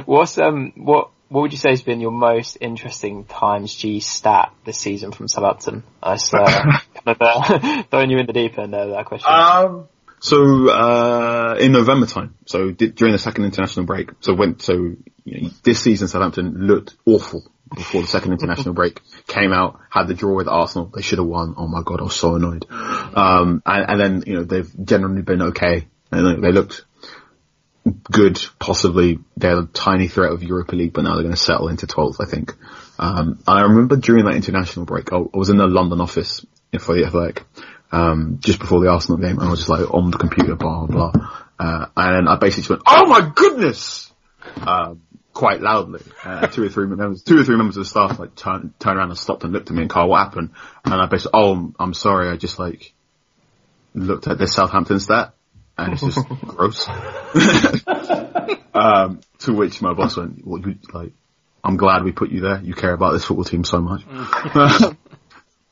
What's 0.07 0.39
um 0.39 0.73
what 0.77 1.11
what 1.31 1.43
would 1.43 1.53
you 1.53 1.59
say 1.59 1.71
has 1.71 1.81
been 1.81 2.01
your 2.01 2.11
most 2.11 2.59
interesting 2.61 3.25
times 3.25 3.73
G 3.73 4.01
stat 4.01 4.53
this 4.65 4.79
season 4.79 5.13
from 5.13 5.29
Southampton? 5.29 5.85
I 6.03 6.15
uh, 6.15 6.19
kind 6.33 6.81
of 7.07 7.17
uh, 7.21 7.83
throwing 7.91 8.11
you 8.11 8.19
in 8.19 8.27
the 8.27 8.33
deep 8.33 8.59
end 8.59 8.75
there. 8.75 8.89
That 8.89 9.07
question. 9.07 9.33
Um, 9.33 9.89
So 10.19 10.69
uh, 10.69 11.57
in 11.61 11.71
November 11.71 12.07
time, 12.07 12.35
so 12.47 12.73
di- 12.73 12.89
during 12.89 13.13
the 13.13 13.19
second 13.19 13.45
international 13.45 13.87
break, 13.87 14.11
so 14.21 14.35
went 14.35 14.61
so 14.61 14.75
you 15.25 15.41
know, 15.41 15.51
this 15.63 15.81
season 15.81 16.09
Southampton 16.09 16.67
looked 16.67 16.97
awful 17.07 17.45
before 17.75 18.03
the 18.03 18.09
second 18.09 18.33
international 18.33 18.75
break 18.75 19.01
came 19.29 19.53
out, 19.53 19.79
had 19.89 20.09
the 20.09 20.15
draw 20.15 20.35
with 20.35 20.49
Arsenal. 20.49 20.91
They 20.93 21.03
should 21.03 21.19
have 21.19 21.29
won. 21.29 21.55
Oh 21.57 21.69
my 21.69 21.83
god, 21.85 22.01
I 22.01 22.05
was 22.05 22.17
so 22.17 22.35
annoyed. 22.35 22.67
Um, 22.69 23.63
and, 23.65 23.91
and 23.91 24.01
then 24.01 24.25
you 24.27 24.35
know 24.35 24.43
they've 24.43 24.71
generally 24.85 25.23
been 25.23 25.43
okay, 25.43 25.87
and 26.11 26.43
they 26.43 26.51
looked 26.51 26.85
good. 27.85 28.39
Possibly 28.59 29.19
they're 29.37 29.59
a 29.59 29.67
tiny 29.67 30.09
threat 30.09 30.33
of 30.33 30.43
Europa 30.43 30.75
League, 30.75 30.93
but 30.93 31.03
now 31.03 31.15
they're 31.15 31.23
going 31.23 31.35
to 31.35 31.41
settle 31.41 31.69
into 31.69 31.87
12th, 31.87 32.17
I 32.21 32.29
think. 32.29 32.55
Um, 32.99 33.43
I 33.47 33.63
remember 33.63 33.97
during 33.97 34.27
that 34.27 34.35
international 34.35 34.85
break, 34.85 35.13
I, 35.13 35.19
was 35.33 35.51
in 35.51 35.57
the 35.57 35.67
London 35.67 36.01
office 36.01 36.45
for 36.79 36.95
the 36.95 37.05
Athletic, 37.05 37.45
um, 37.93 38.39
just 38.41 38.61
before 38.61 38.81
the 38.81 38.91
Arsenal 38.91 39.19
game, 39.19 39.39
and 39.39 39.49
I 39.49 39.51
was 39.51 39.61
just 39.61 39.71
like 39.71 39.93
on 39.93 40.11
the 40.11 40.19
computer, 40.19 40.55
blah 40.55 40.87
blah, 40.87 41.11
blah. 41.11 41.31
Uh, 41.59 41.87
and 41.97 42.29
I 42.29 42.37
basically 42.37 42.63
just 42.63 42.71
went, 42.71 42.83
"Oh 42.87 43.07
my 43.07 43.33
goodness!" 43.35 44.13
Um, 44.67 45.03
quite 45.33 45.61
loudly. 45.61 46.03
Uh, 46.25 46.47
two 46.47 46.65
or 46.65 46.69
three 46.69 46.87
members, 46.87 47.23
two 47.23 47.39
or 47.39 47.45
three 47.45 47.57
members 47.57 47.77
of 47.77 47.85
the 47.85 47.89
staff 47.89 48.19
like 48.19 48.35
turned 48.35 48.79
turned 48.79 48.99
around 48.99 49.09
and 49.11 49.19
stopped 49.19 49.45
and 49.45 49.53
looked 49.53 49.71
at 49.71 49.75
me 49.75 49.83
and 49.83 49.91
Carl, 49.91 50.09
what 50.09 50.19
happened? 50.19 50.51
And 50.85 50.95
I 50.95 51.07
basically, 51.07 51.33
oh, 51.35 51.73
I'm 51.79 51.95
sorry, 51.95 52.29
I 52.29 52.37
just 52.37 52.59
like 52.59 52.93
looked 53.95 54.27
at 54.27 54.39
this 54.39 54.55
Southampton 54.55 55.01
stat 55.01 55.35
and 55.81 55.93
it's 55.93 56.03
just 56.03 56.29
gross. 56.47 56.89
um, 58.75 59.21
to 59.39 59.53
which 59.53 59.83
my 59.83 59.95
boss 59.95 60.17
went, 60.17 60.47
well, 60.47 60.61
you, 60.61 60.77
like, 60.93 61.13
I'm 61.63 61.77
glad 61.77 62.05
we 62.05 62.13
put 62.13 62.31
you 62.31 62.41
there. 62.41 62.61
You 62.63 62.75
care 62.75 62.93
about 62.93 63.13
this 63.13 63.25
football 63.25 63.45
team 63.45 63.65
so 63.65 63.81
much. 63.81 64.03
uh, 64.11 64.93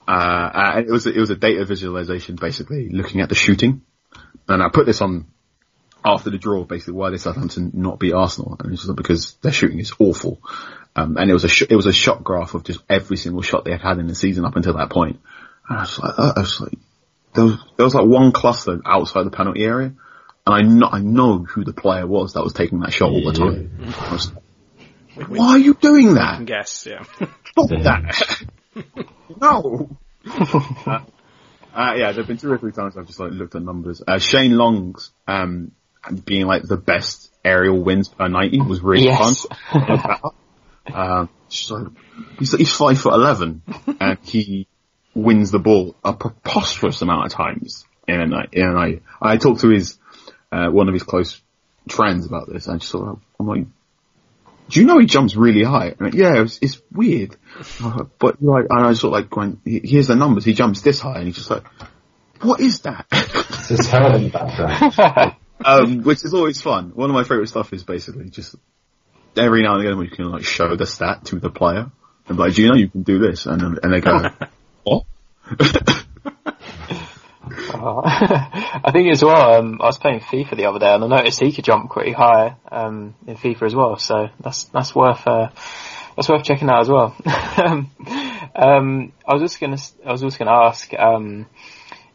and 0.06 0.86
it 0.86 0.90
was, 0.90 1.06
it 1.06 1.16
was 1.16 1.30
a 1.30 1.36
data 1.36 1.64
visualization 1.64 2.36
basically 2.36 2.88
looking 2.88 3.20
at 3.20 3.28
the 3.28 3.34
shooting. 3.34 3.82
And 4.48 4.62
I 4.62 4.68
put 4.70 4.86
this 4.86 5.00
on 5.00 5.26
after 6.04 6.30
the 6.30 6.38
draw, 6.38 6.64
basically, 6.64 6.94
why 6.94 7.10
did 7.10 7.20
Southampton 7.20 7.72
not 7.74 7.98
beat 7.98 8.12
Arsenal? 8.12 8.56
And 8.60 8.72
it's 8.72 8.86
because 8.86 9.34
their 9.42 9.52
shooting 9.52 9.78
is 9.78 9.92
awful. 9.98 10.40
Um, 10.96 11.16
and 11.16 11.30
it 11.30 11.34
was 11.34 11.44
a 11.44 11.48
sh- 11.48 11.66
it 11.68 11.76
was 11.76 11.86
a 11.86 11.92
shot 11.92 12.24
graph 12.24 12.54
of 12.54 12.64
just 12.64 12.80
every 12.88 13.16
single 13.16 13.42
shot 13.42 13.64
they 13.64 13.72
had 13.72 13.82
had 13.82 13.98
in 13.98 14.06
the 14.06 14.14
season 14.14 14.44
up 14.44 14.56
until 14.56 14.74
that 14.74 14.90
point. 14.90 15.20
And 15.68 15.78
I 15.78 15.82
was 15.82 15.98
like, 15.98 16.18
I 16.18 16.40
was 16.40 16.60
like, 16.60 16.78
there 17.34 17.44
was, 17.44 17.56
there 17.76 17.84
was 17.84 17.94
like 17.94 18.06
one 18.06 18.32
cluster 18.32 18.80
outside 18.84 19.24
the 19.24 19.30
penalty 19.30 19.64
area, 19.64 19.92
and 20.46 20.54
I 20.54 20.62
know 20.62 20.88
I 20.90 21.00
know 21.00 21.38
who 21.44 21.64
the 21.64 21.72
player 21.72 22.06
was 22.06 22.32
that 22.34 22.42
was 22.42 22.52
taking 22.52 22.80
that 22.80 22.92
shot 22.92 23.10
all 23.10 23.24
the 23.24 23.32
time. 23.32 23.70
I 24.00 24.12
was 24.12 24.32
like, 25.16 25.28
why 25.28 25.48
are 25.50 25.58
you 25.58 25.74
doing 25.74 26.14
that? 26.14 26.22
I 26.22 26.36
can 26.36 26.44
that? 26.44 26.46
guess, 26.46 26.86
yeah. 26.86 27.02
Stop 27.50 27.68
that! 27.70 28.42
no. 29.40 29.90
uh, 30.26 31.00
uh, 31.74 31.94
yeah, 31.96 32.12
there've 32.12 32.26
been 32.26 32.38
two 32.38 32.50
or 32.50 32.58
three 32.58 32.72
times 32.72 32.96
I've 32.96 33.06
just 33.06 33.18
like 33.20 33.32
looked 33.32 33.54
at 33.54 33.62
numbers. 33.62 34.02
Uh, 34.06 34.18
Shane 34.18 34.56
Long's 34.56 35.10
um, 35.26 35.72
being 36.24 36.46
like 36.46 36.62
the 36.62 36.76
best 36.76 37.32
aerial 37.44 37.82
wins 37.82 38.08
per 38.08 38.28
ninety 38.28 38.60
was 38.60 38.80
really 38.80 39.04
Yes. 39.06 39.46
fun. 39.70 40.32
um, 40.92 41.28
so 41.48 41.92
he's 42.38 42.52
he's 42.52 42.72
five 42.74 42.98
foot 43.00 43.14
eleven 43.14 43.62
and 44.00 44.18
he 44.22 44.66
wins 45.18 45.50
the 45.50 45.58
ball 45.58 45.96
a 46.04 46.12
preposterous 46.12 47.02
amount 47.02 47.26
of 47.26 47.32
times 47.32 47.84
in 48.06 48.20
a 48.20 48.26
night. 48.26 48.50
In 48.52 48.66
a 48.66 48.72
night, 48.72 49.02
I 49.20 49.36
talked 49.36 49.60
to 49.60 49.68
his 49.68 49.98
uh, 50.50 50.68
one 50.68 50.88
of 50.88 50.94
his 50.94 51.02
close 51.02 51.40
friends 51.88 52.26
about 52.26 52.48
this, 52.48 52.66
and 52.66 52.76
I 52.76 52.78
just 52.78 52.92
thought, 52.92 53.20
I'm 53.38 53.46
like, 53.46 53.66
do 54.68 54.80
you 54.80 54.86
know 54.86 54.98
he 54.98 55.06
jumps 55.06 55.36
really 55.36 55.64
high? 55.64 55.94
Like, 55.98 56.14
yeah, 56.14 56.42
it's, 56.42 56.58
it's 56.60 56.80
weird, 56.92 57.36
but 58.18 58.42
like, 58.42 58.66
and 58.70 58.86
I 58.86 58.92
sort 58.92 59.14
of 59.14 59.20
like 59.22 59.30
going, 59.30 59.60
"He- 59.64 59.80
here's 59.84 60.08
the 60.08 60.16
numbers. 60.16 60.44
He 60.44 60.52
jumps 60.52 60.82
this 60.82 61.00
high, 61.00 61.18
and 61.18 61.26
he's 61.26 61.36
just 61.36 61.50
like, 61.50 61.64
what 62.42 62.60
is 62.60 62.80
that? 62.80 63.06
It's 63.12 63.70
a 63.70 63.76
talent 63.76 64.32
background. 64.32 65.36
um, 65.64 66.02
which 66.02 66.24
is 66.24 66.34
always 66.34 66.60
fun. 66.60 66.92
One 66.94 67.10
of 67.10 67.14
my 67.14 67.24
favorite 67.24 67.48
stuff 67.48 67.72
is 67.72 67.82
basically 67.82 68.30
just 68.30 68.54
every 69.36 69.62
now 69.62 69.74
and 69.74 69.86
again 69.86 69.98
we 69.98 70.08
can 70.08 70.30
like 70.30 70.44
show 70.44 70.76
the 70.76 70.86
stat 70.86 71.26
to 71.26 71.38
the 71.38 71.50
player 71.50 71.90
and 72.26 72.36
be 72.36 72.42
like, 72.42 72.54
do 72.54 72.62
you 72.62 72.68
know 72.68 72.76
you 72.76 72.88
can 72.88 73.02
do 73.02 73.18
this? 73.18 73.46
And 73.46 73.78
and 73.82 73.92
they 73.92 74.00
go, 74.00 74.30
what? 74.82 75.04
Oh. 77.80 78.02
I 78.04 78.90
think 78.92 79.10
as 79.10 79.22
well, 79.22 79.54
um, 79.54 79.80
I 79.80 79.86
was 79.86 79.98
playing 79.98 80.20
FIFA 80.20 80.56
the 80.56 80.66
other 80.66 80.78
day 80.78 80.94
and 80.94 81.04
I 81.04 81.06
noticed 81.06 81.40
he 81.40 81.52
could 81.52 81.64
jump 81.64 81.90
pretty 81.90 82.12
high, 82.12 82.56
um, 82.70 83.14
in 83.26 83.36
FIFA 83.36 83.62
as 83.62 83.74
well, 83.74 83.96
so 83.96 84.28
that's, 84.40 84.64
that's 84.64 84.94
worth, 84.94 85.26
uh, 85.26 85.48
that's 86.16 86.28
worth 86.28 86.44
checking 86.44 86.68
out 86.68 86.80
as 86.80 86.88
well. 86.88 87.16
um, 88.54 89.12
I 89.26 89.32
was 89.32 89.42
just 89.42 89.60
gonna, 89.60 89.78
I 90.04 90.12
was 90.12 90.20
just 90.20 90.38
gonna 90.38 90.50
ask, 90.50 90.92
um, 90.94 91.46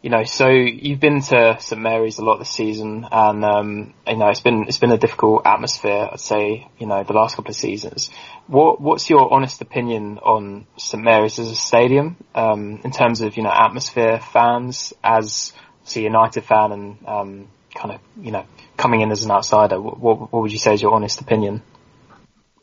you 0.03 0.09
know, 0.09 0.25
so 0.25 0.49
you've 0.49 0.99
been 0.99 1.21
to 1.21 1.57
St 1.61 1.81
Mary's 1.81 2.19
a 2.19 2.25
lot 2.25 2.37
this 2.37 2.49
season, 2.49 3.07
and 3.09 3.45
um, 3.45 3.93
you 4.05 4.17
know 4.17 4.27
it's 4.27 4.41
been 4.41 4.65
it's 4.67 4.77
been 4.77 4.91
a 4.91 4.97
difficult 4.97 5.43
atmosphere. 5.45 6.09
I'd 6.11 6.19
say, 6.19 6.67
you 6.77 6.87
know, 6.87 7.05
the 7.05 7.13
last 7.13 7.37
couple 7.37 7.51
of 7.51 7.55
seasons. 7.55 8.09
What 8.47 8.81
what's 8.81 9.09
your 9.09 9.33
honest 9.33 9.61
opinion 9.61 10.19
on 10.19 10.67
St 10.75 11.01
Mary's 11.01 11.39
as 11.39 11.49
a 11.49 11.55
stadium 11.55 12.17
um, 12.35 12.81
in 12.83 12.91
terms 12.91 13.21
of 13.21 13.37
you 13.37 13.43
know 13.43 13.51
atmosphere, 13.51 14.19
fans, 14.19 14.93
as 15.01 15.53
a 15.95 15.99
United 16.01 16.43
fan, 16.43 16.73
and 16.73 17.07
um, 17.07 17.47
kind 17.73 17.95
of 17.95 18.01
you 18.21 18.31
know 18.31 18.45
coming 18.75 18.99
in 18.99 19.09
as 19.09 19.23
an 19.23 19.31
outsider? 19.31 19.79
What, 19.79 19.99
what 19.99 20.33
would 20.33 20.51
you 20.51 20.59
say 20.59 20.73
is 20.73 20.81
your 20.81 20.91
honest 20.91 21.21
opinion? 21.21 21.61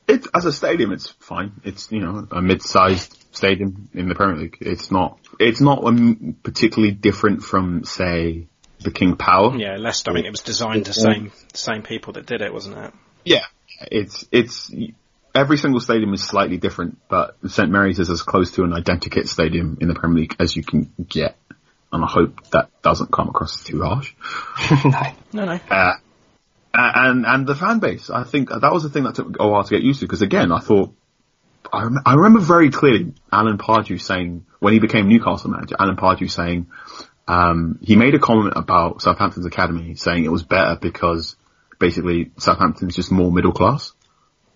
It, 0.07 0.26
as 0.34 0.45
a 0.45 0.53
stadium, 0.53 0.93
it's 0.93 1.09
fine. 1.09 1.53
It's 1.64 1.91
you 1.91 2.01
know 2.01 2.26
a 2.30 2.43
mid-sized 2.43 3.20
stadium 3.33 3.89
in 3.95 4.09
the 4.09 4.14
Premier 4.14 4.37
League. 4.37 4.59
It's 4.61 4.91
not. 4.91 5.18
It's 5.39 5.61
not 5.61 5.85
um, 5.85 6.37
particularly 6.43 6.93
different 6.93 7.43
from 7.43 7.85
say 7.85 8.47
the 8.81 8.91
King 8.91 9.16
Power. 9.16 9.57
Yeah, 9.57 9.76
Leicester, 9.76 10.11
I 10.11 10.14
mean, 10.14 10.26
it 10.26 10.31
was 10.31 10.43
designed 10.43 10.87
the 10.87 10.93
same, 10.93 11.33
same 11.55 11.83
people 11.83 12.14
that 12.14 12.26
did 12.26 12.41
it, 12.41 12.53
wasn't 12.53 12.78
it? 12.78 12.95
Yeah, 13.24 13.45
it's 13.91 14.26
it's 14.33 14.70
every 15.35 15.59
single 15.59 15.81
stadium 15.81 16.12
is 16.14 16.22
slightly 16.22 16.57
different, 16.57 16.99
but 17.09 17.37
St 17.47 17.70
Mary's 17.70 17.99
is 17.99 18.11
as 18.11 18.22
close 18.22 18.53
to 18.53 18.64
an 18.64 18.70
identikit 18.70 19.28
stadium 19.28 19.78
in 19.81 19.89
the 19.89 19.95
Premier 19.95 20.22
League 20.22 20.37
as 20.39 20.57
you 20.57 20.64
can 20.64 20.93
get, 21.09 21.37
and 21.93 22.05
I 22.05 22.09
hope 22.09 22.51
that 22.51 22.70
doesn't 22.83 23.12
come 23.12 23.28
across 23.28 23.59
as 23.59 23.64
too 23.64 23.83
harsh. 23.83 24.14
no. 24.85 25.03
No, 25.33 25.45
no. 25.45 25.61
Uh, 25.70 25.93
and 26.74 27.24
and 27.24 27.47
the 27.47 27.55
fan 27.55 27.78
base, 27.78 28.11
I 28.11 28.24
think 28.24 28.49
that 28.49 28.72
was 28.72 28.83
the 28.83 28.91
thing 28.91 29.05
that 29.05 29.14
took 29.14 29.37
a 29.39 29.49
while 29.49 29.62
to 29.62 29.70
get 29.70 29.83
used 29.83 30.01
to. 30.01 30.07
Because 30.07 30.22
again, 30.22 30.51
I 30.51 30.59
thought 30.59 30.93
I, 31.73 31.85
rem- 31.85 32.03
I 32.05 32.15
remember 32.15 32.41
very 32.41 32.71
clearly 32.71 33.15
Alan 33.33 33.59
Pardew 33.59 34.01
saying 34.01 34.47
when 34.59 34.73
he 34.73 34.79
became 34.79 35.09
Newcastle 35.09 35.51
manager, 35.51 35.77
Alan 35.79 35.97
Pardew 35.97 36.31
saying 36.31 36.67
um, 37.29 37.79
he 37.83 37.97
made 37.97 38.15
a 38.15 38.19
comment 38.19 38.55
about 38.57 39.03
Southampton's 39.03 39.47
academy, 39.47 39.95
saying 39.95 40.25
it 40.25 40.33
was 40.33 40.43
better 40.43 40.77
because 40.81 41.37
basically 41.79 42.33
Southampton's 42.39 42.97
just 42.97 43.13
more 43.13 43.31
middle 43.31 43.53
class. 43.53 43.93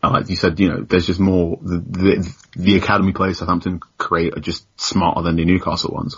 And 0.03 0.13
like 0.13 0.29
you 0.29 0.37
said, 0.37 0.61
you 0.61 0.69
know, 0.69 0.83
there's 0.83 1.07
just 1.07 1.21
more 1.21 1.59
the 1.63 1.79
the, 1.79 2.37
the 2.57 2.77
academy 2.77 3.13
players 3.13 3.39
Southampton 3.39 3.81
create 3.97 4.37
are 4.37 4.41
just 4.41 4.67
smarter 4.79 5.23
than 5.23 5.37
the 5.37 5.45
Newcastle 5.45 5.95
ones 5.95 6.17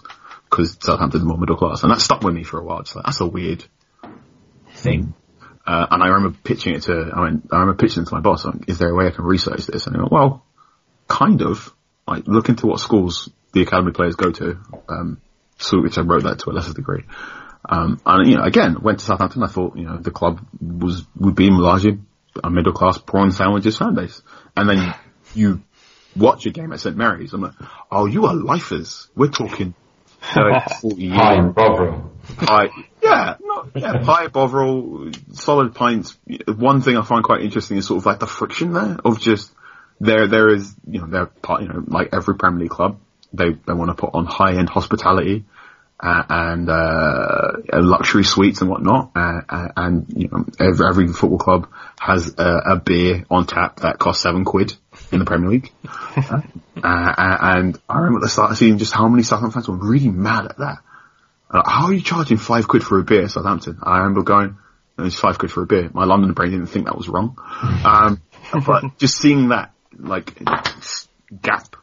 because 0.51 0.77
Southampton's 0.81 1.25
more 1.25 1.39
middle 1.39 1.57
class, 1.57 1.83
and 1.83 1.93
that 1.93 2.01
stuck 2.01 2.23
with 2.23 2.35
me 2.35 2.43
for 2.43 2.59
a 2.59 2.65
while. 2.65 2.81
It's 2.81 2.97
like 2.97 3.05
that's 3.05 3.21
a 3.21 3.27
weird 3.27 3.65
thing. 4.71 5.15
Uh, 5.67 5.87
and 5.91 6.03
I 6.03 6.09
remember 6.09 6.39
pitching 6.45 6.75
it 6.75 6.83
to, 6.83 7.11
I 7.13 7.25
mean, 7.29 7.43
I 7.51 7.59
remember 7.59 7.75
pitching 7.75 8.05
it 8.05 8.07
to 8.07 8.15
my 8.15 8.21
boss, 8.21 8.45
like, 8.45 8.69
is 8.69 8.79
there 8.79 8.89
a 8.89 8.95
way 8.95 9.09
I 9.09 9.11
can 9.11 9.25
research 9.25 9.67
this? 9.67 9.87
And 9.87 9.97
he 9.97 10.01
went, 10.01 10.13
well, 10.13 10.46
kind 11.09 11.43
of. 11.43 11.73
Like, 12.09 12.29
look 12.29 12.49
into 12.49 12.69
what 12.69 12.79
schools 12.79 13.31
the 13.53 13.63
academy 13.63 13.91
players 13.91 14.15
go 14.15 14.31
to, 14.31 14.59
um, 14.89 15.21
so 15.59 15.81
which 15.83 15.99
I 15.99 16.03
wrote 16.03 16.23
that 16.23 16.39
to 16.41 16.51
a 16.51 16.53
lesser 16.53 16.73
degree. 16.73 17.03
Um, 17.69 18.01
and 18.07 18.31
you 18.31 18.37
know, 18.37 18.45
again, 18.45 18.81
went 18.81 19.01
to 19.01 19.05
Southampton, 19.05 19.43
I 19.43 19.49
thought, 19.49 19.77
you 19.77 19.85
know, 19.87 19.97
the 19.97 20.13
club 20.13 20.41
was, 20.61 21.03
would 21.17 21.35
be 21.35 21.49
largely 21.51 21.99
a 22.45 22.51
middle 22.51 22.73
class 22.73 22.99
prawn 22.99 23.33
sandwiches 23.33 23.77
fan 23.77 23.95
base. 23.95 24.23
And 24.57 24.69
then 24.69 24.95
you 25.35 25.63
watch 26.15 26.47
a 26.47 26.51
game 26.51 26.73
at 26.73 26.79
St. 26.81 26.97
Mary's, 26.97 27.33
I'm 27.33 27.41
like, 27.41 27.55
oh, 27.91 28.07
you 28.07 28.27
are 28.27 28.35
lifers. 28.35 29.09
We're 29.17 29.31
talking 29.31 29.75
30, 30.21 30.61
40 30.81 31.03
years 31.03 31.17
Hi, 31.17 31.41
Bovril. 31.41 32.13
pie. 32.37 32.69
Yeah, 33.03 33.37
not, 33.41 33.69
yeah, 33.75 33.99
pie, 33.99 34.29
bovril, 34.29 35.11
solid 35.33 35.75
pints. 35.75 36.17
One 36.47 36.83
thing 36.83 36.97
I 36.97 37.03
find 37.03 37.25
quite 37.25 37.43
interesting 37.43 37.79
is 37.79 37.87
sort 37.87 37.99
of 37.99 38.07
like 38.07 38.19
the 38.21 38.27
friction 38.27 38.73
there 38.73 38.97
of 39.05 39.21
just 39.21 39.53
there. 40.01 40.27
There 40.27 40.49
is, 40.49 40.75
you 40.87 41.01
know, 41.01 41.07
they're 41.07 41.27
part, 41.27 41.63
you 41.63 41.69
know, 41.69 41.83
like 41.87 42.11
every 42.13 42.37
Premier 42.37 42.61
League 42.61 42.71
club, 42.71 42.99
they 43.33 43.51
they 43.51 43.73
want 43.73 43.91
to 43.91 43.95
put 43.95 44.15
on 44.15 44.27
high 44.27 44.57
end 44.57 44.69
hospitality. 44.69 45.45
Uh, 45.99 46.23
and 46.29 46.69
uh, 46.69 47.53
luxury 47.73 48.23
suites 48.23 48.61
and 48.61 48.69
whatnot, 48.69 49.13
uh, 49.17 49.41
uh, 49.49 49.69
and 49.79 50.05
you 50.15 50.29
know 50.29 50.45
every, 50.61 50.87
every 50.87 51.09
football 51.09 51.39
club 51.39 51.71
has 51.99 52.35
a, 52.37 52.73
a 52.73 52.77
beer 52.77 53.25
on 53.31 53.47
tap 53.47 53.81
that 53.81 53.99
costs 53.99 54.23
seven 54.23 54.45
quid 54.45 54.75
in 55.11 55.19
the 55.19 55.25
Premier 55.25 55.49
League. 55.49 55.73
uh, 56.17 56.43
uh, 56.83 57.37
and 57.41 57.81
I 57.89 57.97
remember 57.97 58.19
at 58.19 58.23
the 58.25 58.29
start 58.29 58.51
of 58.51 58.59
seeing 58.59 58.77
just 58.77 58.93
how 58.93 59.09
many 59.09 59.23
Southampton 59.23 59.63
fans 59.63 59.69
were 59.69 59.77
really 59.77 60.11
mad 60.11 60.45
at 60.45 60.59
that. 60.59 60.79
Uh, 61.51 61.63
how 61.65 61.87
are 61.87 61.95
you 61.95 62.03
charging 62.03 62.37
five 62.37 62.69
quid 62.69 62.83
for 62.85 62.99
a 62.99 63.03
beer 63.03 63.23
at 63.23 63.31
Southampton? 63.31 63.79
I 63.83 63.99
remember 63.99 64.23
going, 64.23 64.59
it's 64.99 65.19
five 65.19 65.39
quid 65.39 65.53
for 65.53 65.63
a 65.63 65.67
beer. 65.67 65.91
My 65.93 66.05
London 66.05 66.33
brain 66.33 66.51
didn't 66.51 66.67
think 66.67 66.87
that 66.87 66.97
was 66.97 67.09
wrong. 67.09 67.39
Um, 67.87 68.23
but 68.65 68.97
just 68.99 69.17
seeing 69.17 69.49
that, 69.49 69.73
like, 69.99 70.39
gap 71.43 71.77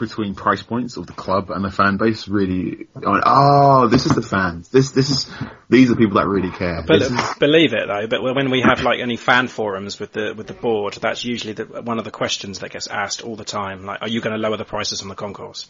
between 0.00 0.34
price 0.34 0.62
points 0.62 0.96
of 0.96 1.06
the 1.06 1.12
club 1.12 1.50
and 1.50 1.64
the 1.64 1.70
fan 1.70 1.98
base 1.98 2.26
really. 2.26 2.88
I 2.96 3.20
oh, 3.24 3.86
this 3.88 4.06
is 4.06 4.14
the 4.14 4.22
fans. 4.22 4.68
This 4.70 4.90
this 4.90 5.10
is 5.10 5.30
these 5.68 5.90
are 5.90 5.94
people 5.94 6.16
that 6.16 6.26
really 6.26 6.50
care. 6.50 6.82
But 6.84 7.02
is- 7.02 7.34
believe 7.38 7.74
it 7.74 7.86
though, 7.86 8.06
but 8.08 8.22
when 8.22 8.50
we 8.50 8.62
have 8.62 8.82
like 8.82 8.98
any 8.98 9.16
fan 9.16 9.46
forums 9.46 10.00
with 10.00 10.12
the 10.12 10.34
with 10.36 10.48
the 10.48 10.54
board, 10.54 10.94
that's 10.94 11.24
usually 11.24 11.52
the, 11.52 11.64
one 11.82 11.98
of 11.98 12.04
the 12.04 12.10
questions 12.10 12.60
that 12.60 12.70
gets 12.70 12.88
asked 12.88 13.22
all 13.22 13.36
the 13.36 13.44
time. 13.44 13.84
Like, 13.84 14.02
are 14.02 14.08
you 14.08 14.20
going 14.20 14.34
to 14.34 14.40
lower 14.40 14.56
the 14.56 14.64
prices 14.64 15.02
on 15.02 15.08
the 15.08 15.14
concourse? 15.14 15.68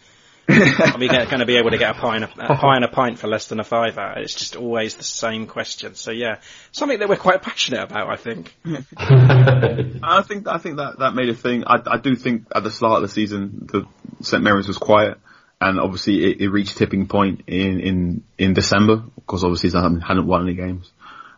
Are 0.48 0.98
we 0.98 1.08
going 1.08 1.38
to 1.38 1.46
be 1.46 1.56
able 1.56 1.70
to 1.70 1.78
get 1.78 1.96
a 1.96 1.98
pie, 1.98 2.16
and 2.16 2.24
a, 2.24 2.52
a 2.52 2.56
pie 2.56 2.76
and 2.76 2.84
a 2.84 2.88
pint 2.88 3.18
for 3.18 3.28
less 3.28 3.48
than 3.48 3.60
a 3.60 3.64
fiver? 3.64 4.14
It's 4.16 4.34
just 4.34 4.56
always 4.56 4.94
the 4.94 5.04
same 5.04 5.46
question. 5.46 5.94
So 5.94 6.10
yeah, 6.10 6.40
something 6.72 6.98
that 6.98 7.08
we're 7.08 7.16
quite 7.16 7.42
passionate 7.42 7.82
about, 7.82 8.08
I 8.08 8.16
think. 8.16 8.54
I 8.96 10.22
think 10.26 10.48
I 10.48 10.58
think 10.58 10.76
that 10.76 10.98
that 10.98 11.14
made 11.14 11.28
a 11.28 11.34
thing. 11.34 11.64
I, 11.66 11.80
I 11.86 11.98
do 11.98 12.16
think 12.16 12.46
at 12.54 12.62
the 12.64 12.70
start 12.70 13.02
of 13.02 13.02
the 13.02 13.14
season, 13.14 13.68
the 13.70 13.86
St 14.22 14.42
Mary's 14.42 14.68
was 14.68 14.78
quiet, 14.78 15.18
and 15.60 15.78
obviously 15.78 16.24
it, 16.24 16.40
it 16.40 16.48
reached 16.48 16.76
tipping 16.76 17.06
point 17.06 17.42
in 17.46 17.80
in 17.80 18.24
in 18.38 18.54
December 18.54 19.02
because 19.16 19.44
obviously 19.44 19.70
they 19.70 19.78
hadn't, 19.78 20.00
hadn't 20.00 20.26
won 20.26 20.42
any 20.42 20.54
games, 20.54 20.90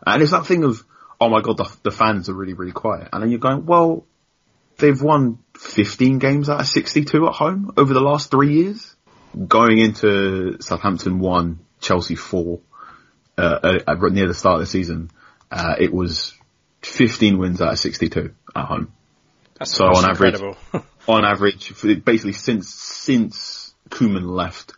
and 0.05 0.21
it's 0.21 0.31
that 0.31 0.45
thing 0.45 0.63
of 0.63 0.83
oh 1.19 1.29
my 1.29 1.41
god, 1.41 1.57
the, 1.57 1.77
the 1.83 1.91
fans 1.91 2.29
are 2.29 2.33
really 2.33 2.53
really 2.53 2.71
quiet, 2.71 3.09
and 3.11 3.21
then 3.21 3.29
you're 3.29 3.39
going 3.39 3.65
well, 3.65 4.05
they've 4.77 5.01
won 5.01 5.42
15 5.63 6.19
games 6.19 6.49
out 6.49 6.59
of 6.59 6.67
62 6.67 7.27
at 7.27 7.33
home 7.33 7.73
over 7.77 7.93
the 7.93 7.99
last 7.99 8.31
three 8.31 8.53
years. 8.53 8.95
Going 9.47 9.79
into 9.79 10.57
Southampton 10.61 11.19
one, 11.19 11.59
Chelsea 11.81 12.15
four, 12.15 12.59
uh, 13.37 13.79
uh, 13.87 13.95
near 14.09 14.27
the 14.27 14.33
start 14.33 14.55
of 14.55 14.59
the 14.61 14.65
season, 14.67 15.09
uh, 15.51 15.75
it 15.79 15.91
was 15.91 16.33
15 16.83 17.39
wins 17.39 17.61
out 17.61 17.73
of 17.73 17.79
62 17.79 18.33
at 18.55 18.65
home. 18.65 18.93
That's, 19.57 19.73
So 19.73 19.85
on 19.85 20.05
average- 20.09 20.35
incredible. 20.35 20.57
On 21.05 21.25
average, 21.25 21.73
basically 22.05 22.31
since, 22.31 22.73
since 22.73 23.73
Koeman 23.89 24.23
left, 24.25 24.71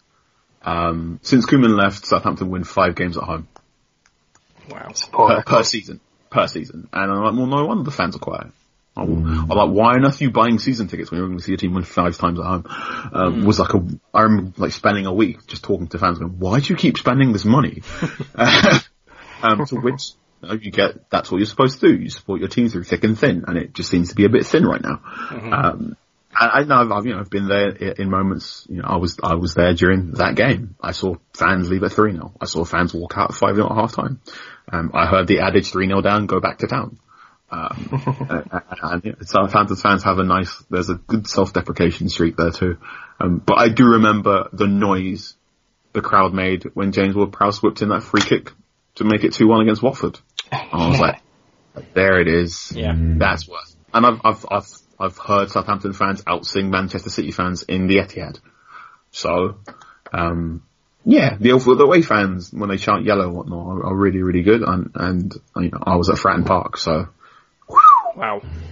um, 0.64 1.20
since 1.22 1.46
Koeman 1.46 1.78
left, 1.78 2.04
Southampton 2.04 2.50
win 2.50 2.64
five 2.64 2.96
games 2.96 3.16
at 3.16 3.24
home 3.24 3.48
wow. 4.70 4.88
It's 4.90 5.04
a 5.04 5.10
poor 5.10 5.28
per, 5.30 5.44
per 5.44 5.64
season. 5.64 6.00
Per 6.30 6.48
season. 6.48 6.90
And 6.92 7.12
I'm 7.12 7.24
like, 7.24 7.34
well, 7.34 7.46
no 7.46 7.66
wonder 7.66 7.84
the 7.84 7.92
fans 7.92 8.16
are 8.16 8.20
quiet. 8.20 8.48
I'm 8.96 9.26
I'm 9.26 9.48
like, 9.48 9.70
why 9.72 9.96
on 9.96 10.06
earth 10.06 10.22
are 10.22 10.24
you 10.24 10.32
buying 10.32 10.58
season 10.58 10.88
tickets 10.88 11.12
when 11.12 11.20
you're 11.20 11.28
going 11.28 11.38
to 11.38 11.43
see 11.43 11.54
a 11.54 11.58
team 11.58 11.74
win 11.74 11.84
five 11.84 12.18
times 12.18 12.39
at 12.39 12.46
home? 12.46 12.66
Um, 13.14 13.46
Was 13.46 13.60
like 13.60 13.74
a, 13.74 13.86
I 14.14 14.22
remember 14.22 14.54
like 14.58 14.72
spending 14.72 15.06
a 15.06 15.14
week 15.14 15.46
just 15.48 15.64
talking 15.64 15.88
to 15.89 16.00
fans 16.00 16.20
going, 16.20 16.39
why 16.39 16.60
do 16.60 16.68
you 16.72 16.78
keep 16.78 16.98
spending 16.98 17.34
this 17.34 17.43
money? 17.43 17.82
um, 19.43 19.66
to 19.66 19.76
which 19.76 20.12
you, 20.41 20.48
know, 20.48 20.54
you 20.56 20.72
get, 20.72 21.10
that's 21.10 21.30
what 21.30 21.39
you're 21.39 21.46
supposed 21.46 21.82
to 21.82 21.88
do. 21.88 22.04
You 22.04 22.10
support 22.10 22.39
your 22.39 22.50
team 22.50 22.70
through 22.70 22.84
thick 22.84 23.04
and 23.04 23.20
thin, 23.20 23.43
and 23.48 23.58
it 23.58 23.74
just 23.74 23.89
seems 23.89 24.10
to 24.10 24.16
be 24.16 24.26
a 24.26 24.30
bit 24.30 24.46
thin 24.46 24.66
right 24.66 24.82
now. 24.82 25.02
Um, 25.30 25.98
I, 26.38 26.64
know 26.64 26.89
I've, 26.91 27.06
you 27.06 27.14
know, 27.14 27.20
I've 27.20 27.30
been 27.30 27.48
there 27.48 27.70
in 27.70 28.10
moments, 28.10 28.68
you 28.70 28.82
know, 28.82 28.88
I 28.88 28.98
was, 28.98 29.18
I 29.24 29.36
was 29.36 29.54
there 29.54 29.74
during 29.74 30.12
that 30.14 30.36
game. 30.36 30.76
I 30.82 30.91
saw 30.91 31.16
fans 31.34 31.70
leave 31.70 31.84
at 31.84 31.91
3-0. 31.91 32.34
I 32.41 32.46
saw 32.46 32.66
fans 32.66 32.93
walk 32.93 33.18
out 33.18 33.32
at 33.32 33.38
5-0 33.38 33.72
at 33.72 33.76
half 33.76 33.93
time. 33.93 34.20
Um, 34.70 34.91
I 34.93 35.06
heard 35.06 35.28
the 35.28 35.39
adage 35.39 35.72
3-0 35.72 36.04
down, 36.04 36.26
go 36.26 36.39
back 36.39 36.60
to 36.60 36.68
town. 36.68 37.00
Um, 37.52 38.28
and, 38.30 38.64
and 38.82 39.06
yeah, 39.06 39.14
Southampton 39.22 39.76
fans 39.78 40.04
have 40.04 40.20
a 40.20 40.24
nice, 40.24 40.56
there's 40.70 40.89
a 40.89 40.96
good 40.96 41.28
self-deprecation 41.28 42.10
streak 42.10 42.38
there 42.38 42.52
too. 42.52 42.78
Um, 43.20 43.38
but 43.38 43.58
I 43.58 43.70
do 43.70 43.86
remember 43.86 44.50
the 44.52 44.68
noise 44.68 45.36
the 45.93 46.02
crowd 46.02 46.34
made 46.34 46.64
when 46.74 46.91
James 46.91 47.16
Ward-Prowse 47.16 47.64
whipped 47.64 47.82
in 47.82 47.89
that 47.89 48.04
free 48.04 48.22
kick 48.22 48.52
to 48.96 49.04
make 49.04 49.24
it 49.24 49.32
2-1 49.34 49.64
against 49.64 49.82
Watford. 49.82 50.20
I 50.52 50.89
was 50.89 51.00
like, 51.00 51.22
there 51.93 52.20
it 52.20 52.28
is. 52.28 52.72
Yeah. 52.76 52.93
That's 52.96 53.48
worth. 53.48 53.76
And 53.93 54.06
I've, 54.06 54.22
I've, 54.24 54.46
I've, 54.52 54.68
I've 55.00 55.18
heard 55.18 55.50
Southampton 55.50 55.93
fans 55.93 56.22
outsing 56.24 56.70
Manchester 56.70 57.10
City 57.10 57.32
fans 57.32 57.64
in 57.64 57.88
the 57.88 57.98
Etihad. 57.98 58.39
So, 59.12 59.60
um, 60.12 60.64
yeah, 61.06 61.38
the, 61.38 61.58
the 61.58 61.84
away 61.84 62.02
fans, 62.02 62.52
when 62.52 62.70
they 62.70 62.78
chant 62.78 63.06
yellow 63.06 63.28
and 63.28 63.36
whatnot, 63.36 63.68
are, 63.68 63.86
are 63.88 63.96
really, 63.96 64.22
really 64.22 64.41
good. 64.41 64.62
And, 64.62 64.91
and, 64.96 65.34
you 65.56 65.72
know, 65.72 65.80
I 65.82 65.96
was 65.96 66.10
at 66.10 66.18
Fratton 66.18 66.46
Park, 66.46 66.78
so 66.78 67.08
Wow. 68.16 68.41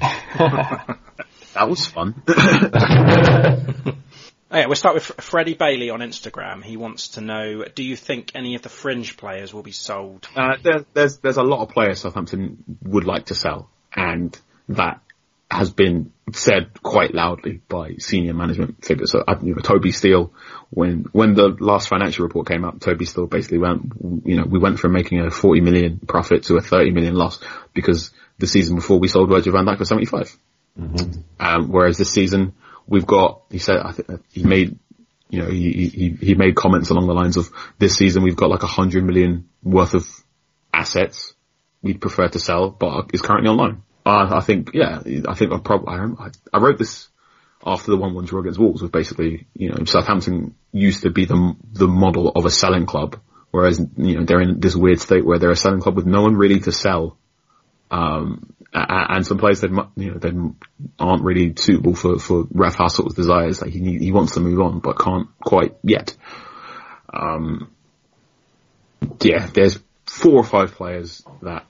that 1.53 1.69
was 1.69 1.85
fun. 1.85 2.21
Oh, 4.53 4.57
yeah, 4.57 4.67
we'll 4.67 4.75
start 4.75 4.93
with 4.93 5.05
Freddie 5.05 5.55
Bailey 5.55 5.89
on 5.89 6.01
Instagram. 6.01 6.63
He 6.63 6.77
wants 6.77 7.07
to 7.09 7.21
know, 7.21 7.65
do 7.73 7.81
you 7.81 7.95
think 7.95 8.33
any 8.35 8.53
of 8.53 8.61
the 8.61 8.69
fringe 8.69 9.17
players 9.17 9.51
will 9.51 9.63
be 9.63 9.71
sold? 9.71 10.27
Uh, 10.35 10.57
there, 10.61 10.85
there's 10.93 11.17
there's 11.17 11.37
a 11.37 11.43
lot 11.43 11.63
of 11.63 11.69
players 11.69 12.01
Southampton 12.01 12.63
would 12.83 13.03
like 13.03 13.25
to 13.25 13.35
sell, 13.35 13.71
and 13.95 14.39
that 14.69 15.01
has 15.53 15.71
been 15.71 16.11
said 16.31 16.81
quite 16.81 17.13
loudly 17.13 17.61
by 17.67 17.95
senior 17.97 18.33
management 18.33 18.83
figures. 18.83 19.11
So, 19.11 19.23
uh, 19.27 19.39
you 19.41 19.55
know, 19.55 19.61
Toby 19.61 19.91
Steele, 19.91 20.33
when 20.69 21.05
when 21.11 21.33
the 21.33 21.55
last 21.59 21.89
financial 21.89 22.23
report 22.23 22.47
came 22.47 22.65
out, 22.65 22.81
Toby 22.81 23.05
Steele 23.05 23.27
basically 23.27 23.59
went, 23.59 23.93
you 24.25 24.37
know, 24.37 24.45
we 24.45 24.59
went 24.59 24.79
from 24.79 24.93
making 24.93 25.19
a 25.19 25.29
40 25.29 25.61
million 25.61 25.99
profit 26.07 26.43
to 26.43 26.57
a 26.57 26.61
30 26.61 26.91
million 26.91 27.15
loss 27.15 27.39
because 27.73 28.11
the 28.39 28.47
season 28.47 28.75
before 28.75 28.99
we 28.99 29.07
sold 29.07 29.29
Virgil 29.29 29.53
van 29.53 29.65
Dijk 29.65 29.77
for 29.77 29.85
75. 29.85 30.37
Um, 31.39 31.69
whereas 31.69 31.97
this 31.97 32.11
season 32.11 32.53
we've 32.87 33.05
got, 33.05 33.43
he 33.51 33.59
said, 33.59 33.77
I 33.77 33.91
think 33.91 34.21
he 34.31 34.43
made, 34.43 34.79
you 35.29 35.41
know, 35.41 35.49
he, 35.49 35.87
he, 35.87 36.09
he 36.09 36.35
made 36.35 36.55
comments 36.55 36.89
along 36.89 37.07
the 37.07 37.13
lines 37.13 37.37
of 37.37 37.49
this 37.77 37.95
season 37.95 38.23
we've 38.23 38.35
got 38.35 38.49
like 38.49 38.63
a 38.63 38.67
hundred 38.67 39.03
million 39.03 39.49
worth 39.61 39.93
of 39.93 40.07
assets 40.73 41.33
we'd 41.81 42.01
prefer 42.01 42.27
to 42.27 42.39
sell, 42.39 42.69
but 42.69 43.11
is 43.13 43.21
currently 43.21 43.49
on 43.49 43.57
loan. 43.57 43.83
I 44.05 44.41
think, 44.41 44.71
yeah, 44.73 45.01
I 45.27 45.33
think 45.33 45.51
I 45.53 45.59
probably, 45.59 46.15
I, 46.19 46.29
I 46.53 46.59
wrote 46.59 46.77
this 46.77 47.07
after 47.65 47.91
the 47.91 47.97
1-1 47.97 48.25
draw 48.25 48.41
against 48.41 48.59
Wolves 48.59 48.81
was 48.81 48.91
basically, 48.91 49.47
you 49.55 49.69
know, 49.69 49.85
Southampton 49.85 50.55
used 50.71 51.03
to 51.03 51.09
be 51.09 51.25
the, 51.25 51.55
the 51.71 51.87
model 51.87 52.29
of 52.29 52.45
a 52.45 52.49
selling 52.49 52.85
club, 52.85 53.19
whereas, 53.51 53.79
you 53.97 54.17
know, 54.17 54.25
they're 54.25 54.41
in 54.41 54.59
this 54.59 54.75
weird 54.75 54.99
state 54.99 55.25
where 55.25 55.39
they're 55.39 55.51
a 55.51 55.55
selling 55.55 55.79
club 55.79 55.95
with 55.95 56.05
no 56.05 56.21
one 56.21 56.35
really 56.35 56.59
to 56.61 56.71
sell. 56.71 57.17
Um, 57.89 58.53
and 58.73 59.25
some 59.25 59.37
players 59.37 59.61
that, 59.61 59.69
you 59.95 60.11
know, 60.11 60.17
they 60.17 60.31
aren't 60.99 61.23
really 61.23 61.53
suitable 61.55 61.93
for, 61.95 62.17
for 62.17 62.47
Raf 62.51 62.75
Hasenhüttl's 62.75 63.13
desires. 63.13 63.61
Like 63.61 63.71
he, 63.71 63.79
need- 63.79 64.01
he 64.01 64.11
wants 64.11 64.33
to 64.33 64.39
move 64.39 64.59
on, 64.59 64.79
but 64.79 64.99
can't 64.99 65.27
quite 65.39 65.75
yet. 65.83 66.15
Um, 67.13 67.69
yeah, 69.21 69.47
there's 69.53 69.79
four 70.07 70.33
or 70.33 70.43
five 70.43 70.73
players 70.73 71.23
that 71.43 71.65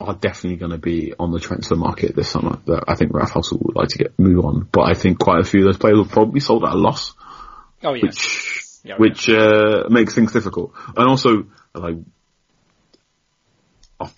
are 0.00 0.14
definitely 0.14 0.56
going 0.56 0.72
to 0.72 0.78
be 0.78 1.12
on 1.18 1.32
the 1.32 1.40
transfer 1.40 1.74
market 1.74 2.14
this 2.14 2.28
summer 2.28 2.58
that 2.66 2.84
I 2.86 2.94
think 2.94 3.12
Raf 3.12 3.32
Hasenhüttl 3.32 3.62
would 3.66 3.76
like 3.76 3.88
to 3.88 3.98
get 3.98 4.18
move 4.18 4.44
on. 4.44 4.68
But 4.70 4.82
I 4.82 4.94
think 4.94 5.18
quite 5.18 5.40
a 5.40 5.44
few 5.44 5.60
of 5.60 5.66
those 5.66 5.76
players 5.78 5.96
will 5.96 6.04
probably 6.04 6.40
sold 6.40 6.64
at 6.64 6.72
a 6.72 6.76
loss, 6.76 7.14
Oh, 7.82 7.94
yes. 7.94 8.02
which 8.02 8.78
Yeah, 8.84 8.94
which 8.96 9.28
uh, 9.28 9.84
makes 9.88 10.14
things 10.14 10.32
difficult. 10.32 10.72
And 10.96 11.08
also, 11.08 11.46
like, 11.74 11.96
I've, 13.98 14.14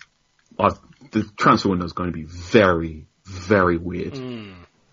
I've, 0.59 0.79
the 1.11 1.23
transfer 1.35 1.69
window 1.69 1.85
is 1.85 1.93
going 1.93 2.11
to 2.11 2.17
be 2.17 2.25
very, 2.25 3.07
very 3.25 3.77
weird. 3.77 4.13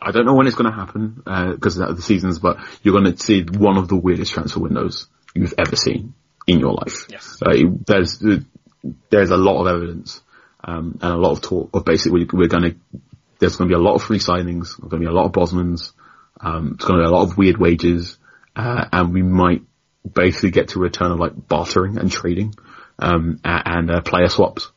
I 0.01 0.11
don't 0.11 0.25
know 0.27 0.35
when 0.35 0.47
it's 0.47 0.57
going 0.57 0.71
to 0.71 0.77
happen 0.77 1.23
because 1.55 1.77
of 1.79 1.97
the 1.97 2.03
seasons, 2.03 2.39
but 2.39 2.59
you're 2.83 2.99
going 2.99 3.13
to 3.13 3.23
see 3.23 3.43
one 3.43 3.77
of 3.77 3.89
the 3.89 3.97
weirdest 3.97 4.33
transfer 4.33 4.61
windows 4.61 5.07
you've 5.35 5.55
ever 5.59 5.77
seen 5.77 6.15
in 6.47 6.61
your 6.61 6.73
life. 6.73 7.07
Yes. 7.11 7.41
Uh, 7.45 7.53
there's 7.87 8.23
there's 9.11 9.31
a 9.31 9.37
lot 9.37 9.61
of 9.61 9.67
evidence 9.75 10.23
um, 10.65 10.99
and 11.01 11.13
a 11.13 11.17
lot 11.17 11.33
of 11.33 11.41
talk 11.41 11.71
of 11.75 11.85
basically 11.85 12.27
we're 12.33 12.49
going 12.49 12.63
to 12.65 12.77
there's 13.39 13.57
going 13.57 13.69
to 13.69 13.75
be 13.75 13.79
a 13.79 13.83
lot 13.83 13.95
of 13.95 14.03
free 14.03 14.19
signings. 14.19 14.77
There's 14.77 14.91
going 14.91 15.03
to 15.03 15.07
be 15.07 15.07
a 15.07 15.13
lot 15.13 15.27
of 15.27 15.33
Bosmans. 15.33 15.93
Um, 16.41 16.73
it's 16.75 16.85
going 16.85 16.99
to 16.99 17.05
be 17.05 17.09
a 17.09 17.15
lot 17.15 17.23
of 17.23 17.37
weird 17.37 17.57
wages, 17.57 18.19
uh, 18.57 18.85
and 18.93 19.13
we 19.13 19.23
might 19.23 19.63
basically 20.13 20.51
get 20.51 20.69
to 20.69 20.79
a 20.79 20.83
return 20.83 21.13
of 21.13 21.19
like 21.19 21.49
bartering 21.49 21.99
and 21.99 22.11
trading 22.11 22.55
um, 22.99 23.41
and 23.45 23.91
uh, 23.91 24.01
player 24.01 24.29
swaps. 24.29 24.71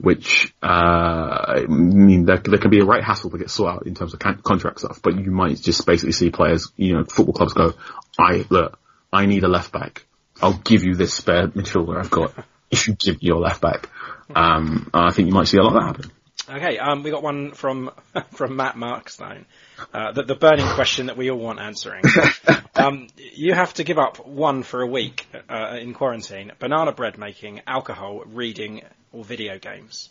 Which 0.00 0.52
uh, 0.62 0.66
I 0.66 1.66
mean, 1.68 2.24
there, 2.24 2.38
there 2.38 2.58
can 2.58 2.70
be 2.70 2.80
a 2.80 2.84
right 2.84 3.02
hassle 3.02 3.30
to 3.30 3.38
get 3.38 3.50
sorted 3.50 3.76
out 3.76 3.86
in 3.86 3.94
terms 3.94 4.14
of 4.14 4.20
con- 4.20 4.40
contract 4.42 4.80
stuff, 4.80 5.00
but 5.02 5.16
you 5.16 5.30
might 5.30 5.60
just 5.60 5.86
basically 5.86 6.12
see 6.12 6.30
players, 6.30 6.72
you 6.76 6.94
know, 6.94 7.04
football 7.04 7.34
clubs 7.34 7.52
go, 7.52 7.74
"I 8.18 8.44
look, 8.48 8.78
I 9.12 9.26
need 9.26 9.44
a 9.44 9.48
left 9.48 9.72
back. 9.72 10.06
I'll 10.42 10.54
give 10.58 10.82
you 10.82 10.94
this 10.94 11.14
spare 11.14 11.48
midfielder 11.48 11.98
I've 11.98 12.10
got 12.10 12.32
if 12.70 12.88
you 12.88 12.94
give 12.94 13.16
me 13.16 13.28
your 13.28 13.40
left 13.40 13.60
back." 13.60 13.88
Um, 14.34 14.90
I 14.94 15.10
think 15.12 15.28
you 15.28 15.34
might 15.34 15.48
see 15.48 15.58
a 15.58 15.62
lot 15.62 15.76
of 15.76 15.80
that 15.80 15.86
happen. 15.86 16.10
Okay, 16.48 16.78
um, 16.78 17.02
we 17.02 17.10
got 17.10 17.22
one 17.22 17.52
from 17.52 17.90
from 18.32 18.56
Matt 18.56 18.74
Markstone. 18.74 19.44
Uh, 19.92 20.12
the, 20.12 20.24
the 20.24 20.34
burning 20.34 20.66
question 20.66 21.06
that 21.06 21.16
we 21.16 21.30
all 21.30 21.38
want 21.38 21.60
answering. 21.60 22.02
um, 22.74 23.08
you 23.16 23.54
have 23.54 23.74
to 23.74 23.84
give 23.84 23.98
up 23.98 24.26
one 24.26 24.62
for 24.62 24.82
a 24.82 24.86
week 24.86 25.26
uh, 25.48 25.76
in 25.80 25.94
quarantine: 25.94 26.52
banana 26.58 26.92
bread 26.92 27.18
making, 27.18 27.60
alcohol, 27.66 28.22
reading, 28.26 28.82
or 29.12 29.24
video 29.24 29.58
games. 29.58 30.08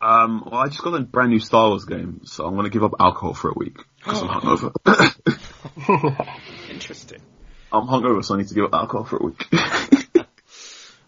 Um, 0.00 0.46
well, 0.50 0.60
I 0.60 0.66
just 0.66 0.82
got 0.82 0.94
a 0.94 1.00
brand 1.00 1.30
new 1.30 1.40
Star 1.40 1.68
Wars 1.68 1.86
game, 1.86 2.20
so 2.24 2.46
I'm 2.46 2.54
going 2.54 2.64
to 2.64 2.70
give 2.70 2.84
up 2.84 2.94
alcohol 3.00 3.32
for 3.32 3.50
a 3.50 3.54
week 3.54 3.78
because 3.98 4.22
I'm 4.22 4.28
hungover. 4.28 4.70
Interesting. 6.70 7.20
I'm 7.72 7.86
hungover, 7.86 8.22
so 8.22 8.34
I 8.34 8.38
need 8.38 8.48
to 8.48 8.54
give 8.54 8.64
up 8.64 8.74
alcohol 8.74 9.04
for 9.04 9.16
a 9.16 9.24
week. 9.24 9.48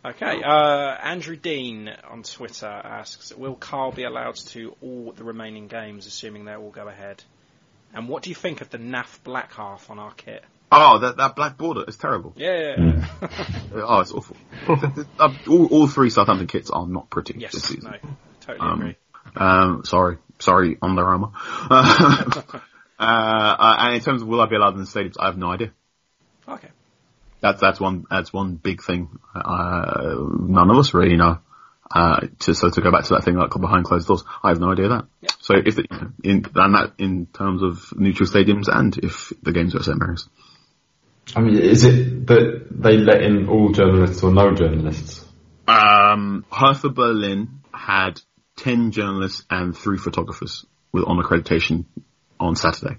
Okay, 0.06 0.40
uh, 0.42 0.96
Andrew 1.02 1.34
Dean 1.34 1.90
on 2.08 2.22
Twitter 2.22 2.66
asks, 2.66 3.34
will 3.34 3.56
Carl 3.56 3.90
be 3.90 4.04
allowed 4.04 4.36
to 4.36 4.76
all 4.80 5.12
the 5.16 5.24
remaining 5.24 5.66
games, 5.66 6.06
assuming 6.06 6.44
they 6.44 6.54
all 6.54 6.70
go 6.70 6.86
ahead? 6.86 7.24
And 7.92 8.08
what 8.08 8.22
do 8.22 8.30
you 8.30 8.36
think 8.36 8.60
of 8.60 8.70
the 8.70 8.78
NAF 8.78 9.22
black 9.24 9.52
half 9.54 9.90
on 9.90 9.98
our 9.98 10.12
kit? 10.12 10.44
Oh, 10.70 10.98
that 11.00 11.16
that 11.16 11.34
black 11.36 11.56
border 11.56 11.84
is 11.88 11.96
terrible. 11.96 12.32
Yeah. 12.36 13.04
Oh, 13.72 14.00
it's 14.00 14.12
awful. 14.12 14.36
Uh, 14.68 15.34
all, 15.48 15.66
all 15.66 15.86
three 15.88 16.08
Southampton 16.10 16.46
kits 16.46 16.70
are 16.70 16.86
not 16.86 17.10
pretty 17.10 17.34
this 17.34 17.62
season. 17.62 17.90
No. 18.02 18.10
Totally 18.40 18.68
Um, 18.68 18.80
agree. 18.80 18.96
Um, 19.36 19.84
sorry, 19.84 20.18
sorry, 20.38 20.78
Under 20.80 21.04
Armour. 21.04 21.30
Uh, 22.98 23.02
uh, 23.02 23.76
and 23.80 23.94
in 23.96 24.00
terms 24.00 24.22
of 24.22 24.28
will 24.28 24.40
I 24.40 24.46
be 24.46 24.56
allowed 24.56 24.72
in 24.72 24.80
the 24.80 24.86
stadiums, 24.86 25.16
I 25.20 25.26
have 25.26 25.36
no 25.36 25.52
idea. 25.52 25.70
Okay. 26.48 26.68
That's 27.40 27.60
that's 27.60 27.80
one 27.80 28.06
that's 28.10 28.32
one 28.32 28.54
big 28.56 28.82
thing. 28.82 29.18
Uh, 29.34 30.14
none 30.40 30.70
of 30.70 30.78
us 30.78 30.94
really 30.94 31.16
know. 31.16 31.38
Uh, 31.88 32.26
to, 32.40 32.54
so 32.54 32.68
to 32.68 32.80
go 32.80 32.90
back 32.90 33.04
to 33.04 33.14
that 33.14 33.24
thing 33.24 33.36
like 33.36 33.50
behind 33.50 33.84
closed 33.84 34.08
doors, 34.08 34.24
I 34.42 34.48
have 34.48 34.58
no 34.58 34.72
idea 34.72 34.88
that. 34.88 35.04
Yeah. 35.20 35.30
So 35.40 35.54
if 35.64 35.76
the, 35.76 35.86
in 36.24 36.44
and 36.54 36.74
that 36.74 36.94
in 36.98 37.26
terms 37.26 37.62
of 37.62 37.92
neutral 37.96 38.28
stadiums 38.28 38.66
and 38.68 38.96
if 38.98 39.32
the 39.42 39.52
games 39.52 39.74
are 39.74 39.78
at 39.78 39.84
St 39.84 39.98
Mary's. 39.98 40.28
I 41.34 41.40
mean, 41.40 41.58
is 41.58 41.84
it 41.84 42.26
that 42.26 42.66
they 42.70 42.96
let 42.96 43.22
in 43.22 43.48
all 43.48 43.72
journalists 43.72 44.22
or 44.22 44.32
no 44.32 44.54
journalists? 44.54 45.24
Um, 45.68 46.44
Hertha 46.50 46.88
Berlin 46.88 47.60
had 47.72 48.20
ten 48.56 48.90
journalists 48.90 49.44
and 49.50 49.76
three 49.76 49.98
photographers 49.98 50.64
with 50.92 51.04
on 51.04 51.18
accreditation 51.22 51.84
on 52.38 52.56
Saturday. 52.56 52.96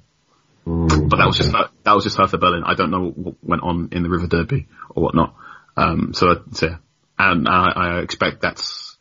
But 0.67 1.17
that 1.17 1.27
was 1.27 1.37
just 1.37 1.51
that 1.51 1.93
was 1.93 2.03
just 2.03 2.17
Hertha 2.17 2.37
Berlin. 2.37 2.63
I 2.65 2.73
don't 2.73 2.91
know 2.91 3.09
what 3.09 3.35
went 3.41 3.63
on 3.63 3.89
in 3.93 4.03
the 4.03 4.09
Revierderby 4.09 4.67
or 4.89 5.03
whatnot. 5.03 5.35
Um, 5.77 6.13
so, 6.13 6.43
so 6.51 6.67
yeah. 6.67 6.77
and 7.17 7.47
I, 7.47 7.71
I 7.75 7.99
expect 7.99 8.41
that's 8.41 8.97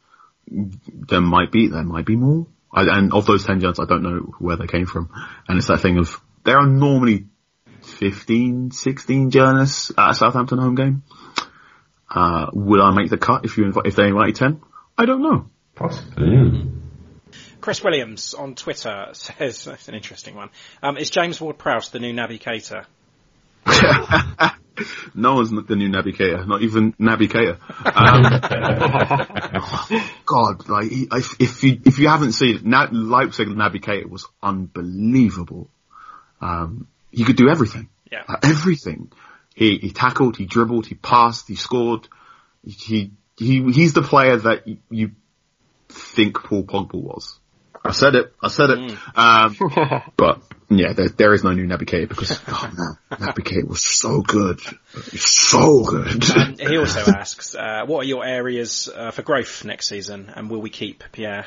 there 0.47 1.21
might 1.21 1.51
be 1.51 1.67
there 1.69 1.83
might 1.83 2.07
be 2.07 2.15
more. 2.15 2.47
I, 2.73 2.83
and 2.83 3.13
of 3.13 3.27
those 3.27 3.45
ten 3.45 3.59
journalists, 3.59 3.83
I 3.83 3.87
don't 3.87 4.03
know 4.03 4.33
where 4.39 4.57
they 4.57 4.69
came 4.69 4.87
from. 4.87 5.11
And 5.49 5.59
it's 5.59 5.67
that 5.67 5.81
thing 5.81 5.99
of 5.99 6.21
there 6.45 6.59
are 6.59 6.69
normally 6.69 7.27
15, 7.83 8.71
16 8.71 9.31
journalists 9.31 9.91
at 9.97 10.11
a 10.11 10.15
Southampton 10.15 10.59
home 10.59 10.77
game. 10.77 11.03
Uh, 12.09 12.47
will 12.53 12.83
I 12.83 12.93
make 12.93 13.11
the 13.11 13.19
cut 13.19 13.45
if 13.45 13.59
you 13.59 13.65
invite, 13.65 13.87
if 13.87 13.97
they 13.97 14.07
invite 14.07 14.37
ten? 14.37 14.61
I 14.97 15.07
don't 15.07 15.23
know. 15.23 15.51
Possibly, 15.75 16.31
yeah. 16.31 16.76
Chris 17.61 17.83
Williams 17.83 18.35
on 18.35 18.55
Twitter 18.55 19.09
says, 19.13 19.65
that's 19.65 19.89
an 19.89 19.95
interesting 19.95 20.35
one. 20.35 20.51
Um, 20.83 20.97
is 20.97 21.11
James 21.11 21.41
Ward-Prowse 21.41 21.91
the 21.91 21.99
new 21.99 22.13
Naby 22.13 22.41
Keïta? 22.41 22.87
no 25.15 25.35
one's 25.35 25.51
the 25.51 25.77
new 25.77 25.89
Naby 25.89 26.17
Keïta, 26.17 26.47
not 26.47 26.63
even 26.63 26.93
Naby 26.95 27.29
Keïta. 27.29 27.59
Um, 30.01 30.11
God, 30.27 30.69
like 30.69 30.89
if, 30.91 31.41
if 31.41 31.65
you 31.65 31.81
if 31.85 31.99
you 31.99 32.09
haven't 32.09 32.33
seen 32.33 32.57
it, 32.57 32.65
Na- 32.65 32.89
Leipzig 32.93 33.49
Naby 33.49 33.81
Keïta 33.83 34.09
was 34.09 34.27
unbelievable. 34.43 35.71
Um, 36.41 36.87
he 37.11 37.25
could 37.25 37.37
do 37.37 37.49
everything, 37.49 37.89
Yeah. 38.13 38.23
Uh, 38.29 38.37
everything. 38.43 39.11
He 39.55 39.79
he 39.79 39.91
tackled, 39.91 40.37
he 40.37 40.45
dribbled, 40.45 40.87
he 40.87 40.95
passed, 40.95 41.49
he 41.49 41.55
scored. 41.57 42.09
He 42.63 43.13
he 43.39 43.63
he's 43.73 43.95
the 43.95 44.03
player 44.03 44.37
that 44.37 44.65
you 44.91 45.13
think 45.89 46.43
Paul 46.43 46.65
Pogba 46.65 46.95
was. 46.95 47.39
I 47.87 47.93
said 47.93 48.15
it. 48.15 48.35
I 48.43 48.49
said 48.49 48.71
it. 48.71 48.99
Um, 49.15 49.57
but 50.17 50.43
yeah, 50.69 50.93
there, 50.93 51.09
there 51.09 51.35
is 51.35 51.45
no 51.45 51.53
new 51.53 51.67
Naby 51.67 51.83
Keïta 51.83 52.09
because 52.09 52.41
oh 52.49 52.71
man, 52.77 52.99
Naby 53.21 53.45
Keïta 53.45 53.69
was 53.69 53.83
so 53.83 54.21
good, 54.23 54.61
so 55.15 55.85
good. 55.85 56.31
Um, 56.37 56.57
he 56.59 56.77
also 56.77 57.11
asks, 57.13 57.55
uh, 57.55 57.85
what 57.87 58.01
are 58.05 58.09
your 58.09 58.25
areas 58.25 58.89
uh, 58.95 59.11
for 59.11 59.23
growth 59.23 59.65
next 59.65 59.87
season, 59.89 60.33
and 60.35 60.51
will 60.51 60.61
we 60.61 60.71
keep 60.71 61.05
Pierre, 61.13 61.47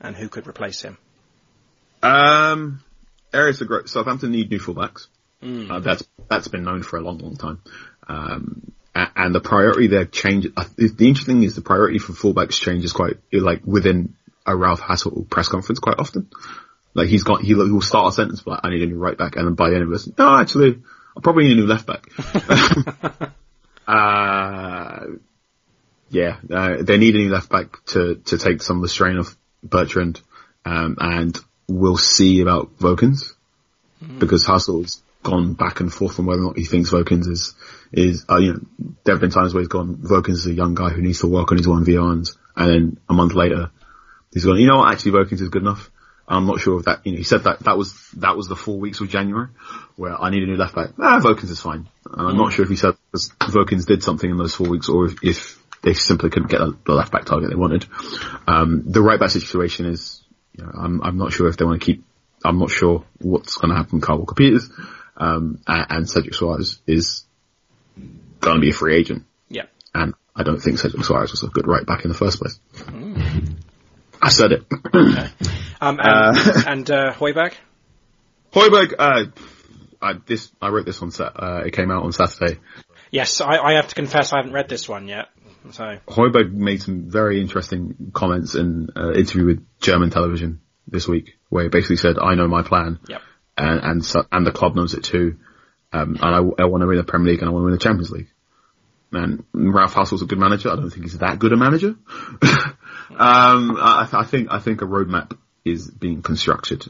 and 0.00 0.16
who 0.16 0.28
could 0.28 0.46
replace 0.46 0.82
him? 0.82 0.98
Um, 2.02 2.82
areas 3.32 3.60
of 3.60 3.68
growth. 3.68 3.88
Southampton 3.88 4.30
need 4.32 4.50
new 4.50 4.60
fullbacks. 4.60 5.06
Uh, 5.42 5.78
that's 5.78 6.02
that's 6.28 6.48
been 6.48 6.64
known 6.64 6.82
for 6.82 6.98
a 6.98 7.00
long, 7.00 7.18
long 7.18 7.36
time. 7.36 7.60
Um, 8.08 8.72
and 8.94 9.32
the 9.32 9.40
priority 9.40 9.86
there 9.86 10.04
change. 10.04 10.48
uh, 10.56 10.64
The 10.76 10.88
the 10.88 11.08
interesting 11.08 11.36
thing 11.36 11.42
is 11.44 11.54
the 11.54 11.60
priority 11.60 11.98
for 11.98 12.12
fullbacks 12.12 12.60
changes 12.60 12.92
quite 12.92 13.18
like 13.32 13.60
within 13.64 14.14
a 14.48 14.56
Ralph 14.56 14.80
Hasenhüttl 14.80 15.28
press 15.28 15.48
conference 15.48 15.78
quite 15.78 15.98
often. 15.98 16.28
Like 16.94 17.08
he's 17.08 17.22
got 17.22 17.42
he'll, 17.42 17.64
he'll 17.66 17.80
start 17.80 18.12
a 18.12 18.16
sentence 18.16 18.46
like 18.46 18.60
I 18.62 18.70
need 18.70 18.82
a 18.82 18.86
new 18.86 18.98
right 18.98 19.16
back, 19.16 19.36
and 19.36 19.46
then 19.46 19.54
by 19.54 19.70
the 19.70 19.76
end 19.76 19.84
of 19.84 19.92
it, 19.92 20.18
no, 20.18 20.36
actually, 20.36 20.82
I 21.16 21.20
probably 21.20 21.44
need 21.44 21.58
a 21.58 21.60
new 21.60 21.66
left 21.66 21.86
back. 21.86 22.08
uh, 23.86 25.06
yeah, 26.10 26.36
uh, 26.50 26.82
they 26.82 26.96
need 26.96 27.14
a 27.14 27.18
new 27.18 27.30
left 27.30 27.50
back 27.50 27.84
to 27.86 28.16
to 28.26 28.38
take 28.38 28.62
some 28.62 28.76
of 28.76 28.82
the 28.82 28.88
strain 28.88 29.18
off 29.18 29.36
Bertrand, 29.62 30.20
um, 30.64 30.96
and 30.98 31.38
we'll 31.68 31.98
see 31.98 32.40
about 32.40 32.78
Vokins 32.78 33.34
because 34.18 34.46
Hasenhüttl's 34.46 35.02
gone 35.22 35.54
back 35.54 35.80
and 35.80 35.92
forth 35.92 36.18
on 36.18 36.26
whether 36.26 36.40
or 36.40 36.46
not 36.46 36.58
he 36.58 36.64
thinks 36.64 36.90
Vokins 36.90 37.28
is 37.28 37.54
is 37.92 38.24
uh, 38.30 38.38
you 38.38 38.52
know 38.54 38.60
there 39.04 39.14
have 39.14 39.20
been 39.20 39.30
times 39.30 39.52
where 39.52 39.60
he's 39.60 39.68
gone 39.68 39.96
Vokins 39.96 40.34
is 40.34 40.46
a 40.46 40.52
young 40.52 40.74
guy 40.74 40.90
who 40.90 41.02
needs 41.02 41.20
to 41.20 41.26
work 41.26 41.50
on 41.50 41.58
his 41.58 41.68
one 41.68 41.84
v1s, 41.84 42.36
and 42.56 42.70
then 42.70 43.00
a 43.08 43.12
month 43.12 43.34
later 43.34 43.70
he's 44.32 44.44
gone 44.44 44.56
you 44.56 44.66
know 44.66 44.78
what 44.78 44.92
actually 44.92 45.12
Vokins 45.12 45.40
is 45.40 45.48
good 45.48 45.62
enough. 45.62 45.90
I'm 46.30 46.46
not 46.46 46.60
sure 46.60 46.78
if 46.78 46.84
that 46.84 47.06
you 47.06 47.12
know 47.12 47.18
he 47.18 47.24
said 47.24 47.44
that 47.44 47.60
that 47.60 47.78
was 47.78 48.10
that 48.18 48.36
was 48.36 48.48
the 48.48 48.56
four 48.56 48.78
weeks 48.78 49.00
of 49.00 49.08
January 49.08 49.48
where 49.96 50.20
I 50.20 50.30
need 50.30 50.42
a 50.42 50.46
new 50.46 50.56
left 50.56 50.74
back. 50.74 50.90
Ah, 50.98 51.20
Vokins 51.22 51.50
is 51.50 51.60
fine. 51.60 51.88
And 52.10 52.28
I'm 52.28 52.36
not 52.36 52.52
sure 52.52 52.64
if 52.64 52.70
he 52.70 52.76
said 52.76 52.94
because 53.10 53.30
Vokins 53.40 53.86
did 53.86 54.02
something 54.02 54.30
in 54.30 54.36
those 54.36 54.54
four 54.54 54.68
weeks 54.68 54.88
or 54.88 55.06
if, 55.06 55.16
if 55.22 55.58
they 55.82 55.94
simply 55.94 56.30
couldn't 56.30 56.50
get 56.50 56.60
the 56.84 56.92
left 56.92 57.12
back 57.12 57.24
target 57.24 57.50
they 57.50 57.56
wanted. 57.56 57.86
Um, 58.46 58.84
the 58.86 59.02
right 59.02 59.18
back 59.18 59.30
situation 59.30 59.86
is, 59.86 60.22
you 60.52 60.64
know, 60.64 60.70
I'm, 60.74 61.02
I'm 61.02 61.18
not 61.18 61.32
sure 61.32 61.48
if 61.48 61.56
they 61.56 61.64
want 61.64 61.80
to 61.80 61.86
keep, 61.86 62.04
I'm 62.44 62.58
not 62.58 62.70
sure 62.70 63.04
what's 63.18 63.56
going 63.56 63.70
to 63.70 63.76
happen 63.76 63.98
with 63.98 64.06
Kyle 64.06 64.18
Walker 64.18 64.34
Peters, 64.34 64.70
um, 65.16 65.60
and, 65.66 65.86
and 65.90 66.10
Cedric 66.10 66.34
Soares 66.34 66.78
is 66.86 67.24
going 68.40 68.56
to 68.56 68.60
be 68.60 68.70
a 68.70 68.74
free 68.74 68.96
agent. 68.96 69.24
Yeah. 69.48 69.66
And 69.94 70.14
I 70.34 70.42
don't 70.42 70.60
think 70.60 70.78
Cedric 70.78 71.02
Soares 71.02 71.30
was 71.30 71.42
a 71.42 71.48
good 71.48 71.66
right 71.66 71.86
back 71.86 72.04
in 72.04 72.08
the 72.08 72.16
first 72.16 72.40
place. 72.40 72.58
I 74.22 74.30
said 74.30 74.52
it. 74.52 74.64
Um, 75.80 75.98
and 76.00 76.00
Uh, 76.00 76.62
and 76.66 76.90
uh, 76.90 77.12
Højbjerg? 77.14 77.54
Højbjerg, 78.52 78.94
uh, 78.98 79.24
I, 80.02 80.14
this, 80.26 80.50
I 80.60 80.68
wrote 80.68 80.86
this 80.86 81.02
on 81.02 81.10
set, 81.10 81.32
uh, 81.36 81.62
it 81.66 81.72
came 81.72 81.90
out 81.90 82.04
on 82.04 82.12
Saturday. 82.12 82.58
Yes, 83.10 83.40
I, 83.40 83.56
I 83.58 83.72
have 83.74 83.88
to 83.88 83.94
confess 83.94 84.32
I 84.32 84.38
haven't 84.38 84.52
read 84.52 84.68
this 84.68 84.88
one 84.88 85.08
yet. 85.08 85.26
So, 85.72 85.98
Højbjerg 86.08 86.52
made 86.52 86.82
some 86.82 87.10
very 87.10 87.40
interesting 87.40 88.10
comments 88.12 88.54
in 88.54 88.88
an 88.94 89.14
interview 89.16 89.46
with 89.46 89.66
German 89.80 90.10
television 90.10 90.60
this 90.86 91.06
week, 91.06 91.34
where 91.48 91.64
he 91.64 91.68
basically 91.68 91.96
said, 91.96 92.16
"I 92.18 92.34
know 92.34 92.48
my 92.48 92.62
plan, 92.62 92.98
Yep. 93.08 93.22
and 93.56 93.80
and 93.82 94.04
so, 94.04 94.24
and 94.32 94.46
the 94.46 94.52
club 94.52 94.76
knows 94.76 94.94
it 94.94 95.04
too, 95.04 95.36
um, 95.92 96.16
and 96.22 96.34
I, 96.34 96.38
I 96.62 96.66
want 96.66 96.82
to 96.82 96.86
win 96.86 96.96
the 96.96 97.04
Premier 97.04 97.32
League 97.32 97.40
and 97.40 97.48
I 97.48 97.52
want 97.52 97.62
to 97.62 97.66
win 97.66 97.74
the 97.74 97.78
Champions 97.78 98.10
League." 98.10 98.28
And 99.10 99.44
Ralph 99.52 99.94
Hasenhüttl's 99.94 100.22
a 100.22 100.26
good 100.26 100.38
manager. 100.38 100.70
I 100.70 100.76
don't 100.76 100.90
think 100.90 101.04
he's 101.04 101.18
that 101.18 101.38
good 101.38 101.52
a 101.52 101.56
manager. 101.56 101.96
um, 103.10 103.76
I, 103.80 104.08
I 104.12 104.24
think 104.24 104.48
I 104.50 104.58
think 104.58 104.82
a 104.82 104.84
roadmap 104.84 105.36
is 105.64 105.90
being 105.90 106.22
constructed 106.22 106.84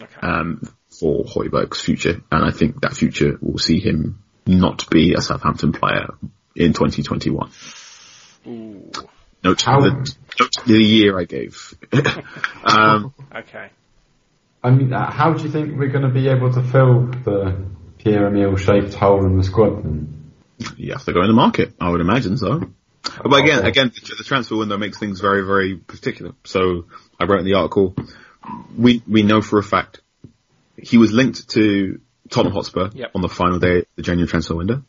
okay. 0.00 0.20
um, 0.20 0.62
for 0.90 1.24
Højbjerg's 1.24 1.80
future, 1.80 2.22
and 2.30 2.44
I 2.44 2.50
think 2.50 2.82
that 2.82 2.94
future 2.94 3.38
will 3.40 3.58
see 3.58 3.80
him 3.80 4.22
not 4.46 4.90
be 4.90 5.14
a 5.14 5.22
Southampton 5.22 5.72
player 5.72 6.08
in 6.54 6.72
2021. 6.72 7.50
Ooh, 8.46 8.90
Note 9.42 9.62
How- 9.62 9.80
the, 9.80 10.14
note 10.40 10.50
the 10.66 10.82
year 10.82 11.18
I 11.18 11.24
gave. 11.24 11.74
um, 12.64 13.14
okay. 13.34 13.70
I 14.62 14.70
mean, 14.70 14.92
uh, 14.92 15.10
how 15.10 15.34
do 15.34 15.44
you 15.44 15.50
think 15.50 15.78
we're 15.78 15.90
going 15.90 16.04
to 16.04 16.12
be 16.12 16.28
able 16.28 16.50
to 16.52 16.62
fill 16.62 17.08
the 17.24 17.66
Pierre 17.98 18.26
Emile 18.26 18.56
shaped 18.56 18.94
hole 18.94 19.26
in 19.26 19.36
the 19.36 19.44
squad 19.44 19.84
then? 19.84 20.13
You 20.76 20.92
have 20.92 21.04
to 21.04 21.12
go 21.12 21.20
in 21.22 21.28
the 21.28 21.34
market, 21.34 21.74
I 21.80 21.90
would 21.90 22.00
imagine 22.00 22.36
so. 22.36 22.70
But 23.22 23.40
again, 23.40 23.66
again, 23.66 23.92
the 23.94 24.14
the 24.16 24.24
transfer 24.24 24.56
window 24.56 24.78
makes 24.78 24.98
things 24.98 25.20
very, 25.20 25.44
very 25.44 25.76
particular. 25.76 26.32
So 26.44 26.86
I 27.20 27.24
wrote 27.24 27.40
in 27.40 27.44
the 27.44 27.54
article, 27.54 27.94
we 28.76 29.02
we 29.06 29.22
know 29.22 29.42
for 29.42 29.58
a 29.58 29.62
fact 29.62 30.00
he 30.76 30.98
was 30.98 31.12
linked 31.12 31.48
to 31.50 32.00
Tottenham 32.30 32.54
Hotspur 32.54 32.90
Yep. 32.94 33.10
on 33.14 33.22
the 33.22 33.28
final 33.28 33.58
day 33.58 33.78
of 33.78 33.86
the 33.96 34.02
January 34.02 34.28
transfer 34.28 34.54
window. 34.54 34.82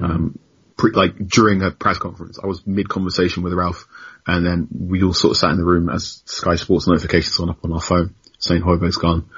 Um, 0.00 0.38
pre, 0.76 0.92
like 0.92 1.16
during 1.26 1.62
a 1.62 1.70
press 1.70 1.98
conference, 1.98 2.38
I 2.42 2.46
was 2.46 2.66
mid 2.66 2.88
conversation 2.88 3.42
with 3.42 3.52
Ralph, 3.52 3.86
and 4.26 4.44
then 4.44 4.68
we 4.72 5.02
all 5.02 5.14
sort 5.14 5.32
of 5.32 5.36
sat 5.36 5.50
in 5.50 5.58
the 5.58 5.64
room 5.64 5.88
as 5.88 6.22
Sky 6.26 6.56
Sports 6.56 6.88
notifications 6.88 7.38
went 7.38 7.50
up 7.50 7.64
on 7.64 7.72
our 7.72 7.80
phone 7.80 8.14
saying 8.38 8.62
Højbjerg's 8.62 8.96
gone. 8.96 9.30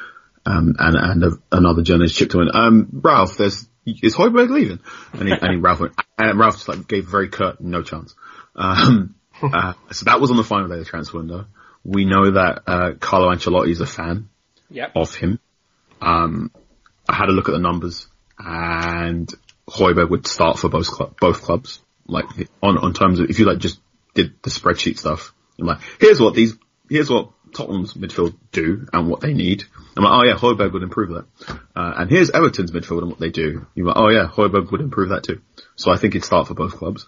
Um, 0.47 0.75
and, 0.79 0.97
and 0.97 1.25
a, 1.25 1.31
another 1.53 1.83
journalist 1.83 2.17
chipped 2.17 2.35
in, 2.35 2.51
um, 2.53 2.89
Ralph, 2.93 3.39
there's, 3.39 3.67
is 3.86 4.15
Højbjerg 4.15 4.51
leaving? 4.51 4.81
And, 5.12 5.28
he, 5.28 5.35
and 5.35 5.55
he, 5.55 5.56
Ralph 5.59 5.81
went, 5.81 5.94
and 6.19 6.39
Ralph 6.39 6.55
just 6.56 6.69
like 6.69 6.89
gave 6.89 7.06
very 7.06 7.28
curt, 7.28 7.61
no 7.61 7.82
chance. 7.82 8.15
Um, 8.56 9.15
uh, 9.43 9.74
so 9.93 10.05
that 10.05 10.20
was 10.20 10.31
on 10.31 10.36
the 10.36 10.44
final 10.44 10.69
day 10.69 10.74
of 10.74 10.81
the 10.81 10.85
transfer 10.85 11.19
window. 11.19 11.47
We 11.85 12.05
know 12.05 12.31
that, 12.32 12.62
uh, 12.66 12.93
Carlo 12.98 13.31
Ancelotti 13.31 13.70
is 13.70 13.81
a 13.81 13.86
fan 13.86 14.28
Yep. 14.70 14.93
of 14.97 15.15
him. 15.15 15.39
Um, 16.01 16.51
I 17.09 17.15
had 17.15 17.28
a 17.28 17.32
look 17.32 17.48
at 17.48 17.52
the 17.52 17.59
numbers 17.59 18.09
and 18.39 19.32
Højbjerg 19.69 20.11
would 20.11 20.27
start 20.27 20.59
for 20.59 20.69
both 20.69 20.89
club, 20.89 21.16
both 21.20 21.43
clubs. 21.43 21.81
Like 22.06 22.27
on, 22.62 22.77
on 22.78 22.93
terms 22.93 23.20
of, 23.20 23.31
if 23.31 23.39
you 23.39 23.47
like 23.47 23.59
just 23.59 23.81
did 24.15 24.35
the 24.43 24.51
spreadsheet 24.51 24.98
stuff, 24.98 25.35
I'm 25.59 25.66
like, 25.66 25.81
here's 26.01 26.20
what 26.20 26.35
these, 26.35 26.55
here's 26.89 27.09
what 27.11 27.31
Tottenham's 27.55 27.95
midfield 27.95 28.35
do 28.53 28.87
and 28.93 29.09
what 29.09 29.21
they 29.21 29.33
need. 29.33 29.65
I'm 29.97 30.05
like, 30.05 30.13
oh 30.13 30.23
yeah, 30.25 30.35
Højbjerg 30.35 30.73
would 30.73 30.83
improve 30.83 31.11
that. 31.11 31.27
Uh, 31.75 31.95
and 31.99 32.11
here's 32.11 32.31
Everton's 32.31 32.73
midfield 32.73 33.03
and 33.03 33.11
what 33.11 33.21
they 33.21 33.31
do. 33.31 33.67
You're 33.75 33.87
like, 33.87 33.97
oh 33.97 34.09
yeah, 34.09 34.27
Højbjerg 34.27 34.71
would 34.71 34.81
improve 34.81 35.11
that 35.11 35.23
too. 35.23 35.41
So 35.77 35.91
I 35.91 35.97
think 35.97 36.15
it'd 36.15 36.25
start 36.25 36.49
for 36.49 36.55
both 36.55 36.77
clubs. 36.77 37.07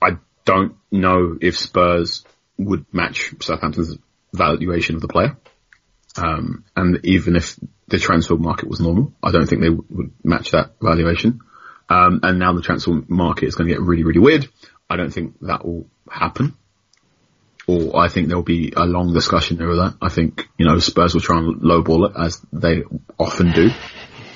I 0.00 0.18
don't 0.44 0.76
know 0.90 1.38
if 1.40 1.56
Spurs 1.56 2.24
would 2.58 2.86
match 2.92 3.34
Southampton's 3.40 3.96
valuation 4.32 4.96
of 4.96 5.02
the 5.02 5.08
player. 5.08 5.36
Um, 6.16 6.64
and 6.76 7.00
even 7.04 7.36
if 7.36 7.58
the 7.88 7.98
transfer 7.98 8.36
market 8.36 8.68
was 8.68 8.80
normal, 8.80 9.14
I 9.22 9.30
don't 9.30 9.46
think 9.46 9.62
they 9.62 9.70
would 9.70 10.12
match 10.24 10.50
that 10.50 10.72
valuation. 10.80 11.40
Um, 11.88 12.20
and 12.22 12.38
now 12.38 12.52
the 12.52 12.62
transfer 12.62 13.02
market 13.08 13.46
is 13.46 13.54
going 13.54 13.68
to 13.68 13.74
get 13.74 13.82
really, 13.82 14.02
really 14.02 14.20
weird. 14.20 14.48
I 14.88 14.96
don't 14.96 15.10
think 15.10 15.40
that 15.40 15.64
will 15.64 15.86
happen. 16.10 16.54
Or 17.66 17.96
I 17.98 18.08
think 18.08 18.28
there'll 18.28 18.42
be 18.42 18.72
a 18.76 18.84
long 18.84 19.12
discussion 19.12 19.62
over 19.62 19.76
that. 19.76 19.94
I 20.02 20.08
think, 20.08 20.48
you 20.58 20.66
know, 20.66 20.78
Spurs 20.78 21.14
will 21.14 21.20
try 21.20 21.38
and 21.38 21.60
lowball 21.60 22.10
it 22.10 22.16
as 22.18 22.40
they 22.52 22.82
often 23.18 23.52
do. 23.52 23.70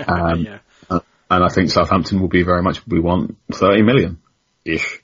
Um, 0.07 0.41
yeah. 0.41 0.59
uh, 0.91 1.01
and 1.31 1.43
I 1.43 1.49
think 1.49 1.71
Southampton 1.71 2.21
will 2.21 2.29
be 2.29 2.43
very 2.43 2.63
much, 2.63 2.87
we 2.87 3.01
want 3.01 3.39
30 3.51 3.81
million-ish. 3.81 5.03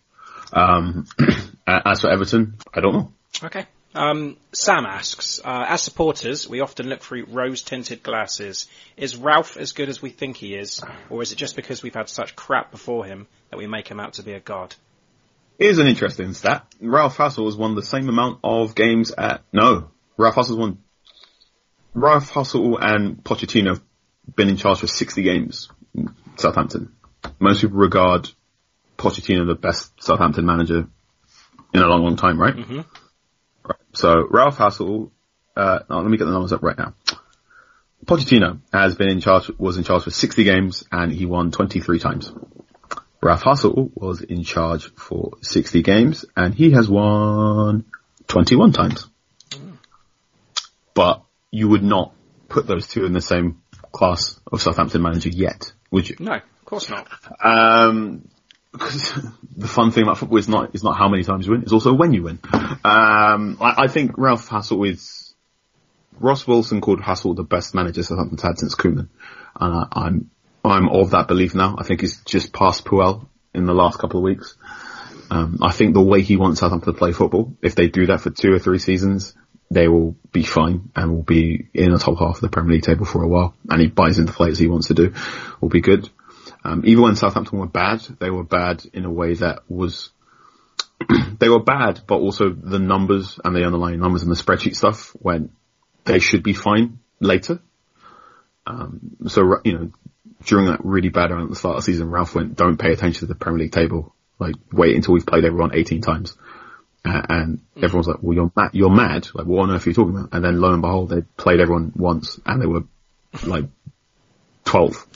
Um, 0.52 1.06
as 1.66 2.02
for 2.02 2.10
Everton, 2.10 2.58
I 2.74 2.80
don't 2.80 2.92
know. 2.92 3.12
Okay. 3.42 3.64
Um, 3.94 4.36
Sam 4.52 4.86
asks, 4.86 5.40
uh, 5.44 5.66
as 5.68 5.82
supporters, 5.82 6.48
we 6.48 6.60
often 6.60 6.88
look 6.88 7.02
through 7.02 7.26
rose-tinted 7.26 8.02
glasses. 8.02 8.66
Is 8.96 9.16
Ralph 9.16 9.56
as 9.56 9.72
good 9.72 9.88
as 9.88 10.00
we 10.00 10.10
think 10.10 10.36
he 10.36 10.54
is, 10.54 10.82
or 11.10 11.22
is 11.22 11.32
it 11.32 11.36
just 11.36 11.56
because 11.56 11.82
we've 11.82 11.94
had 11.94 12.08
such 12.08 12.34
crap 12.34 12.70
before 12.70 13.04
him 13.04 13.26
that 13.50 13.58
we 13.58 13.66
make 13.66 13.88
him 13.88 14.00
out 14.00 14.14
to 14.14 14.22
be 14.22 14.32
a 14.32 14.40
god? 14.40 14.74
Here's 15.58 15.78
an 15.78 15.86
interesting 15.86 16.32
stat. 16.34 16.66
Ralph 16.80 17.16
Hasenhüttl 17.16 17.44
has 17.46 17.56
won 17.56 17.74
the 17.74 17.82
same 17.82 18.08
amount 18.08 18.40
of 18.42 18.74
games 18.74 19.10
at, 19.12 19.42
no, 19.52 19.90
Ralph 20.16 20.34
Hasenhüttl's 20.34 20.56
won, 20.56 20.78
Ralph 21.94 22.32
Hasenhüttl 22.32 22.78
and 22.80 23.22
Pochettino 23.22 23.70
have 23.70 23.82
been 24.34 24.48
in 24.48 24.56
charge 24.56 24.80
for 24.80 24.86
60 24.86 25.22
games, 25.22 25.68
in 25.94 26.14
Southampton. 26.36 26.92
Most 27.38 27.60
people 27.60 27.76
regard 27.76 28.28
Pochettino 28.98 29.46
the 29.46 29.54
best 29.54 29.92
Southampton 30.02 30.46
manager 30.46 30.88
in 31.72 31.82
a 31.82 31.86
long, 31.86 32.02
long 32.02 32.16
time, 32.16 32.40
right? 32.40 32.56
Mhm. 32.56 32.84
Right. 33.64 33.78
So 33.92 34.26
Ralph 34.28 34.58
Hasenhüttl, 34.58 35.10
uh, 35.56 35.80
let 35.88 36.06
me 36.06 36.16
get 36.16 36.24
the 36.24 36.32
numbers 36.32 36.52
up 36.52 36.62
right 36.62 36.76
now. 36.76 36.94
Pochettino 38.06 38.58
has 38.72 38.96
been 38.96 39.10
in 39.10 39.20
charge, 39.20 39.50
was 39.58 39.76
in 39.76 39.84
charge 39.84 40.02
for 40.02 40.10
60 40.10 40.42
games 40.42 40.84
and 40.90 41.12
he 41.12 41.24
won 41.24 41.52
23 41.52 42.00
times. 42.00 42.32
Ralph 43.22 43.42
Hasenhüttl 43.42 43.92
was 43.94 44.20
in 44.20 44.42
charge 44.42 44.92
for 44.96 45.32
60 45.42 45.82
games 45.82 46.24
and 46.36 46.54
he 46.54 46.72
has 46.72 46.88
won 46.88 47.84
21 48.26 48.72
times. 48.72 49.08
But 50.94 51.22
you 51.50 51.68
would 51.68 51.84
not 51.84 52.14
put 52.48 52.66
those 52.66 52.88
two 52.88 53.04
in 53.04 53.12
the 53.12 53.20
same 53.20 53.62
class 53.92 54.40
of 54.50 54.60
Southampton 54.60 55.02
manager 55.02 55.28
yet, 55.28 55.72
would 55.90 56.08
you? 56.08 56.16
No, 56.18 56.34
of 56.34 56.64
course 56.64 56.90
not. 56.90 57.08
Um, 57.42 58.28
because 58.72 59.12
the 59.56 59.68
fun 59.68 59.90
thing 59.92 60.02
about 60.02 60.18
football 60.18 60.38
is 60.38 60.48
not 60.48 60.74
is 60.74 60.82
not 60.82 60.96
how 60.96 61.08
many 61.08 61.24
times 61.24 61.46
you 61.46 61.52
win; 61.52 61.62
it's 61.62 61.72
also 61.72 61.92
when 61.92 62.12
you 62.14 62.22
win. 62.22 62.40
Um, 62.52 63.58
I, 63.60 63.74
I 63.84 63.88
think 63.88 64.12
Ralph 64.16 64.48
Hasenhüttl 64.48 64.88
is 64.88 65.34
Ross 66.18 66.46
Wilson 66.46 66.80
called 66.80 67.00
Hasenhüttl 67.00 67.36
the 67.36 67.44
best 67.44 67.74
manager 67.74 68.02
Southampton's 68.02 68.42
had 68.42 68.58
since 68.58 68.74
Koeman, 68.74 69.08
and 69.60 69.74
I, 69.74 69.86
I'm 69.92 70.30
I'm 70.64 70.88
of 70.88 71.10
that 71.10 71.28
belief 71.28 71.54
now. 71.54 71.76
I 71.78 71.84
think 71.84 72.00
he's 72.00 72.20
just 72.24 72.52
passed 72.52 72.84
Puel 72.84 73.28
in 73.54 73.66
the 73.66 73.74
last 73.74 73.98
couple 73.98 74.18
of 74.18 74.24
weeks. 74.24 74.56
Um, 75.30 75.58
I 75.62 75.72
think 75.72 75.94
the 75.94 76.02
way 76.02 76.22
he 76.22 76.36
wants 76.36 76.60
Southampton 76.60 76.92
to 76.92 76.98
play 76.98 77.12
football, 77.12 77.56
if 77.62 77.74
they 77.74 77.88
do 77.88 78.06
that 78.06 78.20
for 78.20 78.30
two 78.30 78.52
or 78.52 78.58
three 78.58 78.78
seasons, 78.78 79.34
they 79.70 79.88
will 79.88 80.14
be 80.30 80.42
fine 80.42 80.90
and 80.94 81.10
will 81.10 81.22
be 81.22 81.68
in 81.72 81.90
the 81.90 81.98
top 81.98 82.18
half 82.18 82.36
of 82.36 82.40
the 82.42 82.48
Premier 82.48 82.74
League 82.74 82.82
table 82.82 83.06
for 83.06 83.22
a 83.22 83.28
while. 83.28 83.54
And 83.68 83.80
he 83.80 83.88
buys 83.88 84.18
into 84.18 84.32
players 84.32 84.58
he 84.58 84.68
wants 84.68 84.88
to 84.88 84.94
do, 84.94 85.14
will 85.60 85.70
be 85.70 85.80
good. 85.80 86.08
Um, 86.64 86.82
even 86.84 87.02
when 87.02 87.16
Southampton 87.16 87.58
were 87.58 87.66
bad, 87.66 88.00
they 88.20 88.30
were 88.30 88.44
bad 88.44 88.84
in 88.92 89.04
a 89.04 89.10
way 89.10 89.34
that 89.34 89.62
was, 89.68 90.10
they 91.38 91.48
were 91.48 91.62
bad, 91.62 92.02
but 92.06 92.16
also 92.16 92.50
the 92.50 92.78
numbers 92.78 93.40
and 93.42 93.56
the 93.56 93.64
underlying 93.64 94.00
numbers 94.00 94.22
and 94.22 94.30
the 94.30 94.40
spreadsheet 94.40 94.76
stuff 94.76 95.16
when 95.18 95.50
they 96.04 96.18
should 96.18 96.42
be 96.42 96.52
fine 96.52 96.98
later. 97.20 97.60
Um, 98.66 99.16
so, 99.26 99.60
you 99.64 99.72
know, 99.72 99.90
during 100.44 100.66
that 100.66 100.84
really 100.84 101.08
bad 101.08 101.30
run 101.30 101.42
at 101.42 101.48
the 101.48 101.56
start 101.56 101.76
of 101.76 101.84
the 101.84 101.92
season, 101.92 102.10
Ralph 102.10 102.34
went, 102.34 102.56
don't 102.56 102.76
pay 102.76 102.92
attention 102.92 103.20
to 103.20 103.26
the 103.26 103.34
Premier 103.34 103.60
League 103.60 103.72
table. 103.72 104.14
Like, 104.38 104.54
wait 104.72 104.96
until 104.96 105.14
we've 105.14 105.26
played 105.26 105.44
everyone 105.44 105.74
18 105.74 106.02
times. 106.02 106.36
Uh, 107.04 107.22
and 107.28 107.60
everyone's 107.76 108.06
like, 108.06 108.22
well, 108.22 108.34
you're 108.34 108.52
mad, 108.54 108.70
you're 108.72 108.90
mad. 108.90 109.28
Like, 109.34 109.46
what 109.46 109.62
on 109.62 109.70
earth 109.70 109.86
are 109.86 109.90
you 109.90 109.94
talking 109.94 110.16
about? 110.16 110.28
And 110.32 110.44
then 110.44 110.60
lo 110.60 110.72
and 110.72 110.82
behold, 110.82 111.08
they 111.08 111.22
played 111.36 111.60
everyone 111.60 111.92
once 111.96 112.38
and 112.46 112.62
they 112.62 112.66
were 112.66 112.84
like 113.44 113.64
12. 114.64 115.06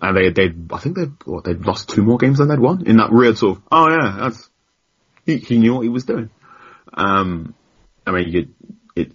And 0.00 0.16
they, 0.16 0.30
they, 0.30 0.54
I 0.70 0.78
think 0.78 0.96
they, 0.96 1.04
what, 1.24 1.44
they'd 1.44 1.64
lost 1.64 1.88
two 1.88 2.02
more 2.02 2.18
games 2.18 2.38
than 2.38 2.48
they'd 2.48 2.58
won 2.58 2.86
in 2.86 2.98
that 2.98 3.12
weird 3.12 3.38
sort 3.38 3.58
of, 3.58 3.62
oh 3.72 3.88
yeah, 3.88 4.16
that's, 4.20 4.48
he, 5.26 5.38
he 5.38 5.58
knew 5.58 5.74
what 5.74 5.82
he 5.82 5.88
was 5.88 6.04
doing. 6.04 6.30
Um, 6.92 7.54
I 8.06 8.12
mean, 8.12 8.28
you, 8.28 8.48
it, 8.94 9.12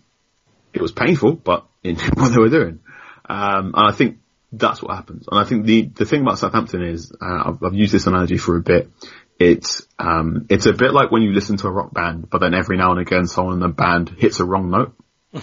it 0.74 0.82
was 0.82 0.92
painful, 0.92 1.34
but 1.34 1.68
in 1.84 1.96
what 2.16 2.30
they 2.30 2.40
were 2.40 2.50
doing. 2.50 2.80
Um, 3.28 3.74
and 3.76 3.88
I 3.88 3.92
think 3.92 4.19
that's 4.52 4.82
what 4.82 4.96
happens. 4.96 5.28
And 5.30 5.40
I 5.40 5.44
think 5.44 5.66
the, 5.66 5.84
the 5.84 6.06
thing 6.06 6.22
about 6.22 6.40
Southampton 6.40 6.84
is, 6.84 7.12
uh, 7.22 7.44
I've, 7.46 7.64
I've 7.64 7.74
used 7.74 7.94
this 7.94 8.08
analogy 8.08 8.38
for 8.38 8.58
a 8.58 8.62
bit. 8.62 8.90
It's, 9.38 9.88
um, 9.98 10.48
it's 10.50 10.66
a 10.66 10.74
bit 10.74 10.92
like 10.92 11.12
when 11.12 11.22
you 11.22 11.32
listen 11.32 11.58
to 11.58 11.68
a 11.68 11.72
rock 11.72 11.94
band, 11.94 12.30
but 12.30 12.40
then 12.40 12.54
every 12.54 12.78
now 12.78 12.92
and 12.92 13.00
again 13.00 13.28
someone 13.28 13.56
in 13.56 13.60
the 13.60 13.70
band 13.70 14.10
hits 14.10 14.40
a 14.40 14.46
wrong 14.46 14.70
note. 14.70 14.96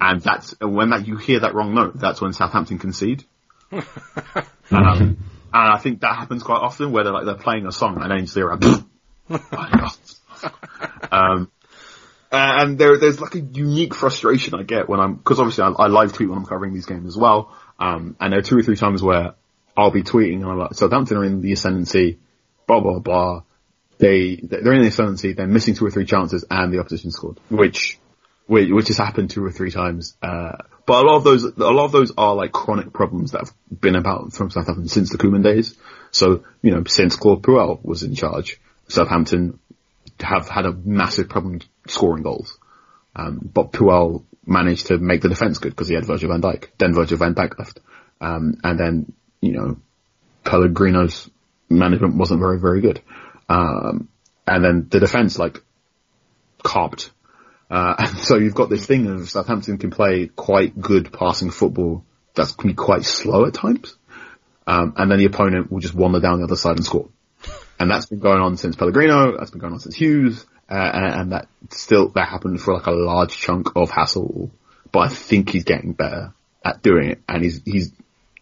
and 0.00 0.20
that's, 0.20 0.54
when 0.60 0.90
that, 0.90 1.06
you 1.06 1.16
hear 1.16 1.40
that 1.40 1.54
wrong 1.54 1.74
note, 1.74 1.98
that's 1.98 2.20
when 2.20 2.32
Southampton 2.32 2.78
concede. 2.78 3.24
um, 3.72 3.82
and 4.70 5.16
I 5.52 5.78
think 5.78 6.00
that 6.00 6.16
happens 6.16 6.42
quite 6.42 6.60
often 6.60 6.90
where 6.90 7.04
they're 7.04 7.12
like, 7.12 7.26
they're 7.26 7.34
playing 7.34 7.66
a 7.66 7.72
song 7.72 8.00
and 8.00 8.10
then 8.10 8.18
you 8.18 8.24
just 8.24 8.34
hear 8.34 8.50
um, 12.30 12.60
and 12.60 12.78
there, 12.78 12.98
there's 12.98 13.20
like 13.20 13.34
a 13.34 13.40
unique 13.40 13.94
frustration 13.94 14.54
I 14.54 14.62
get 14.62 14.88
when 14.88 15.00
I'm, 15.00 15.14
because 15.14 15.40
obviously 15.40 15.64
I, 15.64 15.68
I 15.70 15.86
live 15.86 16.12
tweet 16.12 16.28
when 16.28 16.38
I'm 16.38 16.46
covering 16.46 16.74
these 16.74 16.86
games 16.86 17.06
as 17.06 17.16
well. 17.16 17.56
Um, 17.78 18.16
and 18.20 18.32
there 18.32 18.40
are 18.40 18.42
two 18.42 18.58
or 18.58 18.62
three 18.62 18.76
times 18.76 19.02
where 19.02 19.34
I'll 19.76 19.90
be 19.90 20.02
tweeting 20.02 20.42
and 20.42 20.46
I'm 20.46 20.58
like, 20.58 20.74
Southampton 20.74 21.16
are 21.16 21.24
in 21.24 21.40
the 21.40 21.52
ascendancy, 21.52 22.18
blah 22.66 22.80
blah 22.80 22.98
blah. 22.98 23.42
They 23.98 24.36
they're 24.36 24.74
in 24.74 24.82
the 24.82 24.88
ascendancy. 24.88 25.32
They're 25.32 25.46
missing 25.46 25.74
two 25.74 25.86
or 25.86 25.90
three 25.90 26.04
chances, 26.04 26.44
and 26.50 26.72
the 26.72 26.80
opposition 26.80 27.10
scored, 27.10 27.40
which 27.48 27.98
which, 28.46 28.70
which 28.70 28.88
has 28.88 28.98
happened 28.98 29.30
two 29.30 29.44
or 29.44 29.50
three 29.50 29.70
times. 29.70 30.16
Uh, 30.22 30.52
but 30.86 31.04
a 31.04 31.06
lot 31.06 31.16
of 31.16 31.24
those 31.24 31.44
a 31.44 31.50
lot 31.56 31.84
of 31.84 31.92
those 31.92 32.12
are 32.16 32.34
like 32.34 32.52
chronic 32.52 32.92
problems 32.92 33.32
that 33.32 33.40
have 33.40 33.80
been 33.80 33.96
about 33.96 34.32
from 34.32 34.50
Southampton 34.50 34.88
since 34.88 35.10
the 35.10 35.18
Koeman 35.18 35.42
days. 35.42 35.76
So 36.10 36.44
you 36.62 36.72
know, 36.72 36.84
since 36.84 37.16
Claude 37.16 37.42
Puel 37.42 37.84
was 37.84 38.02
in 38.02 38.14
charge, 38.14 38.60
Southampton 38.88 39.58
have 40.20 40.48
had 40.48 40.66
a 40.66 40.72
massive 40.72 41.28
problem 41.28 41.60
scoring 41.86 42.22
goals. 42.22 42.58
Um, 43.14 43.40
but 43.52 43.72
Puel 43.72 44.24
managed 44.46 44.86
to 44.86 44.98
make 44.98 45.22
the 45.22 45.28
defence 45.28 45.58
good 45.58 45.70
because 45.70 45.88
he 45.88 45.94
had 45.94 46.06
Virgil 46.06 46.30
van 46.30 46.42
Dijk. 46.42 46.68
Then 46.78 46.94
Virgil 46.94 47.18
van 47.18 47.34
Dijk 47.34 47.58
left. 47.58 47.80
Um, 48.20 48.58
and 48.64 48.78
then, 48.78 49.12
you 49.40 49.52
know, 49.52 49.80
Pellegrino's 50.44 51.28
management 51.68 52.16
wasn't 52.16 52.40
very, 52.40 52.58
very 52.58 52.80
good. 52.80 53.00
Um, 53.48 54.08
and 54.46 54.64
then 54.64 54.88
the 54.90 55.00
defence, 55.00 55.38
like, 55.38 55.62
carped. 56.62 57.10
Uh, 57.70 57.94
and 57.98 58.18
so 58.18 58.36
you've 58.36 58.54
got 58.54 58.70
this 58.70 58.86
thing 58.86 59.06
of 59.06 59.28
Southampton 59.28 59.78
can 59.78 59.90
play 59.90 60.28
quite 60.28 60.80
good 60.80 61.12
passing 61.12 61.50
football 61.50 62.04
that 62.34 62.54
can 62.56 62.70
be 62.70 62.74
quite 62.74 63.04
slow 63.04 63.46
at 63.46 63.54
times. 63.54 63.96
Um, 64.66 64.94
and 64.96 65.10
then 65.10 65.18
the 65.18 65.24
opponent 65.24 65.72
will 65.72 65.80
just 65.80 65.94
wander 65.94 66.20
down 66.20 66.38
the 66.38 66.44
other 66.44 66.56
side 66.56 66.76
and 66.76 66.84
score. 66.84 67.08
And 67.78 67.90
that's 67.90 68.06
been 68.06 68.18
going 68.18 68.40
on 68.40 68.56
since 68.56 68.76
Pellegrino, 68.76 69.36
that's 69.36 69.50
been 69.50 69.60
going 69.60 69.74
on 69.74 69.80
since 69.80 69.94
Hughes, 69.94 70.44
uh, 70.70 70.74
and, 70.74 71.14
and 71.14 71.32
that 71.32 71.48
still, 71.70 72.08
that 72.10 72.28
happened 72.28 72.60
for 72.60 72.74
like 72.74 72.86
a 72.86 72.92
large 72.92 73.36
chunk 73.36 73.76
of 73.76 73.90
Hasenhüttl. 73.90 74.50
But 74.90 74.98
I 75.00 75.08
think 75.08 75.50
he's 75.50 75.64
getting 75.64 75.92
better 75.92 76.34
at 76.64 76.82
doing 76.82 77.10
it, 77.10 77.22
and 77.28 77.42
he's, 77.42 77.62
he's 77.64 77.92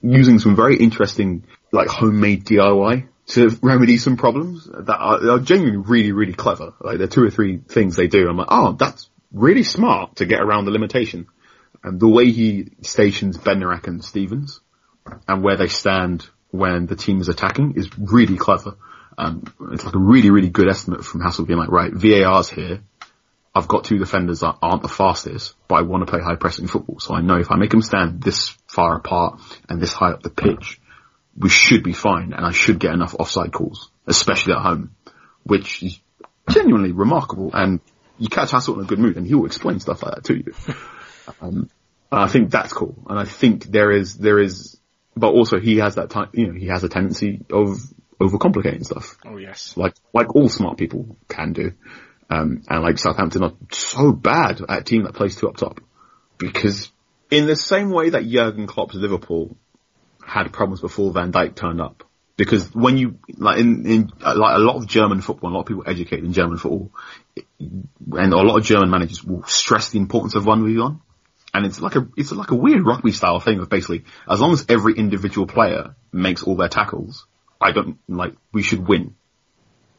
using 0.01 0.39
some 0.39 0.57
very 0.57 0.77
interesting, 0.77 1.45
like 1.73 1.89
homemade 1.89 2.45
DIY 2.45 3.09
to 3.29 3.49
remedy 3.61 3.99
some 3.99 4.17
problems 4.17 4.65
that 4.67 4.97
are, 4.97 5.31
are 5.31 5.39
genuinely 5.41 5.79
really, 5.79 6.13
really 6.13 6.33
clever. 6.33 6.73
Like 6.81 6.99
there 6.99 7.07
are 7.07 7.11
two 7.11 7.25
or 7.25 7.31
three 7.31 7.59
things 7.59 7.97
they 7.97 8.07
do. 8.07 8.29
I'm 8.29 8.37
like, 8.37 8.49
oh, 8.51 8.73
that's 8.73 9.11
really 9.33 9.65
smart 9.65 10.17
to 10.17 10.27
get 10.27 10.41
around 10.41 10.65
the 10.65 10.71
limitation. 10.71 11.27
And 11.83 12.01
the 12.01 12.09
way 12.09 12.31
he 12.31 12.71
stations 12.83 13.37
Bednarek 13.37 13.87
and 13.87 14.05
Stephens 14.05 14.61
and 15.29 15.43
where 15.43 15.57
they 15.57 15.69
stand 15.69 16.29
when 16.51 16.87
the 16.87 16.97
team 16.97 17.21
is 17.21 17.29
attacking 17.29 17.75
is 17.77 17.91
really 17.99 18.37
clever. 18.37 18.77
Um, 19.19 19.45
it's 19.73 19.85
like 19.85 19.95
a 19.95 19.99
really, 19.99 20.31
really 20.31 20.51
good 20.51 20.69
estimate 20.69 21.05
from 21.05 21.23
Hasenhüttl 21.23 21.47
being 21.47 21.59
like, 21.59 21.71
right, 21.71 21.93
VAR's 21.93 22.49
here. 22.49 22.81
I've 23.55 23.69
got 23.69 23.85
two 23.85 23.99
defenders 23.99 24.41
that 24.41 24.57
aren't 24.61 24.83
the 24.83 24.89
fastest, 24.89 25.55
but 25.67 25.77
I 25.77 25.83
want 25.83 26.07
to 26.07 26.11
play 26.11 26.21
high 26.21 26.35
pressing 26.35 26.67
football. 26.67 27.01
So 27.01 27.15
I 27.15 27.23
know 27.23 27.37
if 27.37 27.51
I 27.51 27.57
make 27.57 27.71
them 27.71 27.81
stand 27.81 28.23
this 28.23 28.51
far 28.67 28.97
apart 28.97 29.41
and 29.69 29.81
this 29.81 29.95
high 29.95 30.11
up 30.11 30.23
the 30.23 30.29
pitch, 30.29 30.79
we 31.39 31.49
should 31.49 31.83
be 31.83 31.95
fine 31.95 32.35
and 32.35 32.45
I 32.45 32.51
should 32.51 32.79
get 32.79 32.93
enough 32.93 33.15
offside 33.19 33.53
calls, 33.53 33.91
especially 34.07 34.53
at 34.53 34.61
home, 34.61 34.95
which 35.45 35.83
is 35.83 35.99
genuinely 36.51 36.93
remarkable. 36.93 37.51
And 37.55 37.81
you 38.19 38.29
catch 38.29 38.51
Hasenhüttl 38.51 38.79
in 38.79 38.85
a 38.85 38.89
good 38.89 38.99
mood 38.99 39.17
and 39.17 39.27
he'll 39.27 39.47
explain 39.47 39.81
stuff 39.81 40.03
like 40.03 40.17
that 40.17 40.25
to 40.25 40.37
you. 40.37 40.53
um, 41.41 41.71
I 42.13 42.29
think 42.29 42.51
that's 42.51 42.75
cool. 42.75 42.95
And 43.09 43.19
I 43.19 43.25
think 43.25 43.65
there 43.65 43.91
is, 43.91 44.17
there 44.17 44.39
is, 44.39 44.79
but 45.17 45.29
also 45.29 45.59
he 45.59 45.79
has 45.79 45.95
that 45.95 46.11
time, 46.11 46.29
you 46.33 46.49
know, 46.49 46.53
he 46.53 46.67
has 46.67 46.85
a 46.85 46.91
tendency 46.91 47.41
of 47.51 47.79
overcomplicating 48.21 48.85
stuff. 48.85 49.17
Oh 49.25 49.37
yes. 49.37 49.77
Like, 49.77 49.95
like 50.13 50.35
all 50.35 50.49
smart 50.49 50.79
people 50.79 51.17
can 51.29 51.53
do. 51.53 51.73
Um, 52.29 52.63
and 52.69 52.83
like 52.83 52.99
Southampton 52.99 53.45
are 53.45 53.53
so 53.71 54.13
bad 54.13 54.61
at 54.69 54.81
a 54.81 54.85
team 54.85 55.05
that 55.05 55.15
plays 55.15 55.37
two 55.37 55.49
up 55.49 55.57
top. 55.57 55.81
Because 56.39 56.91
in 57.31 57.47
the 57.47 57.57
same 57.57 57.91
way 57.91 58.11
that 58.11 58.27
Jurgen 58.27 58.67
Klopp's 58.67 58.95
Liverpool 58.95 59.57
had 60.25 60.53
problems 60.53 60.81
before 60.81 61.13
Van 61.13 61.33
Dijk 61.33 61.55
turned 61.55 61.81
up. 61.81 62.05
Because 62.37 62.75
when 62.75 62.99
you, 62.99 63.19
like 63.39 63.59
in, 63.59 63.87
in, 63.87 64.13
like 64.21 64.57
a 64.57 64.59
lot 64.59 64.77
of 64.77 64.87
German 64.87 65.23
football, 65.23 65.51
a 65.51 65.55
lot 65.55 65.61
of 65.61 65.67
people 65.67 65.85
educated 65.87 66.25
in 66.25 66.35
German 66.35 66.59
football, 66.59 66.91
and 67.59 68.33
a 68.33 68.37
lot 68.37 68.59
of 68.59 68.65
German 68.65 68.91
managers 68.91 69.25
will 69.25 69.43
stress 69.45 69.89
the 69.89 69.99
importance 69.99 70.35
of 70.35 70.45
1v1. 70.45 71.01
And 71.55 71.65
it's 71.65 71.81
like 71.81 71.97
a, 71.97 72.07
it's 72.15 72.33
like 72.33 72.51
a 72.51 72.55
weird 72.55 72.85
rugby 72.85 73.13
style 73.13 73.41
thing 73.41 73.61
of 73.61 73.71
basically, 73.71 74.05
as 74.29 74.41
long 74.41 74.53
as 74.53 74.67
every 74.69 74.95
individual 74.99 75.47
player 75.47 75.95
makes 76.13 76.43
all 76.43 76.57
their 76.57 76.69
tackles, 76.69 77.27
I 77.67 77.73
don't, 77.73 77.99
like, 78.09 78.35
we 78.53 78.63
should 78.63 78.87
win. 78.87 79.15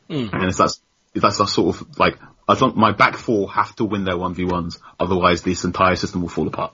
Mm. 0.09 0.33
And 0.33 0.43
it's 0.45 0.57
that's, 0.57 0.81
that's 1.13 1.37
that 1.37 1.47
sort 1.47 1.75
of, 1.75 1.99
like, 1.99 2.17
as 2.47 2.61
long, 2.61 2.73
my 2.75 2.91
back 2.91 3.17
four 3.17 3.51
have 3.51 3.75
to 3.75 3.85
win 3.85 4.05
their 4.05 4.15
1v1s, 4.15 4.79
otherwise 4.99 5.41
this 5.41 5.63
entire 5.63 5.95
system 5.95 6.21
will 6.21 6.29
fall 6.29 6.47
apart. 6.47 6.73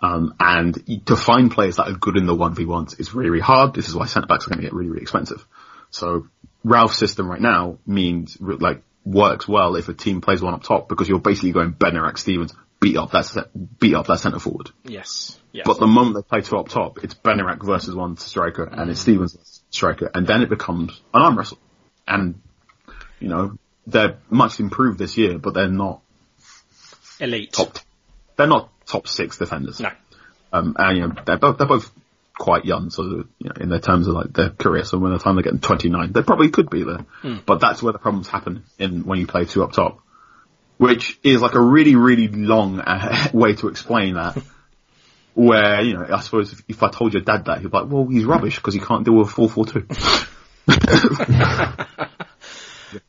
Um, 0.00 0.34
and 0.38 1.06
to 1.06 1.16
find 1.16 1.50
players 1.50 1.76
that 1.76 1.88
are 1.88 1.92
good 1.94 2.16
in 2.16 2.26
the 2.26 2.34
1v1s 2.34 3.00
is 3.00 3.14
really, 3.14 3.30
really 3.30 3.42
hard. 3.42 3.74
This 3.74 3.88
is 3.88 3.94
why 3.94 4.06
centre 4.06 4.26
backs 4.26 4.46
are 4.46 4.50
going 4.50 4.58
to 4.58 4.64
get 4.64 4.74
really, 4.74 4.90
really 4.90 5.02
expensive. 5.02 5.46
So 5.90 6.28
Ralph's 6.64 6.98
system 6.98 7.28
right 7.28 7.40
now 7.40 7.78
means 7.86 8.36
like 8.40 8.82
works 9.04 9.46
well 9.46 9.76
if 9.76 9.88
a 9.88 9.94
team 9.94 10.20
plays 10.20 10.42
one 10.42 10.52
up 10.52 10.64
top 10.64 10.88
because 10.88 11.08
you're 11.08 11.20
basically 11.20 11.52
going 11.52 11.72
Bednarek 11.72 12.18
Stephens 12.18 12.52
beat 12.80 12.96
up 12.96 13.12
that 13.12 13.50
beat 13.78 13.94
up 13.94 14.06
that 14.08 14.18
centre 14.18 14.38
forward. 14.38 14.70
Yes. 14.84 15.38
Yes. 15.52 15.64
But 15.64 15.78
the 15.78 15.86
moment 15.86 16.16
they 16.16 16.22
play 16.22 16.40
two 16.42 16.58
up 16.58 16.68
top, 16.68 17.02
it's 17.04 17.14
Bednarek 17.14 17.64
versus 17.64 17.94
one 17.94 18.16
striker 18.16 18.64
and 18.64 18.90
it's 18.90 19.00
Stephens 19.00 19.55
striker, 19.76 20.10
and 20.12 20.26
then 20.26 20.42
it 20.42 20.48
becomes 20.48 21.00
an 21.14 21.22
arm 21.22 21.38
wrestle. 21.38 21.58
And 22.08 22.40
you 23.20 23.28
know 23.28 23.58
they're 23.86 24.18
much 24.28 24.58
improved 24.60 24.98
this 24.98 25.16
year, 25.16 25.38
but 25.38 25.54
they're 25.54 25.68
not 25.68 26.02
Elite. 27.20 27.52
top. 27.52 27.78
They're 28.36 28.46
not 28.46 28.70
top 28.86 29.08
six 29.08 29.38
defenders. 29.38 29.80
No. 29.80 29.90
Um, 30.52 30.76
and 30.78 30.96
you 30.96 31.06
know, 31.06 31.14
they're 31.24 31.38
both, 31.38 31.58
they're 31.58 31.66
both 31.66 31.90
quite 32.38 32.64
young, 32.64 32.90
so, 32.90 33.02
you 33.02 33.24
know, 33.48 33.52
in 33.60 33.68
their 33.68 33.80
terms 33.80 34.08
of 34.08 34.14
like 34.14 34.32
their 34.32 34.50
career, 34.50 34.84
so 34.84 34.98
when 34.98 35.12
the 35.12 35.18
time 35.18 35.36
they're 35.36 35.42
getting 35.42 35.60
29, 35.60 36.12
they 36.12 36.22
probably 36.22 36.50
could 36.50 36.70
be 36.70 36.84
there. 36.84 37.06
But 37.46 37.60
that's 37.60 37.82
where 37.82 37.92
the 37.92 37.98
problems 37.98 38.28
happen 38.28 38.64
in, 38.78 39.04
when 39.04 39.18
you 39.18 39.26
play 39.26 39.44
two 39.44 39.62
up 39.62 39.72
top. 39.72 40.00
Which 40.78 41.18
is 41.22 41.40
like 41.40 41.54
a 41.54 41.60
really, 41.60 41.96
really 41.96 42.28
long 42.28 42.80
uh, 42.80 43.28
way 43.32 43.54
to 43.54 43.68
explain 43.68 44.14
that. 44.14 44.36
Where, 45.36 45.82
you 45.82 45.92
know, 45.92 46.06
I 46.10 46.20
suppose 46.20 46.54
if, 46.54 46.62
if 46.66 46.82
I 46.82 46.88
told 46.88 47.12
your 47.12 47.20
dad 47.20 47.44
that, 47.44 47.60
he'd 47.60 47.70
be 47.70 47.76
like, 47.76 47.90
well, 47.90 48.06
he's 48.06 48.24
rubbish 48.24 48.56
because 48.56 48.72
he 48.72 48.80
can't 48.80 49.04
deal 49.04 49.16
with 49.16 49.28
4-4-2. 49.28 50.26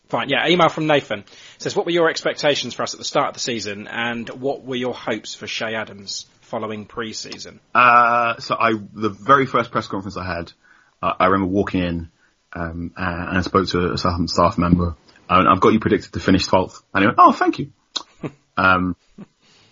Fine. 0.10 0.28
Yeah. 0.30 0.48
Email 0.48 0.68
from 0.68 0.88
Nathan 0.88 1.24
says, 1.58 1.76
"What 1.76 1.86
were 1.86 1.92
your 1.92 2.10
expectations 2.10 2.74
for 2.74 2.84
us 2.84 2.94
at 2.94 2.98
the 2.98 3.06
start 3.06 3.30
of 3.30 3.34
the 3.34 3.40
season, 3.40 3.88
and 3.88 4.30
what 4.30 4.64
were 4.64 4.76
your 4.76 4.94
hopes 4.94 5.36
for 5.36 5.48
Che 5.48 5.76
Adams 5.76 6.26
following 6.42 6.86
pre-season?" 6.86 7.60
Uh, 7.76 8.38
so 8.40 8.56
I, 8.56 8.74
the 8.94 9.10
very 9.10 9.46
first 9.46 9.72
press 9.72 9.88
conference 9.88 10.16
I 10.16 10.26
had, 10.26 10.54
uh, 11.02 11.14
I 11.20 11.26
remember 11.26 11.52
walking 11.52 11.84
in, 11.84 12.10
um, 12.54 12.94
and 12.96 13.38
I 13.38 13.42
spoke 13.42 13.68
to 13.70 13.92
a 13.94 13.98
Southampton 13.98 14.28
staff 14.28 14.58
member, 14.58 14.96
and 15.30 15.48
I've 15.48 15.60
got 15.60 15.74
you 15.74 15.80
predicted 15.80 16.14
to 16.14 16.20
finish 16.20 16.48
12th. 16.48 16.82
And 16.94 17.04
he 17.04 17.08
went, 17.08 17.18
oh, 17.20 17.32
thank 17.32 17.60
you. 17.60 17.72
um, 18.58 18.96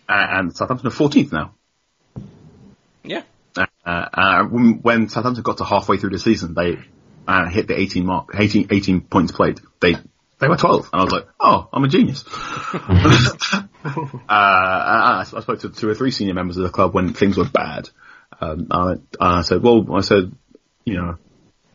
and 0.08 0.56
Southampton 0.56 0.88
are 0.88 0.92
14th 0.92 1.32
now. 1.32 1.54
Uh, 3.58 3.66
uh, 3.86 4.44
when 4.46 4.80
when 4.82 5.10
Southampton 5.10 5.44
got 5.44 5.58
to 5.58 5.66
halfway 5.66 5.98
through 5.98 6.12
the 6.12 6.20
season, 6.20 6.54
they 6.54 6.78
uh, 7.28 7.50
hit 7.50 7.68
the 7.68 7.80
18 7.80 8.06
mark, 8.06 8.30
18, 8.34 8.68
18 8.72 9.02
points 9.02 9.32
played. 9.32 9.60
They 9.80 9.96
they 10.40 10.48
were 10.50 10.58
12, 10.58 10.90
and 10.92 11.02
I 11.02 11.04
was 11.04 11.14
like, 11.14 11.28
oh, 11.40 11.70
I'm 11.72 11.84
a 11.84 11.88
genius. 11.88 12.26
uh, 12.74 12.80
I, 14.30 15.26
I 15.34 15.40
spoke 15.40 15.60
to 15.60 15.70
two 15.70 15.90
or 15.90 15.96
three 15.96 16.12
senior 16.12 16.34
members 16.34 16.58
of 16.58 16.64
the 16.64 16.70
club 16.70 16.94
when 16.94 17.14
things 17.14 17.38
were 17.38 17.46
bad. 17.46 17.90
Um, 18.42 18.68
I, 18.70 18.96
I 19.20 19.42
said, 19.44 19.64
well, 19.64 19.96
I 19.96 20.02
said, 20.02 20.34
you 20.84 20.96
know, 20.96 21.18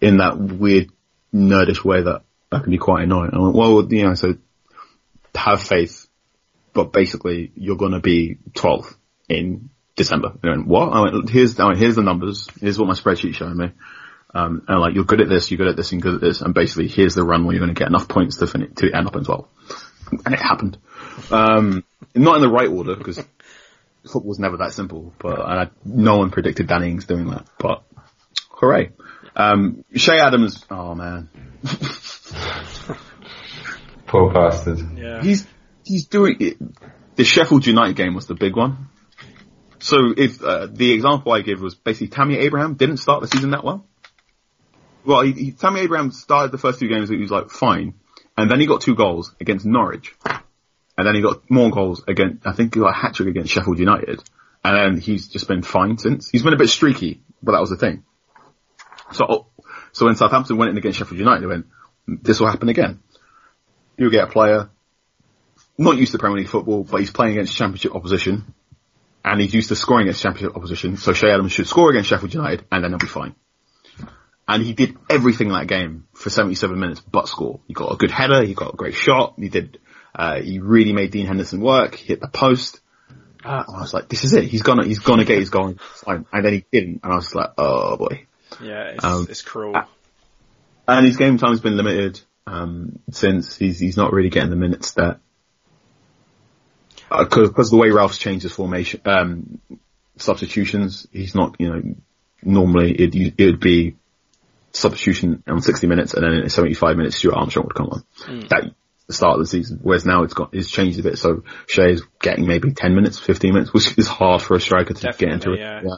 in 0.00 0.18
that 0.18 0.38
weird 0.38 0.90
nerdish 1.32 1.84
way 1.84 2.02
that 2.02 2.22
that 2.50 2.62
can 2.62 2.72
be 2.72 2.78
quite 2.78 3.04
annoying. 3.04 3.30
I 3.32 3.38
went, 3.38 3.54
well, 3.54 3.92
you 3.92 4.02
know, 4.04 4.10
I 4.10 4.14
said, 4.14 4.38
have 5.34 5.62
faith, 5.62 6.06
but 6.74 6.92
basically 6.92 7.52
you're 7.54 7.76
going 7.76 7.92
to 7.92 8.00
be 8.00 8.38
12 8.54 8.96
in 9.28 9.70
December. 10.00 10.32
And 10.42 10.50
I 10.50 10.56
went, 10.56 10.66
what? 10.66 10.88
I 10.88 11.00
went, 11.02 11.28
here's, 11.28 11.60
I 11.60 11.66
went, 11.66 11.78
here's 11.78 11.96
the 11.96 12.02
numbers. 12.02 12.48
Here's 12.58 12.78
what 12.78 12.88
my 12.88 12.94
spreadsheet 12.94 13.34
showing 13.34 13.56
me. 13.56 13.72
Um, 14.34 14.62
and 14.66 14.80
like, 14.80 14.94
you're 14.94 15.04
good 15.04 15.20
at 15.20 15.28
this, 15.28 15.50
you're 15.50 15.58
good 15.58 15.68
at 15.68 15.76
this, 15.76 15.92
and 15.92 16.00
good 16.00 16.14
at 16.14 16.20
this. 16.20 16.40
And 16.40 16.54
basically, 16.54 16.88
here's 16.88 17.14
the 17.14 17.22
run 17.24 17.44
where 17.44 17.54
you're 17.54 17.64
going 17.64 17.74
to 17.74 17.78
get 17.78 17.88
enough 17.88 18.08
points 18.08 18.38
to 18.38 18.46
finish, 18.46 18.70
to 18.76 18.90
end 18.90 19.06
up 19.06 19.16
in 19.16 19.24
12. 19.24 19.46
And 20.24 20.34
it 20.34 20.40
happened. 20.40 20.78
Um, 21.30 21.84
not 22.14 22.36
in 22.36 22.42
the 22.42 22.48
right 22.48 22.68
order, 22.68 22.96
because 22.96 23.22
football's 24.10 24.38
never 24.38 24.56
that 24.58 24.72
simple, 24.72 25.12
but 25.18 25.38
I, 25.40 25.70
no 25.84 26.16
one 26.16 26.30
predicted 26.30 26.66
Danny 26.66 26.90
Ings 26.90 27.04
doing 27.04 27.28
that, 27.30 27.46
but 27.58 27.82
hooray. 28.50 28.92
Um, 29.36 29.84
Che 29.94 30.18
Adams, 30.18 30.64
oh 30.70 30.94
man. 30.94 31.28
Poor 34.06 34.32
bastard. 34.32 34.78
Yeah. 34.96 35.22
He's, 35.22 35.46
he's 35.84 36.06
doing 36.06 36.36
it. 36.40 36.56
The 37.16 37.24
Sheffield 37.24 37.66
United 37.66 37.96
game 37.96 38.14
was 38.14 38.26
the 38.26 38.34
big 38.34 38.56
one. 38.56 38.88
So 39.80 40.14
if, 40.16 40.42
uh, 40.42 40.68
the 40.70 40.92
example 40.92 41.32
I 41.32 41.40
give 41.40 41.60
was 41.60 41.74
basically 41.74 42.08
Tammy 42.08 42.36
Abraham 42.38 42.74
didn't 42.74 42.98
start 42.98 43.22
the 43.22 43.28
season 43.28 43.50
that 43.50 43.64
well. 43.64 43.86
Well, 45.04 45.22
he, 45.22 45.32
he, 45.32 45.52
Tammy 45.52 45.80
Abraham 45.80 46.10
started 46.12 46.52
the 46.52 46.58
first 46.58 46.78
two 46.78 46.88
games, 46.88 47.08
he 47.08 47.16
was 47.16 47.30
like, 47.30 47.50
fine. 47.50 47.94
And 48.36 48.50
then 48.50 48.60
he 48.60 48.66
got 48.66 48.82
two 48.82 48.94
goals 48.94 49.34
against 49.40 49.64
Norwich. 49.64 50.14
And 50.96 51.06
then 51.06 51.14
he 51.14 51.22
got 51.22 51.50
more 51.50 51.70
goals 51.70 52.02
against, 52.06 52.46
I 52.46 52.52
think 52.52 52.74
he 52.74 52.80
got 52.80 52.90
a 52.90 52.94
hat 52.94 53.14
trick 53.14 53.28
against 53.28 53.52
Sheffield 53.52 53.78
United. 53.78 54.22
And 54.62 54.76
then 54.76 55.00
he's 55.00 55.28
just 55.28 55.48
been 55.48 55.62
fine 55.62 55.96
since. 55.96 56.28
He's 56.28 56.42
been 56.42 56.52
a 56.52 56.58
bit 56.58 56.68
streaky, 56.68 57.22
but 57.42 57.52
that 57.52 57.60
was 57.60 57.70
the 57.70 57.76
thing. 57.76 58.04
So, 59.12 59.46
so 59.92 60.06
when 60.06 60.16
Southampton 60.16 60.58
went 60.58 60.70
in 60.70 60.76
against 60.76 60.98
Sheffield 60.98 61.18
United, 61.18 61.42
they 61.42 61.46
went, 61.46 61.66
this 62.06 62.38
will 62.38 62.48
happen 62.48 62.68
again. 62.68 63.00
You'll 63.96 64.10
get 64.10 64.24
a 64.24 64.30
player, 64.30 64.68
not 65.78 65.96
used 65.96 66.12
to 66.12 66.18
Premier 66.18 66.38
League 66.38 66.48
football, 66.48 66.84
but 66.84 67.00
he's 67.00 67.10
playing 67.10 67.32
against 67.32 67.56
championship 67.56 67.94
opposition. 67.94 68.54
And 69.24 69.40
he's 69.40 69.52
used 69.52 69.68
to 69.68 69.76
scoring 69.76 70.04
against 70.04 70.22
championship 70.22 70.56
opposition. 70.56 70.96
So 70.96 71.12
Che 71.12 71.30
Adams 71.30 71.52
should 71.52 71.66
score 71.66 71.90
against 71.90 72.08
Sheffield 72.08 72.32
United 72.32 72.64
and 72.72 72.82
then 72.82 72.90
he'll 72.90 72.98
be 72.98 73.06
fine. 73.06 73.34
And 74.48 74.64
he 74.64 74.72
did 74.72 74.96
everything 75.08 75.48
in 75.48 75.52
that 75.52 75.68
game 75.68 76.08
for 76.12 76.30
77 76.30 76.78
minutes 76.78 77.00
but 77.00 77.28
score. 77.28 77.60
He 77.68 77.74
got 77.74 77.92
a 77.92 77.96
good 77.96 78.10
header, 78.10 78.44
he 78.44 78.54
got 78.54 78.74
a 78.74 78.76
great 78.76 78.94
shot, 78.94 79.34
he 79.36 79.48
did, 79.48 79.78
uh, 80.14 80.40
he 80.40 80.58
really 80.58 80.92
made 80.92 81.12
Dean 81.12 81.26
Henderson 81.26 81.60
work, 81.60 81.94
he 81.94 82.08
hit 82.08 82.20
the 82.20 82.28
post. 82.28 82.80
Uh, 83.44 83.62
I 83.68 83.80
was 83.80 83.94
like, 83.94 84.08
this 84.08 84.24
is 84.24 84.32
it, 84.32 84.44
he's 84.44 84.62
gonna, 84.62 84.84
he's 84.84 84.98
gonna 84.98 85.24
get 85.24 85.38
his 85.38 85.50
goal. 85.50 85.76
Fine. 85.78 86.26
And 86.32 86.44
then 86.44 86.52
he 86.52 86.64
didn't, 86.72 87.00
and 87.04 87.12
I 87.12 87.16
was 87.16 87.32
like, 87.34 87.50
oh 87.58 87.96
boy. 87.96 88.26
Yeah. 88.60 88.88
It's, 88.88 89.04
Um, 89.04 89.26
it's 89.30 89.42
cruel. 89.42 89.80
And 90.88 91.06
his 91.06 91.16
game 91.16 91.38
time's 91.38 91.60
been 91.60 91.76
limited, 91.76 92.20
um, 92.46 92.98
since 93.12 93.56
he's, 93.56 93.78
he's 93.78 93.96
not 93.96 94.12
really 94.12 94.30
getting 94.30 94.50
the 94.50 94.56
minutes 94.56 94.92
that, 94.92 95.20
uh, 97.10 97.24
cause, 97.24 97.50
cause 97.50 97.70
the 97.70 97.76
way 97.76 97.90
Ralph's 97.90 98.18
changed 98.18 98.42
his 98.44 98.52
formation, 98.52 99.00
um, 99.04 99.60
substitutions, 100.16 101.06
he's 101.12 101.34
not, 101.34 101.56
you 101.58 101.68
know, 101.68 101.82
normally 102.42 102.92
it, 102.92 103.34
it 103.38 103.44
would 103.44 103.60
be 103.60 103.96
substitution 104.72 105.42
on 105.46 105.60
60 105.60 105.86
minutes 105.86 106.14
and 106.14 106.22
then 106.24 106.32
in 106.32 106.48
75 106.48 106.96
minutes 106.96 107.16
Stuart 107.16 107.34
Armstrong 107.34 107.66
would 107.66 107.74
come 107.74 107.88
on. 107.90 108.40
That 108.48 108.70
the 109.10 109.14
start 109.14 109.34
of 109.34 109.40
the 109.40 109.46
season. 109.46 109.80
Whereas 109.82 110.06
now 110.06 110.22
it's 110.22 110.34
got, 110.34 110.50
it's 110.54 110.70
changed 110.70 111.00
a 111.00 111.02
bit. 111.02 111.18
So 111.18 111.42
Che's 111.66 112.00
getting 112.20 112.46
maybe 112.46 112.72
10 112.72 112.94
minutes, 112.94 113.18
15 113.18 113.52
minutes, 113.52 113.72
which 113.74 113.98
is 113.98 114.06
hard 114.06 114.40
for 114.40 114.54
a 114.54 114.60
striker 114.60 114.94
to 114.94 115.00
get 115.18 115.32
into 115.32 115.56
Definitely, 115.56 115.62
it. 115.62 115.84
yeah. 115.84 115.96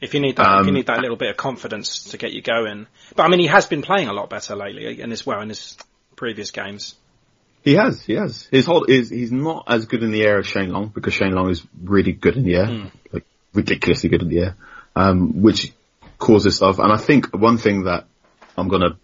If 0.00 0.14
you 0.14 0.20
need 0.20 0.36
that, 0.36 0.60
if 0.60 0.66
you 0.66 0.70
Um, 0.70 0.74
need 0.74 0.86
that 0.86 1.00
little 1.00 1.16
bit 1.16 1.28
of 1.30 1.36
confidence 1.36 2.04
to 2.04 2.16
get 2.16 2.32
you 2.32 2.40
going. 2.40 2.86
But 3.14 3.24
I 3.24 3.28
mean, 3.28 3.40
he 3.40 3.46
has 3.46 3.66
been 3.66 3.82
playing 3.82 4.08
a 4.08 4.12
lot 4.14 4.30
better 4.30 4.56
lately, 4.56 5.00
and 5.00 5.12
as 5.12 5.26
well 5.26 5.40
in 5.40 5.50
his 5.50 5.76
previous 6.16 6.50
games. 6.50 6.94
He 7.64 7.74
has, 7.74 8.02
he 8.02 8.12
has. 8.12 8.46
His 8.50 8.66
whole 8.66 8.84
is 8.84 9.08
he's 9.08 9.32
not 9.32 9.64
as 9.68 9.86
good 9.86 10.02
in 10.02 10.12
the 10.12 10.22
air 10.22 10.38
as 10.38 10.46
Shane 10.46 10.70
Long 10.70 10.88
because 10.88 11.14
Shane 11.14 11.32
Long 11.32 11.48
is 11.48 11.66
really 11.82 12.12
good 12.12 12.36
in 12.36 12.44
the 12.44 12.56
air, 12.56 12.90
like 13.10 13.24
ridiculously 13.54 14.10
good 14.10 14.20
in 14.20 14.28
the 14.28 14.38
air, 14.40 14.56
um, 14.94 15.40
which 15.40 15.72
causes 16.18 16.56
stuff. 16.56 16.78
And 16.78 16.92
I 16.92 16.98
think 16.98 17.34
one 17.34 17.56
thing 17.56 17.84
that 17.84 18.04
I'm 18.58 18.68
gonna 18.68 18.98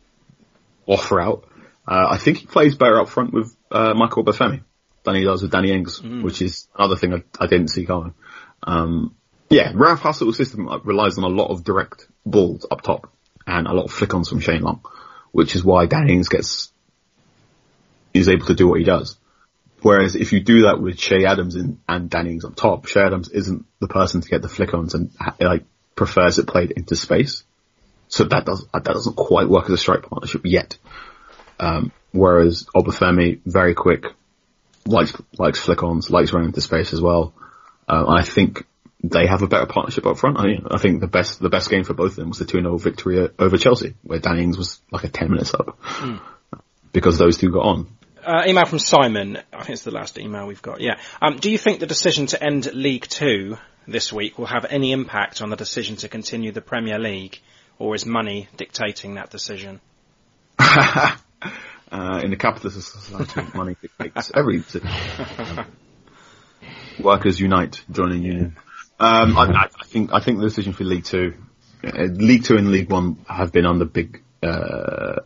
offer 0.86 1.20
out, 1.20 1.44
uh, 1.88 2.08
I 2.10 2.18
think 2.18 2.36
he 2.36 2.46
plays 2.46 2.74
better 2.76 3.00
up 3.00 3.08
front 3.08 3.32
with 3.32 3.56
uh, 3.70 3.94
Michael 3.94 4.24
Obafemi 4.24 4.62
than 5.04 5.14
he 5.14 5.24
does 5.24 5.40
with 5.40 5.52
Danny 5.52 5.72
Ings, 5.72 6.02
which 6.22 6.42
is 6.42 6.68
another 6.76 6.96
thing 6.96 7.14
I, 7.14 7.24
I 7.40 7.46
didn't 7.46 7.68
see 7.68 7.86
coming. 7.86 8.12
Um, 8.62 9.14
yeah, 9.48 9.72
Ralph 9.74 10.02
Hasenhüttl's 10.02 10.36
system 10.36 10.68
uh, 10.68 10.78
relies 10.80 11.16
on 11.16 11.24
a 11.24 11.28
lot 11.28 11.48
of 11.48 11.64
direct 11.64 12.06
balls 12.26 12.66
up 12.70 12.82
top 12.82 13.10
and 13.46 13.66
a 13.66 13.72
lot 13.72 13.86
of 13.86 13.90
flick-ons 13.90 14.28
from 14.28 14.40
Shane 14.40 14.60
Long, 14.60 14.82
which 15.32 15.56
is 15.56 15.64
why 15.64 15.86
Danny 15.86 16.12
Ings 16.12 16.28
gets 16.28 16.70
is 18.12 18.28
able 18.28 18.46
to 18.46 18.54
do 18.54 18.68
what 18.68 18.78
he 18.78 18.84
does. 18.84 19.16
Whereas 19.82 20.14
if 20.14 20.32
you 20.32 20.40
do 20.40 20.62
that 20.62 20.80
with 20.80 20.98
Che 20.98 21.24
Adams 21.24 21.54
and, 21.54 21.78
and 21.88 22.10
Danny 22.10 22.32
Ings 22.32 22.44
up 22.44 22.54
top, 22.54 22.86
Che 22.86 23.00
Adams 23.00 23.28
isn't 23.28 23.64
the 23.80 23.88
person 23.88 24.20
to 24.20 24.28
get 24.28 24.42
the 24.42 24.48
flick 24.48 24.74
ons 24.74 24.94
and 24.94 25.10
like 25.40 25.64
prefers 25.94 26.38
it 26.38 26.46
played 26.46 26.70
into 26.72 26.96
space. 26.96 27.44
So 28.08 28.24
that 28.24 28.44
does 28.44 28.66
that 28.74 28.84
doesn't 28.84 29.16
quite 29.16 29.48
work 29.48 29.64
as 29.66 29.70
a 29.70 29.78
strike 29.78 30.02
partnership 30.02 30.42
yet. 30.44 30.76
Um, 31.58 31.92
whereas 32.12 32.66
Obafemi, 32.74 33.40
very 33.46 33.74
quick, 33.74 34.04
likes 34.84 35.14
likes 35.38 35.60
flick 35.60 35.82
ons, 35.82 36.10
likes 36.10 36.32
running 36.32 36.48
into 36.48 36.60
space 36.60 36.92
as 36.92 37.00
well. 37.00 37.32
Uh, 37.88 38.04
I 38.08 38.22
think 38.22 38.66
they 39.02 39.26
have 39.26 39.42
a 39.42 39.46
better 39.46 39.66
partnership 39.66 40.06
up 40.06 40.18
front. 40.18 40.38
I, 40.38 40.60
I 40.70 40.78
think 40.78 41.00
the 41.00 41.06
best 41.06 41.40
the 41.40 41.48
best 41.48 41.70
game 41.70 41.84
for 41.84 41.94
both 41.94 42.12
of 42.12 42.16
them 42.16 42.28
was 42.28 42.38
the 42.38 42.44
2-0 42.44 42.80
victory 42.80 43.28
over 43.38 43.56
Chelsea, 43.56 43.94
where 44.02 44.18
Danny 44.18 44.42
Ings 44.42 44.58
was 44.58 44.80
like 44.90 45.04
a 45.04 45.08
10 45.08 45.30
minutes 45.30 45.54
up. 45.54 45.78
Because 46.92 47.18
those 47.18 47.38
two 47.38 47.50
got 47.50 47.64
on. 47.64 47.86
Uh, 48.24 48.44
email 48.46 48.66
from 48.66 48.78
Simon. 48.78 49.38
I 49.52 49.58
think 49.58 49.70
it's 49.70 49.84
the 49.84 49.90
last 49.90 50.18
email 50.18 50.46
we've 50.46 50.62
got. 50.62 50.80
Yeah. 50.80 50.98
Um, 51.20 51.38
do 51.38 51.50
you 51.50 51.58
think 51.58 51.80
the 51.80 51.86
decision 51.86 52.26
to 52.26 52.42
end 52.42 52.72
League 52.74 53.06
Two 53.08 53.56
this 53.86 54.12
week 54.12 54.38
will 54.38 54.46
have 54.46 54.66
any 54.68 54.92
impact 54.92 55.42
on 55.42 55.50
the 55.50 55.56
decision 55.56 55.96
to 55.96 56.08
continue 56.08 56.52
the 56.52 56.60
Premier 56.60 56.98
League, 56.98 57.40
or 57.78 57.94
is 57.94 58.06
money 58.06 58.48
dictating 58.56 59.14
that 59.14 59.30
decision? 59.30 59.80
uh, 60.58 61.16
in 62.22 62.30
the 62.30 62.36
capitalist 62.38 62.92
society, 62.92 63.42
money 63.56 63.76
dictates 63.80 64.30
everything. 64.34 64.82
Workers 67.02 67.40
unite, 67.40 67.82
join 67.90 68.12
a 68.12 68.16
union. 68.16 68.56
Um, 68.98 69.38
I, 69.38 69.44
I 69.44 69.68
I 69.80 69.84
think 69.86 70.12
I 70.12 70.20
think 70.20 70.38
the 70.38 70.44
decision 70.44 70.74
for 70.74 70.84
League 70.84 71.04
Two, 71.04 71.34
uh, 71.82 72.02
League 72.02 72.44
Two 72.44 72.56
and 72.56 72.70
League 72.70 72.90
One 72.90 73.24
have 73.26 73.50
been 73.50 73.64
under 73.64 73.86
big, 73.86 74.22
uh, 74.42 75.16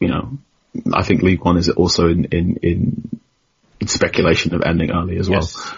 you 0.00 0.08
know, 0.08 0.38
I 0.92 1.02
think 1.02 1.22
League 1.22 1.44
One 1.44 1.56
is 1.56 1.68
also 1.68 2.08
in 2.08 2.24
in, 2.26 2.56
in, 2.62 3.20
in 3.80 3.86
speculation 3.88 4.54
of 4.54 4.62
ending 4.62 4.90
early 4.90 5.18
as 5.18 5.28
well. 5.28 5.40
Yes. 5.40 5.74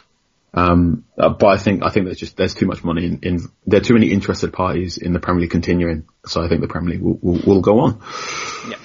Um, 0.53 1.05
uh, 1.17 1.29
but 1.29 1.47
I 1.47 1.57
think 1.59 1.85
I 1.85 1.91
think 1.91 2.07
there's 2.07 2.19
just 2.19 2.37
there's 2.37 2.55
too 2.55 2.67
much 2.67 2.83
money 2.83 3.07
in, 3.07 3.19
in 3.23 3.39
there 3.67 3.81
are 3.81 3.85
too 3.85 3.95
many 3.95 4.11
interested 4.11 4.53
parties 4.53 4.99
in 4.99 5.13
the 5.13 5.21
Premier 5.21 5.43
League 5.43 5.53
continuing, 5.53 6.09
so 6.27 6.43
I 6.43 6.49
think 6.49 6.61
the 6.61 6.69
Premier 6.69 6.95
League 6.95 7.03
will, 7.03 7.19
will, 7.23 7.41
will 7.47 7.61
go 7.61 7.81
on. 7.81 8.03
Yeah. 8.69 8.77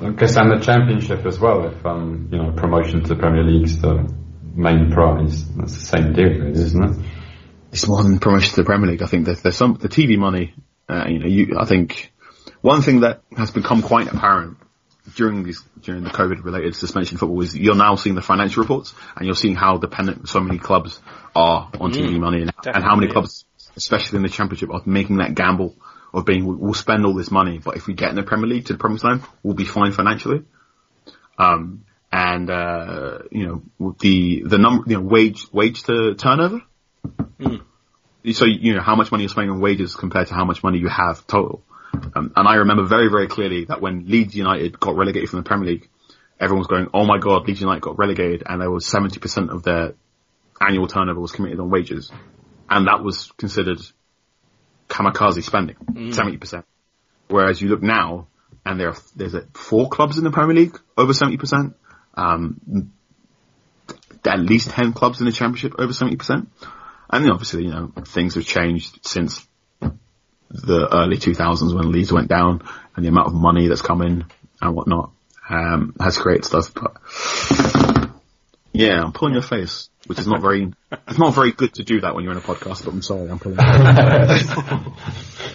I 0.00 0.10
guess 0.10 0.36
and 0.36 0.50
the 0.50 0.64
championship 0.64 1.24
as 1.26 1.38
well. 1.38 1.66
If 1.66 1.84
um, 1.84 2.28
you 2.32 2.38
know, 2.38 2.52
promotion 2.52 3.02
to 3.02 3.08
the 3.08 3.16
Premier 3.16 3.44
League's 3.44 3.78
the 3.78 4.12
main 4.54 4.90
prize, 4.90 5.46
that's 5.54 5.74
the 5.74 5.86
same 5.86 6.12
deal, 6.14 6.30
really, 6.30 6.52
isn't 6.52 6.82
it? 6.82 7.06
It's 7.72 7.86
more 7.86 8.02
than 8.02 8.18
promotion 8.18 8.50
to 8.50 8.56
the 8.56 8.64
Premier 8.64 8.90
League. 8.90 9.02
I 9.02 9.06
think 9.06 9.26
there's, 9.26 9.42
there's 9.42 9.56
some 9.56 9.74
the 9.74 9.88
TV 9.88 10.16
money. 10.18 10.54
Uh, 10.88 11.04
you 11.08 11.18
know, 11.18 11.26
you 11.26 11.58
I 11.58 11.66
think 11.66 12.12
one 12.64 12.80
thing 12.80 13.00
that 13.00 13.20
has 13.36 13.50
become 13.50 13.82
quite 13.82 14.10
apparent 14.10 14.56
during 15.16 15.44
these 15.44 15.62
during 15.82 16.02
the 16.02 16.08
COVID 16.08 16.42
related 16.44 16.74
suspension 16.74 17.18
football 17.18 17.42
is 17.42 17.54
you're 17.54 17.74
now 17.74 17.94
seeing 17.94 18.14
the 18.14 18.22
financial 18.22 18.62
reports 18.62 18.94
and 19.14 19.26
you're 19.26 19.34
seeing 19.34 19.54
how 19.54 19.76
dependent 19.76 20.26
so 20.30 20.40
many 20.40 20.58
clubs 20.58 20.98
are 21.36 21.70
on 21.78 21.92
TV 21.92 22.18
money 22.18 22.40
and, 22.40 22.52
and 22.64 22.82
how 22.82 22.96
many 22.96 23.12
clubs, 23.12 23.44
especially 23.76 24.16
in 24.16 24.22
the 24.22 24.30
Championship, 24.30 24.70
are 24.70 24.80
making 24.86 25.18
that 25.18 25.34
gamble 25.34 25.76
of 26.14 26.24
being 26.24 26.58
we'll 26.58 26.72
spend 26.72 27.04
all 27.04 27.12
this 27.12 27.30
money, 27.30 27.58
but 27.58 27.76
if 27.76 27.86
we 27.86 27.92
get 27.92 28.08
in 28.08 28.16
the 28.16 28.22
Premier 28.22 28.46
League 28.46 28.64
to 28.64 28.72
the 28.72 28.78
Premier 28.78 28.98
League, 28.98 29.22
we'll 29.42 29.52
be 29.52 29.66
fine 29.66 29.92
financially. 29.92 30.44
Um, 31.36 31.84
and 32.10 32.48
uh, 32.48 33.18
you 33.30 33.46
know 33.46 33.94
the 34.00 34.42
the 34.46 34.56
number 34.56 34.84
you 34.86 34.96
know 34.96 35.02
wage 35.02 35.52
wage 35.52 35.82
to 35.82 36.14
turnover. 36.14 36.62
So 38.32 38.46
you 38.46 38.74
know 38.74 38.80
how 38.80 38.96
much 38.96 39.12
money 39.12 39.24
you're 39.24 39.28
spending 39.28 39.50
on 39.50 39.60
wages 39.60 39.94
compared 39.96 40.28
to 40.28 40.34
how 40.34 40.46
much 40.46 40.62
money 40.62 40.78
you 40.78 40.88
have 40.88 41.26
total. 41.26 41.62
Um, 42.14 42.32
and 42.36 42.48
I 42.48 42.56
remember 42.56 42.84
very 42.84 43.08
very 43.08 43.26
clearly 43.28 43.64
that 43.66 43.80
when 43.80 44.06
Leeds 44.06 44.34
United 44.34 44.78
got 44.78 44.96
relegated 44.96 45.30
from 45.30 45.40
the 45.40 45.44
Premier 45.44 45.66
League, 45.66 45.88
everyone 46.40 46.60
was 46.60 46.66
going, 46.66 46.88
"Oh 46.94 47.04
my 47.04 47.18
God, 47.18 47.46
Leeds 47.46 47.60
United 47.60 47.82
got 47.82 47.98
relegated," 47.98 48.42
and 48.46 48.60
there 48.60 48.70
was 48.70 48.86
seventy 48.86 49.20
percent 49.20 49.50
of 49.50 49.62
their 49.62 49.94
annual 50.60 50.86
turnover 50.86 51.20
was 51.20 51.32
committed 51.32 51.60
on 51.60 51.70
wages, 51.70 52.10
and 52.68 52.86
that 52.86 53.02
was 53.02 53.32
considered 53.32 53.78
kamikaze 54.88 55.42
spending, 55.42 55.76
seventy 56.12 56.36
percent. 56.36 56.64
Whereas 57.28 57.60
you 57.60 57.68
look 57.68 57.82
now, 57.82 58.28
and 58.66 58.78
there 58.78 58.90
are, 58.90 58.96
there's 59.16 59.34
a, 59.34 59.46
four 59.54 59.88
clubs 59.88 60.18
in 60.18 60.24
the 60.24 60.30
Premier 60.30 60.54
League 60.54 60.78
over 60.96 61.12
seventy 61.12 61.36
percent. 61.36 61.74
Um, 62.14 62.92
at 64.26 64.40
least 64.40 64.70
10 64.70 64.92
clubs 64.92 65.20
in 65.20 65.26
the 65.26 65.32
championship 65.32 65.74
over 65.78 65.92
70%. 65.92 66.46
And 67.10 67.30
obviously, 67.30 67.64
you 67.64 67.70
know, 67.70 67.92
things 68.06 68.34
have 68.34 68.46
changed 68.46 69.06
since 69.06 69.46
the 70.50 70.88
early 70.94 71.16
2000s 71.16 71.74
when 71.74 71.92
Leeds 71.92 72.12
went 72.12 72.28
down 72.28 72.62
and 72.94 73.04
the 73.04 73.08
amount 73.08 73.28
of 73.28 73.34
money 73.34 73.68
that's 73.68 73.82
come 73.82 74.02
in 74.02 74.24
and 74.60 74.74
whatnot, 74.74 75.10
um, 75.48 75.94
has 76.00 76.16
created 76.16 76.44
stuff, 76.44 76.72
but 76.74 76.96
yeah, 78.72 79.02
I'm 79.02 79.12
pulling 79.12 79.34
your 79.34 79.42
face, 79.42 79.88
which 80.06 80.18
is 80.18 80.26
not 80.26 80.40
very, 80.40 80.72
it's 81.08 81.18
not 81.18 81.34
very 81.34 81.52
good 81.52 81.74
to 81.74 81.84
do 81.84 82.00
that 82.00 82.14
when 82.14 82.24
you're 82.24 82.32
in 82.32 82.38
a 82.38 82.42
podcast, 82.42 82.84
but 82.84 82.92
I'm 82.92 83.02
sorry, 83.02 83.28
I'm 83.28 83.38
pulling 83.38 83.58
your 83.58 84.26
face. 84.26 84.50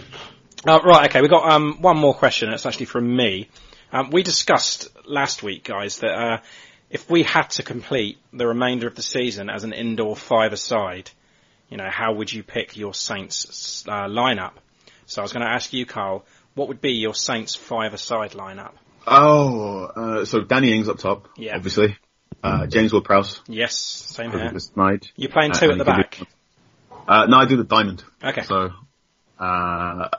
Uh, 0.68 0.78
right, 0.84 1.10
okay, 1.10 1.22
we've 1.22 1.30
got 1.30 1.50
um, 1.50 1.82
one 1.82 1.98
more 1.98 2.14
question. 2.14 2.50
It's 2.50 2.66
actually 2.66 2.88
from 2.88 3.16
me. 3.16 3.48
Um, 3.94 4.10
we 4.10 4.24
discussed 4.24 4.90
last 5.06 5.42
week, 5.42 5.64
guys, 5.64 6.00
that 6.00 6.12
uh, 6.12 6.38
if 6.90 7.10
we 7.10 7.24
had 7.24 7.50
to 7.52 7.64
complete 7.64 8.18
the 8.34 8.46
remainder 8.46 8.86
of 8.86 8.96
the 8.96 9.02
season 9.02 9.50
as 9.50 9.64
an 9.64 9.72
indoor 9.72 10.18
five-a-side, 10.18 11.12
you 11.70 11.78
know, 11.78 11.90
how 11.90 12.14
would 12.14 12.34
you 12.34 12.44
pick 12.44 12.76
your 12.76 12.94
Saints 12.94 13.86
uh, 13.88 14.08
lineup? 14.08 14.52
So 15.10 15.22
I 15.22 15.24
was 15.24 15.34
going 15.34 15.44
to 15.44 15.52
ask 15.52 15.74
you, 15.74 15.88
Carl, 15.88 16.24
what 16.54 16.68
would 16.68 16.82
be 16.82 16.92
your 16.92 17.16
Saints 17.16 17.56
five-a-side 17.56 18.32
lineup? 18.34 18.74
Oh, 19.08 19.86
uh, 19.86 20.26
so 20.26 20.42
Danny 20.42 20.72
Ings 20.72 20.88
up 20.88 21.00
top, 21.00 21.30
Yeah. 21.36 21.56
obviously. 21.56 21.98
Uh, 22.44 22.68
James 22.68 22.94
Ward-Prowse, 22.94 23.42
Yes, 23.48 23.76
same 23.76 24.30
here. 24.32 24.54
You're 25.16 25.32
playing 25.32 25.52
Uh, 25.52 25.56
two 25.56 25.72
at 25.72 25.78
the 25.80 25.84
back. 25.84 26.20
Uh, 27.08 27.26
no, 27.26 27.38
I 27.38 27.46
do 27.46 27.58
the 27.58 27.64
diamond. 27.64 28.04
Okay. 28.24 28.44
So, 28.44 28.70
uh, 29.40 30.10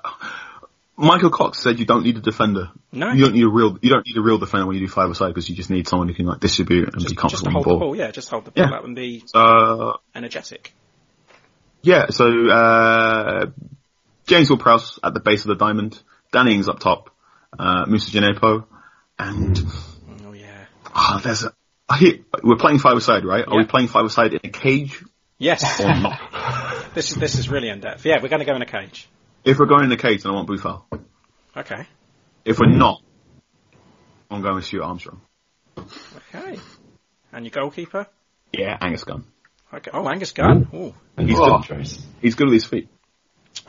Michael 0.97 1.31
Cox 1.31 1.61
said 1.61 1.79
you 1.79 1.87
don't 1.87 2.03
need 2.03 2.17
a 2.17 2.21
defender. 2.21 2.73
No. 2.91 3.13
You 3.13 3.25
don't 3.25 3.35
need 3.35 3.45
a 3.45 3.49
real, 3.49 3.79
you 3.81 3.91
don't 3.91 4.05
need 4.05 4.17
a 4.17 4.21
real 4.21 4.39
defender 4.39 4.67
when 4.67 4.75
you 4.77 4.81
do 4.87 4.89
five 4.93 5.09
aside 5.09 5.29
because 5.29 5.49
you 5.49 5.55
just 5.55 5.71
need 5.71 5.87
someone 5.87 6.09
who 6.09 6.15
can 6.15 6.27
like 6.27 6.41
distribute 6.41 6.89
and 6.93 6.97
be 6.97 7.03
Just, 7.03 7.15
just 7.15 7.19
comfortable 7.21 7.53
the 7.53 7.59
the 7.61 7.65
ball. 7.71 7.79
ball, 7.79 7.97
yeah, 7.97 8.11
just 8.11 8.29
hold 8.29 8.45
the 8.45 8.51
ball 8.51 8.67
Yeah. 8.69 8.77
up 8.77 8.85
and 8.85 8.97
be 8.97 9.23
Uh, 9.33 9.93
energetic. 10.17 10.75
yeah, 11.83 12.11
so, 12.11 12.27
James 14.31 14.49
Will 14.49 14.59
Prowse 14.59 15.01
at 15.03 15.13
the 15.13 15.19
base 15.19 15.43
of 15.43 15.49
the 15.49 15.57
diamond, 15.57 16.01
Danny 16.31 16.55
Ings 16.55 16.69
up 16.69 16.79
top, 16.79 17.11
uh, 17.59 17.85
Moussa 17.89 18.13
Djenepo, 18.13 18.65
and, 19.19 19.61
Oh 20.25 20.33
yeah. 20.33 20.67
ah, 20.87 21.21
there's 21.23 21.43
a, 21.43 21.53
I 21.89 21.99
hear, 21.99 22.19
we're 22.45 22.55
playing 22.55 22.79
five 22.79 22.97
aside, 22.97 23.25
right? 23.25 23.45
Are 23.45 23.57
we 23.59 23.65
playing 23.67 23.89
five 23.89 24.05
aside 24.05 24.33
in 24.33 24.41
a 24.45 24.49
cage 24.49 25.03
Yes. 25.39 25.81
or 25.81 25.89
not? 25.89 26.21
this 26.95 27.11
is 27.11 27.17
this 27.17 27.35
is 27.35 27.49
really 27.49 27.71
in 27.71 27.81
depth. 27.81 28.05
Yeah, 28.07 28.23
we're 28.23 28.29
going 28.29 28.39
to 28.39 28.47
go 28.47 28.55
in 28.55 28.63
a 28.63 28.67
cage. 28.67 29.09
if 29.45 29.59
we're 29.59 29.67
going 29.67 29.85
in 29.87 29.91
a 29.93 29.97
cage, 29.97 30.23
then 30.23 30.31
I 30.31 30.37
want 30.37 30.49
Boufal. 30.49 30.85
Okay. 31.57 31.87
If 32.45 32.61
we're 32.61 32.71
not, 32.71 33.03
I'm 34.31 34.43
going 34.43 34.55
with 34.55 34.65
Stuart 34.65 34.85
Armstrong. 34.85 35.21
Okay. 35.77 36.57
And 37.33 37.45
your 37.45 37.51
goalkeeper? 37.51 38.07
Yeah, 38.53 38.79
Angus 38.81 39.03
Gunn. 39.03 39.25
Okay. 39.75 39.91
Oh, 39.93 40.09
Angus 40.09 40.31
Gunn. 40.31 40.69
Ooh. 40.73 40.95
He's 41.19 41.37
Oh. 41.39 41.59
good. 41.67 41.89
He's 42.23 42.35
good 42.37 42.47
with 42.47 42.55
his 42.55 42.65
feet. 42.67 42.89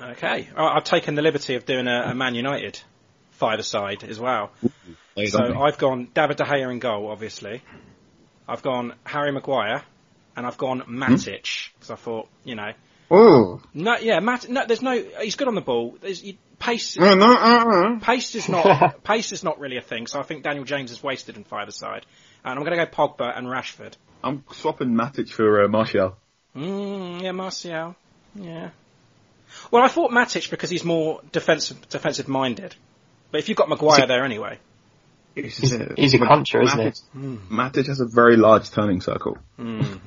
Okay. 0.01 0.49
I've 0.55 0.83
taken 0.83 1.15
the 1.15 1.21
liberty 1.21 1.55
of 1.55 1.65
doing 1.65 1.87
a, 1.87 2.09
a 2.11 2.15
Man 2.15 2.35
United 2.35 2.79
five-a-side 3.31 4.03
as 4.03 4.19
well. 4.19 4.51
So. 5.27 5.61
I've 5.61 5.77
gone 5.77 6.09
David 6.13 6.37
De 6.37 6.43
Gea 6.43 6.71
in 6.71 6.79
goal, 6.79 7.09
obviously. 7.09 7.61
I've 8.47 8.61
gone 8.61 8.93
Harry 9.05 9.31
Maguire, 9.31 9.83
and 10.35 10.45
I've 10.45 10.57
gone 10.57 10.81
Matic 10.83 11.69
because 11.73 11.91
I 11.91 11.95
thought, 11.95 12.27
you 12.43 12.55
know, 12.55 12.71
Oh. 13.13 13.61
no, 13.73 13.97
yeah, 13.97 14.19
Mat. 14.21 14.47
No, 14.47 14.65
there's 14.65 14.81
no. 14.81 14.93
He's 15.21 15.35
good 15.35 15.49
on 15.49 15.55
the 15.55 15.61
ball. 15.61 15.97
There's 15.99 16.23
you, 16.23 16.35
pace. 16.59 16.97
No, 16.97 17.13
no, 17.13 17.33
uh, 17.33 17.65
uh. 17.65 17.99
Pace 17.99 18.35
is 18.35 18.47
not 18.47 19.03
pace 19.03 19.33
is 19.33 19.43
not 19.43 19.59
really 19.59 19.75
a 19.75 19.81
thing. 19.81 20.07
So 20.07 20.17
I 20.17 20.23
think 20.23 20.43
Daniel 20.43 20.63
James 20.63 20.91
is 20.91 21.03
wasted 21.03 21.35
in 21.35 21.43
five-a-side, 21.43 22.05
and 22.45 22.57
I'm 22.57 22.63
going 22.65 22.77
to 22.77 22.85
go 22.85 22.89
Pogba 22.89 23.37
and 23.37 23.47
Rashford. 23.47 23.95
I'm 24.23 24.45
swapping 24.53 24.91
Matic 24.91 25.29
for 25.29 25.61
uh, 25.61 25.67
Martial. 25.67 26.15
Mm, 26.55 27.21
yeah, 27.21 27.31
Martial. 27.33 27.95
Yeah. 28.35 28.69
Well, 29.71 29.83
I 29.83 29.87
thought 29.87 30.11
Matic 30.11 30.49
because 30.51 30.69
he's 30.69 30.83
more 30.83 31.21
defensive 31.31 31.89
defensive 31.89 32.27
minded. 32.27 32.75
But 33.31 33.39
if 33.39 33.47
you've 33.49 33.57
got 33.57 33.69
Maguire 33.69 34.05
there 34.07 34.25
anyway, 34.25 34.59
He's, 35.33 35.57
he's 35.95 36.13
a 36.13 36.17
cruncher, 36.17 36.61
isn't 36.61 36.77
he? 36.77 36.85
Matic, 37.17 37.47
Matic 37.49 37.87
has 37.87 38.01
a 38.01 38.05
very 38.05 38.35
large 38.35 38.69
turning 38.69 38.99
circle. 38.99 39.37
mm, 39.57 39.97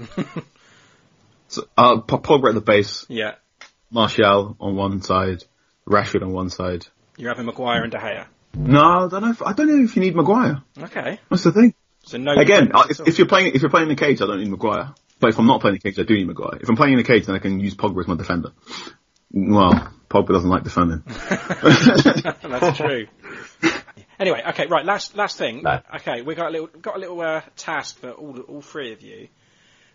So, 1.49 1.67
uh, 1.79 1.97
Pogba 2.03 2.49
at 2.51 2.55
the 2.55 2.61
base, 2.61 3.07
yeah, 3.09 3.37
Martial 3.91 4.57
on 4.61 4.77
one 4.77 5.01
side, 5.01 5.45
Rashford 5.89 6.21
on 6.23 6.33
one 6.33 6.51
side. 6.51 6.87
you're 7.17 7.31
having 7.31 7.47
Maguire 7.47 7.83
and 7.85 7.93
De 7.93 7.99
Gea. 7.99 8.27
No, 8.57 8.81
I 8.83 9.09
don't 9.09 9.23
know. 9.23 9.31
If, 9.31 9.43
I 9.43 9.53
don't 9.55 9.69
know 9.69 9.83
if 9.85 9.97
you 9.97 10.03
need 10.03 10.15
Maguire. 10.15 10.63
Okay, 10.79 11.19
That's 11.31 11.45
the 11.45 11.53
thing. 11.53 11.75
so 12.05 12.19
no. 12.19 12.33
Again, 12.35 12.73
I- 12.75 12.89
if, 12.91 13.01
if 13.07 13.19
you're 13.19 13.27
playing 13.29 13.55
if 13.55 13.63
you're 13.63 13.71
playing 13.71 13.89
in 13.89 13.97
the 13.97 14.01
cage, 14.01 14.21
I 14.21 14.27
don't 14.27 14.41
need 14.41 14.51
Maguire. 14.51 14.93
But 15.21 15.31
if 15.31 15.39
I'm 15.39 15.47
not 15.47 15.61
playing 15.63 15.77
in 15.77 15.81
the 15.83 15.91
cage, 15.91 15.99
I 15.99 16.03
do 16.07 16.15
need 16.15 16.27
Maguire. 16.27 16.59
If 16.61 16.69
I'm 16.69 16.77
playing 16.77 16.93
in 16.95 16.99
the 16.99 17.05
cage, 17.05 17.25
then 17.27 17.35
I 17.35 17.39
can 17.39 17.61
use 17.61 17.75
Pogba 17.75 18.01
as 18.01 18.09
my 18.09 18.17
defender. 18.17 18.51
Well, 19.35 19.93
Pogba 20.09 20.29
doesn't 20.29 20.49
like 20.49 20.63
defending. 20.63 21.03
That's 21.07 22.77
true. 22.77 23.09
Anyway, 23.63 23.81
Anyway, 24.21 24.43
okay, 24.51 24.67
right. 24.69 24.85
Last 24.85 25.17
last 25.17 25.37
thing. 25.37 25.63
No. 25.63 25.81
Okay, 25.97 26.23
we 26.23 26.37
got 26.37 26.47
a 26.47 26.51
little 26.51 26.69
got 26.69 26.97
a 26.97 27.01
little 27.01 27.21
uh, 27.21 27.43
task 27.57 27.99
for 27.99 28.13
all 28.13 28.39
all 28.41 28.63
three 28.63 28.93
of 28.93 29.03
you. 29.03 29.27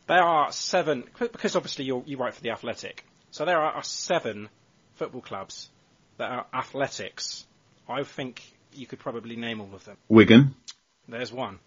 There 0.07 0.21
are 0.21 0.51
seven 0.51 1.05
because 1.17 1.55
obviously 1.55 1.85
you 1.85 2.03
you 2.05 2.17
write 2.17 2.33
for 2.33 2.41
the 2.41 2.49
Athletic, 2.49 3.05
so 3.31 3.45
there 3.45 3.61
are 3.61 3.81
seven 3.81 4.49
football 4.95 5.21
clubs 5.21 5.69
that 6.17 6.29
are 6.29 6.45
athletics. 6.53 7.45
I 7.87 8.03
think 8.03 8.43
you 8.73 8.87
could 8.87 8.99
probably 8.99 9.37
name 9.37 9.61
all 9.61 9.73
of 9.73 9.85
them. 9.85 9.95
Wigan, 10.09 10.53
There's 11.07 11.31
one. 11.31 11.59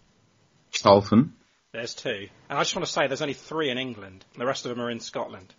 Charlton. 0.71 1.33
There's 1.71 1.95
two. 1.95 2.27
And 2.49 2.59
I 2.59 2.61
just 2.61 2.75
want 2.75 2.85
to 2.85 2.91
say 2.91 3.07
there's 3.07 3.23
only 3.23 3.33
three 3.33 3.71
in 3.71 3.79
England. 3.79 4.23
The 4.37 4.45
rest 4.45 4.65
of 4.65 4.69
them 4.69 4.79
are 4.79 4.91
in 4.91 4.99
Scotland. 4.99 5.53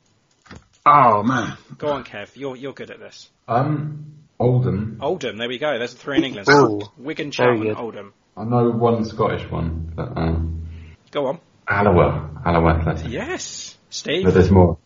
Oh 0.87 1.23
man, 1.23 1.57
Go 1.79 1.89
on, 1.89 2.05
Kev. 2.05 2.37
You're 2.37 2.57
you're 2.57 2.75
good 2.75 2.91
at 2.91 3.01
this. 3.01 3.31
Um, 3.49 4.17
Oldham. 4.39 4.99
Oldham. 5.01 5.39
There 5.39 5.49
we 5.49 5.57
go. 5.59 5.79
There's 5.79 5.95
three 5.95 6.19
in 6.19 6.25
England. 6.25 6.47
Ooh, 6.51 6.83
Wigan, 6.99 7.31
very 7.31 7.33
Charlton, 7.33 7.67
good. 7.69 7.77
Oldham. 7.79 8.13
I 8.37 8.45
know 8.45 8.71
one 8.71 9.05
Scottish 9.07 9.51
one, 9.51 9.93
but 9.95 10.17
um, 10.17 10.67
Go 11.11 11.27
on. 11.27 11.41
Alloa, 11.67 12.43
Alloa 12.45 12.71
Athletic. 12.81 13.11
Yes, 13.11 13.79
Steve. 13.89 14.25
But 14.25 14.35
there's 14.35 14.51
more. 14.51 14.77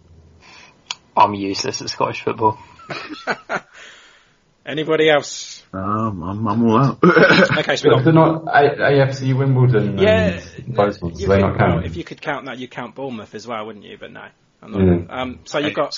I'm 1.17 1.35
useless 1.35 1.83
at 1.83 1.91
Scottish 1.91 2.23
football. 2.23 2.59
Anybody 4.67 5.09
else? 5.11 5.65
um, 5.73 6.23
I'm, 6.23 6.47
I'm 6.47 6.63
all 6.67 6.79
out. 6.79 6.99
Okay, 7.59 7.77
so 7.77 7.89
we 7.89 7.95
But 7.95 7.97
got 7.97 8.05
they're 8.05 8.13
not 8.13 8.45
AFC 8.45 9.37
Wimbledon 9.37 9.99
Yeah, 9.99 10.41
and 10.59 10.77
those 10.77 11.01
ones, 11.01 11.19
you 11.21 11.27
so 11.27 11.33
they 11.33 11.39
could- 11.41 11.49
not 11.49 11.59
count. 11.59 11.87
if 11.87 11.97
you 11.97 12.05
could 12.05 12.21
count 12.21 12.45
that, 12.47 12.59
you'd 12.59 12.71
count 12.71 12.95
Bournemouth 12.95 13.35
as 13.35 13.47
well, 13.47 13.65
wouldn't 13.67 13.85
you? 13.87 13.97
But 13.99 14.13
no, 14.13 14.21
I'm 14.21 14.31
not. 14.31 14.33
Mm. 14.63 15.07
Um, 15.11 15.39
so 15.45 15.59
you've 15.59 15.75
got 15.75 15.97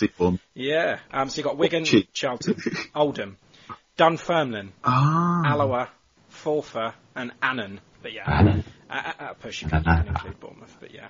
yeah. 0.54 0.98
Um, 1.12 1.28
so 1.30 1.36
you've 1.38 1.46
got 1.46 1.56
Wigan, 1.56 1.84
Cheap. 1.84 2.12
Charlton, 2.12 2.56
Oldham, 2.94 3.36
Dunfermline, 3.96 4.72
Ah, 4.84 5.42
Alloa, 5.46 5.88
Forfar, 6.30 6.92
and 7.16 7.32
Annan. 7.42 7.80
But 8.02 8.12
yeah, 8.12 8.30
Annan. 8.30 8.64
at, 8.88 9.16
at 9.20 9.40
push 9.40 9.62
you 9.62 9.68
can, 9.68 9.78
you 9.78 9.84
can 9.92 10.08
include 10.08 10.40
Bournemouth. 10.40 10.76
But 10.80 10.92
yeah. 10.94 11.08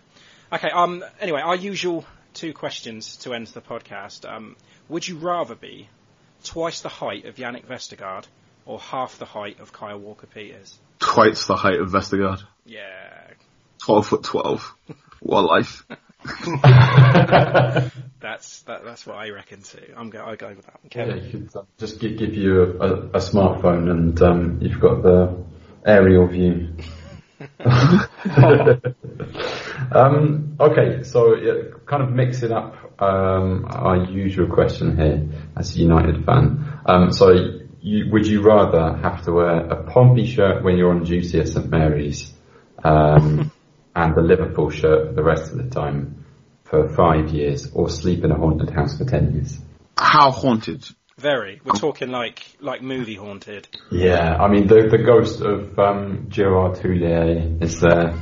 Okay. 0.52 0.70
Um. 0.70 1.05
Anyway, 1.20 1.40
our 1.40 1.56
usual 1.56 2.05
two 2.35 2.52
questions 2.52 3.16
to 3.18 3.35
end 3.35 3.48
the 3.48 3.60
podcast. 3.60 4.28
Um, 4.31 4.56
would 4.89 5.06
you 5.06 5.18
rather 5.18 5.55
be 5.55 5.89
twice 6.44 6.81
the 6.81 6.89
height 6.89 7.27
of 7.27 7.36
Jannik 7.36 7.66
Vestergaard 7.66 8.27
or 8.66 8.78
half 8.78 9.18
the 9.18 9.24
height 9.27 9.60
of 9.60 9.72
Kyle 9.72 9.98
Walker 9.98 10.27
Peters? 10.27 10.78
twice 11.01 11.47
the 11.47 11.56
height 11.56 11.81
of 11.81 11.90
Vestergaard. 11.90 12.43
Yeah. 12.66 13.27
Twelve 13.78 14.06
foot 14.06 14.22
twelve. 14.22 14.74
What 15.20 15.40
a 15.40 15.47
life. 15.47 15.85
That's 18.20 18.60
that, 18.62 18.84
that's 18.84 19.06
what 19.06 19.16
I 19.16 19.30
reckon 19.30 19.62
too. 19.62 19.94
I'm 19.97 20.10
go 20.10 20.22
I 20.22 20.36
go 20.36 20.48
with 20.48 20.66
that. 20.66 20.78
Yeah, 20.94 21.14
you 21.14 21.30
could 21.30 21.56
uh, 21.56 21.62
just 21.78 21.98
give, 22.01 22.18
give 22.18 22.34
you 22.34 22.62
a, 22.62 22.66
a, 22.76 22.92
a 22.92 23.18
smartphone 23.18 23.90
and 23.90 24.20
um, 24.20 24.59
you've 24.60 24.78
got 24.78 25.02
the 25.02 25.42
aerial 25.86 26.26
view. 26.26 26.74
um, 29.92 30.56
okay, 30.60 31.02
so 31.02 31.34
yeah, 31.36 31.55
kind 31.86 32.02
of 32.02 32.10
mixing 32.10 32.52
up 32.52 32.74
um, 33.01 33.64
our 33.68 33.97
usual 34.05 34.47
question 34.47 34.97
here 34.98 35.26
as 35.56 35.74
a 35.74 35.78
United 35.78 36.24
fan. 36.26 36.80
Um, 36.84 37.12
so, 37.12 37.32
you, 37.80 38.10
would 38.12 38.26
you 38.26 38.42
rather 38.42 38.98
have 38.98 39.24
to 39.24 39.32
wear 39.32 39.60
a 39.60 39.82
Pompey 39.90 40.26
shirt 40.26 40.62
when 40.62 40.76
you're 40.76 40.90
on 40.90 41.05
duty 41.05 41.40
at 41.40 41.48
St 41.48 41.70
Mary's 41.70 42.30
um, 42.84 43.51
and 44.01 44.16
a 44.16 44.22
Liverpool 44.22 44.70
shirt 44.70 45.09
for 45.09 45.12
the 45.14 45.22
rest 45.22 45.52
of 45.52 45.59
the 45.59 45.68
time 45.68 46.24
for 46.64 46.89
five 46.89 47.28
years, 47.31 47.70
or 47.72 47.89
sleep 47.90 48.24
in 48.24 48.31
a 48.31 48.36
haunted 48.36 48.70
house 48.70 48.97
for 48.97 49.05
ten 49.05 49.32
years? 49.35 49.59
How 49.98 50.31
haunted. 50.31 50.86
Very. 51.18 51.60
We're 51.64 51.74
talking 51.74 52.09
like 52.10 52.43
like 52.60 52.81
movie 52.81 53.14
haunted. 53.14 53.68
Yeah, 53.90 54.36
I 54.36 54.48
mean 54.48 54.66
the 54.66 54.89
the 54.90 54.98
ghost 54.98 55.43
of 55.43 55.78
um, 55.78 56.27
Gerard 56.31 56.78
Houllier 56.78 57.62
is 57.62 57.81
there. 57.81 58.14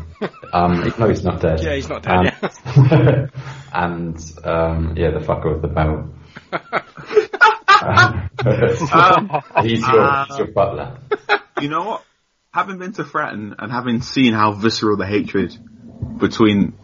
um, 0.52 0.92
no, 0.98 1.09
he's 1.09 1.22
not 1.22 1.40
dead. 1.40 1.60
Yeah, 1.62 1.74
he's 1.74 1.88
not 1.88 2.02
dead, 2.02 2.34
yeah. 2.42 3.26
and 3.72 4.16
um, 4.42 4.94
yeah, 4.96 5.12
the 5.12 5.20
fucker 5.20 5.52
with 5.52 5.62
the 5.62 5.68
bell. 5.68 6.12
Um, 7.80 8.30
he's 9.62 9.80
your 9.86 10.24
he's 10.24 10.38
your 10.38 10.48
butler. 10.48 10.98
You 11.60 11.68
know 11.68 11.84
what? 11.84 12.05
Having 12.52 12.78
been 12.78 12.92
to 12.94 13.04
Fratton 13.04 13.54
and 13.58 13.70
having 13.70 14.02
seen 14.02 14.32
how 14.32 14.52
visceral 14.52 14.96
the 14.96 15.06
hatred 15.06 15.56
between 16.18 16.74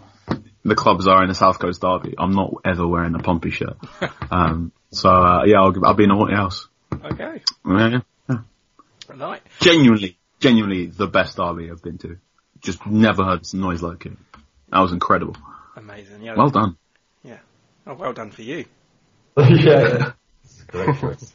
the 0.65 0.75
clubs 0.75 1.07
are 1.07 1.23
in 1.23 1.29
the 1.29 1.35
South 1.35 1.59
Coast 1.59 1.81
Derby, 1.81 2.15
I'm 2.19 2.33
not 2.33 2.55
ever 2.65 2.87
wearing 2.87 3.15
a 3.15 3.19
Pompey 3.19 3.51
shirt. 3.51 3.77
Um, 4.31 4.73
so 4.91 5.11
uh, 5.11 5.45
yeah, 5.45 5.61
I'll, 5.61 5.87
I'll 5.87 5.95
be 5.95 6.05
in 6.05 6.11
a 6.11 6.17
haunted 6.17 6.37
house. 6.37 6.67
Okay. 6.93 7.41
Yeah, 7.67 8.01
yeah. 8.29 8.39
Right. 9.15 9.43
Genuinely, 9.61 10.19
genuinely 10.41 10.87
the 10.87 11.07
best 11.07 11.37
derby 11.37 11.71
I've 11.71 11.83
been 11.83 11.99
to. 11.99 12.19
Just 12.61 12.85
never 12.87 13.25
heard 13.25 13.47
some 13.47 13.61
noise 13.61 13.83
like 13.83 14.07
it. 14.07 14.13
That 14.71 14.81
was 14.81 14.93
incredible. 14.93 15.37
Amazing. 15.77 16.23
Yeah. 16.23 16.35
Well 16.35 16.51
done. 16.51 16.77
Yeah. 17.23 17.39
Oh, 17.87 17.95
well 17.95 18.13
done 18.13 18.31
for 18.31 18.43
you. 18.43 18.65
yeah, 19.37 20.13
it's 20.43 20.63
great 20.65 20.99
choice. 20.99 21.33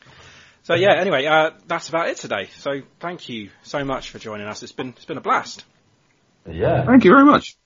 So 0.69 0.75
yeah. 0.75 0.93
Anyway, 0.93 1.25
uh, 1.25 1.49
that's 1.65 1.89
about 1.89 2.09
it 2.09 2.17
today. 2.17 2.47
So 2.59 2.83
thank 2.99 3.27
you 3.27 3.49
so 3.63 3.83
much 3.83 4.11
for 4.11 4.19
joining 4.19 4.45
us. 4.45 4.61
It's 4.61 4.71
been 4.71 4.89
it's 4.89 5.05
been 5.05 5.17
a 5.17 5.21
blast. 5.21 5.65
Yeah, 6.47 6.85
Thank 6.85 7.05
you 7.05 7.11
very 7.11 7.25
much. 7.25 7.57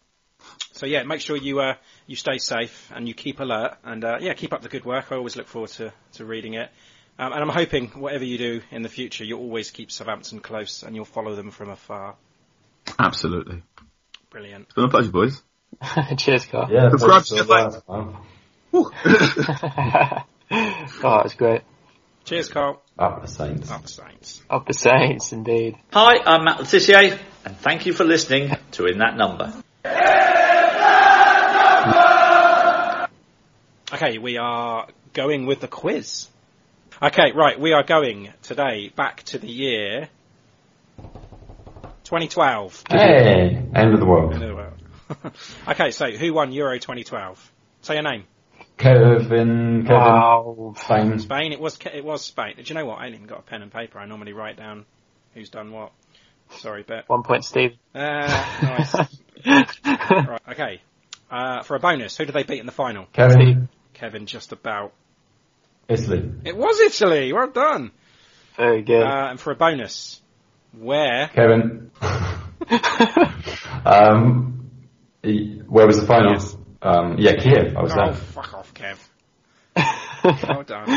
So 0.71 0.85
yeah, 0.85 1.03
make 1.03 1.19
sure 1.19 1.35
you 1.35 1.59
uh, 1.59 1.73
you 2.07 2.15
stay 2.15 2.37
safe 2.37 2.89
and 2.95 3.05
you 3.05 3.13
keep 3.13 3.41
alert 3.41 3.75
and 3.83 4.05
uh, 4.05 4.19
yeah, 4.21 4.33
keep 4.35 4.53
up 4.53 4.61
the 4.61 4.69
good 4.69 4.85
work. 4.85 5.11
I 5.11 5.17
always 5.17 5.35
look 5.35 5.47
forward 5.47 5.71
to, 5.71 5.91
to 6.13 6.23
reading 6.23 6.53
it. 6.53 6.71
Um, 7.19 7.33
and 7.33 7.41
I'm 7.41 7.49
hoping 7.49 7.89
whatever 7.89 8.23
you 8.23 8.37
do 8.37 8.61
in 8.71 8.83
the 8.83 8.89
future, 8.89 9.25
you'll 9.25 9.41
always 9.41 9.69
keep 9.69 9.91
Southampton 9.91 10.39
close 10.39 10.81
and 10.81 10.95
you'll 10.95 11.03
follow 11.03 11.35
them 11.35 11.51
from 11.51 11.71
afar. 11.71 12.15
Absolutely. 12.97 13.63
Brilliant. 14.29 14.67
It's 14.67 14.75
been 14.75 14.85
a 14.85 14.89
pleasure, 14.89 15.11
boys. 15.11 15.43
Cheers, 16.17 16.45
Carl. 16.45 16.69
yeah. 16.71 16.89
Subscribe 16.89 17.23
thanks 17.23 17.29
to 17.29 17.37
for 17.39 17.43
the 17.43 17.69
that. 17.69 17.83
Wow. 17.85 18.21
Woo. 18.71 18.89
oh, 21.03 21.19
it's 21.25 21.35
great. 21.35 21.63
Cheers, 22.23 22.47
Carl. 22.47 22.81
Up 22.97 23.21
the 23.21 23.27
Saints. 23.27 23.71
Up 23.71 23.81
the 23.81 23.87
Saints. 23.87 24.41
Up 24.49 24.67
the 24.67 24.73
Saints, 24.73 25.31
indeed. 25.31 25.77
Hi, 25.91 26.17
I'm 26.25 26.43
Matt 26.43 26.59
Letitia, 26.59 27.19
and 27.43 27.57
thank 27.57 27.87
you 27.87 27.93
for 27.93 28.03
listening 28.03 28.55
to 28.71 28.85
In 28.85 28.99
That 28.99 29.17
Number. 29.17 29.51
Okay, 33.91 34.19
we 34.19 34.37
are 34.37 34.87
going 35.13 35.47
with 35.47 35.59
the 35.59 35.67
quiz. 35.67 36.27
Okay, 37.01 37.31
right, 37.33 37.59
we 37.59 37.73
are 37.73 37.83
going 37.83 38.31
today 38.43 38.89
back 38.95 39.23
to 39.23 39.39
the 39.39 39.49
year 39.49 40.09
2012. 42.03 42.83
Hey, 42.91 43.59
end 43.73 43.93
of 43.93 43.99
the 43.99 44.05
world. 44.05 44.33
End 44.33 44.43
of 44.43 44.49
the 44.49 44.55
world. 44.55 45.33
okay, 45.67 45.89
so 45.89 46.11
who 46.11 46.31
won 46.31 46.51
Euro 46.51 46.77
2012? 46.77 47.51
Say 47.81 47.95
your 47.95 48.03
name. 48.03 48.25
Kevin, 48.83 49.85
Kevin, 49.85 49.85
Wow. 49.87 50.73
Spain. 50.77 51.19
Spain. 51.19 51.53
It 51.53 51.59
was 51.61 51.79
it 51.93 52.03
was 52.03 52.21
Spain. 52.25 52.55
Do 52.57 52.63
you 52.65 52.75
know 52.75 52.85
what? 52.85 52.99
I 52.99 53.05
ain't 53.05 53.15
even 53.15 53.27
got 53.27 53.39
a 53.39 53.43
pen 53.43 53.61
and 53.61 53.71
paper. 53.71 53.97
I 53.97 54.05
normally 54.05 54.33
write 54.33 54.57
down 54.57 54.85
who's 55.33 55.49
done 55.49 55.71
what. 55.71 55.93
Sorry, 56.57 56.83
but 56.85 57.07
One 57.07 57.23
point, 57.23 57.45
Steve. 57.45 57.77
uh, 57.95 58.27
nice. 58.61 58.93
right, 59.45 60.41
okay. 60.51 60.81
Uh, 61.31 61.63
for 61.63 61.75
a 61.75 61.79
bonus, 61.79 62.17
who 62.17 62.25
did 62.25 62.35
they 62.35 62.43
beat 62.43 62.59
in 62.59 62.65
the 62.65 62.73
final? 62.73 63.05
Kevin, 63.13 63.69
Kevin, 63.93 64.25
just 64.25 64.51
about. 64.51 64.91
Italy. 65.87 66.29
It 66.43 66.57
was 66.57 66.79
Italy. 66.81 67.31
Well 67.31 67.51
done. 67.51 67.91
Very 68.57 68.81
good. 68.81 69.01
Uh, 69.01 69.27
and 69.29 69.39
for 69.39 69.51
a 69.51 69.55
bonus, 69.55 70.21
where? 70.77 71.29
Kevin. 71.29 71.89
um, 73.85 74.69
where 75.21 75.87
was 75.87 75.99
the 76.01 76.05
final? 76.05 76.33
Yes. 76.33 76.57
Um, 76.83 77.17
yeah, 77.17 77.35
Kiev. 77.35 77.75
I 77.77 77.81
was 77.81 77.91
Oh, 77.93 77.95
there. 77.95 78.13
fuck 78.13 78.53
off, 78.53 78.73
Kev. 78.73 78.97
well 80.47 80.63
done. 80.63 80.89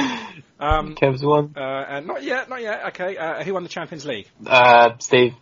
Um, 0.60 0.94
Kev's 0.96 1.22
one. 1.24 1.54
uh, 1.56 1.60
and 1.88 2.06
not 2.06 2.22
yet, 2.22 2.48
not 2.48 2.60
yet. 2.62 2.86
Okay, 2.88 3.16
uh, 3.16 3.42
who 3.44 3.54
won 3.54 3.62
the 3.62 3.68
Champions 3.68 4.04
League? 4.04 4.26
Uh, 4.46 4.90
Steve. 4.98 5.34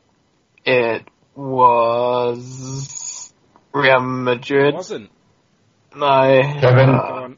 It 0.64 1.02
was 1.34 3.32
Real 3.72 3.96
It 3.96 4.00
Madrid. 4.00 4.74
wasn't. 4.74 5.10
No. 5.96 6.42
Kevin. 6.60 6.86
Go 6.90 6.96
Uh. 6.96 7.28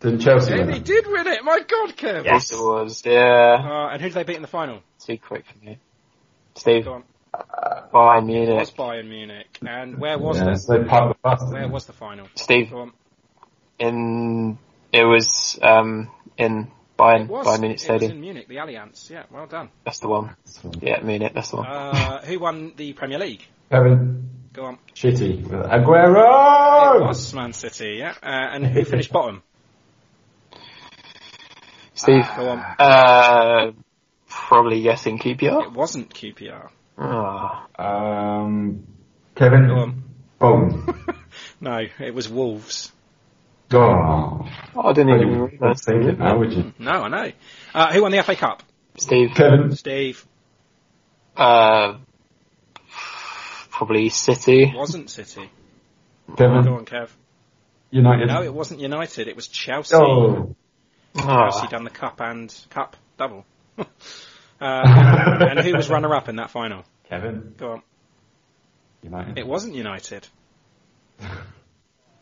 Didn't 0.00 0.20
Chelsea 0.20 0.52
Yeah, 0.52 0.58
win 0.60 0.70
he 0.70 0.76
it? 0.78 0.84
did 0.84 1.04
win 1.06 1.26
it. 1.26 1.44
My 1.44 1.60
God, 1.60 1.96
Kev. 1.96 2.24
yes, 2.24 2.52
it 2.52 2.56
was. 2.58 3.02
Yeah. 3.04 3.58
Uh, 3.62 3.88
and 3.92 4.00
who 4.00 4.08
did 4.08 4.14
they 4.14 4.22
beat 4.24 4.36
in 4.36 4.42
the 4.42 4.48
final? 4.48 4.80
Too 5.04 5.18
quick 5.18 5.44
for 5.46 5.64
me. 5.64 5.78
Steve. 6.56 6.86
Go 7.92 7.98
on. 7.98 8.16
Bayern 8.16 8.22
It 8.22 8.26
Munich. 8.26 8.58
was 8.60 8.70
Bayern 8.72 9.08
Munich. 9.08 9.58
And 9.66 9.98
where 9.98 10.18
was 10.18 10.36
Yeah, 10.38 10.44
the 10.44 10.56
so 10.56 10.72
they 10.78 10.84
the 10.84 11.14
bus. 11.22 11.42
where 11.50 11.68
was 11.68 11.86
the 11.86 11.92
final? 11.92 12.28
Steve. 12.34 12.70
Go 12.70 12.80
on. 12.80 12.92
In 13.78 14.58
it 14.92 15.04
was 15.04 15.58
um 15.62 16.10
in 16.36 16.70
Bayern 16.98 17.22
It 17.24 17.28
was, 17.30 17.46
Bayern 17.46 17.60
Munich 17.60 17.76
it 17.82 17.90
was 17.90 18.00
Stadium. 18.00 18.12
in 18.12 18.20
Munich, 18.20 18.48
the 18.48 18.56
Allianz. 18.56 19.08
Yeah, 19.10 19.24
well 19.30 19.46
done. 19.46 19.70
That's 19.84 20.00
the 20.00 20.08
one. 20.08 20.36
Yeah, 20.80 21.00
Munich. 21.02 21.32
That's 21.34 21.50
the 21.50 21.56
one. 21.56 21.66
Uh, 21.66 22.20
who 22.24 22.38
won 22.38 22.72
the 22.76 22.92
Premier 22.92 23.18
League? 23.18 23.42
Kevin, 23.70 24.28
Go 24.52 24.64
on. 24.64 24.78
shitty. 24.94 25.44
Aguero! 25.46 27.00
It 27.00 27.04
was 27.06 27.32
Man 27.34 27.52
City. 27.52 27.96
Yeah. 27.98 28.14
Uh, 28.22 28.26
and 28.26 28.66
who 28.66 28.84
finished 28.84 29.12
bottom? 29.12 29.42
Steve. 31.94 32.24
Go 32.36 32.48
on. 32.50 32.58
Uh, 32.78 33.72
Probably 34.28 34.82
guessing 34.82 35.18
QPR. 35.18 35.66
It 35.66 35.72
wasn't 35.72 36.12
QPR. 36.14 36.70
Ah. 37.00 37.66
Um, 37.78 38.86
Kevin 39.34 40.02
Go 40.38 40.46
on. 40.46 40.94
No, 41.60 41.86
it 41.98 42.14
was 42.14 42.28
Wolves. 42.28 42.90
Oh, 43.72 44.48
I 44.76 44.92
didn't 44.92 45.14
even 45.20 45.40
realise. 45.42 45.84
think 45.84 46.04
it 46.04 46.18
now, 46.18 46.38
would 46.38 46.52
you? 46.52 46.72
No, 46.78 46.90
I 46.90 47.08
know. 47.08 47.32
Uh, 47.74 47.92
who 47.92 48.02
won 48.02 48.12
the 48.12 48.22
FA 48.22 48.34
Cup? 48.34 48.62
Steve. 48.96 49.30
Kevin. 49.34 49.76
Steve. 49.76 50.26
Uh, 51.36 51.98
probably 53.70 54.08
City. 54.08 54.64
It 54.64 54.74
wasn't 54.74 55.08
City. 55.08 55.50
Kevin. 56.36 56.64
Go 56.64 56.74
on, 56.74 56.84
Kev. 56.84 57.10
United. 57.90 58.26
No, 58.26 58.42
it 58.42 58.52
wasn't 58.52 58.80
United. 58.80 59.28
It 59.28 59.36
was 59.36 59.46
Chelsea. 59.48 59.94
Oh. 59.96 60.56
Chelsea 61.16 61.28
Ah, 61.28 61.68
done 61.70 61.84
the 61.84 61.90
cup 61.90 62.20
and 62.20 62.54
cup 62.70 62.96
double. 63.18 63.44
uh, 64.60 65.44
and 65.50 65.60
who 65.60 65.74
was 65.74 65.88
runner 65.88 66.14
up 66.14 66.28
in 66.28 66.36
that 66.36 66.50
final? 66.50 66.84
Kevin. 67.08 67.54
Go 67.56 67.72
on. 67.72 67.82
United. 69.02 69.38
It 69.38 69.46
wasn't 69.46 69.74
United. 69.74 70.26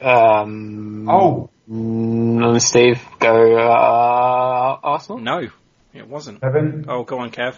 um, 0.01 1.09
Oh, 1.09 1.51
mm, 1.70 2.60
Steve, 2.60 3.01
go 3.19 3.56
uh, 3.59 4.78
Arsenal. 4.82 5.19
No, 5.19 5.48
it 5.93 6.09
wasn't. 6.09 6.40
Kevin. 6.40 6.85
Oh, 6.89 7.02
go 7.05 7.19
on, 7.19 7.31
Kev. 7.31 7.56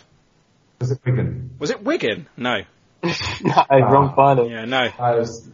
Was 0.80 0.90
it 0.92 1.00
Wigan? 1.04 1.50
Was 1.58 1.70
it 1.70 1.82
Wigan? 1.82 2.26
No. 2.36 2.62
no, 3.02 3.64
wrong 3.70 4.14
final. 4.16 4.50
Yeah, 4.50 4.64
no. 4.64 4.88
I 4.98 5.14
was. 5.16 5.48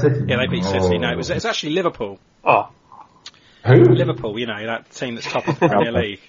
City. 0.00 0.24
Yeah, 0.28 0.36
they 0.36 0.46
beat 0.46 0.64
City. 0.64 0.98
No, 0.98 1.10
it 1.10 1.16
was, 1.16 1.30
it's 1.30 1.44
actually 1.46 1.72
Liverpool. 1.72 2.18
Oh, 2.44 2.68
Who? 3.66 3.74
Liverpool, 3.84 4.38
you 4.38 4.46
know, 4.46 4.66
that 4.66 4.90
team 4.90 5.14
that's 5.14 5.30
top 5.30 5.48
of 5.48 5.58
the 5.58 5.68
Premier 5.68 5.92
League. 6.00 6.20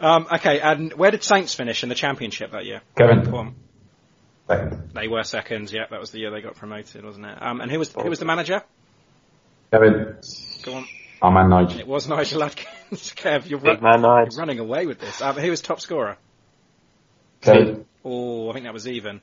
Um, 0.00 0.26
okay, 0.32 0.60
and 0.60 0.92
where 0.94 1.10
did 1.10 1.22
Saints 1.22 1.54
finish 1.54 1.82
in 1.82 1.88
the 1.88 1.94
Championship 1.94 2.52
that 2.52 2.64
year? 2.64 2.82
Kevin. 2.96 3.22
Go 3.30 3.36
on. 3.36 3.54
Second. 4.46 4.90
They 4.94 5.08
were 5.08 5.22
seconds, 5.22 5.72
yeah, 5.72 5.86
that 5.90 6.00
was 6.00 6.10
the 6.10 6.18
year 6.18 6.30
they 6.30 6.42
got 6.42 6.56
promoted, 6.56 7.04
wasn't 7.04 7.26
it? 7.26 7.38
Um, 7.40 7.60
and 7.60 7.70
who 7.70 7.78
was, 7.78 7.92
who 7.92 8.10
was 8.10 8.18
the 8.18 8.26
manager? 8.26 8.62
Kevin. 9.70 10.16
Go 10.62 10.74
on. 10.74 10.86
I'm 11.22 11.48
Nigel. 11.48 11.80
It 11.80 11.86
was 11.86 12.06
Nigel 12.06 12.42
Adkins. 12.44 12.68
Kev, 13.16 13.48
you're, 13.48 13.58
run- 13.58 13.82
man 13.82 14.02
night. 14.02 14.28
you're 14.30 14.38
running 14.38 14.58
away 14.58 14.84
with 14.84 14.98
this. 14.98 15.22
Um, 15.22 15.36
who 15.36 15.50
was 15.50 15.62
top 15.62 15.80
scorer? 15.80 16.18
Kevin. 17.40 17.86
Oh, 18.04 18.50
I 18.50 18.52
think 18.52 18.64
that 18.66 18.74
was 18.74 18.86
even. 18.86 19.22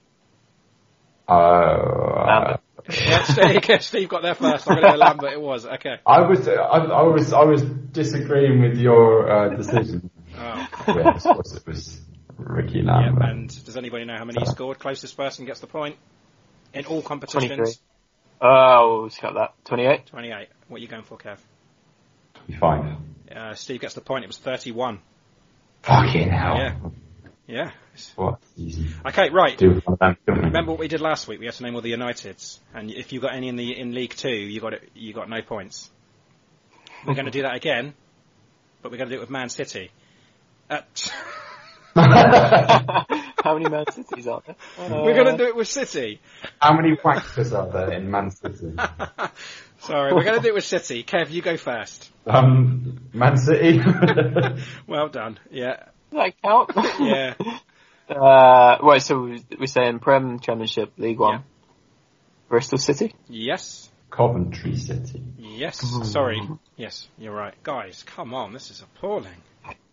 Uh, 1.28 2.24
Lambert. 2.26 2.60
Yeah, 2.90 3.24
Steve, 3.62 3.84
Steve 3.84 4.10
got 4.10 4.24
there 4.24 4.36
first. 4.36 4.70
I'm 4.70 4.82
going 4.82 4.92
to 4.92 4.98
Lambert. 4.98 5.34
It 5.34 5.42
was 5.42 5.66
okay. 5.66 5.98
I 6.06 6.22
was, 6.22 6.48
I, 6.48 6.54
I 6.54 7.04
was, 7.04 7.32
I 7.32 7.44
was 7.44 7.62
disagreeing 7.62 8.62
with 8.62 8.78
your 8.78 9.32
uh, 9.32 9.56
decision. 9.56 10.10
Oh, 10.38 10.68
yes, 10.88 11.26
of 11.26 11.36
course 11.36 11.54
it 11.54 11.68
was 11.68 12.02
Ricky 12.38 12.80
yeah. 12.80 12.92
Lambert. 12.92 13.30
And 13.30 13.66
does 13.66 13.78
anybody 13.78 14.06
know 14.06 14.18
how 14.18 14.26
many 14.26 14.40
he 14.40 14.46
scored? 14.46 14.80
Closest 14.80 15.16
person 15.18 15.46
gets 15.46 15.60
the 15.60 15.68
point 15.68 15.96
in 16.74 16.86
all 16.86 17.02
competitions. 17.02 17.48
23. 17.48 17.74
Oh, 18.42 19.02
we'll 19.02 19.10
got 19.22 19.36
that. 19.36 19.66
28? 19.66 20.08
28. 20.08 20.48
What 20.68 20.78
are 20.78 20.80
you 20.80 20.88
going 20.88 21.04
for, 21.04 21.18
Kev? 21.18 21.38
Five. 22.60 22.98
Uh, 23.34 23.54
Steve 23.54 23.82
gets 23.82 23.94
the 23.94 24.02
point. 24.02 24.24
It 24.24 24.28
was 24.28 24.38
31. 24.38 25.00
Fucking 25.84 26.30
hell. 26.30 26.58
Yeah. 26.58 26.76
Yeah. 27.48 27.72
What? 28.16 28.40
Okay, 29.08 29.30
right. 29.30 29.58
Do 29.58 29.82
them. 29.82 30.18
Remember 30.26 30.72
what 30.72 30.80
we 30.80 30.88
did 30.88 31.02
last 31.02 31.28
week? 31.28 31.40
We 31.40 31.46
had 31.46 31.56
to 31.56 31.64
name 31.64 31.76
all 31.76 31.82
the 31.82 31.92
Uniteds, 31.92 32.60
and 32.74 32.90
if 32.90 33.12
you 33.12 33.20
got 33.20 33.36
any 33.36 33.50
in 33.50 33.58
the 33.58 33.78
in 33.78 33.94
League 33.94 34.16
Two, 34.16 34.30
you 34.30 34.62
got 34.62 34.74
it. 34.74 34.90
You 34.96 35.14
got 35.14 35.30
no 35.30 35.42
points. 35.42 35.90
We're 37.06 37.16
going 37.16 37.26
to 37.26 37.32
do 37.32 37.42
that 37.42 37.56
again, 37.56 37.94
but 38.82 38.92
we're 38.92 39.00
going 39.00 39.10
to 39.10 39.16
do 39.16 39.20
it 39.20 39.22
with 39.22 39.30
Man 39.30 39.50
City. 39.50 39.92
Uh, 40.72 40.82
How 43.44 43.54
many 43.58 43.70
Man 43.70 43.84
Cities 43.92 44.26
are 44.28 44.42
there? 44.46 44.56
we're 44.80 45.14
going 45.14 45.36
to 45.36 45.38
do 45.38 45.46
it 45.50 45.56
with 45.56 45.68
City. 45.68 46.22
How 46.62 46.74
many 46.74 46.96
waxers 46.96 47.52
are 47.52 47.70
there 47.70 47.92
in 47.92 48.10
Man 48.10 48.32
City? 48.32 48.74
Sorry, 49.80 50.14
we're 50.14 50.24
going 50.24 50.38
to 50.38 50.42
do 50.42 50.50
it 50.50 50.54
with 50.54 50.64
City. 50.64 51.04
Kev, 51.04 51.30
you 51.32 51.42
go 51.42 51.58
first. 51.58 52.10
Um, 52.26 53.10
Man 53.14 53.36
City. 53.36 53.82
Well 54.88 55.10
done. 55.10 55.38
Yeah, 55.50 55.84
Does 56.14 56.32
that 56.34 56.42
count? 56.42 56.72
yeah. 57.02 57.34
Uh, 58.08 58.78
wait, 58.84 59.02
so 59.02 59.20
we- 59.24 59.46
we're 59.60 59.66
saying 59.68 60.00
Prem 60.00 60.40
Championship 60.40 60.94
League 60.98 61.20
One. 61.20 61.34
Yeah. 61.34 61.42
Bristol 62.48 62.78
City? 62.78 63.16
Yes. 63.28 63.90
Coventry 64.10 64.78
City. 64.78 65.22
Yes. 65.38 65.80
Sorry. 66.10 66.42
Yes, 66.78 67.08
you're 67.18 67.34
right. 67.34 67.56
Guys, 67.64 68.04
come 68.04 68.34
on. 68.34 68.54
This 68.54 68.70
is 68.72 68.82
appalling. 68.82 69.42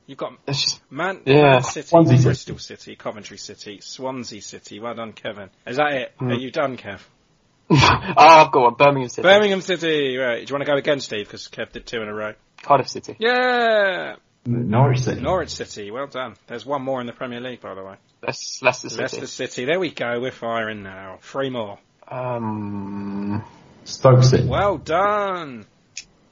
You've 0.08 0.16
got 0.16 0.32
It's 0.46 0.62
just, 0.62 0.90
Man, 0.90 1.20
Yeah. 1.26 1.42
Man 1.42 1.62
City, 1.62 1.86
Swansea 1.86 2.18
Bristol 2.18 2.58
City, 2.58 2.96
Coventry 2.96 3.36
City, 3.36 3.80
Swansea 3.82 4.40
City. 4.40 4.80
Well 4.80 4.94
done, 4.94 5.12
Kevin. 5.12 5.50
Is 5.66 5.76
that 5.76 5.92
it? 5.92 6.14
Are 6.18 6.32
you 6.32 6.50
done, 6.50 6.78
Kev? 6.78 7.00
oh, 7.70 7.76
I've 8.16 8.50
got 8.50 8.62
one. 8.62 8.74
Birmingham 8.74 9.10
City. 9.10 9.28
Birmingham 9.28 9.60
City. 9.60 10.16
Right. 10.16 10.46
Do 10.46 10.50
you 10.50 10.54
want 10.54 10.64
to 10.64 10.72
go 10.72 10.78
again, 10.78 11.00
Steve? 11.00 11.26
Because 11.26 11.46
Kev 11.48 11.72
did 11.72 11.86
two 11.86 12.00
in 12.00 12.08
a 12.08 12.14
row. 12.14 12.32
Cardiff 12.62 12.88
City. 12.88 13.16
Yeah. 13.18 14.16
Norwich 14.46 15.00
City. 15.00 15.20
Norwich 15.20 15.50
City. 15.50 15.90
Well 15.90 16.06
done. 16.06 16.36
There's 16.46 16.64
one 16.64 16.80
more 16.80 17.02
in 17.02 17.06
the 17.06 17.12
Premier 17.12 17.42
League, 17.42 17.60
by 17.60 17.74
the 17.74 17.84
way. 17.84 17.96
Leicester, 18.22 18.64
Leicester 18.64 18.88
City. 18.88 19.02
Leicester 19.02 19.26
City. 19.26 19.64
There 19.66 19.78
we 19.78 19.90
go. 19.90 20.20
We're 20.20 20.30
firing 20.30 20.82
now. 20.82 21.18
Three 21.20 21.50
more. 21.50 21.78
Um, 22.10 23.44
Stoke 23.84 24.24
City. 24.24 24.48
Well 24.48 24.78
done. 24.78 25.66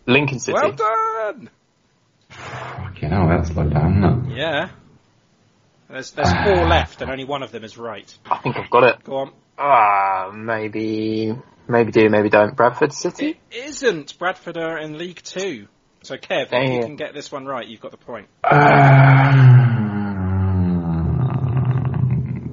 Lincoln 0.07 0.39
City. 0.39 0.55
Well 0.55 0.73
done. 0.73 1.51
Fucking 2.31 3.11
hell, 3.11 3.29
that's 3.29 3.51
low 3.55 3.69
down, 3.69 3.99
isn't 4.05 4.33
it? 4.33 4.37
Yeah. 4.39 4.69
There's 5.89 6.11
there's 6.13 6.33
four 6.33 6.67
left, 6.69 7.01
and 7.03 7.11
only 7.11 7.25
one 7.25 7.43
of 7.43 7.53
them 7.53 7.65
is 7.65 7.77
right. 7.79 8.13
I 8.31 8.39
think 8.39 8.57
I've 8.57 8.71
got 8.71 8.85
it. 8.85 9.05
Go 9.05 9.17
on. 9.17 9.33
Ah, 9.59 10.31
maybe, 10.35 11.35
maybe 11.69 11.93
do, 11.93 12.09
maybe 12.11 12.29
don't. 12.29 12.55
Bradford 12.57 12.93
City? 12.93 13.39
It 13.51 13.65
isn't. 13.69 14.19
Bradford 14.19 14.57
are 14.59 14.77
in 14.79 14.99
League 14.99 15.23
Two. 15.23 15.69
So 16.03 16.17
Kev, 16.17 16.47
if 16.47 16.53
you 16.53 16.59
Damn. 16.81 16.83
can 16.83 16.97
get 16.97 17.15
this 17.15 17.31
one 17.33 17.47
right, 17.47 17.67
you've 17.67 17.81
got 17.81 17.91
the 17.93 17.97
point. 17.97 18.27
Um, 18.45 18.65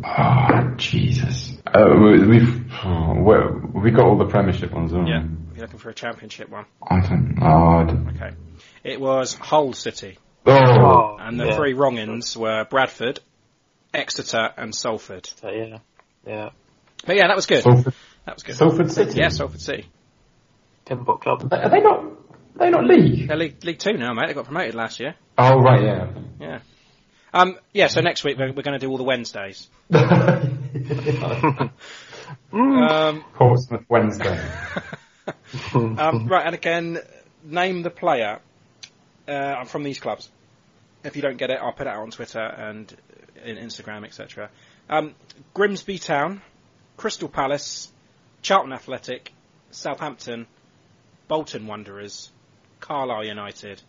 oh, 0.06 0.74
Jesus. 0.78 1.54
Uh, 1.68 1.90
we- 2.00 2.26
we've, 2.28 2.66
oh, 2.86 3.14
we- 3.16 3.82
we 3.82 3.92
got 3.92 4.06
all 4.06 4.18
the 4.18 4.26
Premiership 4.26 4.72
ones, 4.72 4.92
haven't 4.92 5.08
Yeah. 5.08 5.24
we? 5.24 5.30
If 5.64 5.70
you're 5.70 5.78
looking 5.78 5.80
for 5.80 5.90
a 5.90 5.94
championship 5.94 6.50
one. 6.50 6.66
I 6.86 7.00
don't 7.00 7.36
know. 7.40 7.46
I 7.46 7.84
don't- 7.86 8.10
Okay. 8.16 8.36
It 8.84 9.00
was 9.00 9.34
Hull 9.36 9.72
City. 9.74 10.18
Oh, 10.46 11.16
And 11.20 11.40
the 11.40 11.46
yeah. 11.46 11.56
three 11.56 11.74
wrong-ins 11.74 12.36
were 12.36 12.66
Bradford, 12.70 13.22
Exeter, 13.94 14.50
and 14.58 14.76
Salford. 14.76 15.26
So, 15.26 15.50
yeah. 15.50 15.78
Yeah. 16.28 16.50
But 17.06 17.16
yeah, 17.16 17.28
that 17.28 17.36
was 17.38 17.46
good. 17.46 17.64
Salford, 17.64 17.94
That 18.26 18.36
was 18.36 18.44
good. 18.44 18.56
Salford 18.58 18.92
City? 18.92 19.18
Yeah, 19.20 19.30
Salford 19.30 19.62
City. 19.62 19.88
Timbuk 20.86 21.22
Club. 21.22 21.48
Are 21.54 21.70
they 21.70 21.80
not, 21.80 22.00
are 22.00 22.10
they 22.60 22.70
not 22.70 22.84
league? 22.84 23.30
They're 23.30 23.38
League, 23.38 23.64
League 23.64 23.80
Two 23.80 23.94
now, 23.94 24.12
mate. 24.14 24.28
They 24.28 24.34
got 24.34 24.44
promoted 24.46 24.76
last 24.76 25.00
year. 25.00 25.16
Oh, 25.38 25.60
right, 25.62 25.82
yeah. 25.82 26.08
Yeah. 26.42 26.60
Um, 27.34 27.58
yeah, 27.74 27.88
so 27.88 28.02
next 28.02 28.26
week 28.26 28.38
we're, 28.38 28.52
we're 28.52 28.64
going 28.64 28.78
to 28.78 28.86
do 28.86 28.90
all 28.90 28.98
the 28.98 29.04
Wednesdays. 29.06 29.70
Um, 32.52 33.24
Portsmouth 33.34 33.86
Wednesday. 33.90 34.40
um, 35.74 36.28
right, 36.28 36.46
and 36.46 36.56
again, 36.56 37.00
name 37.44 37.82
the 37.84 37.90
player 37.90 38.40
uh, 39.28 39.64
from 39.66 39.84
these 39.84 40.00
clubs. 40.00 40.30
If 41.04 41.16
you 41.16 41.22
don't 41.22 41.38
get 41.38 41.50
it, 41.50 41.60
I'll 41.62 41.74
put 41.74 41.88
it 41.88 41.90
out 41.90 42.00
on 42.00 42.12
Twitter 42.12 42.40
and 42.40 42.94
in 43.44 43.58
Instagram, 43.58 44.06
etc. 44.06 44.50
Um, 44.90 45.16
Grimsby 45.54 46.00
Town, 46.00 46.42
Crystal 46.98 47.28
Palace, 47.28 47.92
Charlton 48.42 48.74
Athletic, 48.74 49.34
Southampton, 49.72 50.48
Bolton 51.28 51.68
Wanderers, 51.68 52.32
Carlisle 52.80 53.26
United, 53.26 53.82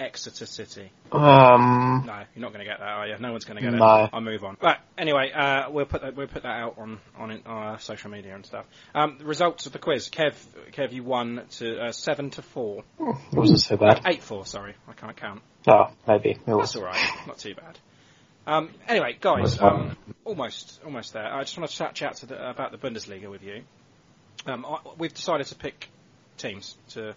Exeter 0.00 0.46
City. 0.46 0.90
Um, 1.12 2.04
No, 2.06 2.22
you're 2.34 2.40
not 2.42 2.52
going 2.52 2.64
to 2.64 2.70
get 2.70 2.78
that, 2.78 2.88
are 2.88 3.06
you? 3.06 3.16
No 3.20 3.32
one's 3.32 3.44
going 3.44 3.56
to 3.58 3.62
get 3.62 3.74
it. 3.74 3.76
No. 3.76 4.08
I'll 4.12 4.20
move 4.22 4.42
on. 4.44 4.56
But 4.58 4.78
anyway, 4.96 5.30
uh, 5.30 5.70
we'll 5.70 5.84
put 5.84 6.00
that, 6.00 6.16
we'll 6.16 6.26
put 6.26 6.42
that 6.44 6.56
out 6.56 6.78
on 6.78 6.98
on 7.16 7.30
it- 7.30 7.42
our 7.44 7.78
social 7.78 8.10
media 8.10 8.34
and 8.34 8.44
stuff. 8.44 8.64
Um, 8.94 9.18
the 9.18 9.26
results 9.26 9.66
of 9.66 9.72
the 9.72 9.78
quiz. 9.78 10.08
Kev, 10.08 10.34
Kev, 10.72 10.92
you 10.92 11.04
won 11.04 11.42
to 11.58 11.78
uh, 11.78 11.92
seven 11.92 12.30
to 12.30 12.42
four, 12.42 12.82
it 12.98 13.16
wasn't 13.36 13.60
so 13.60 13.76
bad. 13.76 14.00
eight 14.06 14.22
four. 14.22 14.46
Sorry, 14.46 14.74
I 14.88 14.94
can't 14.94 15.16
count. 15.16 15.42
Oh, 15.68 15.90
maybe. 16.08 16.30
It 16.30 16.40
That's 16.46 16.74
all 16.76 16.84
right. 16.84 16.98
Not 17.26 17.38
too 17.38 17.54
bad. 17.54 17.78
Um, 18.46 18.70
anyway, 18.88 19.18
guys, 19.20 19.60
um, 19.60 19.96
almost 20.24 20.80
almost 20.84 21.12
there. 21.12 21.26
I 21.32 21.42
just 21.42 21.58
want 21.58 21.70
to 21.70 21.76
chat 21.76 21.94
chat 21.94 22.16
to 22.16 22.26
the, 22.26 22.50
about 22.50 22.72
the 22.72 22.78
Bundesliga 22.78 23.30
with 23.30 23.42
you. 23.42 23.62
Um, 24.46 24.64
I, 24.64 24.78
we've 24.96 25.12
decided 25.12 25.46
to 25.48 25.54
pick 25.54 25.88
teams 26.38 26.76
to 26.90 27.14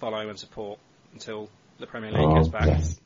follow 0.00 0.26
and 0.28 0.38
support 0.38 0.78
until 1.12 1.50
the 1.78 1.86
Premier 1.86 2.12
League 2.12 2.20
Oh, 2.20 2.48
back. 2.48 2.66
yes. 2.66 3.00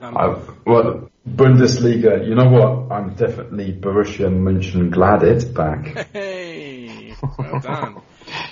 Um, 0.00 0.58
well, 0.66 1.10
Bundesliga, 1.28 2.26
you 2.26 2.34
know 2.34 2.48
what? 2.48 2.92
I'm 2.94 3.14
definitely 3.14 3.72
Borussia 3.72 4.28
Mönchengladbach 4.30 5.54
back. 5.54 6.08
Hey, 6.12 7.14
well 7.38 7.60
done. 7.60 7.96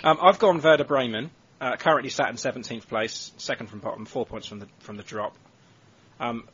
um, 0.05 0.19
I've 0.23 0.39
gone 0.39 0.60
Werder 0.60 0.85
Bremen, 0.85 1.31
uh, 1.60 1.77
currently 1.77 2.10
sat 2.10 2.31
in 2.31 2.36
17th 2.36 2.89
place, 2.89 3.32
second 3.36 3.69
from 3.69 3.81
bottom, 3.81 4.05
four 4.06 4.24
points 4.24 4.47
from 4.47 4.60
the 4.60 4.69
from 4.81 4.97
the 4.97 5.02
drop. 5.02 5.36
Um, 6.20 6.48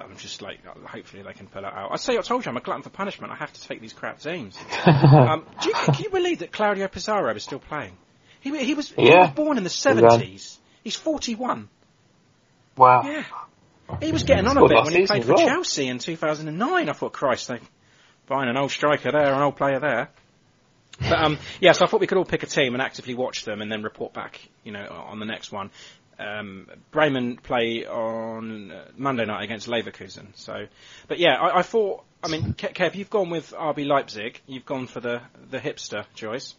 I'm 0.00 0.16
just 0.16 0.42
like, 0.42 0.64
hopefully 0.64 1.22
they 1.24 1.32
can 1.32 1.48
pull 1.48 1.64
it 1.64 1.72
out. 1.72 1.90
I 1.92 1.96
say, 1.96 2.16
I 2.16 2.20
told 2.20 2.44
you, 2.44 2.50
I'm 2.50 2.56
a 2.56 2.60
glutton 2.60 2.82
for 2.82 2.90
punishment. 2.90 3.32
I 3.32 3.36
have 3.36 3.52
to 3.52 3.60
take 3.68 3.80
these 3.80 3.92
crap 3.92 4.20
teams. 4.20 4.56
um, 4.86 5.44
do 5.60 5.68
you, 5.68 5.74
can 5.74 6.04
you 6.04 6.10
believe 6.10 6.38
that 6.38 6.52
Claudio 6.52 6.86
Pizarro 6.86 7.34
is 7.34 7.42
still 7.42 7.58
playing? 7.58 7.96
He, 8.40 8.56
he 8.64 8.74
was 8.74 8.90
he 8.90 9.10
was 9.10 9.30
born 9.30 9.58
in 9.58 9.64
the 9.64 9.70
70s. 9.70 10.58
He's 10.84 10.94
41. 10.96 11.68
Wow. 12.78 13.02
Yeah. 13.04 13.24
He 14.00 14.12
was 14.12 14.22
getting 14.22 14.46
on 14.46 14.56
a 14.56 14.68
bit 14.68 14.84
when 14.84 14.94
he 14.94 15.06
played 15.06 15.24
for 15.24 15.34
well. 15.34 15.46
Chelsea 15.46 15.88
in 15.88 15.98
2009. 15.98 16.88
I 16.88 16.92
thought, 16.92 17.12
Christ, 17.12 17.48
they 17.48 17.60
buying 18.26 18.48
an 18.48 18.56
old 18.56 18.70
striker 18.70 19.10
there, 19.10 19.32
an 19.32 19.42
old 19.42 19.56
player 19.56 19.80
there. 19.80 20.10
But 21.00 21.18
um, 21.18 21.38
yeah, 21.60 21.72
so 21.72 21.84
I 21.84 21.88
thought 21.88 22.00
we 22.00 22.06
could 22.06 22.18
all 22.18 22.24
pick 22.24 22.42
a 22.42 22.46
team 22.46 22.74
and 22.74 22.82
actively 22.82 23.14
watch 23.14 23.44
them 23.44 23.62
and 23.62 23.72
then 23.72 23.82
report 23.82 24.12
back, 24.12 24.40
you 24.64 24.72
know, 24.72 24.86
on 25.08 25.18
the 25.18 25.26
next 25.26 25.50
one. 25.52 25.70
Um, 26.18 26.66
Bremen 26.90 27.36
play 27.36 27.86
on 27.86 28.72
uh, 28.72 28.84
Monday 28.96 29.24
night 29.24 29.44
against 29.44 29.68
Leverkusen. 29.68 30.26
So, 30.34 30.66
but 31.06 31.18
yeah, 31.18 31.36
I, 31.36 31.58
I 31.58 31.62
thought. 31.62 32.04
I 32.20 32.26
mean, 32.26 32.54
Ke- 32.54 32.74
Kev, 32.74 32.96
you've 32.96 33.10
gone 33.10 33.30
with 33.30 33.52
RB 33.52 33.86
Leipzig. 33.86 34.40
You've 34.48 34.66
gone 34.66 34.88
for 34.88 34.98
the 34.98 35.22
the 35.50 35.58
hipster 35.58 36.04
choice. 36.14 36.56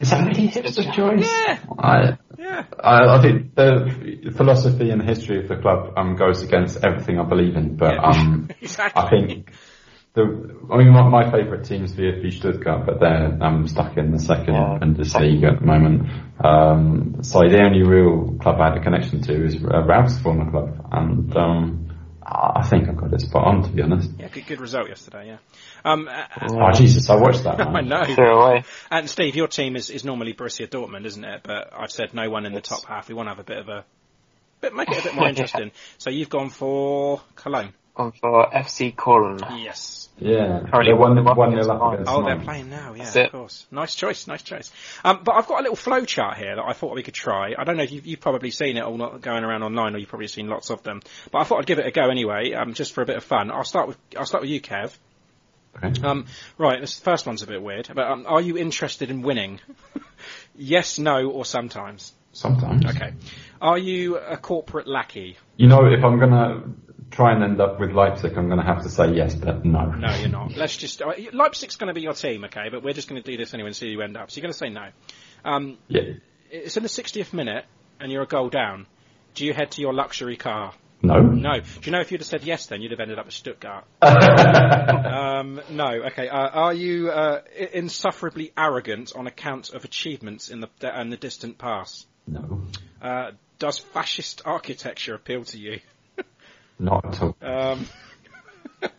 Is 0.00 0.10
that 0.10 0.26
really 0.26 0.48
hipster 0.48 0.92
choice? 0.94 1.30
Yeah. 1.30 1.58
I, 1.78 2.18
Yeah. 2.38 2.64
I, 2.82 3.18
I 3.18 3.22
think 3.22 3.54
the 3.54 4.32
philosophy 4.34 4.90
and 4.90 5.02
history 5.02 5.42
of 5.42 5.48
the 5.48 5.56
club 5.56 5.92
um, 5.96 6.16
goes 6.16 6.42
against 6.42 6.82
everything 6.82 7.18
I 7.20 7.24
believe 7.24 7.54
in, 7.56 7.76
but 7.76 7.94
Yeah. 7.94 8.00
um, 8.02 8.48
Exactly. 8.62 9.02
I 9.02 9.10
think 9.10 9.52
the 10.14 10.22
I 10.72 10.78
mean 10.78 10.88
my, 10.90 11.06
my 11.08 11.30
favourite 11.30 11.64
team 11.64 11.84
is 11.84 11.92
VfB 11.94 12.32
Stuttgart, 12.32 12.86
but 12.86 12.98
they're 12.98 13.36
um, 13.42 13.68
stuck 13.68 13.96
in 13.98 14.10
the 14.12 14.18
second 14.18 14.54
Yeah. 14.54 14.78
Bundesliga 14.80 15.52
at 15.52 15.60
the 15.60 15.66
moment. 15.66 16.08
Um, 16.42 17.18
so 17.22 17.40
the 17.40 17.62
only 17.62 17.82
real 17.82 18.36
club 18.40 18.58
I 18.60 18.70
had 18.70 18.78
a 18.78 18.80
connection 18.82 19.20
to 19.22 19.44
is 19.44 19.56
uh, 19.62 19.84
Ralph's 19.84 20.18
former 20.20 20.50
club, 20.50 20.88
and 20.90 21.36
um, 21.36 21.89
I 22.22 22.66
think 22.68 22.88
I've 22.88 22.96
got 22.96 23.12
it 23.14 23.20
spot 23.20 23.46
on 23.46 23.62
to 23.62 23.70
be 23.70 23.82
honest. 23.82 24.10
Yeah, 24.18 24.28
good, 24.28 24.46
good 24.46 24.60
result 24.60 24.88
yesterday. 24.88 25.28
Yeah. 25.28 25.38
Um, 25.84 26.06
uh, 26.06 26.24
Oh 26.50 26.72
Jesus, 26.72 27.08
I 27.08 27.16
watched 27.16 27.44
that. 27.44 27.60
I 27.60 27.80
know. 27.80 28.02
Away. 28.02 28.64
And 28.90 29.08
Steve, 29.08 29.36
your 29.36 29.48
team 29.48 29.74
is, 29.74 29.88
is 29.90 30.04
normally 30.04 30.34
Borussia 30.34 30.68
Dortmund, 30.68 31.06
isn't 31.06 31.24
it? 31.24 31.40
But 31.42 31.70
I've 31.72 31.90
said 31.90 32.12
no 32.12 32.28
one 32.28 32.44
in 32.44 32.52
the 32.52 32.60
top 32.60 32.84
half. 32.84 33.08
We 33.08 33.14
want 33.14 33.28
to 33.28 33.30
have 33.30 33.38
a 33.38 33.44
bit 33.44 33.58
of 33.58 33.68
a, 33.68 33.84
bit 34.60 34.74
make 34.74 34.90
it 34.90 34.98
a 34.98 35.02
bit 35.02 35.14
more 35.16 35.28
interesting. 35.28 35.72
So 35.98 36.10
you've 36.10 36.28
gone 36.28 36.50
for 36.50 37.22
Cologne. 37.36 37.72
Gone 38.00 38.12
for 38.12 38.50
FC 38.50 38.96
Cologne. 38.96 39.40
Yes. 39.58 40.08
Yeah, 40.18 40.60
Currently 40.70 40.92
they 40.92 40.98
won 40.98 41.22
one- 41.22 41.36
one 41.36 41.54
nil 41.54 41.70
up 41.70 41.80
one- 41.80 41.94
against 41.94 42.10
Oh, 42.12 42.22
they're 42.24 42.38
playing 42.38 42.70
now. 42.70 42.92
Yeah, 42.94 43.04
That's 43.04 43.16
of 43.16 43.22
it. 43.26 43.32
course. 43.32 43.66
Nice 43.70 43.94
choice. 43.94 44.26
Nice 44.26 44.42
choice. 44.42 44.72
Um, 45.04 45.20
but 45.22 45.32
I've 45.32 45.46
got 45.46 45.60
a 45.60 45.62
little 45.62 45.76
flow 45.76 46.04
chart 46.06 46.38
here 46.38 46.56
that 46.56 46.62
I 46.64 46.72
thought 46.72 46.94
we 46.94 47.02
could 47.02 47.12
try. 47.14 47.54
I 47.58 47.64
don't 47.64 47.76
know 47.76 47.82
if 47.82 47.92
you've, 47.92 48.06
you've 48.06 48.20
probably 48.20 48.50
seen 48.50 48.76
it 48.78 48.80
all 48.82 48.96
not 48.96 49.20
going 49.20 49.44
around 49.44 49.62
online, 49.64 49.94
or 49.94 49.98
you've 49.98 50.08
probably 50.08 50.28
seen 50.28 50.48
lots 50.48 50.70
of 50.70 50.82
them. 50.82 51.02
But 51.30 51.38
I 51.40 51.44
thought 51.44 51.58
I'd 51.60 51.66
give 51.66 51.78
it 51.78 51.86
a 51.86 51.90
go 51.90 52.08
anyway, 52.08 52.52
um, 52.54 52.72
just 52.74 52.92
for 52.92 53.02
a 53.02 53.06
bit 53.06 53.16
of 53.16 53.24
fun. 53.24 53.50
I'll 53.50 53.64
start 53.64 53.88
with 53.88 53.98
I'll 54.18 54.26
start 54.26 54.40
with 54.42 54.50
you, 54.50 54.60
Kev. 54.62 54.96
Okay. 55.82 56.02
Um, 56.02 56.24
right, 56.58 56.80
this 56.80 56.98
first 56.98 57.26
one's 57.26 57.42
a 57.42 57.46
bit 57.46 57.62
weird, 57.62 57.88
but 57.94 58.06
um, 58.06 58.24
are 58.26 58.40
you 58.40 58.56
interested 58.58 59.10
in 59.10 59.20
winning? 59.22 59.60
yes, 60.54 60.98
no, 60.98 61.30
or 61.30 61.44
sometimes? 61.44 62.12
Sometimes. 62.32 62.84
Okay. 62.86 63.12
Are 63.60 63.78
you 63.78 64.16
a 64.18 64.36
corporate 64.36 64.86
lackey? 64.86 65.36
You 65.56 65.68
know, 65.68 65.86
if 65.86 66.04
I'm 66.04 66.18
gonna 66.18 66.62
try 67.10 67.32
and 67.32 67.42
end 67.42 67.60
up 67.60 67.80
with 67.80 67.90
Leipzig, 67.90 68.36
I'm 68.36 68.48
gonna 68.48 68.64
have 68.64 68.82
to 68.82 68.88
say 68.88 69.12
yes, 69.12 69.34
but 69.34 69.64
no. 69.64 69.86
No, 69.90 70.14
you're 70.16 70.28
not. 70.28 70.56
Let's 70.56 70.76
just. 70.76 71.02
Uh, 71.02 71.12
Leipzig's 71.32 71.76
going 71.76 71.88
to 71.88 71.94
be 71.94 72.02
your 72.02 72.12
team, 72.14 72.44
okay? 72.44 72.68
But 72.70 72.82
we're 72.82 72.94
just 72.94 73.08
going 73.08 73.22
to 73.22 73.30
do 73.30 73.36
this 73.36 73.52
anyway 73.54 73.68
and 73.68 73.76
see 73.76 73.86
who 73.86 73.92
you 73.92 74.02
end 74.02 74.16
up. 74.16 74.30
So 74.30 74.36
you're 74.36 74.42
going 74.42 74.52
to 74.52 74.58
say 74.58 74.68
no. 74.68 74.88
Um, 75.44 75.78
Yeah. 75.88 76.02
it's 76.50 76.76
in 76.76 76.82
the 76.82 76.88
60th 76.88 77.32
minute, 77.32 77.64
and 77.98 78.10
you're 78.12 78.22
a 78.22 78.26
goal 78.26 78.48
down. 78.48 78.86
Do 79.34 79.44
you 79.44 79.52
head 79.52 79.72
to 79.72 79.80
your 79.80 79.92
luxury 79.92 80.36
car? 80.36 80.72
No. 81.02 81.20
No. 81.20 81.60
Do 81.60 81.66
you 81.84 81.92
know 81.92 82.00
if 82.00 82.12
you'd 82.12 82.20
have 82.20 82.28
said 82.28 82.44
yes, 82.44 82.66
then 82.66 82.82
you'd 82.82 82.90
have 82.90 83.00
ended 83.00 83.18
up 83.18 83.26
at 83.26 83.32
Stuttgart. 83.32 83.84
um, 84.02 85.60
no. 85.70 85.86
Okay. 86.06 86.28
Uh, 86.28 86.48
are 86.48 86.74
you 86.74 87.10
uh, 87.10 87.40
insufferably 87.72 88.52
arrogant 88.56 89.12
on 89.16 89.26
account 89.26 89.70
of 89.70 89.84
achievements 89.84 90.50
in 90.50 90.60
the 90.60 90.68
and 90.82 91.10
the 91.12 91.16
distant 91.16 91.56
past? 91.58 92.06
No. 92.26 92.62
Uh, 93.00 93.30
does 93.58 93.78
fascist 93.78 94.42
architecture 94.44 95.14
appeal 95.14 95.44
to 95.44 95.58
you? 95.58 95.80
Not 96.80 97.04
at 97.04 97.22
all. 97.22 97.36
Um, 97.42 97.86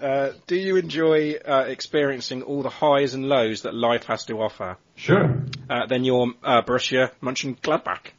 uh, 0.00 0.30
do 0.46 0.54
you 0.54 0.76
enjoy 0.76 1.34
uh, 1.34 1.64
experiencing 1.66 2.42
all 2.42 2.62
the 2.62 2.70
highs 2.70 3.14
and 3.14 3.28
lows 3.28 3.62
that 3.62 3.74
life 3.74 4.04
has 4.04 4.24
to 4.26 4.40
offer? 4.40 4.76
Sure. 4.94 5.42
Uh, 5.68 5.86
then 5.86 6.04
you're 6.04 6.32
uh, 6.44 6.62
Borussia 6.62 7.10
Mönchengladbach. 7.20 8.12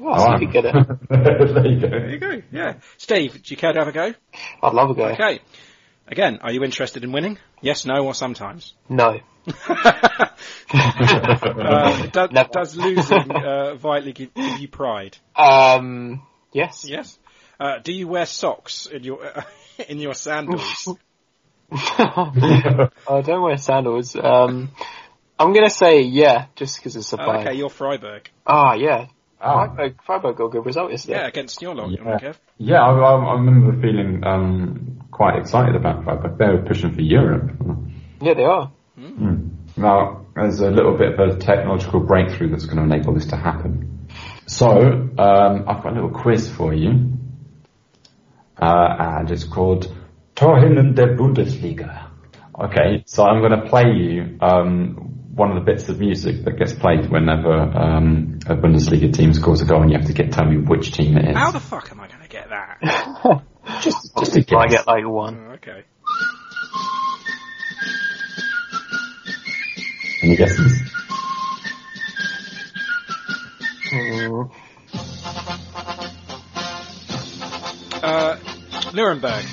Oh, 0.00 0.26
so 0.26 0.38
you 0.38 0.46
get 0.46 0.66
it. 0.66 0.74
there 1.08 1.66
you 1.66 1.80
go. 1.80 1.88
There 1.88 2.10
you 2.10 2.18
go. 2.18 2.42
Yeah. 2.52 2.74
Steve, 2.98 3.32
do 3.32 3.54
you 3.54 3.56
care 3.56 3.72
to 3.72 3.78
have 3.78 3.88
a 3.88 3.92
go? 3.92 4.14
I'd 4.62 4.74
love 4.74 4.90
a 4.90 4.94
go. 4.94 5.06
Okay. 5.06 5.40
Again, 6.06 6.38
are 6.42 6.52
you 6.52 6.62
interested 6.64 7.02
in 7.04 7.12
winning? 7.12 7.38
Yes, 7.62 7.86
no, 7.86 8.06
or 8.06 8.14
sometimes? 8.14 8.74
No. 8.88 9.20
uh, 9.68 10.28
does, 12.12 12.30
Never. 12.30 12.48
does 12.52 12.76
losing 12.76 13.30
uh, 13.32 13.74
vitally 13.76 14.12
give, 14.12 14.34
give 14.34 14.58
you 14.58 14.68
pride? 14.68 15.16
Um, 15.34 16.22
yes. 16.52 16.84
Yes. 16.86 17.18
Uh, 17.60 17.78
do 17.78 17.92
you 17.92 18.06
wear 18.06 18.26
socks 18.26 18.86
in 18.86 19.02
your 19.02 19.18
in 19.88 19.98
your 19.98 20.14
sandals? 20.14 20.88
I 21.72 23.22
don't 23.24 23.42
wear 23.42 23.56
sandals. 23.58 24.16
Um, 24.16 24.70
I'm 25.38 25.52
gonna 25.52 25.70
say 25.70 26.02
yeah, 26.02 26.46
just 26.56 26.76
because 26.76 26.96
it's 26.96 27.12
a 27.12 27.20
Oh, 27.20 27.30
okay, 27.40 27.54
you're 27.54 27.70
Freiburg. 27.70 28.30
Ah, 28.46 28.74
yeah. 28.74 29.06
Oh. 29.40 29.66
Freiburg, 29.66 30.02
Freiburg 30.04 30.36
got 30.36 30.44
a 30.46 30.48
good 30.50 30.66
result 30.66 30.90
yesterday. 30.90 31.18
Yeah, 31.18 31.26
against 31.26 31.62
your 31.62 31.74
lot, 31.74 31.90
Yeah. 31.90 32.18
Kev. 32.18 32.36
Yeah, 32.58 32.80
I, 32.82 32.90
I, 32.90 33.24
I 33.24 33.34
remember 33.34 33.80
feeling 33.80 34.24
um, 34.24 35.02
quite 35.10 35.38
excited 35.38 35.76
about 35.76 36.04
Freiburg. 36.04 36.38
They 36.38 36.46
were 36.46 36.62
pushing 36.62 36.92
for 36.92 37.02
Europe. 37.02 37.50
Yeah, 38.20 38.34
they 38.34 38.44
are. 38.44 38.72
Now, 39.76 40.26
there's 40.34 40.58
a 40.60 40.70
little 40.70 40.96
bit 40.96 41.18
of 41.18 41.20
a 41.20 41.38
technological 41.38 42.00
breakthrough 42.00 42.50
that's 42.50 42.66
going 42.66 42.78
to 42.78 42.82
enable 42.94 43.14
this 43.14 43.26
to 43.26 43.36
happen. 43.36 44.08
So, 44.46 44.68
um, 45.18 45.64
I've 45.68 45.82
got 45.82 45.92
a 45.92 45.94
little 45.94 46.10
quiz 46.10 46.50
for 46.50 46.74
you. 46.74 47.17
Uh, 48.60 48.96
and 48.98 49.30
it's 49.30 49.44
called 49.44 49.94
Torhymnen 50.34 50.94
der 50.94 51.16
Bundesliga. 51.16 52.10
Okay, 52.60 53.04
so 53.06 53.24
I'm 53.24 53.40
going 53.40 53.52
to 53.60 53.68
play 53.68 53.84
you 53.92 54.36
um, 54.40 54.94
one 55.34 55.50
of 55.50 55.54
the 55.54 55.60
bits 55.72 55.88
of 55.88 56.00
music 56.00 56.44
that 56.44 56.58
gets 56.58 56.72
played 56.72 57.08
whenever 57.08 57.52
um, 57.52 58.40
a 58.46 58.56
Bundesliga 58.56 59.12
team 59.12 59.32
scores 59.32 59.60
a 59.60 59.64
goal, 59.64 59.82
and 59.82 59.92
you 59.92 59.96
have 59.96 60.08
to 60.08 60.12
get 60.12 60.32
tell 60.32 60.44
me 60.44 60.56
which 60.56 60.90
team 60.92 61.16
it 61.16 61.30
is. 61.30 61.36
How 61.36 61.52
the 61.52 61.60
fuck 61.60 61.90
am 61.92 62.00
I 62.00 62.08
going 62.08 62.22
to 62.22 62.28
get 62.28 62.48
that? 62.48 63.42
just, 63.82 64.16
just 64.16 64.36
a 64.36 64.40
guess. 64.40 64.58
I 64.58 64.66
get 64.66 64.86
like 64.88 65.06
one. 65.06 65.46
Oh, 65.48 65.52
okay. 65.52 65.84
Any 70.22 70.34
guesses? 70.36 70.82
Mm, 73.92 74.50
Uh, 78.02 78.36
Nuremberg. 78.94 79.44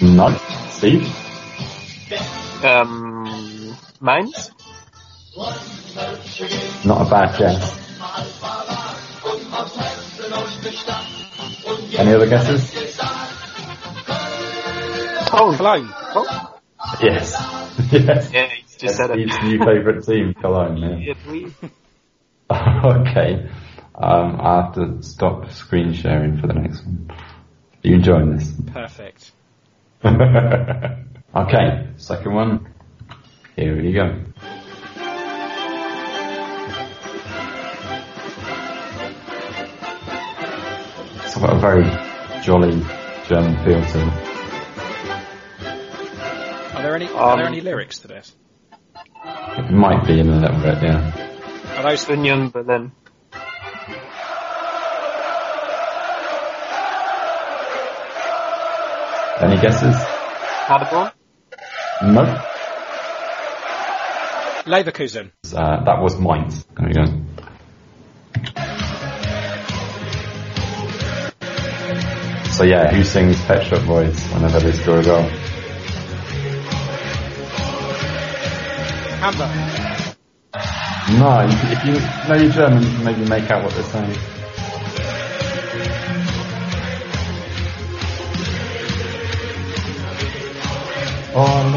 No. 0.00 0.38
Steve? 0.70 1.06
um, 2.62 3.76
Mainz? 4.00 4.50
Not 6.84 7.06
a 7.06 7.10
bad 7.10 7.38
guess. 7.38 7.74
Any 11.98 12.14
other 12.14 12.28
guesses? 12.28 12.98
Oh, 15.30 15.54
Cologne. 15.56 15.88
Yes. 17.02 17.34
yes. 17.92 18.32
yeah, 18.32 18.48
you 18.52 18.64
just 18.78 18.96
said 18.96 19.10
it. 19.10 19.16
New 19.44 19.58
favourite 19.58 20.04
team, 20.04 20.34
Cologne. 20.34 20.76
Yeah. 20.78 21.14
Yeah, 22.50 22.80
okay. 22.84 23.50
Um, 23.94 24.40
I 24.40 24.62
have 24.62 24.74
to 24.76 25.02
stop 25.02 25.50
screen 25.50 25.92
sharing 25.92 26.40
for 26.40 26.46
the 26.46 26.54
next 26.54 26.82
one. 26.84 27.10
Are 27.84 27.88
you 27.88 27.94
enjoying 27.96 28.36
this? 28.36 28.52
Perfect. 28.72 29.32
okay, 31.34 31.88
second 31.96 32.34
one. 32.34 32.74
Here 33.56 33.76
we 33.80 33.92
go. 33.92 34.24
It's 41.24 41.36
got 41.36 41.56
a 41.56 41.58
very 41.58 41.84
jolly 42.42 42.82
German 43.28 43.56
feel 43.64 43.82
to 43.84 44.00
it. 44.06 44.12
Are 46.74 46.82
there 46.82 46.94
any 46.96 47.08
Are 47.08 47.36
there 47.36 47.46
Um, 47.46 47.52
any 47.52 47.60
lyrics 47.60 47.98
to 47.98 48.08
this? 48.08 48.34
It 49.24 49.70
might 49.70 50.06
be 50.06 50.20
in 50.20 50.28
a 50.28 50.40
little 50.40 50.60
bit, 50.60 50.82
yeah. 50.82 51.12
Are 51.76 51.82
those 51.82 52.08
Union 52.08 52.50
Berlin. 52.50 52.92
Any 59.40 59.56
guesses? 59.60 59.94
Paderborn? 60.66 61.12
No. 62.02 62.24
Leverkusen? 64.66 65.30
Uh, 65.54 65.84
that 65.84 66.02
was 66.02 66.18
Mainz. 66.18 66.64
There 66.76 66.88
we 66.88 66.92
go. 66.92 67.04
So 72.50 72.64
yeah, 72.64 72.92
who 72.92 73.04
sings 73.04 73.40
Pet 73.44 73.64
Shop 73.64 73.86
Boys 73.86 74.20
whenever 74.32 74.58
they 74.58 74.72
score 74.72 74.98
a 74.98 75.04
goal? 75.04 75.30
Amber. 79.22 79.48
No, 81.20 81.46
if 81.46 81.72
if 81.72 81.84
you 81.86 82.28
know 82.28 82.34
your 82.42 82.52
German, 82.52 82.82
you 82.82 82.88
can 82.90 83.04
maybe 83.04 83.24
make 83.28 83.48
out 83.52 83.62
what 83.62 83.72
they're 83.74 83.84
saying. 83.84 84.37
Ole, 91.38 91.70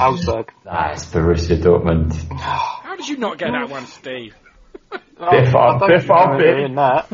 Augsburg. 0.00 0.52
That's 0.64 1.04
Borussia 1.06 1.56
Dortmund. 1.60 2.14
How 2.32 2.96
did 2.96 3.08
you 3.08 3.16
not 3.18 3.38
get 3.38 3.52
that 3.52 3.68
one, 3.70 3.86
Steve? 3.86 4.34
Biff 4.90 5.54
I 5.54 5.68
up, 5.68 5.80
don't 5.80 5.88
biff 5.88 6.00
think 6.02 6.10
I 6.10 6.14
up, 6.14 6.30
remember 6.30 6.44
biff. 6.44 6.56
hearing 6.56 6.74
that. 6.74 7.10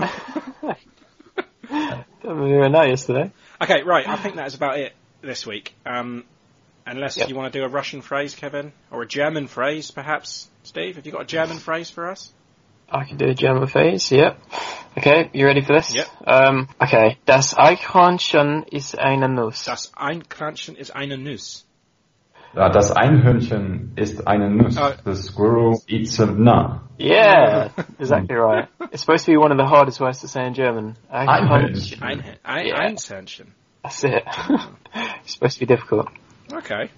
don't 1.69 2.25
remember 2.25 2.47
hearing 2.47 2.73
that 2.73 2.89
yesterday. 2.89 3.31
Okay, 3.61 3.83
right. 3.83 4.09
I 4.09 4.17
think 4.17 4.37
that's 4.37 4.55
about 4.55 4.79
it 4.79 4.95
this 5.23 5.45
week. 5.47 5.75
Um, 5.85 6.25
unless 6.87 7.17
Yep. 7.19 7.29
you 7.29 7.35
want 7.35 7.53
to 7.53 7.59
do 7.59 7.65
a 7.65 7.69
Russian 7.69 8.01
phrase, 8.01 8.35
Kevin, 8.35 8.73
or 8.91 9.03
a 9.03 9.07
German 9.07 9.47
phrase, 9.49 9.91
perhaps. 9.91 10.49
Steve, 10.63 10.97
have 10.97 11.05
you 11.07 11.13
got 11.13 11.23
a 11.23 11.27
German 11.27 11.59
phrase 11.59 11.91
for 11.91 12.09
us? 12.11 12.33
I 12.91 13.05
can 13.05 13.17
do 13.17 13.27
a 13.27 13.35
German 13.35 13.67
phase, 13.67 14.11
yep. 14.13 14.39
Okay, 14.97 15.29
you 15.35 15.45
ready 15.45 15.61
for 15.61 15.75
this? 15.75 15.95
Yep. 15.95 16.07
Um, 16.27 16.69
okay. 16.81 17.19
Das 17.27 17.55
Eichhörnchen 17.59 18.65
ist 18.71 18.99
eine 18.99 19.29
Nuss. 19.29 19.65
Das 19.65 19.93
Einkranchen 19.95 20.77
ist 20.77 20.95
eine 20.95 21.19
Nuss. 21.19 21.67
Ja, 22.55 22.71
Das 22.71 22.93
Einhörnchen 22.93 23.93
ist 23.97 24.27
eine 24.27 24.49
Nuss. 24.49 24.79
Oh. 24.79 24.93
The 25.05 25.15
squirrel 25.15 25.83
eats 25.89 26.19
a 26.21 26.27
nut. 26.27 26.81
Yeah, 26.99 27.69
exactly 27.99 28.37
right. 28.37 28.69
It's 28.91 29.03
supposed 29.03 29.27
to 29.27 29.33
be 29.33 29.37
one 29.37 29.53
of 29.53 29.59
the 29.59 29.67
hardest 29.67 30.01
words 30.01 30.21
to 30.21 30.29
say 30.29 30.47
in 30.47 30.55
German. 30.55 30.97
Eichhörnchen. 31.13 32.03
Ein, 32.03 32.25
ein, 32.45 32.67
Yeah. 32.67 32.79
Einshörnchen. 32.79 33.53
That's 33.83 34.03
it. 34.05 34.25
it's 34.95 35.35
supposed 35.35 35.59
to 35.59 35.61
be 35.61 35.67
difficult. 35.67 36.09
Okay. 36.51 36.89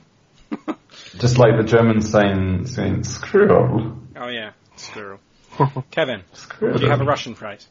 Just 1.19 1.39
like 1.39 1.57
the 1.57 1.65
Germans 1.65 2.11
saying, 2.11 2.67
saying 2.67 3.03
squirrel. 3.03 3.97
Oh 4.17 4.29
yeah, 4.29 4.53
squirrel. 4.77 5.19
Kevin, 5.91 6.23
Squirrel. 6.33 6.79
do 6.79 6.85
you 6.85 6.91
have 6.91 7.01
a 7.01 7.05
Russian 7.05 7.35
phrase? 7.35 7.67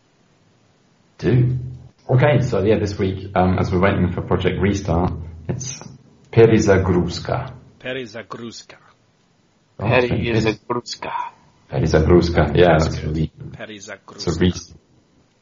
Do. 1.17 1.57
Okay, 2.09 2.41
so 2.41 2.63
yeah, 2.63 2.79
this 2.79 2.97
week, 2.97 3.31
um, 3.35 3.57
as 3.59 3.71
we're 3.71 3.81
waiting 3.81 4.11
for 4.13 4.21
Project 4.21 4.61
Restart, 4.61 5.11
it's 5.47 5.81
Perizagruska. 6.31 7.53
Perizagruska. 7.79 8.75
Oh, 9.79 9.85
Peri 9.87 10.29
is 10.29 10.45
a 10.45 10.49
it's- 10.49 10.59
gruska. 10.67 11.11
Perizagruska, 11.69 12.55
yeah, 12.57 12.77
that's 12.79 12.95
good. 12.95 13.03
really, 13.09 13.31
it's 13.35 13.87
a 13.87 13.97
Perizagruska. 13.97 14.39
re- 14.41 14.53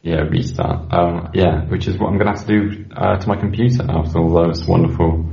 yeah, 0.01 0.21
restart. 0.21 0.91
Um, 0.93 1.29
yeah, 1.33 1.65
which 1.65 1.87
is 1.87 1.97
what 1.97 2.07
I'm 2.09 2.17
gonna 2.17 2.31
have 2.35 2.45
to 2.45 2.47
do, 2.47 2.85
uh, 2.95 3.17
to 3.17 3.27
my 3.27 3.35
computer 3.39 3.83
after 3.89 4.19
all 4.19 4.33
those 4.33 4.65
wonderful 4.65 5.23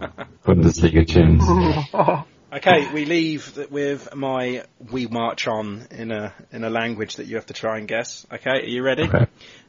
Bundesliga 0.44 1.06
tunes. 1.06 1.42
Okay, 2.54 2.92
we 2.92 3.06
leave 3.06 3.56
with 3.70 4.14
my 4.14 4.64
"We 4.90 5.06
March 5.06 5.48
On" 5.48 5.86
in 5.90 6.10
a 6.12 6.34
in 6.52 6.64
a 6.64 6.70
language 6.70 7.16
that 7.16 7.26
you 7.26 7.36
have 7.36 7.46
to 7.46 7.54
try 7.54 7.78
and 7.78 7.88
guess. 7.88 8.26
Okay, 8.30 8.50
are 8.50 8.60
you 8.64 8.82
ready? 8.82 9.04
Okay. 9.04 9.26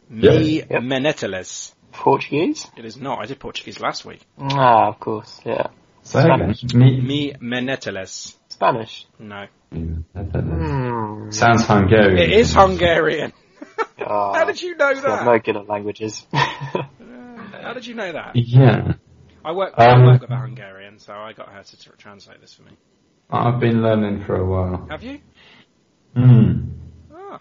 Me 0.09 0.55
Yep. 0.57 0.69
meneteles. 0.83 1.73
Portuguese? 1.93 2.67
It 2.75 2.83
is 2.83 2.97
not. 2.97 3.19
I 3.19 3.25
did 3.25 3.39
Portuguese 3.39 3.79
last 3.79 4.03
week. 4.03 4.19
Ah, 4.37 4.89
of 4.89 4.99
course, 4.99 5.39
yeah. 5.45 5.67
Say 6.01 6.23
again. 6.29 6.55
Me, 6.73 6.99
Me 6.99 7.33
meneteles. 7.41 8.35
Spanish? 8.49 9.05
No, 9.17 9.45
Hmm. 9.71 11.29
Sounds 11.31 11.65
Hungarian. 11.65 12.17
it 12.17 12.31
is 12.31 12.53
Hungarian. 12.53 13.31
Oh, 13.99 14.33
How 14.35 14.43
did 14.45 14.61
you 14.61 14.75
know 14.75 14.93
that? 14.93 15.05
I'm 15.05 15.25
that? 15.25 15.31
no 15.31 15.39
good 15.39 15.55
at 15.55 15.69
languages. 15.69 16.25
How 16.33 17.73
did 17.73 17.85
you 17.87 17.95
know 17.95 18.11
that? 18.11 18.35
Yeah. 18.35 18.93
I 19.45 19.51
work, 19.51 19.73
I 19.77 19.87
Um, 19.91 20.05
work 20.05 20.21
with 20.21 20.31
a 20.31 20.37
Hungarian, 20.37 20.99
so 20.99 21.13
I 21.13 21.33
got 21.33 21.49
her 21.49 21.63
to 21.63 21.79
tr- 21.83 21.95
translate 21.97 22.39
this 22.41 22.53
for 22.53 22.63
me. 22.63 22.71
I've 23.29 23.59
been 23.59 23.81
learning 23.81 24.23
for 24.25 24.35
a 24.35 24.45
while. 24.45 24.87
Have 24.89 25.03
you? 25.03 25.19
Hmm. 26.15 26.69
Ah, 27.13 27.39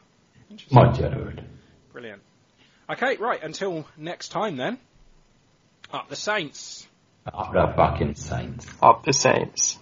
interesting. 0.50 0.76
My 0.78 0.92
Gerard. 0.92 1.44
Brilliant. 1.92 2.22
Okay, 2.90 3.16
right. 3.16 3.42
Until 3.42 3.86
next 3.96 4.28
time, 4.30 4.56
then. 4.56 4.78
Up 5.92 6.08
the 6.08 6.16
Saints. 6.16 6.86
Up 7.26 7.52
the 7.52 7.72
fucking 7.76 8.14
Saints. 8.14 8.66
Up 8.82 9.04
the 9.04 9.12
Saints. 9.12 9.78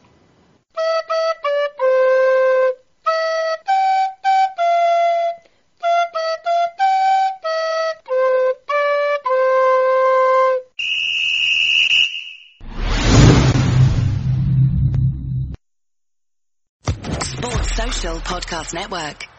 Podcast 18.31 18.73
Network. 18.73 19.30